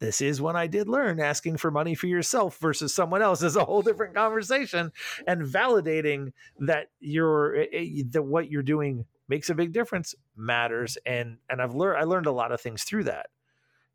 This 0.00 0.20
is 0.20 0.42
when 0.42 0.56
I 0.56 0.66
did 0.66 0.88
learn 0.88 1.20
asking 1.20 1.56
for 1.56 1.70
money 1.70 1.94
for 1.94 2.06
yourself 2.06 2.58
versus 2.58 2.94
someone 2.94 3.22
else 3.22 3.42
is 3.42 3.56
a 3.56 3.64
whole 3.64 3.82
different 3.82 4.14
conversation 4.14 4.92
and 5.26 5.42
validating 5.42 6.32
that 6.58 6.88
you're 7.00 7.56
eh, 7.56 7.66
eh, 7.72 8.02
that 8.10 8.22
what 8.22 8.50
you're 8.50 8.62
doing 8.62 9.04
makes 9.28 9.50
a 9.50 9.54
big 9.54 9.72
difference 9.72 10.14
matters 10.36 10.98
and 11.06 11.38
and 11.48 11.62
I've 11.62 11.74
learned 11.74 11.98
I 11.98 12.04
learned 12.04 12.26
a 12.26 12.32
lot 12.32 12.52
of 12.52 12.60
things 12.60 12.82
through 12.82 13.04
that. 13.04 13.26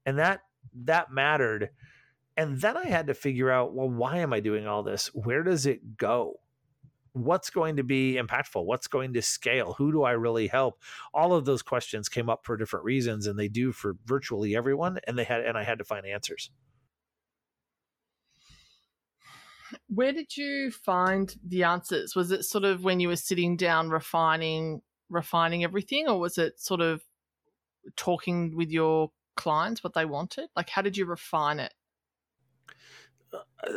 And 0.06 0.18
that 0.18 0.42
that 0.86 1.12
mattered 1.12 1.70
and 2.38 2.62
then 2.62 2.78
I 2.78 2.86
had 2.86 3.08
to 3.08 3.14
figure 3.14 3.52
out, 3.52 3.74
well, 3.74 3.90
why 3.90 4.20
am 4.20 4.32
I 4.32 4.40
doing 4.40 4.66
all 4.66 4.82
this? 4.82 5.08
Where 5.14 5.44
does 5.44 5.66
it 5.66 5.98
go? 5.98 6.40
What's 7.14 7.50
going 7.50 7.78
to 7.78 7.84
be 7.84 8.16
impactful? 8.16 8.66
What's 8.66 8.88
going 8.88 9.14
to 9.14 9.22
scale? 9.22 9.74
Who 9.78 9.92
do 9.92 10.04
I 10.04 10.12
really 10.12 10.48
help? 10.48 10.82
All 11.14 11.34
of 11.34 11.46
those 11.46 11.62
questions 11.62 12.10
came 12.10 12.30
up 12.30 12.46
for 12.46 12.58
different 12.58 12.86
reasons, 12.86 13.28
and 13.28 13.38
they 13.38 13.48
do 13.48 13.72
for 13.72 13.96
virtually 14.06 14.56
everyone. 14.56 15.00
And 15.08 15.18
they 15.18 15.24
had, 15.24 15.42
and 15.42 15.58
I 15.58 15.64
had 15.64 15.80
to 15.80 15.84
find 15.84 16.06
answers. 16.06 16.52
Where 19.88 20.14
did 20.14 20.36
you 20.36 20.72
find 20.72 21.36
the 21.46 21.64
answers? 21.64 22.16
Was 22.16 22.32
it 22.32 22.44
sort 22.44 22.64
of 22.64 22.84
when 22.84 23.00
you 23.00 23.08
were 23.08 23.16
sitting 23.16 23.56
down 23.56 23.90
refining 23.90 24.82
refining 25.10 25.64
everything 25.64 26.08
or 26.08 26.20
was 26.20 26.38
it 26.38 26.60
sort 26.60 26.82
of 26.82 27.02
talking 27.96 28.56
with 28.56 28.70
your 28.70 29.12
clients 29.36 29.84
what 29.84 29.94
they 29.94 30.06
wanted? 30.06 30.50
Like 30.56 30.70
how 30.70 30.82
did 30.82 30.98
you 30.98 31.06
refine 31.06 31.60
it? 31.60 31.74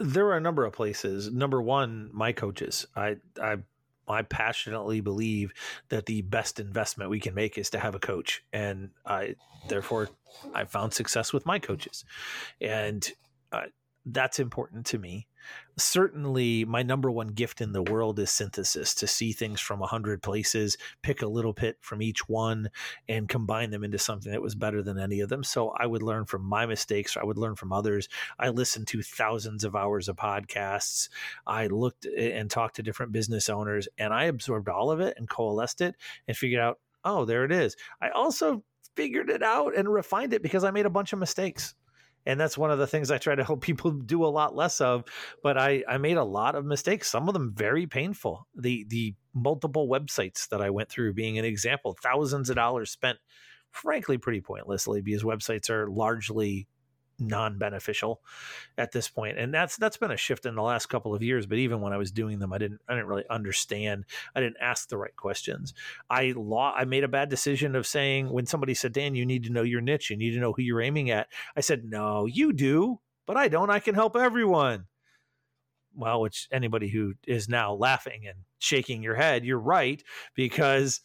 There 0.00 0.26
are 0.26 0.36
a 0.36 0.40
number 0.40 0.64
of 0.64 0.72
places. 0.72 1.30
Number 1.30 1.60
one, 1.60 2.10
my 2.12 2.32
coaches. 2.32 2.86
I 2.96 3.16
I 3.40 3.58
I 4.08 4.22
passionately 4.22 5.00
believe 5.00 5.52
that 5.88 6.06
the 6.06 6.22
best 6.22 6.60
investment 6.60 7.10
we 7.10 7.20
can 7.20 7.34
make 7.34 7.58
is 7.58 7.70
to 7.70 7.78
have 7.78 7.94
a 7.94 8.00
coach, 8.00 8.44
and 8.52 8.90
I 9.06 9.36
therefore 9.68 10.08
I 10.54 10.64
found 10.64 10.92
success 10.92 11.32
with 11.32 11.46
my 11.46 11.58
coaches, 11.58 12.04
and 12.60 13.08
uh, 13.52 13.66
that's 14.05 14.38
important 14.38 14.86
to 14.86 14.98
me. 14.98 15.28
Certainly, 15.76 16.64
my 16.66 16.82
number 16.82 17.11
one 17.11 17.28
gift 17.28 17.61
in 17.61 17.72
the 17.72 17.82
world 17.82 18.18
is 18.18 18.30
synthesis 18.30 18.94
to 18.94 19.07
see 19.07 19.32
things 19.32 19.61
from 19.61 19.82
a 19.82 19.86
hundred 19.86 20.22
places, 20.22 20.76
pick 21.03 21.22
a 21.22 21.26
little 21.26 21.53
bit 21.53 21.78
from 21.80 22.03
each 22.03 22.28
one, 22.28 22.70
and 23.09 23.28
combine 23.28 23.70
them 23.70 23.82
into 23.82 23.98
something 23.98 24.30
that 24.32 24.42
was 24.42 24.55
better 24.55 24.82
than 24.82 24.98
any 24.98 25.20
of 25.20 25.28
them. 25.28 25.42
So 25.42 25.70
I 25.70 25.86
would 25.86 26.03
learn 26.03 26.26
from 26.26 26.44
my 26.44 26.66
mistakes. 26.66 27.16
I 27.16 27.24
would 27.24 27.38
learn 27.38 27.57
from 27.57 27.72
others. 27.72 28.09
I 28.38 28.50
listened 28.50 28.86
to 28.88 29.03
thousands 29.03 29.64
of 29.64 29.74
hours 29.74 30.09
of 30.09 30.16
podcasts. 30.16 31.09
I 31.46 31.66
looked 31.66 32.07
eh, 32.07 32.30
and 32.38 32.50
talked 32.50 32.76
to 32.76 32.82
different 32.82 33.12
business 33.12 33.48
owners, 33.48 33.88
and 33.98 34.12
I 34.12 34.24
absorbed 34.24 34.68
all 34.68 34.90
of 34.90 35.00
it 35.00 35.14
and 35.16 35.28
coalesced 35.28 35.80
it 35.80 35.96
and 36.28 36.36
figured 36.36 36.61
out, 36.61 36.78
oh, 37.05 37.24
there 37.24 37.44
it 37.44 37.53
is. 37.53 37.76
I 38.00 38.11
also 38.11 38.62
figured 38.94 39.30
it 39.30 39.42
out 39.42 39.76
and 39.76 39.88
refined 39.88 40.32
it 40.34 40.42
because 40.42 40.64
I 40.64 40.70
made 40.70 40.86
a 40.86 40.90
bunch 40.90 41.12
of 41.12 41.18
mistakes. 41.18 41.74
And 42.24 42.38
that's 42.38 42.56
one 42.56 42.70
of 42.70 42.78
the 42.78 42.86
things 42.86 43.10
I 43.10 43.18
try 43.18 43.34
to 43.34 43.44
help 43.44 43.60
people 43.60 43.90
do 44.06 44.24
a 44.24 44.26
lot 44.26 44.54
less 44.54 44.80
of. 44.80 45.04
But 45.42 45.58
I, 45.58 45.82
I 45.88 45.98
made 45.98 46.16
a 46.16 46.24
lot 46.24 46.54
of 46.54 46.64
mistakes, 46.64 47.10
some 47.10 47.28
of 47.28 47.34
them 47.34 47.52
very 47.54 47.86
painful. 47.86 48.46
The 48.54 48.84
the 48.88 49.14
multiple 49.34 49.88
websites 49.88 50.48
that 50.48 50.60
I 50.60 50.70
went 50.70 50.88
through 50.88 51.14
being 51.14 51.38
an 51.38 51.44
example, 51.44 51.96
thousands 52.02 52.50
of 52.50 52.56
dollars 52.56 52.90
spent, 52.90 53.18
frankly, 53.70 54.18
pretty 54.18 54.40
pointlessly 54.40 55.00
because 55.00 55.22
websites 55.22 55.70
are 55.70 55.88
largely 55.88 56.68
non-beneficial 57.18 58.20
at 58.78 58.92
this 58.92 59.08
point 59.08 59.38
and 59.38 59.52
that's 59.52 59.76
that's 59.76 59.96
been 59.96 60.10
a 60.10 60.16
shift 60.16 60.46
in 60.46 60.54
the 60.54 60.62
last 60.62 60.86
couple 60.86 61.14
of 61.14 61.22
years 61.22 61.46
but 61.46 61.58
even 61.58 61.80
when 61.80 61.92
i 61.92 61.96
was 61.96 62.10
doing 62.10 62.38
them 62.38 62.52
i 62.52 62.58
didn't 62.58 62.80
i 62.88 62.94
didn't 62.94 63.06
really 63.06 63.24
understand 63.30 64.04
i 64.34 64.40
didn't 64.40 64.56
ask 64.60 64.88
the 64.88 64.96
right 64.96 65.14
questions. 65.16 65.74
I 66.10 66.32
law 66.36 66.74
i 66.76 66.84
made 66.84 67.04
a 67.04 67.08
bad 67.08 67.28
decision 67.28 67.76
of 67.76 67.86
saying 67.86 68.30
when 68.30 68.46
somebody 68.46 68.74
said 68.74 68.92
dan 68.92 69.14
you 69.14 69.26
need 69.26 69.44
to 69.44 69.52
know 69.52 69.62
your 69.62 69.80
niche 69.80 70.10
you 70.10 70.16
need 70.16 70.32
to 70.32 70.40
know 70.40 70.52
who 70.52 70.62
you're 70.62 70.80
aiming 70.80 71.10
at 71.10 71.28
i 71.56 71.60
said 71.60 71.84
no 71.84 72.26
you 72.26 72.52
do 72.52 73.00
but 73.26 73.36
i 73.36 73.48
don't 73.48 73.70
i 73.70 73.78
can 73.78 73.94
help 73.94 74.16
everyone. 74.16 74.86
Well 75.94 76.22
which 76.22 76.48
anybody 76.50 76.88
who 76.88 77.14
is 77.26 77.48
now 77.48 77.74
laughing 77.74 78.26
and 78.26 78.38
shaking 78.58 79.02
your 79.02 79.14
head 79.14 79.44
you're 79.44 79.58
right 79.58 80.02
because 80.34 81.02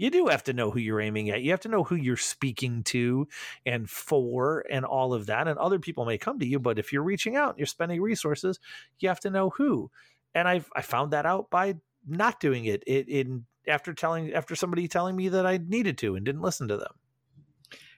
you 0.00 0.10
do 0.10 0.28
have 0.28 0.42
to 0.44 0.54
know 0.54 0.70
who 0.70 0.80
you're 0.80 1.00
aiming 1.00 1.28
at. 1.28 1.42
You 1.42 1.50
have 1.50 1.60
to 1.60 1.68
know 1.68 1.84
who 1.84 1.94
you're 1.94 2.16
speaking 2.16 2.82
to 2.84 3.28
and 3.66 3.88
for 3.88 4.64
and 4.70 4.86
all 4.86 5.12
of 5.12 5.26
that. 5.26 5.46
And 5.46 5.58
other 5.58 5.78
people 5.78 6.06
may 6.06 6.16
come 6.16 6.38
to 6.38 6.46
you, 6.46 6.58
but 6.58 6.78
if 6.78 6.90
you're 6.90 7.02
reaching 7.02 7.36
out, 7.36 7.50
and 7.50 7.58
you're 7.58 7.66
spending 7.66 8.00
resources, 8.00 8.58
you 8.98 9.10
have 9.10 9.20
to 9.20 9.30
know 9.30 9.50
who. 9.50 9.90
And 10.34 10.48
I've 10.48 10.70
I 10.74 10.80
found 10.80 11.12
that 11.12 11.26
out 11.26 11.50
by 11.50 11.76
not 12.08 12.40
doing 12.40 12.64
it. 12.64 12.82
It 12.86 13.08
in 13.08 13.44
after 13.68 13.92
telling 13.92 14.32
after 14.32 14.56
somebody 14.56 14.88
telling 14.88 15.16
me 15.16 15.28
that 15.28 15.44
I 15.44 15.58
needed 15.58 15.98
to 15.98 16.16
and 16.16 16.24
didn't 16.24 16.40
listen 16.40 16.68
to 16.68 16.78
them. 16.78 16.92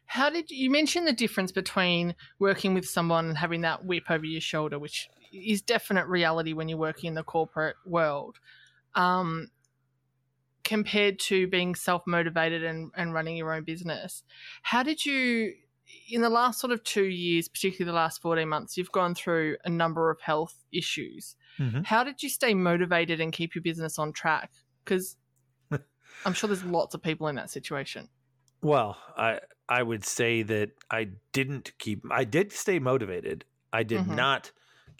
How 0.07 0.29
did 0.29 0.51
you 0.51 0.71
mention 0.71 1.05
the 1.05 1.13
difference 1.13 1.53
between 1.53 2.17
working 2.41 2.75
with 2.75 2.85
someone 2.85 3.27
and 3.29 3.39
having 3.39 3.61
that 3.61 3.85
whip 3.85 4.11
over 4.11 4.25
your 4.25 4.41
shoulder, 4.41 4.77
which 4.77 5.09
is 5.33 5.63
definite 5.63 6.09
reality 6.09 6.53
when 6.53 6.69
you're 6.69 6.79
working 6.79 7.09
in 7.09 7.15
the 7.15 7.23
corporate 7.23 7.77
world, 7.87 8.41
um, 8.97 9.47
compared 10.65 11.19
to 11.21 11.47
being 11.49 11.75
self 11.75 12.03
motivated 12.07 12.63
and, 12.65 12.91
and 12.97 13.15
running 13.15 13.37
your 13.37 13.53
own 13.53 13.65
business? 13.65 14.23
How 14.63 14.83
did 14.83 15.05
you, 15.07 15.55
in 16.09 16.23
the 16.23 16.31
last 16.31 16.61
sort 16.61 16.73
of 16.73 16.83
two 16.85 17.05
years, 17.05 17.49
particularly 17.49 17.91
the 17.91 17.97
last 17.97 18.21
14 18.23 18.49
months, 18.49 18.77
you've 18.77 18.93
gone 18.93 19.15
through 19.15 19.57
a 19.65 19.71
number 19.71 20.11
of 20.11 20.21
health 20.21 20.65
issues. 20.73 21.37
Mhm. 21.59 21.85
How 21.85 22.05
did 22.05 22.23
you 22.23 22.29
stay 22.29 22.55
motivated 22.55 23.21
and 23.21 23.33
keep 23.33 23.55
your 23.55 23.63
business 23.63 23.99
on 23.99 24.13
track? 24.13 24.53
Because 24.85 25.17
I'm 26.25 26.35
sure 26.35 26.49
there's 26.49 26.65
lots 26.65 26.95
of 26.95 27.03
people 27.03 27.29
in 27.29 27.37
that 27.37 27.51
situation. 27.51 28.09
Well, 28.63 28.97
I 29.17 29.41
I 29.69 29.83
would 29.83 30.05
say 30.05 30.43
that 30.43 30.73
I 30.91 31.09
didn't 31.33 31.77
keep 31.79 32.05
I 32.11 32.25
did 32.25 32.53
stay 32.53 32.79
motivated. 32.79 33.45
I 33.73 33.83
did 33.83 34.07
Mhm. 34.07 34.09
not 34.09 34.53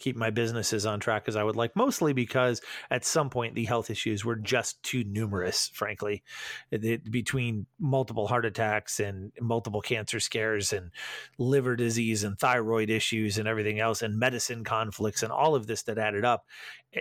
keep 0.03 0.17
my 0.17 0.31
businesses 0.31 0.85
on 0.85 1.01
track 1.01 1.25
as 1.29 1.37
I 1.37 1.45
would 1.45 1.57
like, 1.57 1.77
mostly 1.77 2.13
because 2.13 2.61
at 2.91 3.05
some 3.05 3.31
point 3.31 3.55
the 3.55 3.65
health 3.65 3.89
issues 3.89 4.25
were 4.25 4.37
just 4.37 4.83
too 4.83 5.05
numerous, 5.05 5.71
frankly, 5.73 6.23
it, 6.71 7.11
between 7.11 7.67
multiple 7.79 8.27
heart 8.27 8.45
attacks 8.45 8.99
and 9.01 9.33
multiple 9.41 9.81
cancer 9.81 10.21
scares 10.21 10.73
and 10.73 10.91
liver 11.39 11.77
disease 11.77 12.25
and 12.25 12.39
thyroid 12.39 12.91
issues 12.91 13.39
and 13.39 13.47
everything 13.47 13.79
else 13.79 14.03
and 14.03 14.19
medicine 14.19 14.65
conflicts 14.65 15.23
and 15.23 15.33
all 15.33 15.55
of 15.55 15.67
this 15.67 15.83
that 15.85 15.99
added 15.99 16.25
up. 16.25 16.47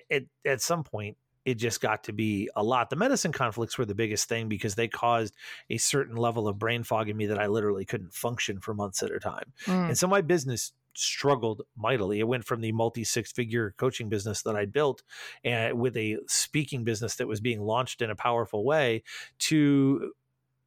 It, 0.10 0.28
at 0.45 0.62
some 0.62 0.84
point, 0.84 1.18
it 1.43 1.56
just 1.56 1.82
got 1.82 2.04
to 2.04 2.14
be 2.14 2.49
a 2.56 2.64
lot. 2.64 2.89
The 2.89 2.95
medicine 2.95 3.32
conflicts 3.32 3.78
were 3.78 3.86
the 3.86 3.95
biggest 3.95 4.30
thing 4.30 4.47
because 4.47 4.76
they 4.76 4.88
caused 4.88 5.36
a 5.70 5.78
certain 5.78 6.16
level 6.16 6.47
of 6.47 6.60
brain 6.60 6.84
fog 6.84 7.10
in 7.10 7.18
me 7.18 7.26
that 7.28 7.39
I 7.39 7.47
literally 7.47 7.84
couldn't 7.84 8.14
function 8.14 8.60
for 8.60 8.74
months 8.74 9.02
at 9.02 9.12
a 9.12 9.20
time. 9.20 9.52
Mm. 9.66 9.89
And 9.89 9.97
so 9.97 10.08
my 10.08 10.22
business 10.22 10.72
struggled 10.94 11.62
mightily. 11.76 12.20
It 12.20 12.28
went 12.28 12.46
from 12.46 12.62
the 12.62 12.72
multi 12.72 13.04
six 13.04 13.32
figure 13.32 13.74
coaching 13.78 14.10
business 14.10 14.42
that 14.44 14.56
I 14.56 14.66
built 14.66 15.04
and 15.44 15.80
with 15.80 15.96
a 15.98 16.18
speaking 16.28 16.84
business 16.84 17.16
that 17.16 17.28
was 17.28 17.39
being 17.39 17.62
launched 17.62 18.02
in 18.02 18.10
a 18.10 18.16
powerful 18.16 18.64
way 18.64 19.04
to 19.39 20.12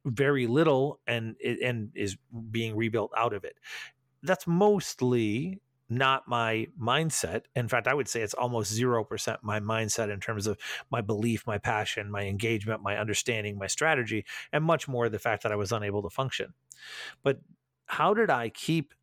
very 0.05 0.47
little 0.47 0.99
and 1.07 1.35
and 1.41 1.91
is 1.95 2.17
being 2.51 2.75
rebuilt 2.75 3.11
out 3.17 3.33
of 3.33 3.43
it. 3.43 3.57
That's 4.21 4.47
mostly 4.47 5.61
not 5.89 6.27
my 6.27 6.67
mindset. 6.81 7.43
In 7.55 7.67
fact, 7.67 7.87
I 7.87 7.93
would 7.93 8.07
say 8.07 8.21
it's 8.21 8.33
almost 8.33 8.75
0% 8.75 9.37
my 9.43 9.59
mindset 9.59 10.11
in 10.11 10.19
terms 10.19 10.47
of 10.47 10.57
my 10.89 11.01
belief, 11.01 11.45
my 11.45 11.59
passion, 11.59 12.09
my 12.09 12.23
engagement, 12.23 12.81
my 12.81 12.97
understanding, 12.97 13.57
my 13.57 13.67
strategy, 13.67 14.25
and 14.51 14.63
much 14.63 14.87
more 14.87 15.09
the 15.09 15.19
fact 15.19 15.43
that 15.43 15.51
I 15.51 15.55
was 15.55 15.71
unable 15.71 16.01
to 16.01 16.09
function. 16.09 16.53
But 17.23 17.41
how 17.85 18.13
did 18.13 18.29
I 18.29 18.49
keep 18.49 18.93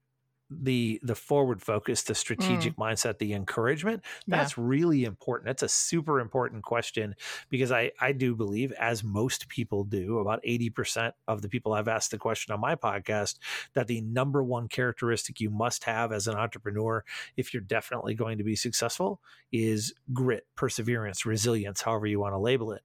the 0.61 1.00
the 1.03 1.14
forward 1.14 1.62
focus 1.62 2.03
the 2.03 2.14
strategic 2.14 2.74
mm. 2.74 2.78
mindset 2.78 3.18
the 3.18 3.32
encouragement 3.32 4.03
that's 4.26 4.57
yeah. 4.57 4.64
really 4.64 5.05
important 5.05 5.46
that's 5.46 5.62
a 5.62 5.68
super 5.68 6.20
important 6.20 6.62
question 6.62 7.14
because 7.48 7.70
i 7.70 7.90
i 8.00 8.12
do 8.12 8.34
believe 8.34 8.72
as 8.72 9.03
most 9.05 9.48
people 9.48 9.84
do 9.84 10.18
about 10.18 10.42
80% 10.42 11.12
of 11.28 11.42
the 11.42 11.48
people 11.48 11.72
i've 11.72 11.88
asked 11.88 12.11
the 12.11 12.18
question 12.18 12.53
on 12.53 12.61
my 12.61 12.74
podcast 12.74 13.38
that 13.74 13.86
the 13.86 14.00
number 14.00 14.42
one 14.42 14.68
characteristic 14.68 15.40
you 15.40 15.50
must 15.50 15.84
have 15.84 16.12
as 16.12 16.26
an 16.26 16.36
entrepreneur 16.36 17.05
if 17.36 17.53
you're 17.53 17.62
definitely 17.62 18.14
going 18.14 18.38
to 18.38 18.44
be 18.44 18.57
successful 18.57 19.20
is 19.53 19.94
grit 20.12 20.46
perseverance 20.57 21.24
resilience 21.26 21.82
however 21.82 22.07
you 22.07 22.20
want 22.20 22.34
to 22.34 22.38
label 22.38 22.72
it 22.72 22.82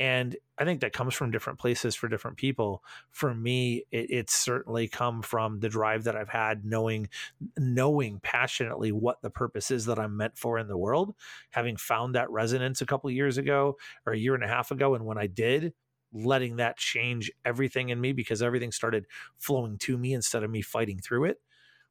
and 0.00 0.34
I 0.56 0.64
think 0.64 0.80
that 0.80 0.94
comes 0.94 1.12
from 1.12 1.30
different 1.30 1.58
places 1.58 1.94
for 1.94 2.08
different 2.08 2.38
people. 2.38 2.82
For 3.10 3.34
me, 3.34 3.84
it, 3.92 4.06
it's 4.08 4.34
certainly 4.34 4.88
come 4.88 5.20
from 5.20 5.60
the 5.60 5.68
drive 5.68 6.04
that 6.04 6.16
I've 6.16 6.30
had, 6.30 6.64
knowing 6.64 7.10
knowing 7.58 8.18
passionately 8.22 8.92
what 8.92 9.20
the 9.20 9.28
purpose 9.28 9.70
is 9.70 9.84
that 9.84 9.98
I'm 9.98 10.16
meant 10.16 10.38
for 10.38 10.58
in 10.58 10.68
the 10.68 10.78
world. 10.78 11.14
Having 11.50 11.76
found 11.76 12.14
that 12.14 12.30
resonance 12.30 12.80
a 12.80 12.86
couple 12.86 13.10
years 13.10 13.36
ago 13.36 13.76
or 14.06 14.14
a 14.14 14.18
year 14.18 14.34
and 14.34 14.42
a 14.42 14.48
half 14.48 14.70
ago, 14.70 14.94
and 14.94 15.04
when 15.04 15.18
I 15.18 15.26
did, 15.26 15.74
letting 16.14 16.56
that 16.56 16.78
change 16.78 17.30
everything 17.44 17.90
in 17.90 18.00
me 18.00 18.12
because 18.12 18.40
everything 18.40 18.72
started 18.72 19.06
flowing 19.36 19.76
to 19.78 19.98
me 19.98 20.14
instead 20.14 20.42
of 20.42 20.50
me 20.50 20.62
fighting 20.62 20.98
through 20.98 21.26
it. 21.26 21.40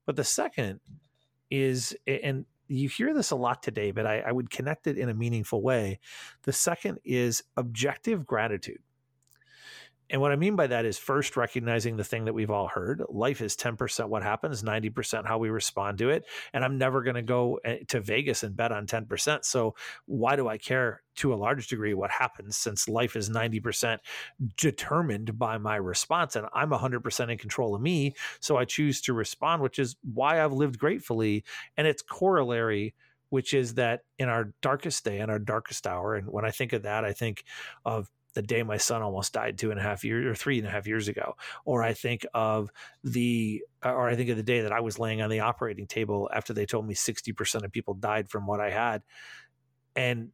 But 0.07 0.15
the 0.15 0.23
second 0.23 0.79
is, 1.51 1.95
and 2.07 2.45
you 2.69 2.87
hear 2.87 3.13
this 3.13 3.31
a 3.31 3.35
lot 3.35 3.63
today, 3.63 3.91
but 3.91 4.05
I, 4.05 4.19
I 4.19 4.31
would 4.31 4.49
connect 4.49 4.87
it 4.87 4.97
in 4.97 5.09
a 5.09 5.13
meaningful 5.13 5.61
way. 5.61 5.99
The 6.43 6.53
second 6.53 6.99
is 7.03 7.43
objective 7.57 8.25
gratitude. 8.25 8.79
And 10.09 10.21
what 10.21 10.31
I 10.31 10.35
mean 10.35 10.55
by 10.55 10.67
that 10.67 10.85
is 10.85 10.97
first 10.97 11.37
recognizing 11.37 11.97
the 11.97 12.03
thing 12.03 12.25
that 12.25 12.33
we've 12.33 12.49
all 12.49 12.67
heard. 12.67 13.03
Life 13.09 13.41
is 13.41 13.55
10% 13.55 14.09
what 14.09 14.23
happens, 14.23 14.63
90% 14.63 15.27
how 15.27 15.37
we 15.37 15.49
respond 15.49 15.97
to 15.99 16.09
it. 16.09 16.25
And 16.53 16.65
I'm 16.65 16.77
never 16.77 17.03
going 17.03 17.15
to 17.15 17.21
go 17.21 17.59
eh, 17.63 17.79
to 17.89 17.99
Vegas 17.99 18.43
and 18.43 18.55
bet 18.55 18.71
on 18.71 18.87
10%. 18.87 19.45
So 19.45 19.75
why 20.05 20.35
do 20.35 20.47
I 20.47 20.57
care 20.57 21.03
to 21.17 21.33
a 21.33 21.35
large 21.35 21.67
degree 21.67 21.93
what 21.93 22.09
happens 22.09 22.57
since 22.57 22.87
life 22.87 23.15
is 23.15 23.29
90% 23.29 23.99
determined 24.57 25.37
by 25.37 25.57
my 25.57 25.75
response 25.75 26.35
and 26.35 26.47
I'm 26.53 26.69
100% 26.69 27.31
in 27.31 27.37
control 27.37 27.75
of 27.75 27.81
me. 27.81 28.15
So 28.39 28.57
I 28.57 28.65
choose 28.65 29.01
to 29.01 29.13
respond, 29.13 29.61
which 29.61 29.79
is 29.79 29.95
why 30.13 30.43
I've 30.43 30.53
lived 30.53 30.79
gratefully. 30.79 31.43
And 31.77 31.85
it's 31.85 32.01
corollary 32.01 32.95
which 33.29 33.53
is 33.53 33.75
that 33.75 34.01
in 34.17 34.27
our 34.27 34.53
darkest 34.61 35.05
day, 35.05 35.19
in 35.19 35.29
our 35.29 35.39
darkest 35.39 35.85
hour, 35.85 36.15
and 36.15 36.27
when 36.27 36.45
I 36.45 36.51
think 36.51 36.73
of 36.73 36.83
that, 36.83 37.05
I 37.05 37.13
think 37.13 37.43
of 37.85 38.09
the 38.33 38.41
day 38.41 38.63
my 38.63 38.77
son 38.77 39.01
almost 39.01 39.33
died 39.33 39.57
two 39.57 39.71
and 39.71 39.79
a 39.79 39.83
half 39.83 40.03
years 40.03 40.25
or 40.25 40.35
three 40.35 40.59
and 40.59 40.67
a 40.67 40.71
half 40.71 40.87
years 40.87 41.07
ago 41.07 41.35
or 41.65 41.83
i 41.83 41.93
think 41.93 42.25
of 42.33 42.69
the 43.03 43.61
or 43.83 44.07
i 44.07 44.15
think 44.15 44.29
of 44.29 44.37
the 44.37 44.43
day 44.43 44.61
that 44.61 44.71
i 44.71 44.79
was 44.79 44.99
laying 44.99 45.21
on 45.21 45.29
the 45.29 45.39
operating 45.39 45.87
table 45.87 46.29
after 46.33 46.53
they 46.53 46.65
told 46.65 46.85
me 46.85 46.93
60% 46.93 47.63
of 47.63 47.71
people 47.71 47.93
died 47.93 48.29
from 48.29 48.45
what 48.45 48.59
i 48.59 48.69
had. 48.69 49.01
And 49.95 50.29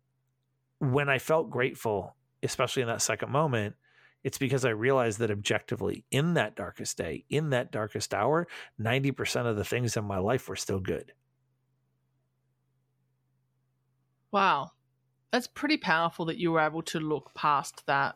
when 0.80 1.10
i 1.10 1.20
felt 1.20 1.50
grateful 1.50 2.16
especially 2.44 2.82
in 2.82 2.88
that 2.88 3.02
second 3.02 3.32
moment 3.32 3.76
it's 4.24 4.38
because 4.38 4.66
i 4.66 4.70
realized 4.70 5.20
that 5.20 5.32
objectively 5.32 6.04
in 6.12 6.34
that 6.34 6.56
darkest 6.56 6.98
day 6.98 7.24
in 7.30 7.52
that 7.52 7.72
darkest 7.72 8.14
hour 8.14 8.48
90% 8.80 9.46
of 9.46 9.56
the 9.56 9.64
things 9.64 9.96
in 9.96 10.04
my 10.04 10.18
life 10.18 10.50
were 10.50 10.56
still 10.56 10.80
good. 10.80 11.14
Wow 14.32 14.72
that's 15.36 15.48
pretty 15.48 15.76
powerful 15.76 16.24
that 16.24 16.38
you 16.38 16.54
were 16.54 16.62
able 16.62 16.82
to 16.82 16.98
look 16.98 17.34
past 17.36 17.86
that 17.88 18.16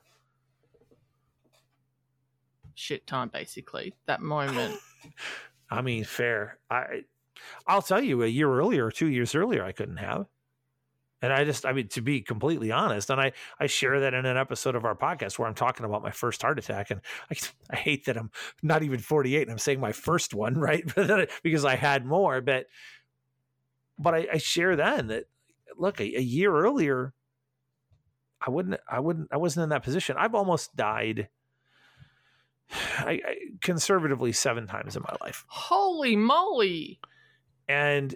shit 2.75 3.05
time 3.05 3.27
basically 3.27 3.93
that 4.05 4.21
moment. 4.21 4.79
I 5.69 5.81
mean 5.81 6.05
fair. 6.05 6.59
I 6.71 7.03
i'll 7.67 7.81
tell 7.81 8.01
you 8.01 8.23
a 8.23 8.27
year 8.27 8.49
earlier 8.49 8.85
or 8.85 8.91
two 8.91 9.07
years 9.07 9.35
earlier 9.35 9.65
i 9.65 9.73
couldn't 9.73 9.97
have. 9.97 10.27
And 11.21 11.33
i 11.33 11.43
just 11.43 11.65
i 11.65 11.73
mean 11.73 11.89
to 11.89 12.01
be 12.01 12.21
completely 12.21 12.71
honest 12.71 13.09
and 13.09 13.19
i 13.19 13.33
i 13.59 13.67
share 13.67 13.99
that 13.99 14.13
in 14.13 14.25
an 14.25 14.37
episode 14.37 14.75
of 14.75 14.85
our 14.85 14.95
podcast 14.95 15.37
where 15.37 15.47
i'm 15.49 15.55
talking 15.55 15.85
about 15.85 16.01
my 16.01 16.11
first 16.11 16.41
heart 16.41 16.57
attack 16.57 16.89
and 16.89 17.01
i, 17.29 17.35
I 17.69 17.75
hate 17.75 18.05
that 18.05 18.15
i'm 18.15 18.31
not 18.63 18.81
even 18.83 18.99
48 18.99 19.41
and 19.41 19.51
i'm 19.51 19.57
saying 19.57 19.81
my 19.81 19.91
first 19.91 20.33
one 20.33 20.53
right? 20.57 20.85
Because 21.43 21.65
i 21.65 21.75
had 21.75 22.05
more 22.05 22.39
but 22.39 22.67
but 23.97 24.15
i, 24.15 24.27
I 24.33 24.37
share 24.37 24.77
then 24.77 25.07
that 25.07 25.25
look, 25.77 25.99
a, 25.99 26.03
a 26.03 26.21
year 26.21 26.55
earlier, 26.55 27.13
I 28.45 28.49
wouldn't, 28.49 28.79
I 28.89 28.99
wouldn't, 28.99 29.29
I 29.31 29.37
wasn't 29.37 29.63
in 29.63 29.69
that 29.69 29.83
position. 29.83 30.15
I've 30.17 30.35
almost 30.35 30.75
died. 30.75 31.29
I, 32.71 33.21
I, 33.25 33.35
conservatively 33.61 34.31
seven 34.31 34.67
times 34.67 34.95
in 34.95 35.03
my 35.03 35.15
life. 35.21 35.45
Holy 35.47 36.15
moly! 36.15 36.99
And 37.67 38.15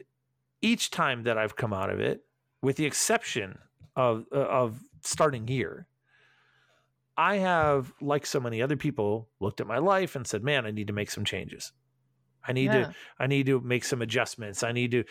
each 0.61 0.91
time 0.91 1.23
that 1.23 1.37
I've 1.37 1.55
come 1.55 1.73
out 1.73 1.89
of 1.89 1.99
it, 1.99 2.21
with 2.61 2.77
the 2.77 2.85
exception 2.85 3.57
of 3.95 4.25
uh, 4.31 4.39
of 4.39 4.79
starting 5.01 5.47
here, 5.47 5.87
I 7.17 7.35
have, 7.35 7.93
like 8.01 8.25
so 8.25 8.39
many 8.39 8.61
other 8.61 8.77
people, 8.77 9.29
looked 9.39 9.61
at 9.61 9.67
my 9.67 9.77
life 9.77 10.15
and 10.15 10.25
said, 10.25 10.43
"Man, 10.43 10.65
I 10.65 10.71
need 10.71 10.87
to 10.87 10.93
make 10.93 11.11
some 11.11 11.25
changes." 11.25 11.73
I 12.45 12.53
need 12.53 12.65
yeah. 12.65 12.85
to 12.85 12.95
I 13.19 13.27
need 13.27 13.45
to 13.47 13.59
make 13.61 13.85
some 13.85 14.01
adjustments. 14.01 14.63
I 14.63 14.71
need 14.71 14.91
to 14.91 15.03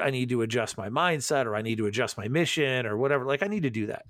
I 0.00 0.10
need 0.10 0.28
to 0.30 0.42
adjust 0.42 0.78
my 0.78 0.88
mindset 0.88 1.46
or 1.46 1.56
I 1.56 1.62
need 1.62 1.78
to 1.78 1.86
adjust 1.86 2.16
my 2.16 2.28
mission 2.28 2.86
or 2.86 2.96
whatever. 2.96 3.24
Like 3.24 3.42
I 3.42 3.48
need 3.48 3.64
to 3.64 3.70
do 3.70 3.86
that. 3.86 4.06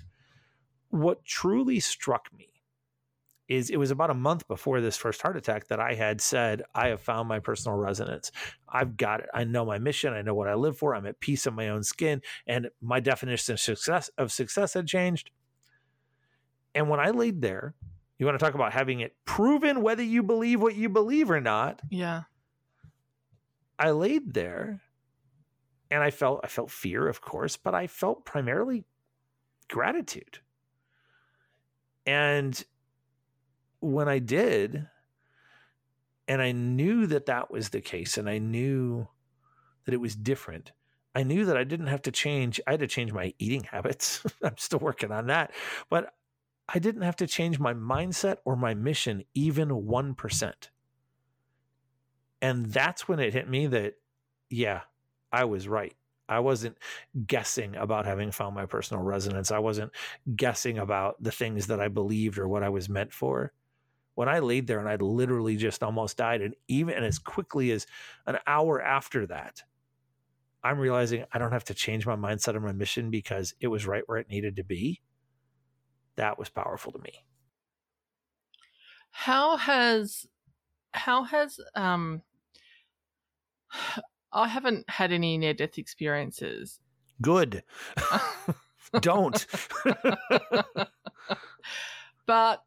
What 0.90 1.24
truly 1.24 1.80
struck 1.80 2.28
me 2.36 2.48
is 3.48 3.70
it 3.70 3.76
was 3.76 3.90
about 3.90 4.10
a 4.10 4.14
month 4.14 4.46
before 4.48 4.80
this 4.80 4.96
first 4.96 5.22
heart 5.22 5.36
attack 5.36 5.68
that 5.68 5.78
I 5.78 5.94
had 5.94 6.20
said, 6.20 6.62
I 6.74 6.88
have 6.88 7.00
found 7.00 7.28
my 7.28 7.38
personal 7.38 7.78
resonance. 7.78 8.32
I've 8.68 8.96
got 8.96 9.20
it. 9.20 9.26
I 9.32 9.44
know 9.44 9.64
my 9.64 9.78
mission. 9.78 10.12
I 10.12 10.22
know 10.22 10.34
what 10.34 10.48
I 10.48 10.54
live 10.54 10.76
for. 10.76 10.94
I'm 10.94 11.06
at 11.06 11.20
peace 11.20 11.46
in 11.46 11.54
my 11.54 11.68
own 11.68 11.82
skin. 11.82 12.22
And 12.46 12.70
my 12.80 12.98
definition 12.98 13.54
of 13.54 13.60
success 13.60 14.10
of 14.18 14.32
success 14.32 14.74
had 14.74 14.86
changed. 14.86 15.30
And 16.74 16.90
when 16.90 17.00
I 17.00 17.10
laid 17.10 17.40
there, 17.40 17.74
you 18.18 18.26
want 18.26 18.38
to 18.38 18.44
talk 18.44 18.54
about 18.54 18.72
having 18.72 19.00
it 19.00 19.14
proven 19.24 19.82
whether 19.82 20.02
you 20.02 20.22
believe 20.22 20.60
what 20.60 20.74
you 20.74 20.88
believe 20.88 21.30
or 21.30 21.40
not. 21.40 21.80
Yeah. 21.90 22.22
I 23.78 23.90
laid 23.90 24.34
there 24.34 24.80
and 25.90 26.02
I 26.02 26.10
felt 26.10 26.40
I 26.42 26.48
felt 26.48 26.70
fear, 26.70 27.08
of 27.08 27.20
course, 27.20 27.56
but 27.56 27.74
I 27.74 27.86
felt 27.86 28.24
primarily 28.24 28.84
gratitude. 29.68 30.38
And 32.06 32.62
when 33.80 34.08
I 34.08 34.18
did, 34.18 34.86
and 36.28 36.42
I 36.42 36.52
knew 36.52 37.06
that 37.06 37.26
that 37.26 37.50
was 37.50 37.68
the 37.68 37.80
case, 37.80 38.16
and 38.16 38.28
I 38.28 38.38
knew 38.38 39.08
that 39.84 39.94
it 39.94 40.00
was 40.00 40.16
different. 40.16 40.72
I 41.14 41.22
knew 41.22 41.44
that 41.46 41.56
I 41.56 41.64
didn't 41.64 41.86
have 41.86 42.02
to 42.02 42.10
change. 42.10 42.60
I 42.66 42.72
had 42.72 42.80
to 42.80 42.86
change 42.86 43.12
my 43.12 43.32
eating 43.38 43.64
habits. 43.64 44.22
I'm 44.42 44.58
still 44.58 44.80
working 44.80 45.12
on 45.12 45.28
that. 45.28 45.52
But 45.88 46.12
I 46.68 46.78
didn't 46.78 47.02
have 47.02 47.16
to 47.16 47.26
change 47.26 47.58
my 47.58 47.72
mindset 47.72 48.38
or 48.44 48.56
my 48.56 48.74
mission 48.74 49.24
even 49.34 49.68
1%. 49.68 50.52
And 52.46 52.66
that's 52.66 53.08
when 53.08 53.18
it 53.18 53.32
hit 53.32 53.48
me 53.48 53.66
that, 53.66 53.94
yeah, 54.50 54.82
I 55.32 55.46
was 55.46 55.66
right. 55.66 55.96
I 56.28 56.38
wasn't 56.38 56.78
guessing 57.26 57.74
about 57.74 58.06
having 58.06 58.30
found 58.30 58.54
my 58.54 58.66
personal 58.66 59.02
resonance. 59.02 59.50
I 59.50 59.58
wasn't 59.58 59.90
guessing 60.36 60.78
about 60.78 61.20
the 61.20 61.32
things 61.32 61.66
that 61.66 61.80
I 61.80 61.88
believed 61.88 62.38
or 62.38 62.46
what 62.46 62.62
I 62.62 62.68
was 62.68 62.88
meant 62.88 63.12
for. 63.12 63.52
When 64.14 64.28
I 64.28 64.38
laid 64.38 64.68
there 64.68 64.78
and 64.78 64.88
I'd 64.88 65.02
literally 65.02 65.56
just 65.56 65.82
almost 65.82 66.18
died, 66.18 66.40
and 66.40 66.54
even 66.68 66.94
and 66.94 67.04
as 67.04 67.18
quickly 67.18 67.72
as 67.72 67.84
an 68.26 68.38
hour 68.46 68.80
after 68.80 69.26
that, 69.26 69.64
I'm 70.62 70.78
realizing 70.78 71.24
I 71.32 71.38
don't 71.38 71.50
have 71.52 71.64
to 71.64 71.74
change 71.74 72.06
my 72.06 72.14
mindset 72.14 72.54
or 72.54 72.60
my 72.60 72.72
mission 72.72 73.10
because 73.10 73.54
it 73.60 73.66
was 73.66 73.86
right 73.88 74.04
where 74.06 74.18
it 74.18 74.28
needed 74.30 74.54
to 74.56 74.64
be. 74.64 75.02
That 76.14 76.38
was 76.38 76.48
powerful 76.48 76.92
to 76.92 76.98
me. 77.00 77.24
How 79.10 79.56
has 79.56 80.28
how 80.92 81.24
has 81.24 81.60
um 81.74 82.22
I 84.32 84.48
haven't 84.48 84.88
had 84.90 85.12
any 85.12 85.38
near 85.38 85.54
death 85.54 85.78
experiences. 85.78 86.80
Good. 87.22 87.62
don't. 89.00 89.46
but 92.26 92.62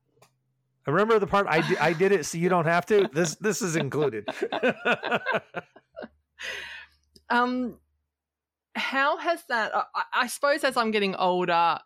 I 0.87 0.91
remember 0.91 1.19
the 1.19 1.27
part 1.27 1.45
I, 1.47 1.61
d- 1.67 1.77
I 1.77 1.93
did 1.93 2.11
it 2.11 2.25
so 2.25 2.37
you 2.39 2.49
don't 2.49 2.65
have 2.65 2.85
to. 2.87 3.07
This 3.13 3.35
this 3.35 3.61
is 3.61 3.75
included. 3.75 4.27
um 7.29 7.77
how 8.73 9.17
has 9.17 9.43
that 9.49 9.71
I, 9.75 10.03
I 10.13 10.27
suppose 10.27 10.63
as 10.63 10.77
I'm 10.77 10.89
getting 10.91 11.15
older 11.15 11.77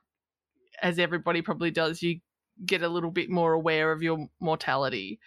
as 0.82 1.00
everybody 1.00 1.42
probably 1.42 1.72
does 1.72 2.02
you 2.02 2.20
get 2.66 2.82
a 2.84 2.88
little 2.88 3.12
bit 3.12 3.30
more 3.30 3.52
aware 3.52 3.92
of 3.92 4.02
your 4.02 4.28
mortality. 4.40 5.20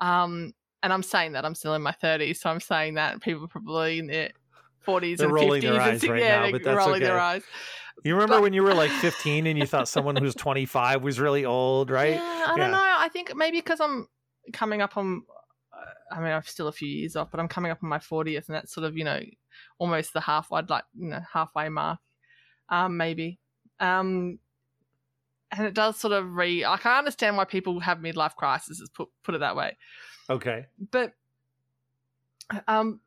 Um 0.00 0.54
and 0.82 0.92
I'm 0.92 1.02
saying 1.02 1.32
that 1.32 1.44
I'm 1.44 1.54
still 1.54 1.74
in 1.74 1.82
my 1.82 1.94
30s, 2.02 2.36
so 2.38 2.50
I'm 2.50 2.60
saying 2.60 2.94
that 2.94 3.20
people 3.20 3.44
are 3.44 3.48
probably 3.48 3.98
in 3.98 4.06
their 4.06 4.30
40s 4.86 5.16
They're 5.18 5.26
and 5.26 5.34
rolling 5.34 5.62
50s 5.62 5.72
their 5.72 5.80
eyes 5.80 6.02
and 6.02 6.12
right 6.12 6.22
yeah, 6.22 6.40
now, 6.46 6.50
but 6.52 6.62
that's 6.62 6.76
rolling 6.76 7.00
their 7.02 7.18
eyes. 7.20 7.42
You 8.04 8.14
remember 8.14 8.36
But- 8.36 8.42
when 8.42 8.52
you 8.52 8.62
were 8.62 8.74
like 8.74 8.90
15 9.00 9.46
and 9.46 9.58
you 9.58 9.66
thought 9.66 9.88
someone 9.88 10.16
who's 10.16 10.34
25 10.34 11.02
was 11.02 11.18
really 11.18 11.44
old, 11.44 11.90
right? 11.90 12.14
Yeah, 12.14 12.20
I 12.46 12.52
Yeah. 12.56 12.62
don't 12.62 12.70
know. 12.72 12.96
I 12.98 13.08
think 13.12 13.34
maybe 13.36 13.58
because 13.58 13.80
I'm 13.80 14.06
coming 14.52 14.80
up 14.82 14.96
on, 14.96 15.22
uh, 15.72 16.14
I 16.14 16.20
mean, 16.20 16.32
I'm 16.32 16.42
still 16.42 16.68
a 16.68 16.72
few 16.72 16.88
years 16.88 17.16
off, 17.16 17.30
but 17.30 17.40
I'm 17.40 17.48
coming 17.48 17.70
up 17.72 17.78
on 17.82 17.88
my 17.88 17.98
40th, 17.98 18.46
and 18.46 18.54
that's 18.54 18.72
sort 18.72 18.86
of, 18.86 18.96
you 18.96 19.04
know, 19.04 19.20
almost 19.78 20.12
the 20.12 20.20
half, 20.20 20.52
I'd 20.52 20.70
like, 20.70 20.84
you 20.96 21.08
know, 21.08 21.20
halfway 21.32 21.68
mark, 21.68 21.98
um, 22.68 22.96
maybe. 22.96 23.40
Um, 23.80 24.38
and 25.50 25.66
it 25.66 25.74
does 25.74 25.96
sort 25.98 26.12
of 26.12 26.30
re, 26.34 26.64
like, 26.66 26.84
I 26.86 26.98
understand 26.98 27.36
why 27.36 27.44
people 27.46 27.80
have 27.80 27.98
midlife 27.98 28.36
crises, 28.36 28.88
put, 28.94 29.08
put 29.24 29.34
it 29.34 29.38
that 29.38 29.56
way. 29.56 29.76
Okay. 30.30 30.66
But, 30.90 31.14
um, 32.66 33.00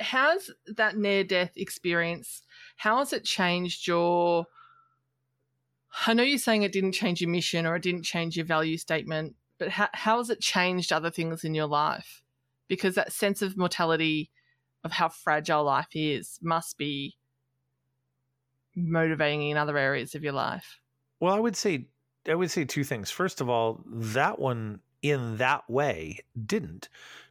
how's 0.00 0.50
that 0.76 0.96
near 0.96 1.24
death 1.24 1.52
experience? 1.56 2.42
How 2.76 2.98
has 2.98 3.12
it 3.12 3.24
changed 3.24 3.86
your? 3.86 4.46
I 6.06 6.12
know 6.12 6.22
you're 6.22 6.38
saying 6.38 6.62
it 6.62 6.72
didn't 6.72 6.92
change 6.92 7.20
your 7.20 7.30
mission 7.30 7.66
or 7.66 7.76
it 7.76 7.82
didn't 7.82 8.02
change 8.02 8.36
your 8.36 8.44
value 8.44 8.76
statement, 8.76 9.34
but 9.58 9.70
how, 9.70 9.88
how 9.94 10.18
has 10.18 10.28
it 10.28 10.40
changed 10.40 10.92
other 10.92 11.10
things 11.10 11.44
in 11.44 11.54
your 11.54 11.66
life? 11.66 12.22
Because 12.68 12.96
that 12.96 13.12
sense 13.12 13.40
of 13.40 13.56
mortality, 13.56 14.30
of 14.84 14.92
how 14.92 15.08
fragile 15.08 15.64
life 15.64 15.88
is, 15.94 16.38
must 16.42 16.76
be 16.76 17.16
motivating 18.74 19.48
in 19.48 19.56
other 19.56 19.78
areas 19.78 20.14
of 20.14 20.22
your 20.22 20.34
life. 20.34 20.80
Well, 21.18 21.34
I 21.34 21.40
would 21.40 21.56
say 21.56 21.86
I 22.28 22.34
would 22.34 22.50
say 22.50 22.64
two 22.64 22.84
things. 22.84 23.10
First 23.10 23.40
of 23.40 23.48
all, 23.48 23.82
that 23.86 24.38
one 24.38 24.80
in 25.02 25.36
that 25.38 25.68
way 25.70 26.20
didn't 26.46 26.88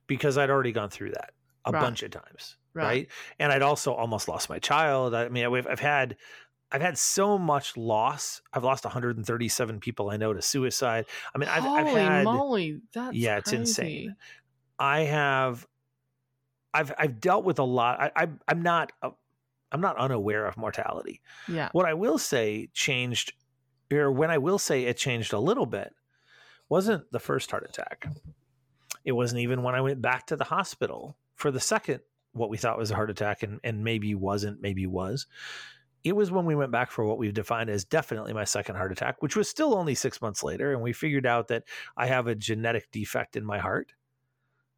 because 0.08 0.38
I'd 0.38 0.50
already 0.50 0.72
gone 0.72 0.90
through 0.90 1.12
that 1.12 1.34
a 1.66 1.72
Right. 1.72 1.82
bunch 1.82 2.04
of 2.04 2.12
times, 2.12 2.58
Right. 2.74 2.86
right. 2.86 3.12
And 3.40 3.52
I'd 3.52 3.62
also 3.62 3.94
almost 3.94 4.28
lost 4.28 4.50
my 4.50 4.60
child. 4.60 5.14
I 5.16 5.30
mean, 5.30 5.46
I've, 5.46 5.68
I've 5.68 5.80
had 5.80 6.18
I've 6.72 6.82
had 6.82 6.98
so 6.98 7.38
much 7.38 7.78
loss. 7.78 8.42
I've 8.54 8.64
lost 8.64 8.86
137 8.86 9.80
people 9.80 10.10
I 10.12 10.18
know 10.18 10.34
to 10.34 10.42
suicide. 10.42 11.06
I 11.34 11.38
mean, 11.38 11.50
I've, 11.50 11.68
I've 11.76 11.88
had 11.90 12.24
moly, 12.24 12.82
that's 12.94 13.18
Yeah, 13.18 13.38
it's 13.38 13.54
crazy. 13.54 13.62
insane. 13.62 14.18
I 14.80 15.02
have 15.02 15.68
I've 16.74 16.94
I've 16.98 17.20
dealt 17.20 17.46
with 17.46 17.60
a 17.60 17.64
lot. 17.64 18.00
I, 18.00 18.12
I 18.24 18.28
I'm 18.48 18.62
not 18.62 18.92
uh, 19.02 19.12
I'm 19.72 19.82
not 19.82 19.98
unaware 19.98 20.46
of 20.48 20.58
mortality. 20.58 21.22
Yeah, 21.48 21.72
What 21.72 21.86
I 21.88 21.94
will 21.96 22.18
say 22.18 22.70
changed, 22.74 23.34
or 23.92 24.12
when 24.12 24.32
I 24.32 24.38
will 24.38 24.60
say 24.60 24.84
it 24.84 24.98
changed 24.98 25.34
a 25.34 25.40
little 25.40 25.66
bit, 25.66 25.94
wasn't 26.70 27.12
the 27.12 27.20
first 27.20 27.52
heart 27.52 27.66
attack. 27.68 28.08
It 29.04 29.12
wasn't 29.12 29.42
even 29.42 29.64
when 29.64 29.76
I 29.76 29.82
went 29.82 30.02
back 30.02 30.28
to 30.28 30.36
the 30.36 30.46
hospital 30.46 31.16
for 31.36 31.52
the 31.52 31.60
second, 31.60 32.00
what 32.34 32.50
we 32.50 32.58
thought 32.58 32.78
was 32.78 32.92
a 32.92 32.96
heart 32.96 33.10
attack 33.10 33.44
and, 33.44 33.60
and 33.64 33.84
maybe 33.84 34.16
wasn't, 34.16 34.62
maybe 34.62 34.88
was. 34.88 35.28
It 36.04 36.16
was 36.16 36.32
when 36.32 36.46
we 36.46 36.56
went 36.56 36.72
back 36.72 36.92
for 36.92 37.06
what 37.06 37.18
we've 37.18 37.34
defined 37.34 37.70
as 37.70 37.84
definitely 37.84 38.34
my 38.34 38.44
second 38.44 38.76
heart 38.76 38.92
attack, 38.92 39.22
which 39.22 39.36
was 39.36 39.50
still 39.50 39.76
only 39.76 39.96
six 39.96 40.22
months 40.22 40.44
later. 40.44 40.72
And 40.74 40.82
we 40.82 40.94
figured 40.94 41.26
out 41.26 41.48
that 41.48 41.64
I 41.98 42.08
have 42.08 42.28
a 42.28 42.36
genetic 42.36 42.92
defect 42.92 43.36
in 43.36 43.46
my 43.46 43.58
heart 43.58 43.94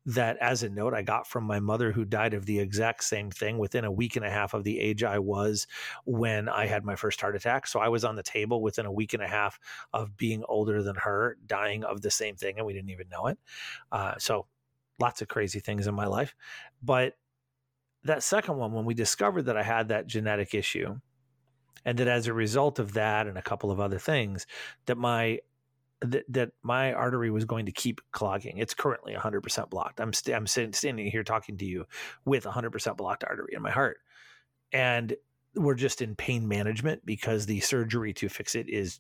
that 0.08 0.38
as 0.38 0.64
a 0.64 0.70
note 0.70 0.94
I 0.94 1.02
got 1.02 1.28
from 1.28 1.44
my 1.44 1.60
mother 1.60 1.92
who 1.92 2.06
died 2.06 2.34
of 2.34 2.46
the 2.46 2.60
exact 2.60 3.04
same 3.04 3.30
thing 3.30 3.58
within 3.58 3.84
a 3.84 3.92
week 3.92 4.16
and 4.16 4.26
a 4.26 4.30
half 4.30 4.54
of 4.54 4.64
the 4.64 4.80
age 4.80 5.04
I 5.04 5.20
was 5.20 5.68
when 6.06 6.48
I 6.48 6.66
had 6.66 6.86
my 6.86 6.96
first 6.96 7.20
heart 7.20 7.36
attack. 7.36 7.68
So 7.68 7.82
I 7.82 7.90
was 7.90 8.06
on 8.06 8.16
the 8.16 8.24
table 8.24 8.62
within 8.62 8.86
a 8.86 8.92
week 8.92 9.14
and 9.14 9.22
a 9.22 9.28
half 9.28 9.60
of 9.92 10.16
being 10.16 10.46
older 10.48 10.82
than 10.82 10.96
her, 10.96 11.36
dying 11.46 11.84
of 11.84 12.02
the 12.02 12.10
same 12.10 12.38
thing, 12.38 12.58
and 12.58 12.66
we 12.66 12.72
didn't 12.72 12.90
even 12.90 13.10
know 13.10 13.28
it. 13.28 13.38
Uh, 13.92 14.14
so 14.18 14.48
lots 14.98 15.22
of 15.22 15.28
crazy 15.28 15.60
things 15.60 15.88
in 15.88 15.94
my 15.94 16.08
life. 16.08 16.34
But 16.82 17.18
that 18.06 18.24
second 18.24 18.56
one, 18.56 18.72
when 18.72 18.86
we 18.86 18.94
discovered 18.94 19.44
that 19.44 19.58
I 19.58 19.64
had 19.64 19.90
that 19.90 20.08
genetic 20.08 20.54
issue, 20.54 21.00
and 21.84 21.98
that 21.98 22.08
as 22.08 22.28
a 22.28 22.34
result 22.34 22.80
of 22.80 22.94
that 22.94 23.28
and 23.28 23.38
a 23.38 23.42
couple 23.42 23.72
of 23.72 23.82
other 23.82 24.00
things, 24.00 24.48
that 24.86 24.98
my 24.98 25.40
that, 26.02 26.26
that 26.30 26.52
my 26.64 26.94
artery 26.94 27.32
was 27.32 27.46
going 27.46 27.66
to 27.66 27.72
keep 27.72 28.02
clogging. 28.12 28.58
It's 28.58 28.74
currently 28.74 29.14
100% 29.14 29.70
blocked. 29.70 30.00
I'm 30.00 30.14
st- 30.14 30.36
I'm 30.36 30.48
sitting, 30.48 30.74
standing 30.74 31.08
here 31.08 31.24
talking 31.24 31.58
to 31.58 31.66
you 31.66 31.86
with 32.26 32.44
100% 32.44 32.98
blocked 32.98 33.24
artery 33.24 33.54
in 33.56 33.62
my 33.62 33.72
heart, 33.72 33.98
and 34.72 35.16
we're 35.56 35.76
just 35.76 36.02
in 36.02 36.16
pain 36.16 36.48
management 36.48 37.06
because 37.06 37.46
the 37.46 37.60
surgery 37.62 38.14
to 38.14 38.30
fix 38.30 38.54
it 38.54 38.70
is 38.70 39.00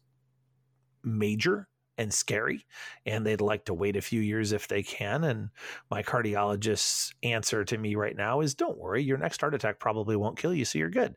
major 1.03 1.67
and 1.97 2.13
scary 2.13 2.65
and 3.05 3.25
they'd 3.25 3.41
like 3.41 3.65
to 3.65 3.73
wait 3.73 3.95
a 3.95 4.01
few 4.01 4.21
years 4.21 4.51
if 4.51 4.67
they 4.67 4.83
can 4.83 5.23
and 5.23 5.49
my 5.89 6.03
cardiologist's 6.03 7.13
answer 7.23 7.63
to 7.65 7.77
me 7.77 7.95
right 7.95 8.15
now 8.15 8.39
is 8.41 8.53
don't 8.53 8.77
worry 8.77 9.01
your 9.03 9.17
next 9.17 9.41
heart 9.41 9.53
attack 9.55 9.79
probably 9.79 10.15
won't 10.15 10.37
kill 10.37 10.53
you 10.53 10.63
so 10.65 10.77
you're 10.77 10.89
good 10.89 11.15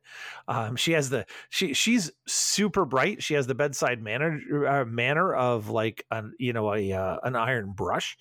um, 0.48 0.77
she 0.77 0.93
has 0.93 1.11
the 1.11 1.27
she 1.48 1.74
she's 1.74 2.11
super 2.27 2.85
bright 2.85 3.23
she 3.23 3.35
has 3.35 3.47
the 3.47 3.55
bedside 3.55 4.02
manner 4.02 4.40
uh, 4.66 4.85
manner 4.85 5.35
of 5.35 5.69
like 5.69 6.05
an 6.11 6.32
you 6.39 6.52
know 6.52 6.74
a 6.74 6.93
uh, 6.93 7.16
an 7.24 7.36
iron 7.36 7.73
brush 7.73 8.16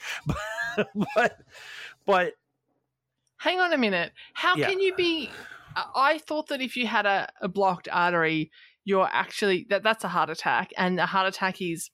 but 1.16 1.38
but 2.06 2.34
Hang 3.38 3.62
on 3.62 3.72
a 3.72 3.78
minute. 3.78 4.12
How 4.34 4.56
Yeah. 4.58 4.68
can 4.68 4.82
you 4.82 4.94
be? 4.96 5.30
I- 5.76 5.86
I 5.96 6.18
thought 6.18 6.48
that 6.48 6.60
if 6.62 6.76
you 6.76 6.88
had 6.88 7.06
a, 7.06 7.30
a 7.42 7.48
blocked 7.48 7.88
artery, 7.90 8.52
you're 8.84 9.08
actually 9.10 9.66
that 9.70 9.82
that's 9.82 10.04
a 10.04 10.10
heart 10.10 10.30
attack, 10.30 10.72
and 10.78 11.00
a 11.00 11.06
heart 11.06 11.28
attack 11.28 11.62
is 11.62 11.90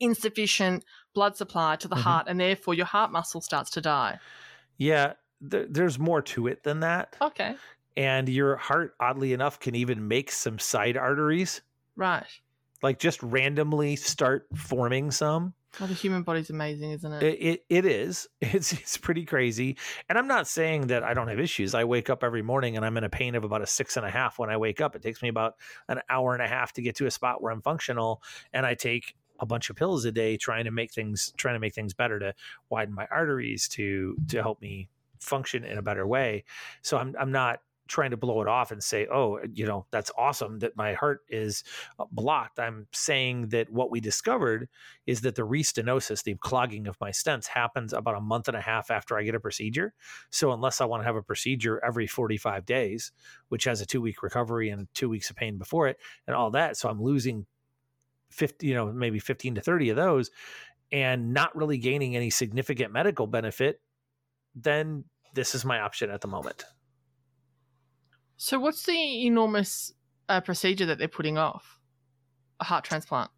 insufficient 0.00 0.84
blood 1.14 1.36
supply 1.36 1.76
to 1.76 1.88
the 1.88 1.96
Mhm. 1.96 1.96
heart, 1.96 2.26
and 2.28 2.40
therefore 2.40 2.74
your 2.74 2.86
heart 2.86 3.12
muscle 3.12 3.40
starts 3.40 3.70
to 3.72 3.80
die. 3.80 4.20
yeah 4.78 5.14
there, 5.40 5.66
there's 5.68 5.98
more 5.98 6.22
to 6.22 6.46
it 6.46 6.62
than 6.62 6.80
that 6.80 7.16
Okay, 7.20 7.58
and 7.96 8.28
your 8.28 8.56
heart 8.56 8.94
oddly 9.00 9.32
enough 9.32 9.60
can 9.60 9.74
even 9.76 10.08
make 10.08 10.30
some 10.32 10.58
side 10.60 10.96
arteries 10.96 11.62
right. 11.96 12.40
like 12.82 12.98
just 12.98 13.22
randomly 13.22 13.96
start 13.96 14.46
forming 14.56 15.10
some 15.10 15.54
Well, 15.78 15.88
the 15.88 15.94
human 15.94 16.22
body's 16.22 16.50
amazing, 16.50 16.90
isn't 16.90 17.12
it? 17.12 17.28
it, 17.28 17.34
it, 17.40 17.64
it 17.70 17.84
is 17.86 18.28
it's 18.40 18.72
it's 18.72 18.98
pretty 18.98 19.24
crazy 19.24 19.76
and 20.08 20.18
i'm 20.18 20.26
not 20.26 20.46
saying 20.46 20.88
that 20.88 21.02
i 21.02 21.14
don't 21.14 21.28
have 21.28 21.40
issues 21.40 21.74
i 21.74 21.82
wake 21.84 22.10
up 22.10 22.22
every 22.22 22.42
morning 22.42 22.76
and 22.76 22.84
i'm 22.84 22.96
in 22.96 23.04
a 23.04 23.08
pain 23.08 23.34
of 23.34 23.42
about 23.44 23.62
a 23.62 23.66
six 23.66 23.96
and 23.96 24.04
a 24.04 24.10
half 24.10 24.38
when 24.38 24.50
i 24.50 24.56
wake 24.56 24.80
up 24.82 24.94
it 24.94 25.02
takes 25.02 25.22
me 25.22 25.28
about 25.28 25.54
an 25.88 26.00
hour 26.10 26.34
and 26.34 26.42
a 26.42 26.48
half 26.48 26.72
to 26.74 26.82
get 26.82 26.94
to 26.96 27.06
a 27.06 27.10
spot 27.10 27.40
where 27.42 27.52
i'm 27.52 27.62
functional 27.62 28.22
and 28.52 28.66
i 28.66 28.74
take 28.74 29.16
a 29.40 29.46
bunch 29.46 29.70
of 29.70 29.76
pills 29.76 30.04
a 30.04 30.12
day 30.12 30.36
trying 30.36 30.64
to 30.64 30.70
make 30.70 30.92
things 30.92 31.32
trying 31.36 31.54
to 31.54 31.60
make 31.60 31.74
things 31.74 31.94
better 31.94 32.18
to 32.18 32.34
widen 32.70 32.94
my 32.94 33.06
arteries 33.10 33.68
to 33.68 34.16
to 34.28 34.42
help 34.42 34.60
me 34.60 34.88
function 35.20 35.64
in 35.64 35.78
a 35.78 35.82
better 35.82 36.06
way 36.06 36.44
so 36.82 36.98
i'm 36.98 37.14
i'm 37.18 37.32
not 37.32 37.60
trying 37.88 38.10
to 38.10 38.16
blow 38.16 38.42
it 38.42 38.48
off 38.48 38.72
and 38.72 38.82
say 38.82 39.06
oh 39.06 39.38
you 39.52 39.64
know 39.64 39.86
that's 39.90 40.10
awesome 40.18 40.58
that 40.58 40.76
my 40.76 40.94
heart 40.94 41.20
is 41.28 41.62
uh, 41.98 42.04
blocked 42.10 42.58
i'm 42.58 42.86
saying 42.92 43.48
that 43.48 43.70
what 43.70 43.90
we 43.90 44.00
discovered 44.00 44.68
is 45.06 45.20
that 45.20 45.36
the 45.36 45.46
restenosis, 45.46 46.22
the 46.22 46.34
clogging 46.34 46.86
of 46.86 46.96
my 47.00 47.10
stents, 47.10 47.46
happens 47.46 47.92
about 47.92 48.16
a 48.16 48.20
month 48.20 48.48
and 48.48 48.56
a 48.56 48.60
half 48.60 48.90
after 48.90 49.16
I 49.16 49.22
get 49.22 49.34
a 49.34 49.40
procedure. 49.40 49.94
So 50.30 50.52
unless 50.52 50.80
I 50.80 50.84
want 50.84 51.02
to 51.02 51.06
have 51.06 51.16
a 51.16 51.22
procedure 51.22 51.82
every 51.84 52.06
45 52.06 52.66
days, 52.66 53.12
which 53.48 53.64
has 53.64 53.80
a 53.80 53.86
two 53.86 54.00
week 54.00 54.22
recovery 54.22 54.70
and 54.70 54.88
two 54.94 55.08
weeks 55.08 55.30
of 55.30 55.36
pain 55.36 55.58
before 55.58 55.88
it, 55.88 55.98
and 56.26 56.34
all 56.34 56.50
that, 56.52 56.76
so 56.76 56.88
I'm 56.88 57.00
losing 57.00 57.46
50, 58.30 58.66
you 58.66 58.74
know, 58.74 58.92
maybe 58.92 59.18
15 59.18 59.56
to 59.56 59.60
30 59.60 59.90
of 59.90 59.96
those, 59.96 60.30
and 60.92 61.32
not 61.32 61.54
really 61.56 61.78
gaining 61.78 62.16
any 62.16 62.30
significant 62.30 62.92
medical 62.92 63.26
benefit, 63.26 63.80
then 64.54 65.04
this 65.34 65.54
is 65.54 65.64
my 65.64 65.80
option 65.80 66.10
at 66.10 66.20
the 66.20 66.28
moment. 66.28 66.64
so, 68.36 68.58
what's 68.58 68.84
the 68.84 69.26
enormous 69.26 69.92
uh, 70.28 70.40
procedure 70.40 70.86
that 70.86 70.98
they're 70.98 71.08
putting 71.08 71.38
off? 71.38 71.78
A 72.60 72.64
heart 72.64 72.84
transplant. 72.84 73.30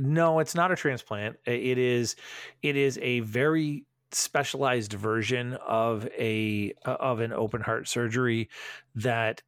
No, 0.00 0.38
it's 0.38 0.54
not 0.54 0.72
a 0.72 0.76
transplant. 0.76 1.36
It 1.46 1.78
is, 1.78 2.16
it 2.62 2.76
is 2.76 2.98
a 3.02 3.20
very 3.20 3.86
specialized 4.12 4.92
version 4.92 5.54
of 5.66 6.08
a 6.18 6.72
uh, 6.84 6.96
of 6.98 7.20
an 7.20 7.32
open 7.32 7.60
heart 7.60 7.88
surgery 7.88 8.48
that 8.94 9.42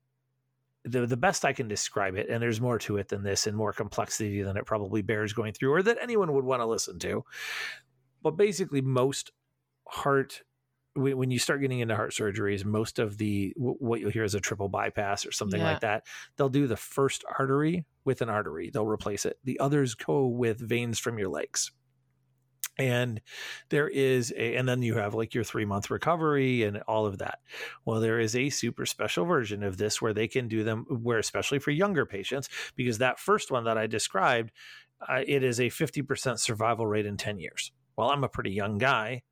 the 0.84 1.06
the 1.06 1.16
best 1.16 1.44
I 1.44 1.52
can 1.52 1.68
describe 1.68 2.16
it, 2.16 2.28
and 2.28 2.42
there's 2.42 2.60
more 2.60 2.78
to 2.80 2.96
it 2.96 3.08
than 3.08 3.22
this, 3.22 3.46
and 3.46 3.56
more 3.56 3.72
complexity 3.72 4.42
than 4.42 4.56
it 4.56 4.66
probably 4.66 5.02
bears 5.02 5.32
going 5.32 5.52
through, 5.52 5.72
or 5.72 5.82
that 5.82 5.98
anyone 6.00 6.32
would 6.32 6.44
want 6.44 6.60
to 6.60 6.66
listen 6.66 6.98
to. 7.00 7.24
But 8.22 8.36
basically, 8.36 8.80
most 8.80 9.32
heart 9.86 10.42
when 10.94 11.30
you 11.30 11.38
start 11.38 11.62
getting 11.62 11.80
into 11.80 11.96
heart 11.96 12.12
surgeries, 12.12 12.64
most 12.64 12.98
of 12.98 13.16
the 13.16 13.54
what 13.56 14.00
you'll 14.00 14.10
hear 14.10 14.24
is 14.24 14.34
a 14.34 14.40
triple 14.40 14.68
bypass 14.68 15.24
or 15.24 15.32
something 15.32 15.60
yeah. 15.60 15.72
like 15.72 15.80
that. 15.80 16.06
They'll 16.36 16.50
do 16.50 16.66
the 16.66 16.76
first 16.76 17.24
artery 17.38 17.86
with 18.04 18.20
an 18.20 18.28
artery. 18.28 18.70
They'll 18.70 18.86
replace 18.86 19.24
it. 19.24 19.38
The 19.44 19.58
others 19.58 19.94
go 19.94 20.26
with 20.26 20.58
veins 20.58 20.98
from 20.98 21.18
your 21.18 21.28
legs 21.28 21.70
and 22.78 23.20
there 23.68 23.88
is 23.88 24.32
a 24.36 24.56
and 24.56 24.68
then 24.68 24.82
you 24.82 24.94
have 24.94 25.14
like 25.14 25.34
your 25.34 25.44
three 25.44 25.64
month 25.64 25.90
recovery 25.90 26.62
and 26.62 26.78
all 26.88 27.06
of 27.06 27.18
that. 27.18 27.40
Well 27.84 28.00
there 28.00 28.18
is 28.18 28.34
a 28.34 28.50
super 28.50 28.86
special 28.86 29.24
version 29.24 29.62
of 29.62 29.76
this 29.76 30.00
where 30.00 30.14
they 30.14 30.28
can 30.28 30.48
do 30.48 30.64
them 30.64 30.86
where 30.88 31.18
especially 31.18 31.58
for 31.58 31.70
younger 31.70 32.06
patients 32.06 32.48
because 32.74 32.98
that 32.98 33.18
first 33.18 33.50
one 33.50 33.64
that 33.64 33.78
i 33.78 33.86
described 33.86 34.52
uh, 35.06 35.22
it 35.26 35.42
is 35.42 35.58
a 35.58 35.64
50% 35.64 36.38
survival 36.38 36.86
rate 36.86 37.06
in 37.06 37.16
10 37.16 37.38
years. 37.38 37.72
Well 37.96 38.10
i'm 38.10 38.24
a 38.24 38.28
pretty 38.28 38.52
young 38.52 38.78
guy 38.78 39.22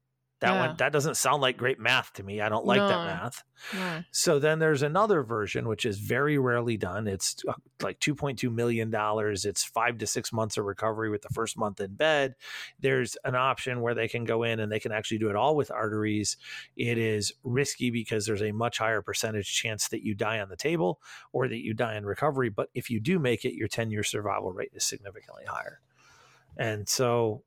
that 0.40 0.52
yeah. 0.52 0.66
one 0.66 0.76
that 0.78 0.92
doesn't 0.92 1.16
sound 1.16 1.42
like 1.42 1.56
great 1.56 1.78
math 1.78 2.12
to 2.14 2.22
me. 2.22 2.40
I 2.40 2.48
don't 2.48 2.64
like 2.64 2.78
no. 2.78 2.88
that 2.88 3.04
math. 3.06 3.42
No. 3.74 4.02
So 4.10 4.38
then 4.38 4.58
there's 4.58 4.82
another 4.82 5.22
version 5.22 5.68
which 5.68 5.84
is 5.84 5.98
very 5.98 6.38
rarely 6.38 6.78
done. 6.78 7.06
It's 7.06 7.36
uh, 7.46 7.52
like 7.82 8.00
2.2 8.00 8.52
million 8.52 8.90
dollars. 8.90 9.44
It's 9.44 9.62
5 9.62 9.98
to 9.98 10.06
6 10.06 10.32
months 10.32 10.56
of 10.56 10.64
recovery 10.64 11.10
with 11.10 11.20
the 11.20 11.28
first 11.28 11.58
month 11.58 11.80
in 11.80 11.94
bed. 11.94 12.36
There's 12.78 13.16
an 13.24 13.34
option 13.34 13.82
where 13.82 13.94
they 13.94 14.08
can 14.08 14.24
go 14.24 14.42
in 14.42 14.60
and 14.60 14.72
they 14.72 14.80
can 14.80 14.92
actually 14.92 15.18
do 15.18 15.28
it 15.28 15.36
all 15.36 15.56
with 15.56 15.70
arteries. 15.70 16.38
It 16.74 16.96
is 16.96 17.32
risky 17.44 17.90
because 17.90 18.24
there's 18.24 18.42
a 18.42 18.52
much 18.52 18.78
higher 18.78 19.02
percentage 19.02 19.52
chance 19.54 19.88
that 19.88 20.02
you 20.02 20.14
die 20.14 20.40
on 20.40 20.48
the 20.48 20.56
table 20.56 21.00
or 21.32 21.48
that 21.48 21.62
you 21.62 21.74
die 21.74 21.96
in 21.96 22.06
recovery, 22.06 22.48
but 22.48 22.70
if 22.74 22.88
you 22.88 22.98
do 22.98 23.18
make 23.18 23.44
it, 23.44 23.54
your 23.54 23.68
10-year 23.68 24.02
survival 24.02 24.52
rate 24.52 24.72
is 24.74 24.84
significantly 24.84 25.44
higher. 25.46 25.80
And 26.56 26.88
so 26.88 27.42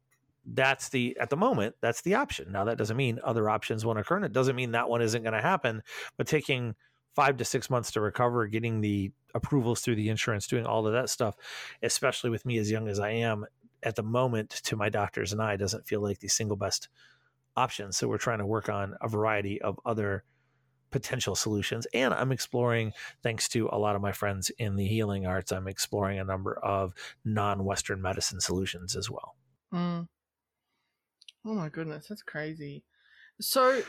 that's 0.46 0.90
the 0.90 1.18
at 1.20 1.30
the 1.30 1.38
moment 1.38 1.76
that's 1.82 2.02
the 2.02 2.16
option. 2.16 2.52
Now 2.52 2.66
that 2.66 2.78
doesn't 2.78 2.98
mean 2.98 3.20
other 3.24 3.50
options 3.50 3.86
won't 3.86 4.00
occur 4.00 4.18
and 4.18 4.26
it 4.26 4.34
doesn't 4.34 4.56
mean 4.56 4.72
that 4.72 4.90
one 4.90 5.02
isn't 5.02 5.24
going 5.24 5.34
to 5.34 5.42
happen 5.42 5.82
but 6.18 6.28
taking 6.28 6.76
five 7.16 7.38
to 7.38 7.46
six 7.46 7.70
months 7.70 7.92
to 7.92 8.02
recover 8.02 8.48
getting 8.48 8.82
the 8.82 9.12
approvals 9.36 9.82
through 9.82 9.96
the 9.96 10.10
insurance 10.10 10.48
doing 10.48 10.66
all 10.66 10.86
of 10.86 10.94
that 10.94 11.10
stuff 11.10 11.36
especially 11.82 12.30
with 12.30 12.46
me 12.46 12.58
as 12.58 12.70
young 12.70 12.88
as 12.88 13.00
i 13.00 13.10
am 13.10 13.46
at 13.84 13.96
the 13.96 14.04
moment 14.04 14.50
to 14.50 14.76
my 14.76 14.90
doctors 14.90 15.32
and 15.32 15.42
i 15.42 15.56
doesn't 15.56 15.86
feel 15.86 16.02
like 16.02 16.20
the 16.20 16.28
single 16.28 16.58
best 16.58 16.90
option. 17.56 17.92
So 17.92 18.08
we're 18.08 18.18
trying 18.18 18.40
to 18.40 18.46
work 18.46 18.70
on 18.70 18.96
a 19.02 19.08
variety 19.08 19.62
of 19.62 19.80
other 19.86 20.24
potential 20.92 21.34
solutions 21.34 21.88
and 21.96 22.14
i'm 22.14 22.32
exploring 22.32 22.92
thanks 23.24 23.50
to 23.50 23.68
a 23.72 23.80
lot 23.80 23.96
of 23.96 24.02
my 24.04 24.12
friends 24.12 24.52
in 24.60 24.76
the 24.76 24.86
healing 24.86 25.26
arts 25.26 25.52
i'm 25.52 25.68
exploring 25.68 26.20
a 26.20 26.24
number 26.24 26.54
of 26.60 26.94
non-western 27.26 28.00
medicine 28.00 28.40
solutions 28.40 28.96
as 28.96 29.10
well. 29.10 29.36
Mm. 29.74 30.08
Oh 31.46 31.54
my 31.54 31.70
goodness, 31.70 32.08
that's 32.08 32.22
crazy. 32.22 32.84
So 33.42 33.82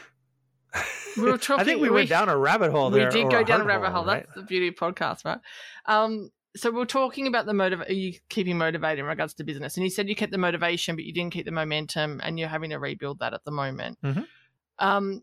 we 1.17 1.23
were 1.23 1.39
talking. 1.39 1.61
I 1.63 1.65
think 1.65 1.81
we, 1.81 1.89
we 1.89 1.95
went 1.95 2.09
down 2.09 2.29
a 2.29 2.37
rabbit 2.37 2.71
hole 2.71 2.91
there. 2.91 3.07
We 3.07 3.13
did 3.13 3.31
go 3.31 3.45
down 3.45 3.61
a 3.61 3.65
rabbit 3.65 3.91
hole. 3.91 4.03
hole 4.03 4.07
right? 4.07 4.27
That's 4.27 4.37
the 4.37 4.43
beauty 4.43 4.69
of 4.69 4.75
podcast, 4.75 5.25
right? 5.25 5.39
Um, 5.87 6.31
so 6.57 6.71
we 6.71 6.81
are 6.81 6.87
talking 6.87 7.27
about 7.27 7.47
the 7.47 7.55
motive. 7.55 7.81
Are 7.81 7.93
you 7.93 8.15
keeping 8.29 8.59
motivated 8.59 9.01
in 9.01 9.05
regards 9.07 9.35
to 9.35 9.45
business? 9.45 9.77
And 9.77 9.85
you 9.85 9.91
said 9.91 10.09
you 10.09 10.15
kept 10.15 10.33
the 10.33 10.39
motivation, 10.39 10.97
but 10.97 11.05
you 11.05 11.13
didn't 11.13 11.33
keep 11.33 11.47
the 11.47 11.53
momentum, 11.53 12.21
and 12.23 12.39
you're 12.39 12.49
having 12.49 12.71
to 12.71 12.79
rebuild 12.79 13.21
that 13.21 13.35
at 13.35 13.45
the 13.45 13.51
moment. 13.51 13.99
Mm-hmm. 14.03 14.23
Um, 14.79 15.23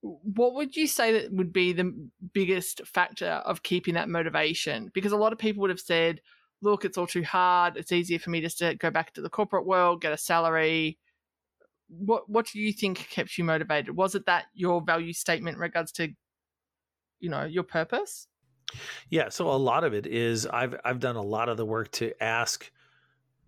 what 0.00 0.54
would 0.54 0.76
you 0.76 0.86
say 0.86 1.12
that 1.12 1.32
would 1.32 1.52
be 1.52 1.72
the 1.72 1.92
biggest 2.32 2.86
factor 2.86 3.26
of 3.26 3.62
keeping 3.62 3.94
that 3.94 4.08
motivation? 4.08 4.90
Because 4.94 5.12
a 5.12 5.16
lot 5.16 5.32
of 5.32 5.38
people 5.38 5.62
would 5.62 5.70
have 5.70 5.80
said, 5.80 6.20
"Look, 6.62 6.84
it's 6.84 6.96
all 6.96 7.06
too 7.06 7.24
hard. 7.24 7.76
It's 7.76 7.92
easier 7.92 8.18
for 8.18 8.30
me 8.30 8.40
just 8.40 8.58
to 8.58 8.74
go 8.74 8.90
back 8.90 9.12
to 9.14 9.20
the 9.20 9.30
corporate 9.30 9.66
world, 9.66 10.00
get 10.00 10.12
a 10.12 10.18
salary, 10.18 10.98
what 11.88 12.28
what 12.28 12.46
do 12.46 12.60
you 12.60 12.72
think 12.72 12.98
kept 13.10 13.36
you 13.38 13.44
motivated? 13.44 13.96
Was 13.96 14.14
it 14.14 14.26
that 14.26 14.46
your 14.54 14.80
value 14.80 15.12
statement 15.12 15.56
in 15.56 15.60
regards 15.60 15.92
to 15.92 16.08
you 17.20 17.30
know 17.30 17.44
your 17.44 17.64
purpose? 17.64 18.26
Yeah, 19.08 19.30
so 19.30 19.50
a 19.50 19.56
lot 19.56 19.84
of 19.84 19.94
it 19.94 20.06
is 20.06 20.46
I've 20.46 20.74
I've 20.84 21.00
done 21.00 21.16
a 21.16 21.22
lot 21.22 21.48
of 21.48 21.56
the 21.56 21.66
work 21.66 21.90
to 21.92 22.12
ask 22.22 22.70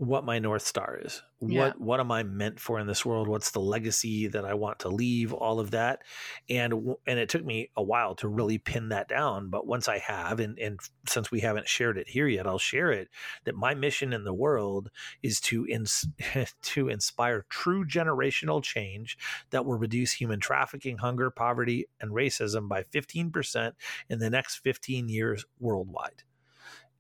what 0.01 0.25
my 0.25 0.39
north 0.39 0.67
star 0.67 0.99
is 1.03 1.23
yeah. 1.43 1.61
what 1.61 1.79
what 1.79 2.01
am 2.01 2.11
i 2.11 2.23
meant 2.23 2.59
for 2.59 2.81
in 2.81 2.87
this 2.87 3.05
world 3.05 3.29
what's 3.29 3.51
the 3.51 3.61
legacy 3.61 4.27
that 4.27 4.47
i 4.47 4.55
want 4.55 4.79
to 4.79 4.89
leave 4.89 5.35
all 5.35 5.61
of 5.61 5.73
that 5.73 6.01
and 6.49 6.73
and 7.07 7.19
it 7.19 7.29
took 7.29 7.45
me 7.45 7.71
a 7.77 7.83
while 7.83 8.15
to 8.15 8.27
really 8.27 8.57
pin 8.57 8.89
that 8.89 9.09
down 9.09 9.51
but 9.51 9.67
once 9.67 9.89
i 9.89 9.99
have 9.99 10.41
and 10.41 10.59
and 10.59 10.81
since 11.07 11.31
we 11.31 11.41
haven't 11.41 11.69
shared 11.69 11.99
it 11.99 12.09
here 12.09 12.27
yet 12.27 12.47
i'll 12.47 12.59
share 12.59 12.91
it 12.91 13.09
that 13.45 13.55
my 13.55 13.75
mission 13.75 14.15
in 14.15 14.25
the 14.25 14.33
world 14.33 14.91
is 15.23 15.39
to 15.39 15.67
ins- 15.67 16.09
to 16.63 16.89
inspire 16.89 17.45
true 17.51 17.85
generational 17.85 18.63
change 18.63 19.19
that 19.51 19.67
will 19.67 19.77
reduce 19.77 20.13
human 20.13 20.41
trafficking 20.41 20.97
hunger 20.97 21.31
poverty 21.31 21.87
and 22.01 22.13
racism 22.13 22.69
by 22.69 22.83
15% 22.85 23.73
in 24.09 24.19
the 24.19 24.31
next 24.31 24.57
15 24.65 25.11
years 25.11 25.45
worldwide 25.59 26.23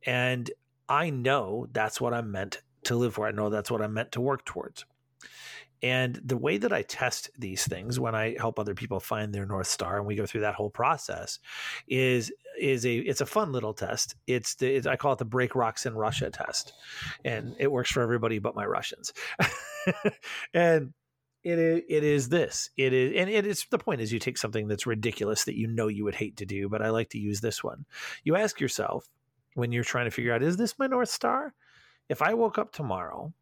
and 0.04 0.50
I 0.86 1.10
know 1.10 1.68
that's 1.70 2.00
what 2.00 2.12
I'm 2.12 2.32
meant 2.32 2.60
to 2.84 2.96
live 2.96 3.14
for. 3.14 3.26
I 3.26 3.32
know 3.32 3.50
that's 3.50 3.70
what 3.70 3.82
I'm 3.82 3.94
meant 3.94 4.12
to 4.12 4.20
work 4.20 4.44
towards. 4.44 4.84
And 5.82 6.20
the 6.22 6.36
way 6.36 6.58
that 6.58 6.72
I 6.72 6.82
test 6.82 7.30
these 7.38 7.66
things 7.66 7.98
when 7.98 8.14
I 8.14 8.36
help 8.38 8.58
other 8.58 8.74
people 8.74 9.00
find 9.00 9.32
their 9.32 9.46
north 9.46 9.66
star, 9.66 9.96
and 9.96 10.06
we 10.06 10.14
go 10.14 10.26
through 10.26 10.42
that 10.42 10.54
whole 10.54 10.70
process, 10.70 11.38
is 11.88 12.30
is 12.60 12.84
a 12.84 12.96
it's 12.96 13.22
a 13.22 13.26
fun 13.26 13.50
little 13.52 13.72
test. 13.72 14.14
It's 14.26 14.56
the 14.56 14.76
it's, 14.76 14.86
I 14.86 14.96
call 14.96 15.14
it 15.14 15.18
the 15.18 15.24
break 15.24 15.54
rocks 15.54 15.86
in 15.86 15.94
Russia 15.94 16.30
test, 16.30 16.74
and 17.24 17.56
it 17.58 17.72
works 17.72 17.90
for 17.90 18.02
everybody 18.02 18.38
but 18.38 18.54
my 18.54 18.66
Russians. 18.66 19.14
and 20.54 20.92
it 21.42 21.58
is, 21.58 21.82
it 21.88 22.04
is 22.04 22.28
this 22.28 22.68
it 22.76 22.92
is 22.92 23.14
and 23.16 23.30
it 23.30 23.46
is 23.46 23.64
the 23.70 23.78
point 23.78 24.02
is 24.02 24.12
you 24.12 24.18
take 24.18 24.36
something 24.36 24.68
that's 24.68 24.86
ridiculous 24.86 25.44
that 25.44 25.56
you 25.56 25.66
know 25.66 25.88
you 25.88 26.04
would 26.04 26.14
hate 26.14 26.36
to 26.36 26.44
do 26.44 26.68
but 26.68 26.82
i 26.82 26.90
like 26.90 27.08
to 27.08 27.18
use 27.18 27.40
this 27.40 27.64
one 27.64 27.86
you 28.24 28.36
ask 28.36 28.60
yourself 28.60 29.08
when 29.54 29.72
you're 29.72 29.82
trying 29.82 30.04
to 30.04 30.10
figure 30.10 30.34
out 30.34 30.42
is 30.42 30.58
this 30.58 30.78
my 30.78 30.86
north 30.86 31.08
star 31.08 31.54
if 32.10 32.20
I 32.20 32.34
woke 32.34 32.58
up 32.58 32.72
tomorrow 32.72 33.32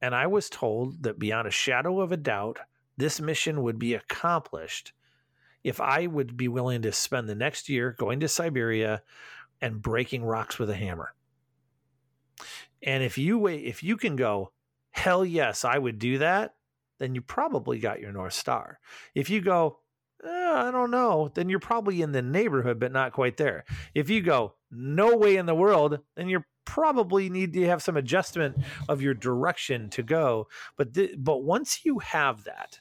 and 0.00 0.14
I 0.14 0.28
was 0.28 0.48
told 0.48 1.02
that 1.02 1.18
beyond 1.18 1.48
a 1.48 1.50
shadow 1.50 2.00
of 2.00 2.12
a 2.12 2.16
doubt, 2.16 2.60
this 2.96 3.20
mission 3.20 3.60
would 3.62 3.78
be 3.78 3.94
accomplished 3.94 4.92
if 5.64 5.80
I 5.80 6.06
would 6.06 6.36
be 6.36 6.46
willing 6.46 6.82
to 6.82 6.92
spend 6.92 7.28
the 7.28 7.34
next 7.34 7.68
year 7.68 7.96
going 7.98 8.20
to 8.20 8.28
Siberia 8.28 9.02
and 9.60 9.82
breaking 9.82 10.24
rocks 10.24 10.60
with 10.60 10.70
a 10.70 10.76
hammer. 10.76 11.14
And 12.84 13.02
if 13.02 13.18
you 13.18 13.36
wait, 13.36 13.64
if 13.64 13.82
you 13.82 13.96
can 13.96 14.14
go, 14.14 14.52
hell 14.92 15.24
yes, 15.24 15.64
I 15.64 15.76
would 15.76 15.98
do 15.98 16.18
that, 16.18 16.54
then 16.98 17.16
you 17.16 17.20
probably 17.20 17.80
got 17.80 18.00
your 18.00 18.12
North 18.12 18.34
Star. 18.34 18.78
If 19.12 19.28
you 19.28 19.40
go, 19.40 19.80
eh, 20.24 20.28
I 20.54 20.70
don't 20.70 20.92
know, 20.92 21.32
then 21.34 21.48
you're 21.48 21.58
probably 21.58 22.00
in 22.00 22.12
the 22.12 22.22
neighborhood, 22.22 22.78
but 22.78 22.92
not 22.92 23.12
quite 23.12 23.38
there. 23.38 23.64
If 23.92 24.08
you 24.08 24.22
go, 24.22 24.54
no 24.70 25.16
way 25.16 25.36
in 25.36 25.46
the 25.46 25.54
world, 25.54 25.98
then 26.14 26.28
you're 26.28 26.46
probably 26.64 27.28
need 27.28 27.52
to 27.54 27.66
have 27.66 27.82
some 27.82 27.96
adjustment 27.96 28.56
of 28.88 29.02
your 29.02 29.14
direction 29.14 29.90
to 29.90 30.02
go. 30.02 30.48
But 30.76 30.94
th- 30.94 31.14
but 31.18 31.42
once 31.42 31.84
you 31.84 31.98
have 32.00 32.44
that, 32.44 32.80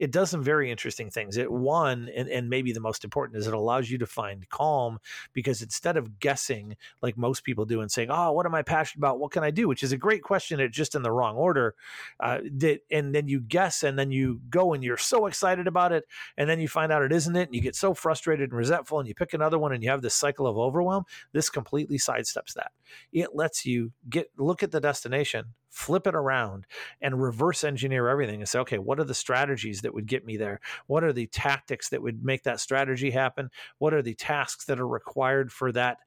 it 0.00 0.10
does 0.10 0.30
some 0.30 0.42
very 0.42 0.70
interesting 0.70 1.10
things. 1.10 1.36
It 1.36 1.52
one, 1.52 2.08
and, 2.16 2.26
and 2.30 2.48
maybe 2.48 2.72
the 2.72 2.80
most 2.80 3.04
important 3.04 3.38
is 3.38 3.46
it 3.46 3.52
allows 3.52 3.90
you 3.90 3.98
to 3.98 4.06
find 4.06 4.48
calm 4.48 4.98
because 5.34 5.60
instead 5.60 5.98
of 5.98 6.18
guessing 6.18 6.74
like 7.02 7.18
most 7.18 7.44
people 7.44 7.66
do 7.66 7.82
and 7.82 7.92
saying, 7.92 8.08
"Oh, 8.10 8.32
what 8.32 8.46
am 8.46 8.54
I 8.54 8.62
passionate 8.62 9.00
about? 9.00 9.20
What 9.20 9.30
can 9.30 9.44
I 9.44 9.50
do?" 9.50 9.68
which 9.68 9.82
is 9.82 9.92
a 9.92 9.98
great 9.98 10.22
question, 10.22 10.58
it's 10.58 10.74
just 10.74 10.94
in 10.94 11.02
the 11.02 11.12
wrong 11.12 11.36
order. 11.36 11.74
Uh, 12.18 12.38
that 12.54 12.80
and 12.90 13.14
then 13.14 13.28
you 13.28 13.40
guess 13.40 13.82
and 13.82 13.98
then 13.98 14.10
you 14.10 14.40
go 14.48 14.72
and 14.72 14.82
you're 14.82 14.96
so 14.96 15.26
excited 15.26 15.66
about 15.66 15.92
it, 15.92 16.04
and 16.38 16.48
then 16.48 16.60
you 16.60 16.66
find 16.66 16.90
out 16.90 17.02
it 17.02 17.12
isn't 17.12 17.36
it, 17.36 17.48
and 17.48 17.54
you 17.54 17.60
get 17.60 17.76
so 17.76 17.92
frustrated 17.92 18.50
and 18.50 18.58
resentful, 18.58 18.98
and 18.98 19.06
you 19.06 19.14
pick 19.14 19.34
another 19.34 19.58
one, 19.58 19.72
and 19.72 19.84
you 19.84 19.90
have 19.90 20.00
this 20.00 20.14
cycle 20.14 20.46
of 20.46 20.56
overwhelm. 20.56 21.04
This 21.32 21.50
completely 21.50 21.98
sidesteps 21.98 22.54
that. 22.54 22.72
It 23.12 23.34
lets 23.34 23.66
you 23.66 23.92
get 24.08 24.30
look 24.38 24.62
at 24.62 24.70
the 24.70 24.80
destination, 24.80 25.52
flip 25.70 26.06
it 26.06 26.14
around 26.14 26.66
and 27.00 27.22
reverse 27.22 27.64
engineer 27.64 28.08
everything 28.08 28.40
and 28.40 28.48
say, 28.48 28.58
okay, 28.58 28.78
what 28.78 28.98
are 28.98 29.04
the 29.04 29.14
strategies 29.14 29.82
that 29.82 29.94
would 29.94 30.06
get 30.06 30.26
me 30.26 30.36
there? 30.36 30.60
What 30.86 31.04
are 31.04 31.12
the 31.12 31.26
tactics 31.28 31.88
that 31.90 32.02
would 32.02 32.24
make 32.24 32.42
that 32.42 32.60
strategy 32.60 33.10
happen? 33.10 33.50
What 33.78 33.94
are 33.94 34.02
the 34.02 34.14
tasks 34.14 34.64
that 34.66 34.80
are 34.80 34.88
required 34.88 35.52
for 35.52 35.72
that 35.72 35.98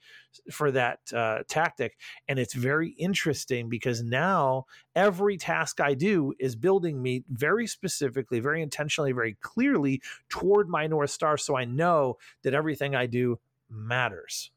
for 0.52 0.72
that 0.72 0.99
uh, 1.14 1.40
tactic? 1.48 1.98
And 2.27 2.40
it's 2.40 2.53
very 2.53 2.90
interesting 2.90 3.69
because 3.69 4.03
now 4.03 4.65
every 4.95 5.38
task 5.38 5.80
I 5.80 5.94
do 5.94 6.34
is 6.40 6.56
building 6.56 7.02
me 7.02 7.23
very 7.30 7.65
specifically, 7.68 8.40
very 8.40 8.61
intentionally, 8.61 9.14
very 9.14 9.38
clearly 9.41 10.02
toward 10.30 10.69
my 10.69 10.88
north 10.88 11.11
star, 11.11 11.38
so 11.38 11.56
I 11.56 11.65
know 11.65 12.18
that 12.44 12.53
everything 12.53 12.95
I 12.95 13.06
do 13.06 13.40
matters, 13.69 14.52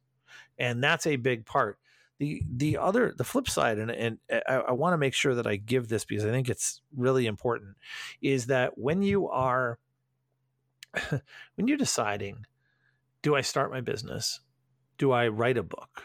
and 0.58 0.82
that's 0.82 1.06
a 1.06 1.16
big 1.16 1.46
part 1.46 1.78
the 2.18 2.42
the 2.50 2.78
other 2.78 3.12
the 3.16 3.24
flip 3.24 3.48
side 3.48 3.78
and 3.78 3.90
and 3.90 4.18
uh, 4.32 4.40
I, 4.48 4.54
I 4.54 4.72
want 4.72 4.94
to 4.94 4.98
make 4.98 5.14
sure 5.14 5.34
that 5.34 5.46
I 5.46 5.56
give 5.56 5.88
this 5.88 6.04
because 6.04 6.24
I 6.24 6.30
think 6.30 6.48
it's 6.48 6.80
really 6.96 7.26
important 7.26 7.76
is 8.22 8.46
that 8.46 8.78
when 8.78 9.02
you 9.02 9.28
are 9.28 9.78
when 11.10 11.68
you're 11.68 11.76
deciding 11.76 12.46
do 13.22 13.34
I 13.34 13.40
start 13.40 13.72
my 13.72 13.80
business? 13.80 14.40
Do 14.98 15.10
I 15.10 15.26
write 15.28 15.58
a 15.58 15.62
book? 15.62 16.04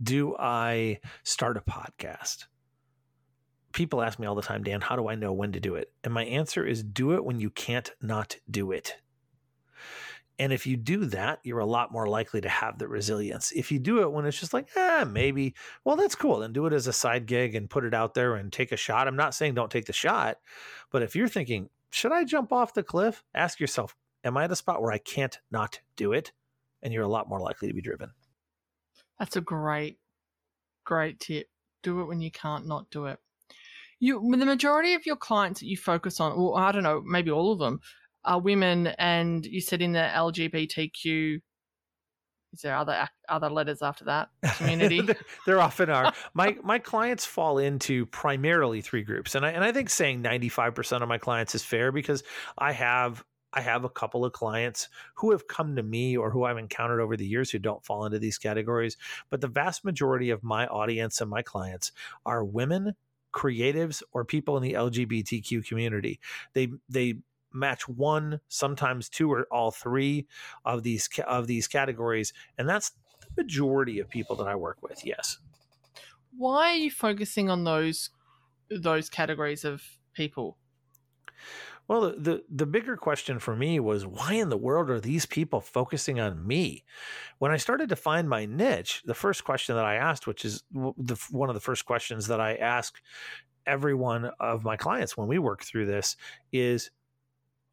Do 0.00 0.36
I 0.38 1.00
start 1.24 1.56
a 1.56 1.60
podcast? 1.60 2.44
People 3.72 4.00
ask 4.00 4.20
me 4.20 4.26
all 4.26 4.36
the 4.36 4.42
time 4.42 4.62
Dan 4.62 4.80
how 4.80 4.96
do 4.96 5.08
I 5.08 5.16
know 5.16 5.32
when 5.32 5.52
to 5.52 5.60
do 5.60 5.74
it? 5.74 5.92
And 6.04 6.14
my 6.14 6.24
answer 6.24 6.64
is 6.64 6.82
do 6.82 7.12
it 7.12 7.24
when 7.24 7.40
you 7.40 7.50
can't 7.50 7.90
not 8.00 8.36
do 8.48 8.70
it 8.70 8.96
and 10.38 10.52
if 10.52 10.66
you 10.66 10.76
do 10.76 11.04
that, 11.06 11.38
you're 11.44 11.60
a 11.60 11.66
lot 11.66 11.92
more 11.92 12.08
likely 12.08 12.40
to 12.40 12.48
have 12.48 12.78
the 12.78 12.88
resilience. 12.88 13.52
If 13.52 13.70
you 13.70 13.78
do 13.78 14.02
it 14.02 14.10
when 14.10 14.26
it's 14.26 14.38
just 14.38 14.52
like, 14.52 14.68
eh, 14.76 15.04
maybe, 15.04 15.54
well, 15.84 15.94
that's 15.94 16.16
cool. 16.16 16.40
Then 16.40 16.52
do 16.52 16.66
it 16.66 16.72
as 16.72 16.88
a 16.88 16.92
side 16.92 17.26
gig 17.26 17.54
and 17.54 17.70
put 17.70 17.84
it 17.84 17.94
out 17.94 18.14
there 18.14 18.34
and 18.34 18.52
take 18.52 18.72
a 18.72 18.76
shot. 18.76 19.06
I'm 19.06 19.16
not 19.16 19.34
saying 19.34 19.54
don't 19.54 19.70
take 19.70 19.86
the 19.86 19.92
shot, 19.92 20.38
but 20.90 21.02
if 21.02 21.14
you're 21.14 21.28
thinking, 21.28 21.70
should 21.90 22.10
I 22.10 22.24
jump 22.24 22.52
off 22.52 22.74
the 22.74 22.82
cliff? 22.82 23.22
Ask 23.34 23.60
yourself, 23.60 23.94
am 24.24 24.36
I 24.36 24.44
at 24.44 24.50
a 24.50 24.56
spot 24.56 24.82
where 24.82 24.92
I 24.92 24.98
can't 24.98 25.38
not 25.52 25.80
do 25.94 26.12
it? 26.12 26.32
And 26.82 26.92
you're 26.92 27.04
a 27.04 27.08
lot 27.08 27.28
more 27.28 27.40
likely 27.40 27.68
to 27.68 27.74
be 27.74 27.80
driven. 27.80 28.10
That's 29.18 29.36
a 29.36 29.40
great, 29.40 29.98
great 30.82 31.20
tip. 31.20 31.48
Do 31.84 32.00
it 32.00 32.06
when 32.06 32.20
you 32.20 32.32
can't 32.32 32.66
not 32.66 32.90
do 32.90 33.06
it. 33.06 33.18
You, 34.00 34.20
the 34.36 34.44
majority 34.44 34.94
of 34.94 35.06
your 35.06 35.16
clients 35.16 35.60
that 35.60 35.66
you 35.66 35.76
focus 35.76 36.18
on, 36.18 36.32
or 36.32 36.58
I 36.58 36.72
don't 36.72 36.82
know, 36.82 37.00
maybe 37.06 37.30
all 37.30 37.52
of 37.52 37.60
them, 37.60 37.80
are 38.24 38.40
women, 38.40 38.88
and 38.98 39.44
you 39.44 39.60
said 39.60 39.82
in 39.82 39.92
the 39.92 40.10
LGBTQ. 40.14 41.40
Is 42.52 42.60
there 42.60 42.76
other 42.76 43.08
other 43.28 43.50
letters 43.50 43.82
after 43.82 44.04
that 44.04 44.28
community? 44.56 45.02
there 45.44 45.60
often 45.60 45.90
are. 45.90 46.12
My 46.34 46.56
my 46.62 46.78
clients 46.78 47.26
fall 47.26 47.58
into 47.58 48.06
primarily 48.06 48.80
three 48.80 49.02
groups, 49.02 49.34
and 49.34 49.44
I 49.44 49.50
and 49.50 49.64
I 49.64 49.72
think 49.72 49.90
saying 49.90 50.22
ninety 50.22 50.48
five 50.48 50.74
percent 50.74 51.02
of 51.02 51.08
my 51.08 51.18
clients 51.18 51.54
is 51.54 51.64
fair 51.64 51.90
because 51.90 52.22
I 52.56 52.72
have 52.72 53.24
I 53.54 53.60
have 53.60 53.84
a 53.84 53.88
couple 53.88 54.24
of 54.24 54.32
clients 54.32 54.88
who 55.14 55.30
have 55.30 55.46
come 55.46 55.76
to 55.76 55.82
me 55.82 56.16
or 56.16 56.30
who 56.30 56.44
I've 56.44 56.58
encountered 56.58 57.00
over 57.00 57.16
the 57.16 57.26
years 57.26 57.50
who 57.50 57.58
don't 57.58 57.84
fall 57.84 58.04
into 58.04 58.18
these 58.18 58.36
categories. 58.36 58.96
But 59.30 59.40
the 59.40 59.48
vast 59.48 59.84
majority 59.84 60.30
of 60.30 60.42
my 60.42 60.66
audience 60.66 61.20
and 61.20 61.30
my 61.30 61.42
clients 61.42 61.92
are 62.26 62.44
women, 62.44 62.94
creatives, 63.32 64.02
or 64.12 64.24
people 64.24 64.56
in 64.56 64.62
the 64.64 64.72
LGBTQ 64.72 65.66
community. 65.66 66.18
They 66.52 66.68
they 66.88 67.18
match 67.54 67.88
one, 67.88 68.40
sometimes 68.48 69.08
two 69.08 69.32
or 69.32 69.46
all 69.50 69.70
three 69.70 70.26
of 70.64 70.82
these 70.82 71.08
of 71.26 71.46
these 71.46 71.66
categories, 71.68 72.32
and 72.58 72.68
that's 72.68 72.92
the 73.20 73.42
majority 73.42 74.00
of 74.00 74.08
people 74.08 74.36
that 74.36 74.48
I 74.48 74.54
work 74.54 74.78
with. 74.82 75.04
Yes. 75.04 75.38
Why 76.36 76.70
are 76.70 76.76
you 76.76 76.90
focusing 76.90 77.48
on 77.48 77.64
those 77.64 78.10
those 78.70 79.08
categories 79.08 79.64
of 79.64 79.82
people? 80.14 80.58
Well, 81.86 82.00
the, 82.00 82.12
the, 82.12 82.44
the 82.48 82.66
bigger 82.66 82.96
question 82.96 83.38
for 83.38 83.54
me 83.54 83.78
was 83.78 84.06
why 84.06 84.34
in 84.34 84.48
the 84.48 84.56
world 84.56 84.88
are 84.88 85.00
these 85.00 85.26
people 85.26 85.60
focusing 85.60 86.18
on 86.18 86.46
me? 86.46 86.84
When 87.38 87.52
I 87.52 87.58
started 87.58 87.90
to 87.90 87.96
find 87.96 88.26
my 88.28 88.46
niche, 88.46 89.02
the 89.04 89.12
first 89.14 89.44
question 89.44 89.76
that 89.76 89.84
I 89.84 89.96
asked, 89.96 90.26
which 90.26 90.46
is 90.46 90.62
the, 90.72 91.22
one 91.30 91.50
of 91.50 91.54
the 91.54 91.60
first 91.60 91.84
questions 91.84 92.26
that 92.28 92.40
I 92.40 92.54
ask 92.54 93.02
every 93.66 93.94
one 93.94 94.30
of 94.40 94.64
my 94.64 94.76
clients 94.76 95.16
when 95.16 95.28
we 95.28 95.38
work 95.38 95.62
through 95.62 95.84
this, 95.86 96.16
is 96.52 96.90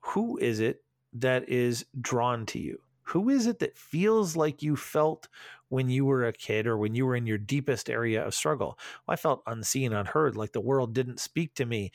who 0.02 0.38
is 0.38 0.60
it 0.60 0.84
that 1.14 1.48
is 1.50 1.86
drawn 2.00 2.46
to 2.48 2.60
you? 2.60 2.82
Who 3.04 3.30
is 3.30 3.48
it 3.48 3.60
that 3.60 3.78
feels 3.78 4.36
like 4.36 4.62
you 4.62 4.76
felt 4.76 5.28
when 5.70 5.90
you 5.90 6.06
were 6.06 6.26
a 6.26 6.34
kid 6.34 6.68
or 6.68 6.78
when 6.78 6.96
you 6.96 7.06
were 7.06 7.16
in 7.16 7.26
your 7.26 7.38
deepest 7.38 7.90
area 7.90 8.26
of 8.26 8.34
struggle? 8.34 8.78
Well, 9.06 9.14
I 9.14 9.16
felt 9.18 9.44
unseen, 9.48 9.94
unheard, 9.94 10.36
like 10.36 10.54
the 10.54 10.62
world 10.62 10.94
didn't 10.94 11.20
speak 11.20 11.54
to 11.56 11.66
me. 11.66 11.92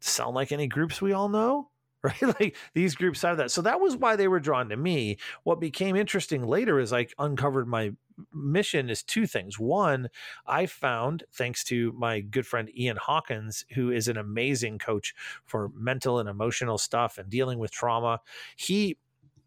Sound 0.00 0.34
like 0.34 0.52
any 0.52 0.66
groups 0.66 1.00
we 1.00 1.12
all 1.12 1.28
know? 1.28 1.70
right? 2.02 2.22
Like 2.22 2.56
these 2.74 2.94
groups 2.94 3.22
have 3.22 3.36
that. 3.36 3.50
So 3.50 3.62
that 3.62 3.80
was 3.80 3.96
why 3.96 4.16
they 4.16 4.28
were 4.28 4.40
drawn 4.40 4.70
to 4.70 4.76
me. 4.76 5.18
What 5.44 5.60
became 5.60 5.96
interesting 5.96 6.46
later 6.46 6.80
is 6.80 6.92
I 6.92 7.08
uncovered 7.18 7.68
my 7.68 7.92
mission 8.32 8.90
is 8.90 9.02
two 9.02 9.26
things. 9.26 9.58
One, 9.58 10.08
I 10.46 10.66
found, 10.66 11.24
thanks 11.32 11.64
to 11.64 11.92
my 11.92 12.20
good 12.20 12.46
friend 12.46 12.70
Ian 12.76 12.96
Hawkins, 12.96 13.64
who 13.74 13.90
is 13.90 14.08
an 14.08 14.16
amazing 14.16 14.78
coach 14.78 15.14
for 15.44 15.70
mental 15.74 16.18
and 16.18 16.28
emotional 16.28 16.78
stuff 16.78 17.18
and 17.18 17.28
dealing 17.28 17.58
with 17.58 17.70
trauma, 17.70 18.20
he 18.56 18.98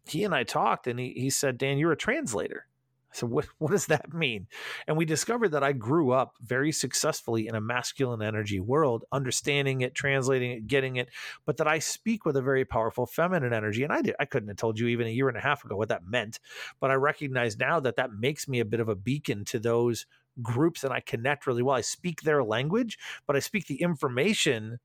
he 0.06 0.24
and 0.24 0.34
I 0.34 0.44
talked 0.44 0.86
and 0.86 0.98
he, 0.98 1.14
he 1.16 1.30
said, 1.30 1.56
Dan, 1.58 1.78
you're 1.78 1.92
a 1.92 1.96
translator. 1.96 2.66
So 3.14 3.26
what 3.26 3.46
what 3.58 3.70
does 3.70 3.86
that 3.86 4.12
mean? 4.12 4.48
And 4.86 4.96
we 4.96 5.04
discovered 5.04 5.50
that 5.50 5.62
I 5.62 5.72
grew 5.72 6.10
up 6.10 6.34
very 6.42 6.72
successfully 6.72 7.46
in 7.46 7.54
a 7.54 7.60
masculine 7.60 8.22
energy 8.22 8.60
world, 8.60 9.04
understanding 9.12 9.82
it, 9.82 9.94
translating 9.94 10.50
it, 10.50 10.66
getting 10.66 10.96
it, 10.96 11.08
but 11.46 11.56
that 11.58 11.68
I 11.68 11.78
speak 11.78 12.24
with 12.24 12.36
a 12.36 12.42
very 12.42 12.64
powerful 12.64 13.06
feminine 13.06 13.52
energy. 13.52 13.84
And 13.84 13.92
I 13.92 14.02
did 14.02 14.16
I 14.18 14.24
couldn't 14.24 14.48
have 14.48 14.56
told 14.56 14.78
you 14.78 14.88
even 14.88 15.06
a 15.06 15.10
year 15.10 15.28
and 15.28 15.38
a 15.38 15.40
half 15.40 15.64
ago 15.64 15.76
what 15.76 15.88
that 15.88 16.06
meant, 16.06 16.40
but 16.80 16.90
I 16.90 16.94
recognize 16.94 17.56
now 17.56 17.80
that 17.80 17.96
that 17.96 18.12
makes 18.12 18.48
me 18.48 18.60
a 18.60 18.64
bit 18.64 18.80
of 18.80 18.88
a 18.88 18.96
beacon 18.96 19.44
to 19.46 19.58
those 19.58 20.06
groups 20.42 20.82
and 20.82 20.92
I 20.92 21.00
connect 21.00 21.46
really 21.46 21.62
well. 21.62 21.76
I 21.76 21.82
speak 21.82 22.22
their 22.22 22.42
language, 22.42 22.98
but 23.26 23.36
I 23.36 23.38
speak 23.38 23.66
the 23.66 23.80
information 23.80 24.80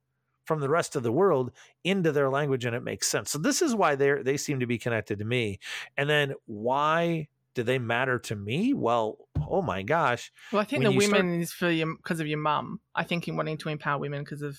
from 0.45 0.59
the 0.59 0.69
rest 0.69 0.95
of 0.95 1.03
the 1.03 1.11
world 1.11 1.51
into 1.83 2.11
their 2.11 2.29
language 2.29 2.65
and 2.65 2.75
it 2.75 2.83
makes 2.83 3.07
sense. 3.07 3.31
So 3.31 3.37
this 3.39 3.61
is 3.61 3.75
why 3.75 3.95
they 3.95 4.21
they 4.21 4.37
seem 4.37 4.59
to 4.59 4.67
be 4.67 4.77
connected 4.77 5.19
to 5.19 5.25
me. 5.25 5.59
And 5.97 6.09
then 6.09 6.33
why 6.45 7.27
do 7.59 7.63
they 7.63 7.77
matter 7.77 8.17
to 8.17 8.37
me? 8.37 8.73
Well, 8.73 9.17
oh 9.45 9.61
my 9.61 9.83
gosh. 9.83 10.31
Well, 10.53 10.61
I 10.61 10.65
think 10.65 10.83
the 10.83 10.91
women 10.91 11.09
start... 11.09 11.41
is 11.41 11.51
for 11.51 11.69
you 11.69 11.97
because 11.97 12.21
of 12.21 12.27
your 12.27 12.39
mum. 12.39 12.79
I 12.95 13.03
think 13.03 13.27
in 13.27 13.35
wanting 13.35 13.57
to 13.57 13.69
empower 13.69 13.99
women 13.99 14.23
because 14.23 14.41
of. 14.41 14.57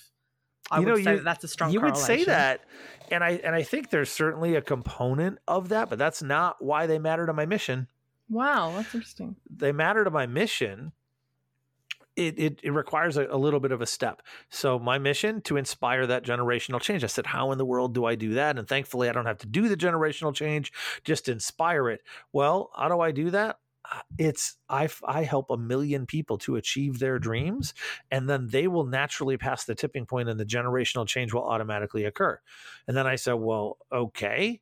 I 0.69 0.79
you 0.79 0.85
would 0.85 0.91
know, 0.91 0.97
you, 0.97 1.17
that 1.17 1.23
that's 1.23 1.43
a 1.43 1.47
strong. 1.47 1.71
You 1.71 1.81
would 1.81 1.97
say 1.97 2.23
that, 2.25 2.61
and 3.09 3.23
I 3.23 3.41
and 3.43 3.55
I 3.55 3.63
think 3.63 3.89
there's 3.89 4.11
certainly 4.11 4.53
a 4.53 4.61
component 4.61 5.39
of 5.47 5.69
that, 5.69 5.89
but 5.89 5.97
that's 5.97 6.21
not 6.21 6.63
why 6.63 6.85
they 6.85 6.99
matter 6.99 7.25
to 7.25 7.33
my 7.33 7.47
mission. 7.47 7.87
Wow, 8.29 8.73
that's 8.75 8.93
interesting. 8.93 9.35
They 9.49 9.71
matter 9.71 10.03
to 10.03 10.11
my 10.11 10.27
mission 10.27 10.91
it, 12.27 12.39
it, 12.39 12.59
it 12.63 12.71
requires 12.71 13.17
a, 13.17 13.27
a, 13.27 13.37
little 13.37 13.59
bit 13.59 13.71
of 13.71 13.81
a 13.81 13.85
step. 13.85 14.21
So 14.49 14.79
my 14.79 14.97
mission 14.97 15.41
to 15.41 15.57
inspire 15.57 16.07
that 16.07 16.23
generational 16.23 16.81
change. 16.81 17.03
I 17.03 17.07
said, 17.07 17.25
how 17.25 17.51
in 17.51 17.57
the 17.57 17.65
world 17.65 17.93
do 17.93 18.05
I 18.05 18.15
do 18.15 18.33
that? 18.35 18.57
And 18.57 18.67
thankfully, 18.67 19.09
I 19.09 19.13
don't 19.13 19.25
have 19.25 19.39
to 19.39 19.47
do 19.47 19.67
the 19.67 19.77
generational 19.77 20.33
change, 20.33 20.71
just 21.03 21.29
inspire 21.29 21.89
it. 21.89 22.01
Well, 22.33 22.71
how 22.75 22.89
do 22.89 22.99
I 22.99 23.11
do 23.11 23.29
that? 23.31 23.57
Uh, 23.89 24.01
it's 24.19 24.57
I, 24.69 24.89
I 25.05 25.23
help 25.23 25.49
a 25.49 25.57
million 25.57 26.05
people 26.05 26.37
to 26.39 26.55
achieve 26.55 26.99
their 26.99 27.17
dreams 27.17 27.73
and 28.11 28.29
then 28.29 28.47
they 28.47 28.67
will 28.67 28.85
naturally 28.85 29.37
pass 29.37 29.65
the 29.65 29.73
tipping 29.73 30.05
point 30.05 30.29
and 30.29 30.39
the 30.39 30.45
generational 30.45 31.07
change 31.07 31.33
will 31.33 31.43
automatically 31.43 32.05
occur 32.05 32.39
and 32.87 32.95
then 32.95 33.07
i 33.07 33.15
said 33.15 33.33
well 33.33 33.79
okay 33.91 34.61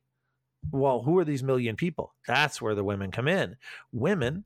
well 0.72 1.02
who 1.02 1.18
are 1.18 1.24
these 1.24 1.42
million 1.42 1.76
people 1.76 2.14
that's 2.26 2.62
where 2.62 2.74
the 2.74 2.82
women 2.82 3.10
come 3.10 3.28
in 3.28 3.56
women 3.92 4.44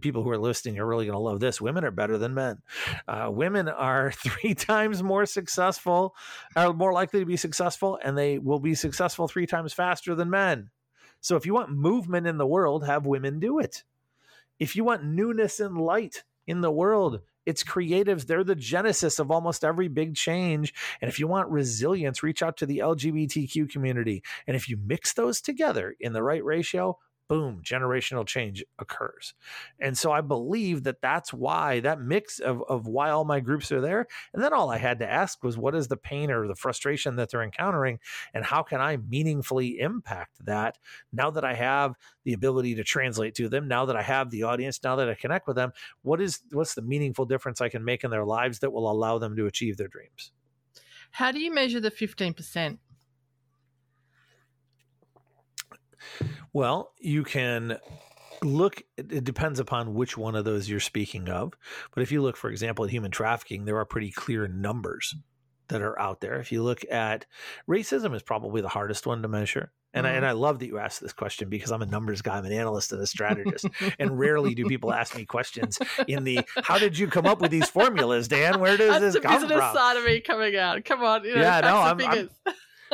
people 0.00 0.22
who 0.22 0.30
are 0.30 0.38
listening 0.38 0.78
are 0.78 0.86
really 0.86 1.06
going 1.06 1.16
to 1.16 1.22
love 1.22 1.40
this. 1.40 1.60
Women 1.60 1.84
are 1.84 1.90
better 1.90 2.18
than 2.18 2.34
men. 2.34 2.58
Uh, 3.06 3.28
women 3.30 3.68
are 3.68 4.12
three 4.16 4.54
times 4.54 5.02
more 5.02 5.26
successful, 5.26 6.14
are 6.54 6.72
more 6.72 6.92
likely 6.92 7.20
to 7.20 7.26
be 7.26 7.36
successful, 7.36 7.98
and 8.02 8.16
they 8.16 8.38
will 8.38 8.60
be 8.60 8.74
successful 8.74 9.28
three 9.28 9.46
times 9.46 9.72
faster 9.72 10.14
than 10.14 10.30
men. 10.30 10.70
So 11.20 11.36
if 11.36 11.46
you 11.46 11.54
want 11.54 11.70
movement 11.70 12.26
in 12.26 12.38
the 12.38 12.46
world, 12.46 12.86
have 12.86 13.06
women 13.06 13.40
do 13.40 13.58
it. 13.58 13.84
If 14.58 14.76
you 14.76 14.84
want 14.84 15.04
newness 15.04 15.60
and 15.60 15.76
light 15.76 16.24
in 16.46 16.60
the 16.60 16.70
world, 16.70 17.20
it's 17.46 17.62
creatives. 17.62 18.26
They're 18.26 18.44
the 18.44 18.54
genesis 18.54 19.18
of 19.18 19.30
almost 19.30 19.64
every 19.64 19.88
big 19.88 20.16
change. 20.16 20.74
And 21.00 21.08
if 21.08 21.20
you 21.20 21.28
want 21.28 21.48
resilience, 21.48 22.22
reach 22.22 22.42
out 22.42 22.56
to 22.58 22.66
the 22.66 22.78
LGBTQ 22.78 23.70
community. 23.70 24.22
And 24.46 24.56
if 24.56 24.68
you 24.68 24.76
mix 24.76 25.14
those 25.14 25.40
together 25.40 25.94
in 26.00 26.12
the 26.12 26.22
right 26.22 26.44
ratio, 26.44 26.98
boom, 27.28 27.60
generational 27.64 28.26
change 28.26 28.64
occurs. 28.78 29.34
And 29.80 29.96
so 29.96 30.12
I 30.12 30.20
believe 30.20 30.84
that 30.84 31.00
that's 31.00 31.32
why 31.32 31.80
that 31.80 32.00
mix 32.00 32.38
of, 32.38 32.62
of 32.68 32.86
why 32.86 33.10
all 33.10 33.24
my 33.24 33.40
groups 33.40 33.72
are 33.72 33.80
there. 33.80 34.06
And 34.32 34.42
then 34.42 34.52
all 34.52 34.70
I 34.70 34.78
had 34.78 34.98
to 35.00 35.10
ask 35.10 35.42
was, 35.42 35.58
what 35.58 35.74
is 35.74 35.88
the 35.88 35.96
pain 35.96 36.30
or 36.30 36.46
the 36.46 36.54
frustration 36.54 37.16
that 37.16 37.30
they're 37.30 37.42
encountering? 37.42 37.98
And 38.34 38.44
how 38.44 38.62
can 38.62 38.80
I 38.80 38.96
meaningfully 38.96 39.78
impact 39.78 40.44
that 40.44 40.78
now 41.12 41.30
that 41.30 41.44
I 41.44 41.54
have 41.54 41.94
the 42.24 42.32
ability 42.32 42.76
to 42.76 42.84
translate 42.84 43.34
to 43.36 43.48
them, 43.48 43.68
now 43.68 43.86
that 43.86 43.96
I 43.96 44.02
have 44.02 44.30
the 44.30 44.44
audience, 44.44 44.80
now 44.82 44.96
that 44.96 45.08
I 45.08 45.14
connect 45.14 45.46
with 45.46 45.56
them? 45.56 45.72
What 46.02 46.20
is 46.20 46.40
what's 46.52 46.74
the 46.74 46.82
meaningful 46.82 47.24
difference 47.24 47.60
I 47.60 47.68
can 47.68 47.84
make 47.84 48.04
in 48.04 48.10
their 48.10 48.24
lives 48.24 48.60
that 48.60 48.70
will 48.70 48.90
allow 48.90 49.18
them 49.18 49.36
to 49.36 49.46
achieve 49.46 49.76
their 49.76 49.88
dreams? 49.88 50.32
How 51.10 51.32
do 51.32 51.40
you 51.40 51.52
measure 51.52 51.80
the 51.80 51.90
15%? 51.90 52.78
Well, 56.52 56.92
you 56.98 57.24
can 57.24 57.78
look 58.42 58.82
it 58.98 59.24
depends 59.24 59.58
upon 59.58 59.94
which 59.94 60.18
one 60.18 60.34
of 60.34 60.44
those 60.44 60.68
you're 60.68 60.78
speaking 60.78 61.26
of 61.30 61.54
but 61.94 62.02
if 62.02 62.12
you 62.12 62.20
look 62.20 62.36
for 62.36 62.50
example 62.50 62.84
at 62.84 62.90
human 62.90 63.10
trafficking 63.10 63.64
there 63.64 63.78
are 63.78 63.86
pretty 63.86 64.10
clear 64.10 64.46
numbers 64.46 65.14
that 65.68 65.80
are 65.80 65.98
out 65.98 66.20
there 66.20 66.38
if 66.38 66.52
you 66.52 66.62
look 66.62 66.82
at 66.90 67.24
racism 67.66 68.14
is 68.14 68.22
probably 68.22 68.60
the 68.60 68.68
hardest 68.68 69.06
one 69.06 69.22
to 69.22 69.28
measure 69.28 69.72
And, 69.94 70.06
I, 70.06 70.10
and 70.10 70.18
mm-hmm. 70.18 70.28
I 70.28 70.32
love 70.32 70.58
that 70.58 70.66
you 70.66 70.78
asked 70.78 71.00
this 71.00 71.14
question 71.14 71.48
because 71.48 71.72
I'm 71.72 71.80
a 71.80 71.86
numbers 71.86 72.20
guy, 72.20 72.36
I'm 72.36 72.44
an 72.44 72.52
analyst 72.52 72.92
and 72.92 73.00
a 73.00 73.06
strategist. 73.06 73.66
and 73.98 74.18
rarely 74.18 74.54
do 74.54 74.66
people 74.66 74.92
ask 74.92 75.16
me 75.16 75.24
questions 75.24 75.78
in 76.06 76.24
the 76.24 76.40
how 76.62 76.76
did 76.78 76.98
you 76.98 77.06
come 77.08 77.24
up 77.24 77.40
with 77.40 77.50
these 77.50 77.70
formulas, 77.70 78.28
Dan? 78.28 78.60
Where 78.60 78.76
does 78.76 79.00
That's 79.00 79.14
this 79.14 79.22
come 79.22 79.40
from? 79.48 79.48
side 79.74 79.96
of 79.96 80.04
me 80.04 80.20
coming 80.20 80.54
out. 80.54 80.84
Come 80.84 81.02
on, 81.02 81.24
you 81.24 81.34
know, 81.34 81.40
Yeah, 81.40 81.60
no, 81.60 81.76
I'm- 81.78 82.00
I'm-. 82.02 82.30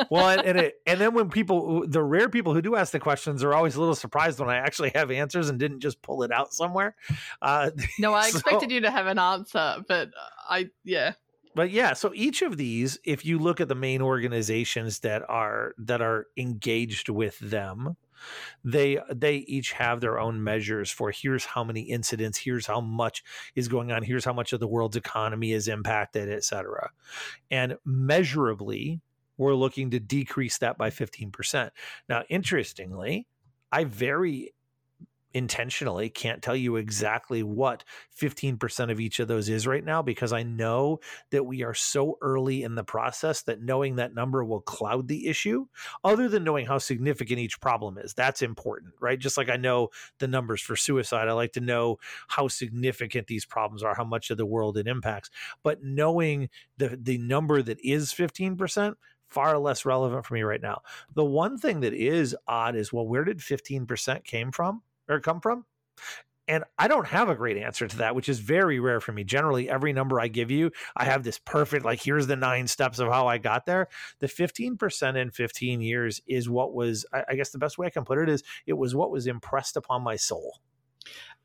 Well, 0.09 0.29
and 0.29 0.41
and, 0.41 0.57
it, 0.57 0.75
and 0.85 0.99
then 0.99 1.13
when 1.13 1.29
people, 1.29 1.85
the 1.87 2.03
rare 2.03 2.29
people 2.29 2.53
who 2.53 2.61
do 2.61 2.75
ask 2.75 2.91
the 2.91 2.99
questions, 2.99 3.43
are 3.43 3.53
always 3.53 3.75
a 3.75 3.79
little 3.79 3.95
surprised 3.95 4.39
when 4.39 4.49
I 4.49 4.57
actually 4.57 4.91
have 4.95 5.11
answers 5.11 5.49
and 5.49 5.59
didn't 5.59 5.81
just 5.81 6.01
pull 6.01 6.23
it 6.23 6.31
out 6.31 6.53
somewhere. 6.53 6.95
Uh, 7.41 7.71
no, 7.99 8.13
I 8.13 8.29
so- 8.29 8.39
expected 8.39 8.71
you 8.71 8.81
to 8.81 8.91
have 8.91 9.07
an 9.07 9.19
answer, 9.19 9.77
but 9.87 10.09
I 10.49 10.69
yeah. 10.83 11.13
but 11.55 11.71
yeah, 11.71 11.93
so 11.93 12.11
each 12.13 12.41
of 12.41 12.57
these, 12.57 12.99
if 13.03 13.25
you 13.25 13.39
look 13.39 13.61
at 13.61 13.67
the 13.67 13.75
main 13.75 14.01
organizations 14.01 14.99
that 14.99 15.23
are 15.29 15.73
that 15.77 16.01
are 16.01 16.27
engaged 16.37 17.09
with 17.09 17.37
them, 17.39 17.95
they 18.63 18.99
they 19.13 19.37
each 19.37 19.73
have 19.73 20.01
their 20.01 20.19
own 20.19 20.43
measures 20.43 20.89
for 20.89 21.11
here's 21.11 21.45
how 21.45 21.63
many 21.63 21.81
incidents, 21.81 22.37
here's 22.37 22.65
how 22.65 22.81
much 22.81 23.23
is 23.55 23.67
going 23.67 23.91
on, 23.91 24.03
here's 24.03 24.25
how 24.25 24.33
much 24.33 24.53
of 24.53 24.59
the 24.59 24.67
world's 24.67 24.95
economy 24.95 25.51
is 25.51 25.67
impacted, 25.67 26.29
et 26.29 26.43
cetera. 26.43 26.91
And 27.51 27.77
measurably, 27.85 29.01
we're 29.37 29.55
looking 29.55 29.91
to 29.91 29.99
decrease 29.99 30.57
that 30.59 30.77
by 30.77 30.89
15%. 30.89 31.71
Now, 32.07 32.23
interestingly, 32.29 33.27
I 33.71 33.85
very 33.85 34.53
intentionally 35.33 36.09
can't 36.09 36.41
tell 36.41 36.55
you 36.55 36.75
exactly 36.75 37.41
what 37.41 37.83
15% 38.19 38.91
of 38.91 38.99
each 38.99 39.19
of 39.19 39.27
those 39.27 39.49
is 39.49 39.65
right 39.65 39.83
now 39.83 40.01
because 40.01 40.31
I 40.31 40.43
know 40.43 40.99
that 41.31 41.45
we 41.45 41.63
are 41.63 41.73
so 41.73 42.17
early 42.21 42.63
in 42.63 42.75
the 42.75 42.83
process 42.83 43.41
that 43.43 43.61
knowing 43.61 43.95
that 43.95 44.13
number 44.13 44.43
will 44.43 44.61
cloud 44.61 45.07
the 45.07 45.27
issue 45.27 45.65
other 46.03 46.29
than 46.29 46.43
knowing 46.43 46.67
how 46.67 46.77
significant 46.77 47.39
each 47.39 47.59
problem 47.59 47.97
is 47.97 48.13
that's 48.13 48.41
important 48.41 48.93
right 49.01 49.17
just 49.17 49.37
like 49.37 49.49
I 49.49 49.57
know 49.57 49.89
the 50.19 50.27
numbers 50.27 50.61
for 50.61 50.75
suicide 50.75 51.27
I 51.27 51.33
like 51.33 51.53
to 51.53 51.61
know 51.61 51.97
how 52.27 52.47
significant 52.47 53.27
these 53.27 53.45
problems 53.45 53.81
are 53.83 53.95
how 53.95 54.05
much 54.05 54.29
of 54.29 54.37
the 54.37 54.45
world 54.45 54.77
it 54.77 54.87
impacts 54.87 55.29
but 55.63 55.83
knowing 55.83 56.49
the 56.77 56.97
the 57.01 57.17
number 57.17 57.61
that 57.63 57.79
is 57.83 58.13
15% 58.13 58.95
far 59.33 59.57
less 59.57 59.85
relevant 59.85 60.25
for 60.25 60.33
me 60.33 60.43
right 60.43 60.61
now 60.61 60.81
the 61.13 61.25
one 61.25 61.57
thing 61.57 61.81
that 61.81 61.93
is 61.93 62.35
odd 62.47 62.75
is 62.75 62.93
well 62.93 63.07
where 63.07 63.23
did 63.23 63.39
15% 63.39 64.23
came 64.23 64.51
from 64.51 64.81
or 65.07 65.19
come 65.19 65.41
from? 65.41 65.65
And 66.45 66.65
I 66.77 66.89
don't 66.89 67.07
have 67.07 67.29
a 67.29 67.35
great 67.35 67.55
answer 67.55 67.87
to 67.87 67.97
that, 67.97 68.15
which 68.15 68.27
is 68.27 68.39
very 68.39 68.77
rare 68.81 68.99
for 68.99 69.13
me. 69.13 69.23
Generally, 69.23 69.69
every 69.69 69.93
number 69.93 70.19
I 70.19 70.27
give 70.27 70.51
you, 70.51 70.71
I 70.97 71.05
have 71.05 71.23
this 71.23 71.39
perfect, 71.39 71.85
like, 71.85 72.01
here's 72.01 72.27
the 72.27 72.35
nine 72.35 72.67
steps 72.67 72.99
of 72.99 73.07
how 73.07 73.27
I 73.27 73.37
got 73.37 73.65
there. 73.65 73.87
The 74.19 74.27
15% 74.27 75.15
in 75.15 75.31
15 75.31 75.79
years 75.79 76.21
is 76.27 76.49
what 76.49 76.73
was, 76.73 77.05
I, 77.13 77.35
guess 77.35 77.51
the 77.51 77.59
best 77.59 77.77
way 77.77 77.87
I 77.87 77.91
can 77.91 78.03
put 78.03 78.17
it 78.17 78.27
is, 78.27 78.43
it 78.65 78.73
was 78.73 78.93
what 78.93 79.09
was 79.09 79.25
impressed 79.25 79.77
upon 79.77 80.03
my 80.03 80.17
soul. 80.17 80.59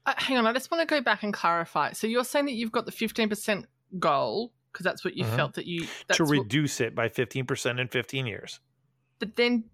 Uh, 0.04 0.14
hang 0.16 0.36
on, 0.36 0.48
I 0.48 0.52
just 0.52 0.68
want 0.68 0.80
to 0.88 0.92
go 0.92 1.00
back 1.00 1.22
and 1.22 1.32
clarify. 1.32 1.92
So 1.92 2.08
you're 2.08 2.24
saying 2.24 2.46
that 2.46 2.54
you've 2.54 2.72
got 2.72 2.84
the 2.84 2.92
15% 2.92 3.66
goal 4.00 4.52
because 4.78 4.84
that's 4.84 5.04
what 5.04 5.16
you 5.16 5.24
Mhm. 5.24 5.34
felt 5.36 5.54
that 5.54 5.66
you 5.66 5.88
that's 6.06 6.18
to 6.18 6.24
what- 6.24 6.30
reduce 6.30 6.80
it 6.80 6.94
by 6.94 7.08
15% 7.08 7.80
in 7.80 7.88
15 7.88 8.26
years. 8.26 8.60
but 9.18 9.34
then 9.34 9.64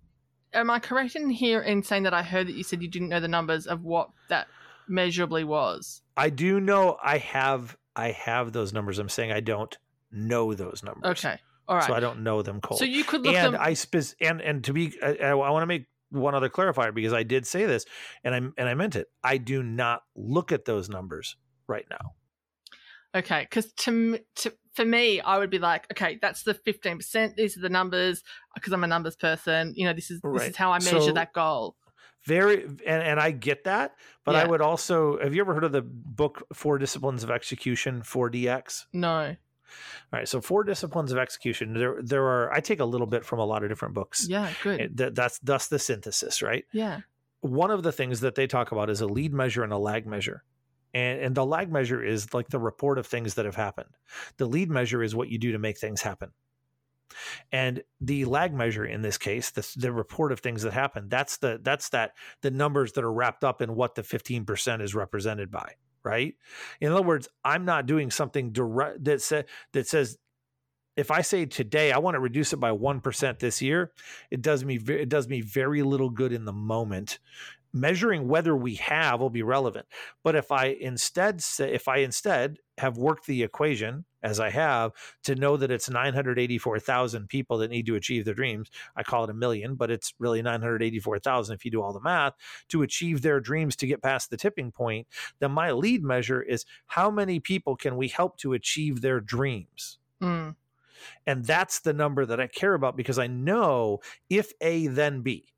am 0.54 0.70
I 0.70 0.78
correct 0.78 1.14
in 1.16 1.28
here 1.28 1.60
in 1.60 1.82
saying 1.82 2.04
that 2.04 2.14
I 2.14 2.22
heard 2.22 2.46
that 2.46 2.54
you 2.54 2.62
said 2.64 2.80
you 2.80 2.88
didn't 2.88 3.10
know 3.10 3.20
the 3.20 3.28
numbers 3.28 3.66
of 3.66 3.82
what 3.82 4.08
that 4.30 4.48
measurably 4.88 5.44
was? 5.44 6.00
I 6.16 6.30
do 6.30 6.58
know 6.60 6.96
I 7.02 7.18
have, 7.18 7.76
I 7.94 8.12
have 8.12 8.52
those 8.54 8.72
numbers. 8.72 8.98
I'm 8.98 9.10
saying 9.10 9.32
I 9.32 9.40
don't 9.40 9.76
know 10.10 10.54
those 10.54 10.82
numbers. 10.82 11.24
Okay. 11.24 11.38
All 11.68 11.76
right. 11.76 11.84
So 11.86 11.92
I 11.92 12.00
don't 12.00 12.22
know 12.22 12.40
them 12.40 12.60
cold. 12.62 12.78
So 12.78 12.84
you 12.86 13.04
could 13.04 13.22
look 13.22 13.34
and 13.34 13.54
them 13.54 13.60
I 13.60 13.74
spec- 13.74 14.16
and 14.20 14.40
and 14.40 14.64
to 14.64 14.72
be 14.72 14.94
I, 15.02 15.28
I 15.30 15.34
want 15.34 15.62
to 15.62 15.66
make 15.66 15.86
one 16.10 16.34
other 16.34 16.48
clarifier 16.48 16.94
because 16.94 17.12
I 17.12 17.22
did 17.24 17.46
say 17.46 17.66
this 17.66 17.84
and 18.22 18.34
I 18.34 18.38
and 18.38 18.68
I 18.68 18.74
meant 18.74 18.96
it. 18.96 19.08
I 19.22 19.36
do 19.38 19.62
not 19.62 20.02
look 20.14 20.52
at 20.52 20.64
those 20.66 20.88
numbers 20.88 21.36
right 21.66 21.86
now. 21.90 22.14
Okay, 23.14 23.42
because 23.48 23.72
to, 23.74 24.18
to 24.36 24.52
for 24.74 24.84
me, 24.84 25.20
I 25.20 25.38
would 25.38 25.50
be 25.50 25.58
like, 25.60 25.86
okay, 25.92 26.18
that's 26.20 26.42
the 26.42 26.54
fifteen 26.54 26.96
percent. 26.96 27.36
These 27.36 27.56
are 27.56 27.60
the 27.60 27.68
numbers 27.68 28.22
because 28.54 28.72
I'm 28.72 28.82
a 28.84 28.88
numbers 28.88 29.16
person. 29.16 29.72
You 29.76 29.86
know, 29.86 29.92
this 29.92 30.10
is 30.10 30.20
this 30.20 30.48
is 30.48 30.56
how 30.56 30.72
I 30.72 30.78
measure 30.78 31.00
So- 31.00 31.12
that 31.12 31.32
goal. 31.32 31.76
Very 32.26 32.64
and, 32.64 32.80
and 32.86 33.20
I 33.20 33.32
get 33.32 33.64
that, 33.64 33.96
but 34.24 34.34
I 34.34 34.46
would 34.46 34.62
also 34.62 35.18
have 35.18 35.34
you 35.34 35.42
ever 35.42 35.52
heard 35.52 35.64
of 35.64 35.72
the 35.72 35.82
book 35.82 36.42
Four 36.54 36.78
Disciplines 36.78 37.22
of 37.22 37.30
Execution, 37.30 38.00
4DX? 38.00 38.86
No, 38.94 39.08
All 39.10 39.36
right, 40.10 40.26
so 40.26 40.40
Four 40.40 40.64
Disciplines 40.64 41.12
of 41.12 41.18
Execution. 41.18 41.74
There 41.74 42.00
there 42.02 42.24
are 42.24 42.50
I 42.50 42.60
take 42.60 42.80
a 42.80 42.84
little 42.86 43.06
bit 43.06 43.26
from 43.26 43.40
a 43.40 43.44
lot 43.44 43.62
of 43.62 43.68
different 43.68 43.92
books. 43.92 44.26
yeah, 44.26 44.50
good, 44.62 44.96
that, 44.96 45.14
that's 45.14 45.38
that's 45.40 45.68
the 45.68 45.78
synthesis, 45.78 46.40
right? 46.40 46.64
yeah, 46.72 47.00
one 47.42 47.70
of 47.70 47.82
the 47.82 47.92
things 47.92 48.20
that 48.20 48.36
they 48.36 48.46
talk 48.46 48.72
about 48.72 48.88
is 48.88 49.02
a 49.02 49.06
lead 49.06 49.34
measure 49.34 49.62
and 49.62 49.72
a 49.74 49.78
lag 49.78 50.06
measure. 50.06 50.44
And, 50.94 51.20
and 51.20 51.34
the 51.34 51.44
lag 51.44 51.70
measure 51.70 52.02
is 52.02 52.32
like 52.32 52.48
the 52.48 52.58
report 52.58 52.98
of 52.98 53.06
things 53.06 53.34
that 53.34 53.44
have 53.44 53.56
happened. 53.56 53.90
The 54.38 54.46
lead 54.46 54.70
measure 54.70 55.02
is 55.02 55.14
what 55.14 55.28
you 55.28 55.38
do 55.38 55.52
to 55.52 55.58
make 55.58 55.78
things 55.78 56.00
happen. 56.02 56.30
And 57.52 57.82
the 58.00 58.24
lag 58.24 58.54
measure 58.54 58.84
in 58.84 59.02
this 59.02 59.18
case, 59.18 59.50
the, 59.50 59.68
the 59.76 59.92
report 59.92 60.32
of 60.32 60.40
things 60.40 60.62
that 60.62 60.72
happen, 60.72 61.08
that's 61.08 61.36
the 61.36 61.60
that's 61.62 61.90
that 61.90 62.12
the 62.40 62.50
numbers 62.50 62.92
that 62.92 63.04
are 63.04 63.12
wrapped 63.12 63.44
up 63.44 63.60
in 63.60 63.74
what 63.74 63.94
the 63.94 64.02
15% 64.02 64.82
is 64.82 64.94
represented 64.94 65.50
by, 65.50 65.74
right? 66.02 66.34
In 66.80 66.92
other 66.92 67.02
words, 67.02 67.28
I'm 67.44 67.64
not 67.64 67.86
doing 67.86 68.10
something 68.10 68.52
direct 68.52 69.04
that 69.04 69.20
sa- 69.20 69.42
that 69.72 69.86
says 69.86 70.18
if 70.96 71.10
I 71.10 71.22
say 71.22 71.46
today 71.46 71.92
I 71.92 71.98
want 71.98 72.14
to 72.14 72.20
reduce 72.20 72.52
it 72.52 72.58
by 72.58 72.70
1% 72.70 73.38
this 73.38 73.60
year, 73.60 73.92
it 74.30 74.42
does 74.42 74.64
me 74.64 74.76
it 74.76 75.08
does 75.08 75.28
me 75.28 75.40
very 75.40 75.82
little 75.82 76.10
good 76.10 76.32
in 76.32 76.44
the 76.44 76.52
moment 76.52 77.18
measuring 77.74 78.28
whether 78.28 78.56
we 78.56 78.76
have 78.76 79.20
will 79.20 79.30
be 79.30 79.42
relevant. 79.42 79.86
But 80.22 80.36
if 80.36 80.50
i 80.50 80.66
instead 80.66 81.42
say 81.42 81.72
if 81.74 81.88
i 81.88 81.98
instead 81.98 82.58
have 82.78 82.96
worked 82.96 83.26
the 83.26 83.42
equation 83.42 84.04
as 84.22 84.40
i 84.40 84.50
have 84.50 84.92
to 85.22 85.34
know 85.34 85.56
that 85.56 85.70
it's 85.70 85.90
984000 85.90 87.28
people 87.28 87.58
that 87.58 87.70
need 87.70 87.86
to 87.86 87.94
achieve 87.94 88.24
their 88.24 88.34
dreams 88.34 88.70
i 88.96 89.02
call 89.02 89.24
it 89.24 89.30
a 89.30 89.34
million 89.34 89.74
but 89.74 89.90
it's 89.90 90.14
really 90.18 90.42
984000 90.42 91.54
if 91.54 91.64
you 91.64 91.70
do 91.70 91.82
all 91.82 91.92
the 91.92 92.00
math 92.00 92.34
to 92.68 92.82
achieve 92.82 93.22
their 93.22 93.38
dreams 93.38 93.76
to 93.76 93.86
get 93.86 94.02
past 94.02 94.30
the 94.30 94.36
tipping 94.36 94.72
point 94.72 95.06
then 95.38 95.52
my 95.52 95.70
lead 95.70 96.02
measure 96.02 96.42
is 96.42 96.64
how 96.86 97.10
many 97.10 97.40
people 97.40 97.76
can 97.76 97.96
we 97.96 98.08
help 98.08 98.36
to 98.38 98.52
achieve 98.52 99.00
their 99.00 99.20
dreams? 99.20 99.98
Mm, 100.22 100.54
and 101.26 101.44
that's 101.44 101.80
the 101.80 101.92
number 101.92 102.24
that 102.26 102.40
I 102.40 102.46
care 102.46 102.74
about 102.74 102.96
because 102.96 103.18
I 103.18 103.26
know 103.26 104.00
if 104.30 104.52
A 104.60 104.86
then 104.86 105.22
B. 105.22 105.53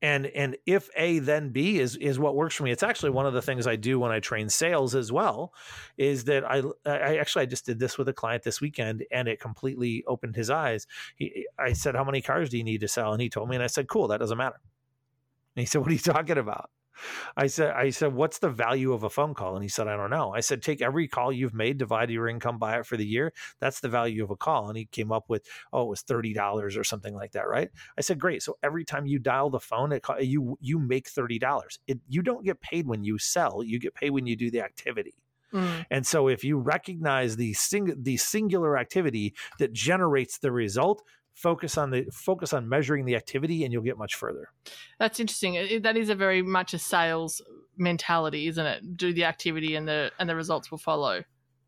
And 0.00 0.26
and 0.26 0.56
if 0.64 0.88
A 0.96 1.18
then 1.18 1.50
B 1.50 1.80
is 1.80 1.96
is 1.96 2.18
what 2.18 2.36
works 2.36 2.54
for 2.54 2.62
me. 2.62 2.70
It's 2.70 2.84
actually 2.84 3.10
one 3.10 3.26
of 3.26 3.32
the 3.32 3.42
things 3.42 3.66
I 3.66 3.76
do 3.76 3.98
when 3.98 4.12
I 4.12 4.20
train 4.20 4.48
sales 4.48 4.94
as 4.94 5.10
well 5.10 5.52
is 5.96 6.24
that 6.24 6.44
I 6.48 6.62
I 6.86 7.16
actually 7.16 7.42
I 7.42 7.46
just 7.46 7.66
did 7.66 7.80
this 7.80 7.98
with 7.98 8.08
a 8.08 8.12
client 8.12 8.44
this 8.44 8.60
weekend 8.60 9.04
and 9.10 9.26
it 9.26 9.40
completely 9.40 10.04
opened 10.06 10.36
his 10.36 10.50
eyes. 10.50 10.86
He 11.16 11.46
I 11.58 11.72
said 11.72 11.96
how 11.96 12.04
many 12.04 12.20
cars 12.20 12.48
do 12.48 12.58
you 12.58 12.64
need 12.64 12.80
to 12.82 12.88
sell 12.88 13.12
and 13.12 13.20
he 13.20 13.28
told 13.28 13.48
me 13.48 13.56
and 13.56 13.62
I 13.62 13.68
said 13.68 13.88
cool, 13.88 14.08
that 14.08 14.20
doesn't 14.20 14.38
matter. 14.38 14.60
And 15.56 15.62
he 15.62 15.66
said 15.66 15.80
what 15.80 15.90
are 15.90 15.94
you 15.94 15.98
talking 15.98 16.38
about? 16.38 16.70
I 17.36 17.46
said, 17.46 17.72
I 17.72 17.90
said, 17.90 18.12
what's 18.14 18.38
the 18.38 18.50
value 18.50 18.92
of 18.92 19.02
a 19.04 19.10
phone 19.10 19.34
call? 19.34 19.54
And 19.54 19.62
he 19.62 19.68
said, 19.68 19.88
I 19.88 19.96
don't 19.96 20.10
know. 20.10 20.32
I 20.34 20.40
said, 20.40 20.62
take 20.62 20.82
every 20.82 21.08
call 21.08 21.32
you've 21.32 21.54
made, 21.54 21.78
divide 21.78 22.10
your 22.10 22.28
income 22.28 22.58
by 22.58 22.78
it 22.78 22.86
for 22.86 22.96
the 22.96 23.06
year. 23.06 23.32
That's 23.60 23.80
the 23.80 23.88
value 23.88 24.22
of 24.24 24.30
a 24.30 24.36
call. 24.36 24.68
And 24.68 24.76
he 24.78 24.86
came 24.86 25.12
up 25.12 25.24
with, 25.28 25.46
oh, 25.72 25.82
it 25.82 25.88
was 25.88 26.02
thirty 26.02 26.32
dollars 26.32 26.76
or 26.76 26.84
something 26.84 27.14
like 27.14 27.32
that, 27.32 27.48
right? 27.48 27.70
I 27.96 28.00
said, 28.00 28.18
great. 28.18 28.42
So 28.42 28.58
every 28.62 28.84
time 28.84 29.06
you 29.06 29.18
dial 29.18 29.50
the 29.50 29.60
phone, 29.60 29.92
it, 29.92 30.04
you 30.20 30.56
you 30.60 30.78
make 30.78 31.08
thirty 31.08 31.38
dollars. 31.38 31.78
It 31.86 32.00
you 32.08 32.22
don't 32.22 32.44
get 32.44 32.60
paid 32.60 32.86
when 32.86 33.04
you 33.04 33.18
sell. 33.18 33.62
You 33.62 33.78
get 33.78 33.94
paid 33.94 34.10
when 34.10 34.26
you 34.26 34.36
do 34.36 34.50
the 34.50 34.62
activity. 34.62 35.14
mm, 35.52 35.84
And 35.90 36.06
so 36.06 36.28
if 36.28 36.44
you 36.44 36.58
recognize 36.58 37.36
the 37.36 37.52
sing, 37.54 37.94
the 37.96 38.16
singular 38.16 38.76
activity 38.78 39.34
that 39.58 39.72
generates 39.72 40.38
the 40.38 40.52
result, 40.52 41.02
focus 41.38 41.78
on 41.78 41.90
the 41.90 42.04
focus 42.12 42.52
on 42.52 42.68
measuring 42.68 43.04
the 43.04 43.14
activity, 43.14 43.64
and 43.64 43.72
you'll 43.72 43.82
get 43.82 43.96
much 43.96 44.16
further. 44.16 44.48
that's 44.98 45.20
interesting. 45.20 45.82
That 45.82 45.96
is 45.96 46.08
a 46.08 46.14
very 46.14 46.42
much 46.42 46.74
a 46.74 46.78
sales 46.78 47.40
mentality, 47.76 48.48
isn't 48.48 48.66
it? 48.66 48.96
Do 48.96 49.12
the 49.12 49.24
activity 49.24 49.76
and 49.76 49.86
the 49.86 50.10
and 50.18 50.28
the 50.28 50.34
results 50.34 50.70
will 50.70 50.78
follow. 50.78 51.22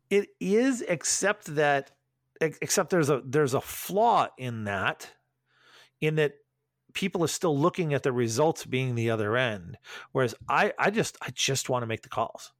It 0.09 0.27
is, 0.41 0.81
except 0.81 1.55
that, 1.55 1.91
except 2.41 2.89
there's 2.89 3.09
a 3.09 3.21
there's 3.25 3.53
a 3.53 3.61
flaw 3.61 4.27
in 4.37 4.65
that, 4.65 5.09
in 6.01 6.15
that 6.15 6.33
people 6.93 7.23
are 7.23 7.27
still 7.27 7.57
looking 7.57 7.93
at 7.93 8.03
the 8.03 8.11
results 8.11 8.65
being 8.65 8.95
the 8.95 9.09
other 9.09 9.37
end, 9.37 9.77
whereas 10.11 10.35
I 10.49 10.73
I 10.77 10.89
just 10.89 11.17
I 11.21 11.29
just 11.33 11.69
want 11.69 11.83
to 11.83 11.87
make 11.87 12.01
the 12.01 12.09
calls, 12.09 12.51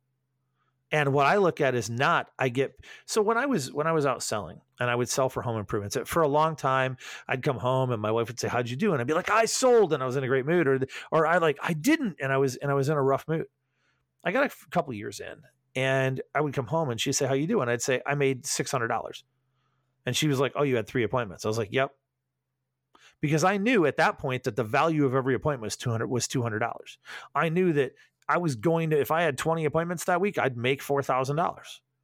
and 0.91 1.13
what 1.13 1.25
I 1.25 1.37
look 1.37 1.61
at 1.61 1.75
is 1.75 1.89
not 1.89 2.29
I 2.37 2.49
get 2.49 2.73
so 3.05 3.21
when 3.21 3.37
I 3.37 3.45
was 3.45 3.71
when 3.71 3.87
I 3.87 3.91
was 3.91 4.05
out 4.05 4.23
selling 4.23 4.61
and 4.79 4.89
I 4.89 4.95
would 4.95 5.09
sell 5.09 5.29
for 5.29 5.41
home 5.41 5.57
improvements 5.57 5.97
for 6.05 6.21
a 6.21 6.27
long 6.27 6.55
time 6.55 6.97
I'd 7.27 7.43
come 7.43 7.57
home 7.57 7.91
and 7.91 8.01
my 8.01 8.11
wife 8.11 8.27
would 8.27 8.39
say 8.39 8.47
how'd 8.47 8.69
you 8.69 8.75
do 8.75 8.91
and 8.93 9.01
I'd 9.01 9.07
be 9.07 9.13
like 9.13 9.29
I 9.31 9.45
sold 9.45 9.93
and 9.93 10.03
I 10.03 10.05
was 10.05 10.15
in 10.15 10.23
a 10.23 10.27
great 10.27 10.45
mood 10.45 10.67
or 10.67 10.79
or 11.11 11.27
I 11.27 11.37
like 11.37 11.57
I 11.61 11.73
didn't 11.73 12.17
and 12.21 12.31
I 12.31 12.37
was 12.37 12.55
and 12.57 12.69
I 12.69 12.73
was 12.73 12.89
in 12.89 12.97
a 12.97 13.01
rough 13.01 13.27
mood. 13.27 13.45
I 14.23 14.31
got 14.31 14.45
a 14.45 14.69
couple 14.69 14.93
years 14.93 15.19
in 15.19 15.37
and 15.75 16.21
I 16.35 16.41
would 16.41 16.53
come 16.53 16.67
home 16.67 16.89
and 16.89 16.99
she'd 16.99 17.13
say, 17.13 17.27
How 17.27 17.33
you 17.33 17.47
doing? 17.47 17.63
And 17.63 17.71
I'd 17.71 17.81
say, 17.81 18.01
I 18.05 18.15
made 18.15 18.45
six 18.45 18.71
hundred 18.71 18.89
dollars. 18.89 19.23
And 20.05 20.15
she 20.15 20.27
was 20.27 20.39
like, 20.39 20.53
Oh, 20.55 20.63
you 20.63 20.75
had 20.75 20.87
three 20.87 21.03
appointments. 21.03 21.45
I 21.45 21.47
was 21.47 21.57
like, 21.57 21.71
Yep. 21.71 21.91
because 23.21 23.43
I 23.43 23.57
knew 23.57 23.85
at 23.85 23.97
that 23.97 24.17
point 24.17 24.43
that 24.43 24.55
the 24.55 24.63
value 24.63 25.05
of 25.05 25.15
every 25.15 25.35
appointment 25.35 25.63
was 25.63 25.77
200 25.77 26.07
was 26.07 26.27
$200. 26.27 26.71
I 27.35 27.49
knew 27.49 27.73
that 27.73 27.93
I 28.31 28.37
was 28.37 28.55
going 28.55 28.91
to 28.91 28.99
if 28.99 29.11
I 29.11 29.23
had 29.23 29.37
20 29.37 29.65
appointments 29.65 30.05
that 30.05 30.21
week, 30.21 30.37
I'd 30.37 30.55
make 30.55 30.81
$4,000. 30.81 31.35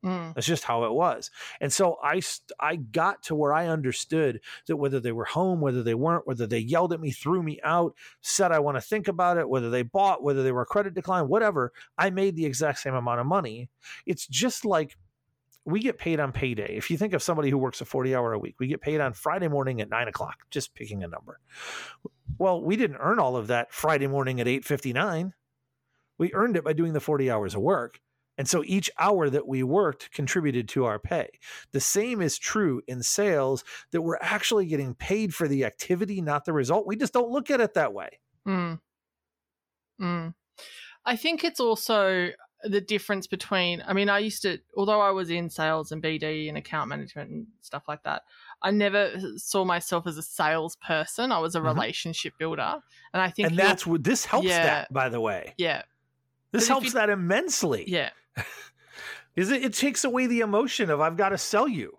Mm. 0.06 0.36
That's 0.36 0.46
just 0.46 0.66
how 0.66 0.84
it 0.84 0.92
was. 0.92 1.32
And 1.62 1.72
so 1.72 1.98
I 2.04 2.22
I 2.60 2.76
got 2.76 3.24
to 3.24 3.36
where 3.36 3.54
I 3.54 3.68
understood 3.68 4.42
that 4.68 4.76
whether 4.76 5.00
they 5.00 5.14
were 5.14 5.26
home, 5.26 5.62
whether 5.62 5.84
they 5.84 5.96
weren't, 5.96 6.28
whether 6.28 6.46
they 6.46 6.60
yelled 6.60 6.92
at 6.92 7.00
me, 7.00 7.12
threw 7.12 7.42
me 7.42 7.60
out, 7.64 7.96
said 8.22 8.52
I 8.52 8.60
want 8.60 8.76
to 8.76 8.82
think 8.82 9.08
about 9.08 9.38
it, 9.38 9.50
whether 9.50 9.70
they 9.70 9.84
bought, 9.84 10.22
whether 10.22 10.44
they 10.44 10.52
were 10.52 10.64
a 10.64 10.68
credit 10.68 10.94
decline, 10.94 11.30
whatever, 11.30 11.72
I 11.98 12.10
made 12.10 12.36
the 12.36 12.46
exact 12.46 12.80
same 12.80 12.94
amount 12.94 13.22
of 13.22 13.26
money. 13.26 13.70
It's 14.06 14.28
just 14.28 14.66
like 14.66 14.98
we 15.66 15.80
get 15.80 15.98
paid 15.98 16.20
on 16.20 16.32
payday. 16.34 16.76
If 16.78 16.92
you 16.92 16.98
think 16.98 17.14
of 17.14 17.24
somebody 17.24 17.50
who 17.50 17.58
works 17.58 17.82
a 17.82 17.86
40 17.86 18.16
hour 18.16 18.34
a 18.34 18.40
week, 18.40 18.56
we 18.60 18.68
get 18.68 18.82
paid 18.82 19.02
on 19.02 19.14
Friday 19.14 19.48
morning 19.48 19.82
at 19.82 19.90
nine 19.90 20.10
o'clock, 20.10 20.40
just 20.52 20.76
picking 20.76 21.04
a 21.04 21.08
number. 21.08 21.40
Well, 22.38 22.62
we 22.62 22.76
didn't 22.76 22.98
earn 22.98 23.20
all 23.20 23.36
of 23.36 23.48
that 23.48 23.74
Friday 23.74 24.08
morning 24.08 24.40
at 24.40 24.48
859. 24.48 25.34
We 26.18 26.34
earned 26.34 26.58
it 26.58 26.64
by 26.64 26.74
doing 26.74 26.94
the 26.94 27.00
40 27.00 27.30
hours 27.30 27.56
of 27.56 27.62
work. 27.62 28.00
And 28.40 28.48
so 28.48 28.64
each 28.66 28.92
hour 29.00 29.30
that 29.32 29.48
we 29.48 29.64
worked 29.64 30.12
contributed 30.12 30.70
to 30.70 30.86
our 30.86 31.00
pay. 31.00 31.28
The 31.72 31.80
same 31.80 32.22
is 32.22 32.38
true 32.38 32.82
in 32.88 33.02
sales 33.02 33.64
that 33.92 34.02
we're 34.04 34.20
actually 34.22 34.68
getting 34.68 34.94
paid 34.94 35.34
for 35.34 35.48
the 35.48 35.66
activity, 35.66 36.22
not 36.22 36.46
the 36.46 36.54
result. 36.54 36.86
We 36.86 36.96
just 36.98 37.14
don't 37.14 37.32
look 37.32 37.50
at 37.50 37.62
it 37.62 37.74
that 37.74 37.94
way. 37.94 38.20
Mm. 38.48 38.80
Mm. 40.00 40.34
I 41.06 41.16
think 41.16 41.44
it's 41.44 41.60
also 41.60 42.30
the 42.64 42.82
difference 42.82 43.28
between, 43.28 43.84
I 43.88 43.94
mean, 43.94 44.10
I 44.10 44.20
used 44.20 44.42
to, 44.44 44.60
although 44.76 45.00
I 45.02 45.12
was 45.12 45.30
in 45.30 45.50
sales 45.50 45.92
and 45.92 46.02
BD 46.02 46.48
and 46.50 46.58
account 46.58 46.90
management 46.90 47.30
and 47.32 47.48
stuff 47.62 47.84
like 47.88 48.04
that, 48.04 48.24
I 48.62 48.72
never 48.72 49.14
saw 49.38 49.64
myself 49.64 50.06
as 50.08 50.18
a 50.18 50.24
salesperson. 50.24 51.32
I 51.32 51.40
was 51.40 51.56
a 51.56 51.60
Mhm. 51.60 51.74
relationship 51.74 52.34
builder. 52.38 52.82
And 53.14 53.22
I 53.22 53.30
think 53.30 53.50
And 53.50 53.58
that's 53.58 53.86
what 53.86 54.04
this 54.04 54.26
helps 54.26 54.48
Yeah. 54.48 54.64
that, 54.64 54.94
by 54.94 55.10
the 55.10 55.22
way. 55.22 55.54
yeah, 55.58 55.84
This 56.52 56.68
helps 56.68 56.88
you- 56.88 56.92
that 56.94 57.10
immensely. 57.10 57.86
yeah. 57.88 58.10
Is 59.36 59.52
it 59.52 59.64
it 59.64 59.74
takes 59.74 60.04
away 60.04 60.26
the 60.28 60.40
emotion 60.40 60.90
of 60.90 61.00
I've 61.00 61.18
got 61.18 61.30
to 61.30 61.38
sell 61.38 61.68
you. 61.68 61.98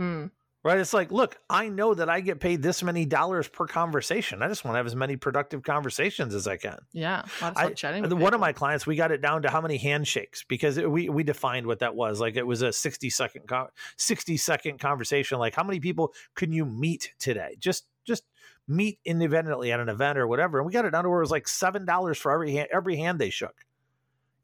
Mm. 0.00 0.30
Right? 0.62 0.78
It's 0.78 0.94
like, 0.94 1.12
look, 1.12 1.36
I 1.50 1.68
know 1.68 1.92
that 1.92 2.08
I 2.08 2.20
get 2.20 2.40
paid 2.40 2.62
this 2.62 2.82
many 2.82 3.04
dollars 3.04 3.48
per 3.48 3.66
conversation. 3.66 4.42
I 4.42 4.48
just 4.48 4.64
want 4.64 4.74
to 4.74 4.76
have 4.78 4.86
as 4.86 4.96
many 4.96 5.16
productive 5.16 5.62
conversations 5.62 6.34
as 6.34 6.46
I 6.48 6.56
can. 6.56 6.78
Yeah. 6.92 7.22
I 7.42 7.52
I- 7.54 7.64
like 7.66 7.76
chatting 7.76 8.02
with 8.02 8.12
And 8.12 8.20
one 8.20 8.32
of 8.34 8.40
my 8.40 8.52
clients, 8.52 8.86
we 8.86 8.96
got 8.96 9.12
it 9.12 9.20
down 9.20 9.42
to 9.42 9.50
how 9.50 9.60
many 9.60 9.76
handshakes 9.76 10.42
because 10.48 10.76
it, 10.78 10.90
we 10.90 11.08
we 11.08 11.22
defined 11.22 11.66
what 11.66 11.78
that 11.80 11.94
was. 11.94 12.20
Like 12.20 12.36
it 12.36 12.46
was 12.46 12.62
a 12.62 12.72
60 12.72 13.10
second 13.10 13.42
co- 13.46 13.68
60 13.98 14.36
second 14.38 14.78
conversation. 14.80 15.38
Like 15.38 15.54
how 15.54 15.64
many 15.64 15.80
people 15.80 16.12
can 16.34 16.52
you 16.52 16.64
meet 16.66 17.12
today? 17.18 17.56
Just 17.58 17.86
just 18.06 18.24
meet 18.68 18.98
independently 19.06 19.70
at 19.72 19.80
an 19.80 19.88
event 19.90 20.18
or 20.18 20.26
whatever. 20.26 20.58
And 20.58 20.66
we 20.66 20.72
got 20.72 20.84
it 20.86 20.90
down 20.90 21.04
to 21.04 21.10
where 21.10 21.20
it 21.20 21.22
was 21.24 21.30
like 21.30 21.46
seven 21.48 21.84
dollars 21.86 22.16
for 22.18 22.32
every 22.32 22.52
hand, 22.54 22.68
every 22.72 22.96
hand 22.96 23.18
they 23.18 23.30
shook. 23.30 23.54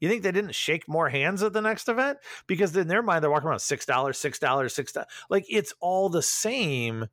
You 0.01 0.09
think 0.09 0.23
they 0.23 0.31
didn't 0.31 0.55
shake 0.55 0.89
more 0.89 1.07
hands 1.07 1.43
at 1.43 1.53
the 1.53 1.61
next 1.61 1.87
event? 1.87 2.17
Because 2.47 2.75
in 2.75 2.87
their 2.87 3.03
mind, 3.03 3.23
they're 3.23 3.31
walking 3.31 3.47
around 3.47 3.59
six 3.59 3.85
dollars, 3.85 4.17
six 4.17 4.39
dollars, 4.39 4.73
six 4.73 4.91
dollars. 4.91 5.07
Like 5.29 5.45
it's 5.47 5.73
all 5.79 6.09
the 6.09 6.23
same, 6.23 7.07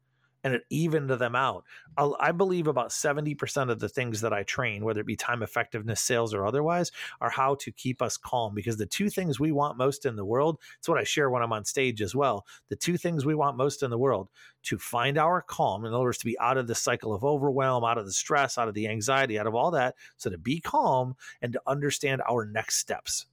and 0.45 0.55
it 0.55 0.63
evened 0.71 1.11
them 1.11 1.35
out. 1.35 1.65
I 1.97 2.33
believe 2.33 2.69
about 2.69 2.93
seventy 2.93 3.35
percent 3.35 3.71
of 3.71 3.81
the 3.81 3.89
things 3.89 4.21
that 4.21 4.33
I 4.33 4.45
train, 4.45 4.85
whether 4.85 5.01
it 5.01 5.07
be 5.07 5.17
time 5.17 5.43
effectiveness, 5.43 6.01
sales, 6.01 6.33
or 6.33 6.47
otherwise, 6.47 6.93
are 7.21 7.31
how 7.31 7.57
to 7.57 7.73
keep 7.73 8.01
us 8.01 8.17
calm. 8.17 8.55
Because 8.55 8.77
the 8.77 8.87
two 8.87 9.11
things 9.11 9.41
we 9.41 9.53
want 9.53 9.77
most 9.77 10.07
in 10.07 10.17
the 10.17 10.25
world, 10.25 10.59
it's 10.79 10.89
what 10.89 10.99
I 10.99 11.05
share 11.05 11.29
when 11.29 11.43
I'm 11.43 11.53
on 11.53 11.65
stage 11.65 12.01
as 12.01 12.15
well. 12.15 12.47
The 12.69 12.77
two 12.77 12.97
things 12.97 13.25
we 13.25 13.35
want 13.35 13.57
most 13.57 13.83
in 13.83 13.91
the 13.91 13.99
world 13.99 14.29
to 14.65 14.79
find 14.79 15.19
our 15.19 15.43
calm, 15.43 15.85
in 15.85 15.93
other 15.93 16.05
words, 16.05 16.19
to 16.19 16.25
be 16.25 16.39
out 16.39 16.57
of 16.57 16.67
the 16.67 16.75
cycle 16.75 17.13
of 17.15 17.25
overwhelm, 17.25 17.85
out 17.85 17.99
of 17.99 18.07
the 18.07 18.13
stress, 18.13 18.59
out 18.59 18.69
of 18.69 18.75
the 18.75 18.89
anxiety, 18.89 19.39
out 19.39 19.47
of 19.47 19.55
all 19.55 19.71
that. 19.73 19.95
So 20.17 20.31
to 20.31 20.39
be 20.39 20.61
calm 20.61 21.17
and 21.43 21.53
to 21.53 21.63
understand 21.67 22.23
our 22.29 22.45
next 22.45 22.77
steps. 22.77 23.27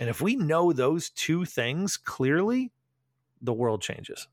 And 0.00 0.08
if 0.08 0.20
we 0.20 0.36
know 0.36 0.72
those 0.72 1.10
two 1.10 1.44
things 1.44 1.96
clearly, 1.96 2.72
the 3.40 3.52
world 3.52 3.82
changes. 3.82 4.28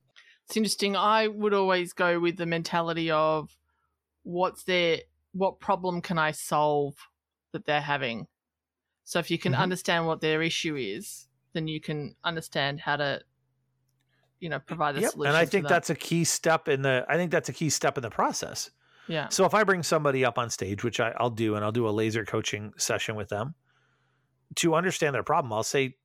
It's 0.49 0.57
interesting. 0.57 0.95
I 0.95 1.27
would 1.27 1.53
always 1.53 1.93
go 1.93 2.19
with 2.19 2.37
the 2.37 2.47
mentality 2.47 3.11
of 3.11 3.55
what's 4.23 4.63
their 4.65 5.01
what 5.33 5.59
problem 5.59 6.01
can 6.01 6.17
I 6.17 6.31
solve 6.31 6.97
that 7.53 7.65
they're 7.65 7.81
having. 7.81 8.27
So 9.05 9.19
if 9.19 9.31
you 9.31 9.39
can 9.39 9.55
Mhm. 9.55 9.55
understand 9.55 10.07
what 10.07 10.21
their 10.21 10.41
issue 10.43 10.75
is, 10.75 11.29
then 11.53 11.67
you 11.67 11.81
can 11.81 12.15
understand 12.23 12.81
how 12.81 12.97
to 12.97 13.23
you 14.39 14.49
know 14.49 14.59
provide 14.59 14.95
a 14.95 15.01
Yep. 15.01 15.03
solution. 15.03 15.27
And 15.27 15.35
I 15.37 15.45
think 15.45 15.67
that's 15.67 15.89
a 15.89 15.95
key 15.95 16.23
step 16.23 16.67
in 16.67 16.81
the 16.81 17.05
I 17.07 17.15
think 17.15 17.31
that's 17.31 17.49
a 17.49 17.53
key 17.53 17.69
step 17.69 17.97
in 17.97 18.01
the 18.01 18.09
process. 18.09 18.71
yeah. 19.07 19.31
So 19.31 19.45
if 19.45 19.53
I 19.53 19.63
bring 19.63 19.83
somebody 19.83 20.25
up 20.25 20.37
on 20.39 20.49
stage, 20.51 20.83
which 20.83 20.99
I, 20.99 21.13
I'll 21.17 21.31
do, 21.31 21.55
and 21.55 21.65
I'll 21.65 21.71
do 21.73 21.87
a 21.87 21.91
laser 21.91 22.25
coaching 22.25 22.73
session 22.77 23.15
with 23.15 23.29
them 23.29 23.55
to 24.55 24.75
understand 24.75 25.15
their 25.15 25.23
problem, 25.23 25.53
I'll 25.53 25.63
say, 25.63 25.97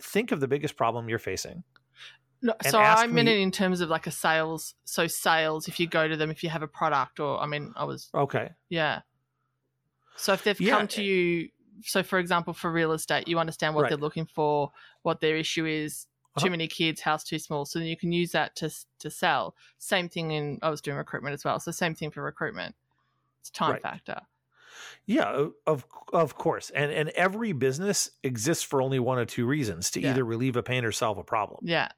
think 0.00 0.32
of 0.32 0.40
the 0.40 0.48
biggest 0.48 0.76
problem 0.76 1.08
you're 1.08 1.18
facing. 1.18 1.64
No, 2.44 2.54
so 2.68 2.78
I 2.78 3.06
meant 3.06 3.26
me- 3.26 3.32
it 3.32 3.38
in 3.40 3.50
terms 3.50 3.80
of 3.80 3.88
like 3.88 4.06
a 4.06 4.10
sales. 4.10 4.74
So 4.84 5.06
sales, 5.06 5.66
if 5.66 5.80
you 5.80 5.86
go 5.88 6.06
to 6.06 6.16
them, 6.16 6.30
if 6.30 6.42
you 6.44 6.50
have 6.50 6.62
a 6.62 6.68
product, 6.68 7.18
or 7.18 7.40
I 7.40 7.46
mean, 7.46 7.72
I 7.74 7.84
was 7.84 8.10
Okay. 8.14 8.50
yeah. 8.68 9.00
So 10.16 10.32
if 10.34 10.44
they've 10.44 10.60
Yeah. 10.60 10.76
come 10.76 10.86
to 10.88 11.02
you, 11.02 11.48
so 11.82 12.02
for 12.02 12.18
example, 12.18 12.52
for 12.52 12.70
real 12.70 12.92
estate, 12.92 13.26
you 13.28 13.38
understand 13.38 13.74
what 13.74 13.82
Right. 13.82 13.88
they're 13.88 13.98
looking 13.98 14.26
for, 14.26 14.70
what 15.02 15.20
their 15.20 15.36
issue 15.36 15.66
is. 15.66 16.06
Uh-huh. 16.36 16.46
Too 16.46 16.50
many 16.50 16.66
kids, 16.68 17.00
house 17.00 17.22
too 17.24 17.38
small. 17.38 17.64
So 17.64 17.78
then 17.78 17.88
you 17.88 17.96
can 17.96 18.12
use 18.12 18.32
that 18.32 18.56
to 18.56 18.68
to 18.98 19.08
sell. 19.10 19.54
Same 19.78 20.08
thing 20.08 20.32
in 20.32 20.58
I 20.62 20.68
was 20.68 20.80
doing 20.80 20.96
recruitment 20.96 21.32
as 21.34 21.44
well. 21.44 21.58
So 21.60 21.70
same 21.70 21.94
thing 21.94 22.10
for 22.10 22.22
recruitment. 22.22 22.74
It's 23.40 23.48
a 23.50 23.52
time 23.52 23.72
Right. 23.72 23.82
factor. 23.82 24.20
Yeah, 25.06 25.46
of 25.66 25.86
of 26.12 26.34
course. 26.36 26.70
And 26.70 26.90
and 26.92 27.08
every 27.10 27.52
business 27.52 28.10
exists 28.24 28.64
for 28.64 28.82
only 28.82 28.98
one 28.98 29.18
or 29.18 29.24
two 29.24 29.46
reasons 29.46 29.90
to 29.92 30.00
Yeah. 30.00 30.10
either 30.10 30.24
relieve 30.24 30.56
a 30.56 30.62
pain 30.62 30.84
or 30.84 30.92
solve 30.92 31.18
a 31.18 31.24
problem. 31.24 31.60
Yeah. 31.62 31.88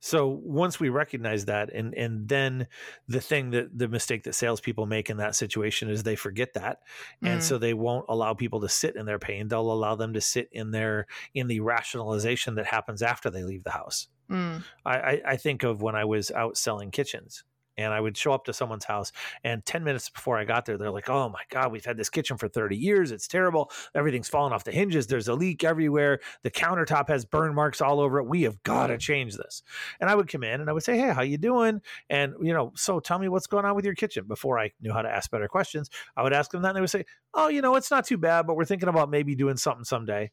So 0.00 0.28
once 0.28 0.78
we 0.78 0.88
recognize 0.88 1.46
that, 1.46 1.72
and 1.72 1.94
and 1.94 2.28
then 2.28 2.68
the 3.08 3.20
thing 3.20 3.50
that 3.50 3.76
the 3.76 3.88
mistake 3.88 4.24
that 4.24 4.34
salespeople 4.34 4.86
make 4.86 5.10
in 5.10 5.16
that 5.16 5.34
situation 5.34 5.88
is 5.90 6.02
they 6.02 6.16
forget 6.16 6.54
that, 6.54 6.80
and 7.22 7.40
Mm. 7.40 7.42
so 7.42 7.58
they 7.58 7.74
won't 7.74 8.04
allow 8.08 8.34
people 8.34 8.60
to 8.60 8.68
sit 8.68 8.94
in 8.94 9.06
their 9.06 9.18
pain. 9.18 9.48
They'll 9.48 9.72
allow 9.72 9.96
them 9.96 10.12
to 10.12 10.20
sit 10.20 10.48
in 10.52 10.70
their 10.70 11.06
in 11.34 11.46
the 11.48 11.60
rationalization 11.60 12.54
that 12.56 12.66
happens 12.66 13.02
after 13.02 13.30
they 13.30 13.42
leave 13.42 13.64
the 13.64 13.70
house. 13.70 14.08
Mm. 14.30 14.64
I, 14.84 14.96
I, 14.98 15.22
I 15.28 15.36
think 15.36 15.62
of 15.62 15.82
when 15.82 15.94
I 15.94 16.04
was 16.04 16.30
out 16.30 16.56
selling 16.56 16.90
kitchens. 16.90 17.44
And 17.78 17.92
I 17.92 18.00
would 18.00 18.16
show 18.16 18.32
up 18.32 18.44
to 18.46 18.52
someone's 18.52 18.84
house, 18.84 19.12
and 19.44 19.64
10 19.64 19.84
minutes 19.84 20.08
before 20.08 20.38
I 20.38 20.44
got 20.44 20.64
there, 20.66 20.78
they're 20.78 20.90
like, 20.90 21.08
Oh 21.08 21.28
my 21.28 21.42
God, 21.50 21.72
we've 21.72 21.84
had 21.84 21.96
this 21.96 22.08
kitchen 22.08 22.36
for 22.36 22.48
30 22.48 22.76
years. 22.76 23.12
It's 23.12 23.28
terrible. 23.28 23.70
Everything's 23.94 24.28
falling 24.28 24.52
off 24.52 24.64
the 24.64 24.72
hinges. 24.72 25.06
There's 25.06 25.28
a 25.28 25.34
leak 25.34 25.64
everywhere. 25.64 26.20
The 26.42 26.50
countertop 26.50 27.08
has 27.08 27.24
burn 27.24 27.54
marks 27.54 27.80
all 27.80 28.00
over 28.00 28.18
it. 28.18 28.26
We 28.26 28.42
have 28.42 28.62
got 28.62 28.88
to 28.88 28.98
change 28.98 29.36
this. 29.36 29.62
And 30.00 30.08
I 30.08 30.14
would 30.14 30.28
come 30.28 30.42
in 30.42 30.60
and 30.60 30.70
I 30.70 30.72
would 30.72 30.82
say, 30.82 30.96
Hey, 30.96 31.12
how 31.12 31.22
you 31.22 31.38
doing? 31.38 31.80
And, 32.08 32.34
you 32.40 32.52
know, 32.52 32.72
so 32.74 33.00
tell 33.00 33.18
me 33.18 33.28
what's 33.28 33.46
going 33.46 33.64
on 33.64 33.74
with 33.74 33.84
your 33.84 33.94
kitchen. 33.94 34.24
Before 34.26 34.58
I 34.58 34.72
knew 34.80 34.92
how 34.92 35.02
to 35.02 35.10
ask 35.10 35.30
better 35.30 35.48
questions, 35.48 35.90
I 36.16 36.22
would 36.22 36.32
ask 36.32 36.50
them 36.50 36.62
that, 36.62 36.68
and 36.68 36.76
they 36.76 36.80
would 36.80 36.90
say, 36.90 37.04
Oh, 37.34 37.48
you 37.48 37.62
know, 37.62 37.76
it's 37.76 37.90
not 37.90 38.06
too 38.06 38.18
bad, 38.18 38.46
but 38.46 38.56
we're 38.56 38.64
thinking 38.64 38.88
about 38.88 39.10
maybe 39.10 39.34
doing 39.34 39.56
something 39.56 39.84
someday. 39.84 40.30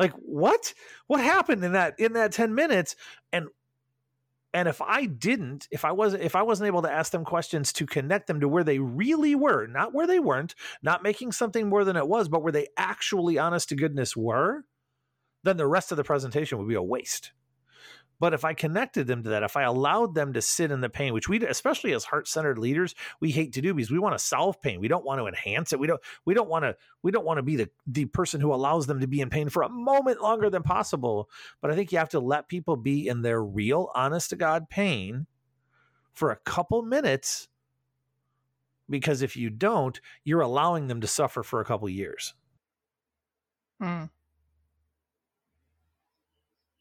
Like, 0.00 0.12
what? 0.14 0.72
What 1.08 1.20
happened 1.20 1.62
in 1.62 1.72
that 1.72 1.94
in 1.98 2.14
that 2.14 2.32
10 2.32 2.54
minutes? 2.54 2.96
And 3.32 3.48
and 4.52 4.68
if 4.68 4.80
i 4.82 5.06
didn't 5.06 5.68
if 5.70 5.84
i 5.84 5.92
wasn't 5.92 6.22
if 6.22 6.34
i 6.34 6.42
wasn't 6.42 6.66
able 6.66 6.82
to 6.82 6.90
ask 6.90 7.12
them 7.12 7.24
questions 7.24 7.72
to 7.72 7.86
connect 7.86 8.26
them 8.26 8.40
to 8.40 8.48
where 8.48 8.64
they 8.64 8.78
really 8.78 9.34
were 9.34 9.66
not 9.66 9.94
where 9.94 10.06
they 10.06 10.20
weren't 10.20 10.54
not 10.82 11.02
making 11.02 11.32
something 11.32 11.68
more 11.68 11.84
than 11.84 11.96
it 11.96 12.08
was 12.08 12.28
but 12.28 12.42
where 12.42 12.52
they 12.52 12.68
actually 12.76 13.38
honest 13.38 13.68
to 13.68 13.76
goodness 13.76 14.16
were 14.16 14.64
then 15.42 15.56
the 15.56 15.66
rest 15.66 15.90
of 15.90 15.96
the 15.96 16.04
presentation 16.04 16.58
would 16.58 16.68
be 16.68 16.74
a 16.74 16.82
waste 16.82 17.32
but 18.20 18.32
if 18.32 18.44
i 18.44 18.54
connected 18.54 19.06
them 19.06 19.24
to 19.24 19.30
that 19.30 19.42
if 19.42 19.56
i 19.56 19.62
allowed 19.62 20.14
them 20.14 20.32
to 20.32 20.40
sit 20.40 20.70
in 20.70 20.80
the 20.80 20.88
pain 20.88 21.12
which 21.12 21.28
we 21.28 21.44
especially 21.46 21.92
as 21.92 22.04
heart-centered 22.04 22.58
leaders 22.58 22.94
we 23.18 23.30
hate 23.30 23.52
to 23.52 23.60
do 23.60 23.74
because 23.74 23.90
we 23.90 23.98
want 23.98 24.16
to 24.16 24.24
solve 24.24 24.60
pain 24.62 24.78
we 24.78 24.88
don't 24.88 25.04
want 25.04 25.18
to 25.20 25.26
enhance 25.26 25.72
it 25.72 25.80
we 25.80 25.86
don't 25.86 26.00
we 26.24 26.34
don't 26.34 26.48
want 26.48 26.64
to 26.64 26.76
we 27.02 27.10
don't 27.10 27.26
want 27.26 27.38
to 27.38 27.42
be 27.42 27.56
the 27.56 27.68
the 27.86 28.04
person 28.04 28.40
who 28.40 28.54
allows 28.54 28.86
them 28.86 29.00
to 29.00 29.08
be 29.08 29.20
in 29.20 29.30
pain 29.30 29.48
for 29.48 29.62
a 29.62 29.68
moment 29.68 30.20
longer 30.20 30.48
than 30.48 30.62
possible 30.62 31.28
but 31.60 31.70
I 31.70 31.74
think 31.74 31.92
you 31.92 31.98
have 31.98 32.08
to 32.10 32.20
let 32.20 32.48
people 32.48 32.76
be 32.76 33.08
in 33.08 33.22
their 33.22 33.42
real, 33.42 33.90
honest 33.94 34.30
to 34.30 34.36
God 34.36 34.68
pain 34.68 35.26
for 36.12 36.30
a 36.30 36.36
couple 36.36 36.82
minutes 36.82 37.48
because 38.88 39.22
if 39.22 39.36
you 39.36 39.50
don't, 39.50 40.00
you're 40.24 40.40
allowing 40.40 40.88
them 40.88 41.00
to 41.00 41.06
suffer 41.06 41.42
for 41.42 41.60
a 41.60 41.64
couple 41.64 41.88
years. 41.88 42.34
Mm. 43.80 44.10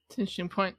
It's 0.10 0.18
interesting 0.18 0.50
point. 0.50 0.76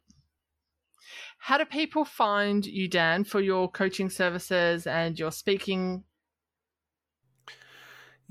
How 1.41 1.59
do 1.59 1.65
people 1.65 2.05
find 2.05 2.65
you, 2.65 2.87
Dan, 2.87 3.25
for 3.25 3.41
your 3.41 3.69
coaching 3.71 4.11
services 4.11 4.87
and 4.87 5.19
your 5.19 5.33
speaking? 5.33 6.05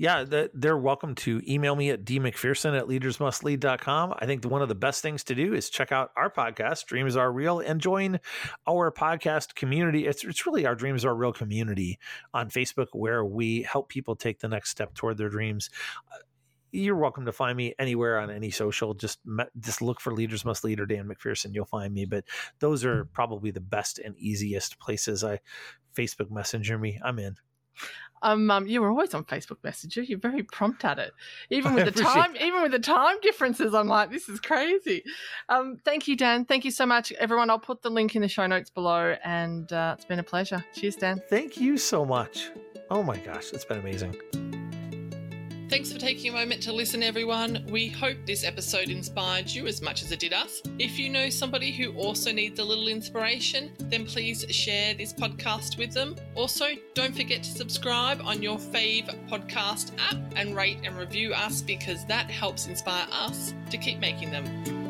yeah, 0.00 0.24
they're 0.54 0.78
welcome 0.78 1.14
to 1.16 1.42
email 1.46 1.76
me 1.76 1.90
at 1.90 2.06
dmcpherson 2.06 2.74
at 2.74 2.86
leadersmustlead.com. 2.86 4.14
I 4.18 4.24
think 4.24 4.46
one 4.46 4.62
of 4.62 4.70
the 4.70 4.74
best 4.74 5.02
things 5.02 5.22
to 5.24 5.34
do 5.34 5.52
is 5.52 5.68
check 5.68 5.92
out 5.92 6.10
our 6.16 6.30
podcast, 6.30 6.86
Dreams 6.86 7.16
Are 7.16 7.30
Real, 7.30 7.60
and 7.60 7.82
join 7.82 8.18
our 8.66 8.90
podcast 8.90 9.54
community. 9.56 10.06
It's, 10.06 10.24
it's 10.24 10.46
really 10.46 10.64
our 10.64 10.74
Dreams 10.74 11.04
Are 11.04 11.14
Real 11.14 11.34
community 11.34 11.98
on 12.32 12.48
Facebook 12.48 12.86
where 12.94 13.22
we 13.22 13.60
help 13.60 13.90
people 13.90 14.16
take 14.16 14.40
the 14.40 14.48
next 14.48 14.70
step 14.70 14.94
toward 14.94 15.18
their 15.18 15.28
dreams. 15.28 15.68
You're 16.72 16.96
welcome 16.96 17.26
to 17.26 17.32
find 17.32 17.56
me 17.56 17.74
anywhere 17.78 18.18
on 18.18 18.30
any 18.30 18.50
social. 18.50 18.94
Just 18.94 19.18
just 19.58 19.82
look 19.82 20.00
for 20.00 20.12
Leaders 20.12 20.44
Must 20.44 20.64
Lead 20.64 20.80
or 20.80 20.86
Dan 20.86 21.08
McPherson. 21.08 21.54
You'll 21.54 21.64
find 21.64 21.92
me. 21.92 22.04
But 22.04 22.24
those 22.58 22.84
are 22.84 23.04
probably 23.06 23.50
the 23.50 23.60
best 23.60 23.98
and 23.98 24.16
easiest 24.16 24.78
places. 24.78 25.24
I 25.24 25.40
Facebook 25.96 26.30
Messenger 26.30 26.78
me. 26.78 27.00
I'm 27.04 27.18
in. 27.18 27.36
Um, 28.22 28.50
um, 28.50 28.66
you 28.66 28.82
were 28.82 28.90
always 28.90 29.14
on 29.14 29.24
Facebook 29.24 29.56
Messenger. 29.64 30.02
You're 30.02 30.18
very 30.18 30.42
prompt 30.42 30.84
at 30.84 30.98
it, 30.98 31.12
even 31.50 31.74
with 31.74 31.86
the 31.86 32.02
time, 32.02 32.36
even 32.36 32.62
with 32.62 32.72
the 32.72 32.78
time 32.78 33.16
differences. 33.22 33.74
I'm 33.74 33.88
like, 33.88 34.10
this 34.10 34.28
is 34.28 34.40
crazy. 34.40 35.02
Um, 35.48 35.78
thank 35.84 36.06
you, 36.06 36.16
Dan. 36.16 36.44
Thank 36.44 36.64
you 36.64 36.70
so 36.70 36.86
much, 36.86 37.12
everyone. 37.12 37.50
I'll 37.50 37.58
put 37.58 37.82
the 37.82 37.90
link 37.90 38.14
in 38.14 38.22
the 38.22 38.28
show 38.28 38.46
notes 38.46 38.70
below, 38.70 39.16
and 39.24 39.72
uh, 39.72 39.94
it's 39.96 40.04
been 40.04 40.18
a 40.18 40.24
pleasure. 40.24 40.64
Cheers, 40.74 40.96
Dan. 40.96 41.22
Thank 41.28 41.58
you 41.58 41.78
so 41.78 42.04
much. 42.04 42.50
Oh 42.90 43.02
my 43.02 43.18
gosh, 43.18 43.52
it's 43.52 43.64
been 43.64 43.78
amazing. 43.78 44.16
Thanks 45.70 45.92
for 45.92 46.00
taking 46.00 46.32
a 46.32 46.34
moment 46.34 46.60
to 46.64 46.72
listen, 46.72 47.00
everyone. 47.00 47.64
We 47.70 47.86
hope 47.86 48.16
this 48.26 48.42
episode 48.42 48.88
inspired 48.88 49.48
you 49.48 49.68
as 49.68 49.80
much 49.80 50.02
as 50.02 50.10
it 50.10 50.18
did 50.18 50.32
us. 50.32 50.60
If 50.80 50.98
you 50.98 51.08
know 51.08 51.30
somebody 51.30 51.70
who 51.70 51.92
also 51.92 52.32
needs 52.32 52.58
a 52.58 52.64
little 52.64 52.88
inspiration, 52.88 53.70
then 53.78 54.04
please 54.04 54.44
share 54.50 54.94
this 54.94 55.12
podcast 55.12 55.78
with 55.78 55.92
them. 55.92 56.16
Also, 56.34 56.70
don't 56.94 57.14
forget 57.14 57.44
to 57.44 57.50
subscribe 57.52 58.20
on 58.24 58.42
your 58.42 58.58
fave 58.58 59.16
podcast 59.28 59.92
app 60.10 60.18
and 60.34 60.56
rate 60.56 60.78
and 60.82 60.98
review 60.98 61.32
us 61.32 61.62
because 61.62 62.04
that 62.06 62.28
helps 62.28 62.66
inspire 62.66 63.06
us 63.12 63.54
to 63.70 63.78
keep 63.78 64.00
making 64.00 64.32
them. 64.32 64.89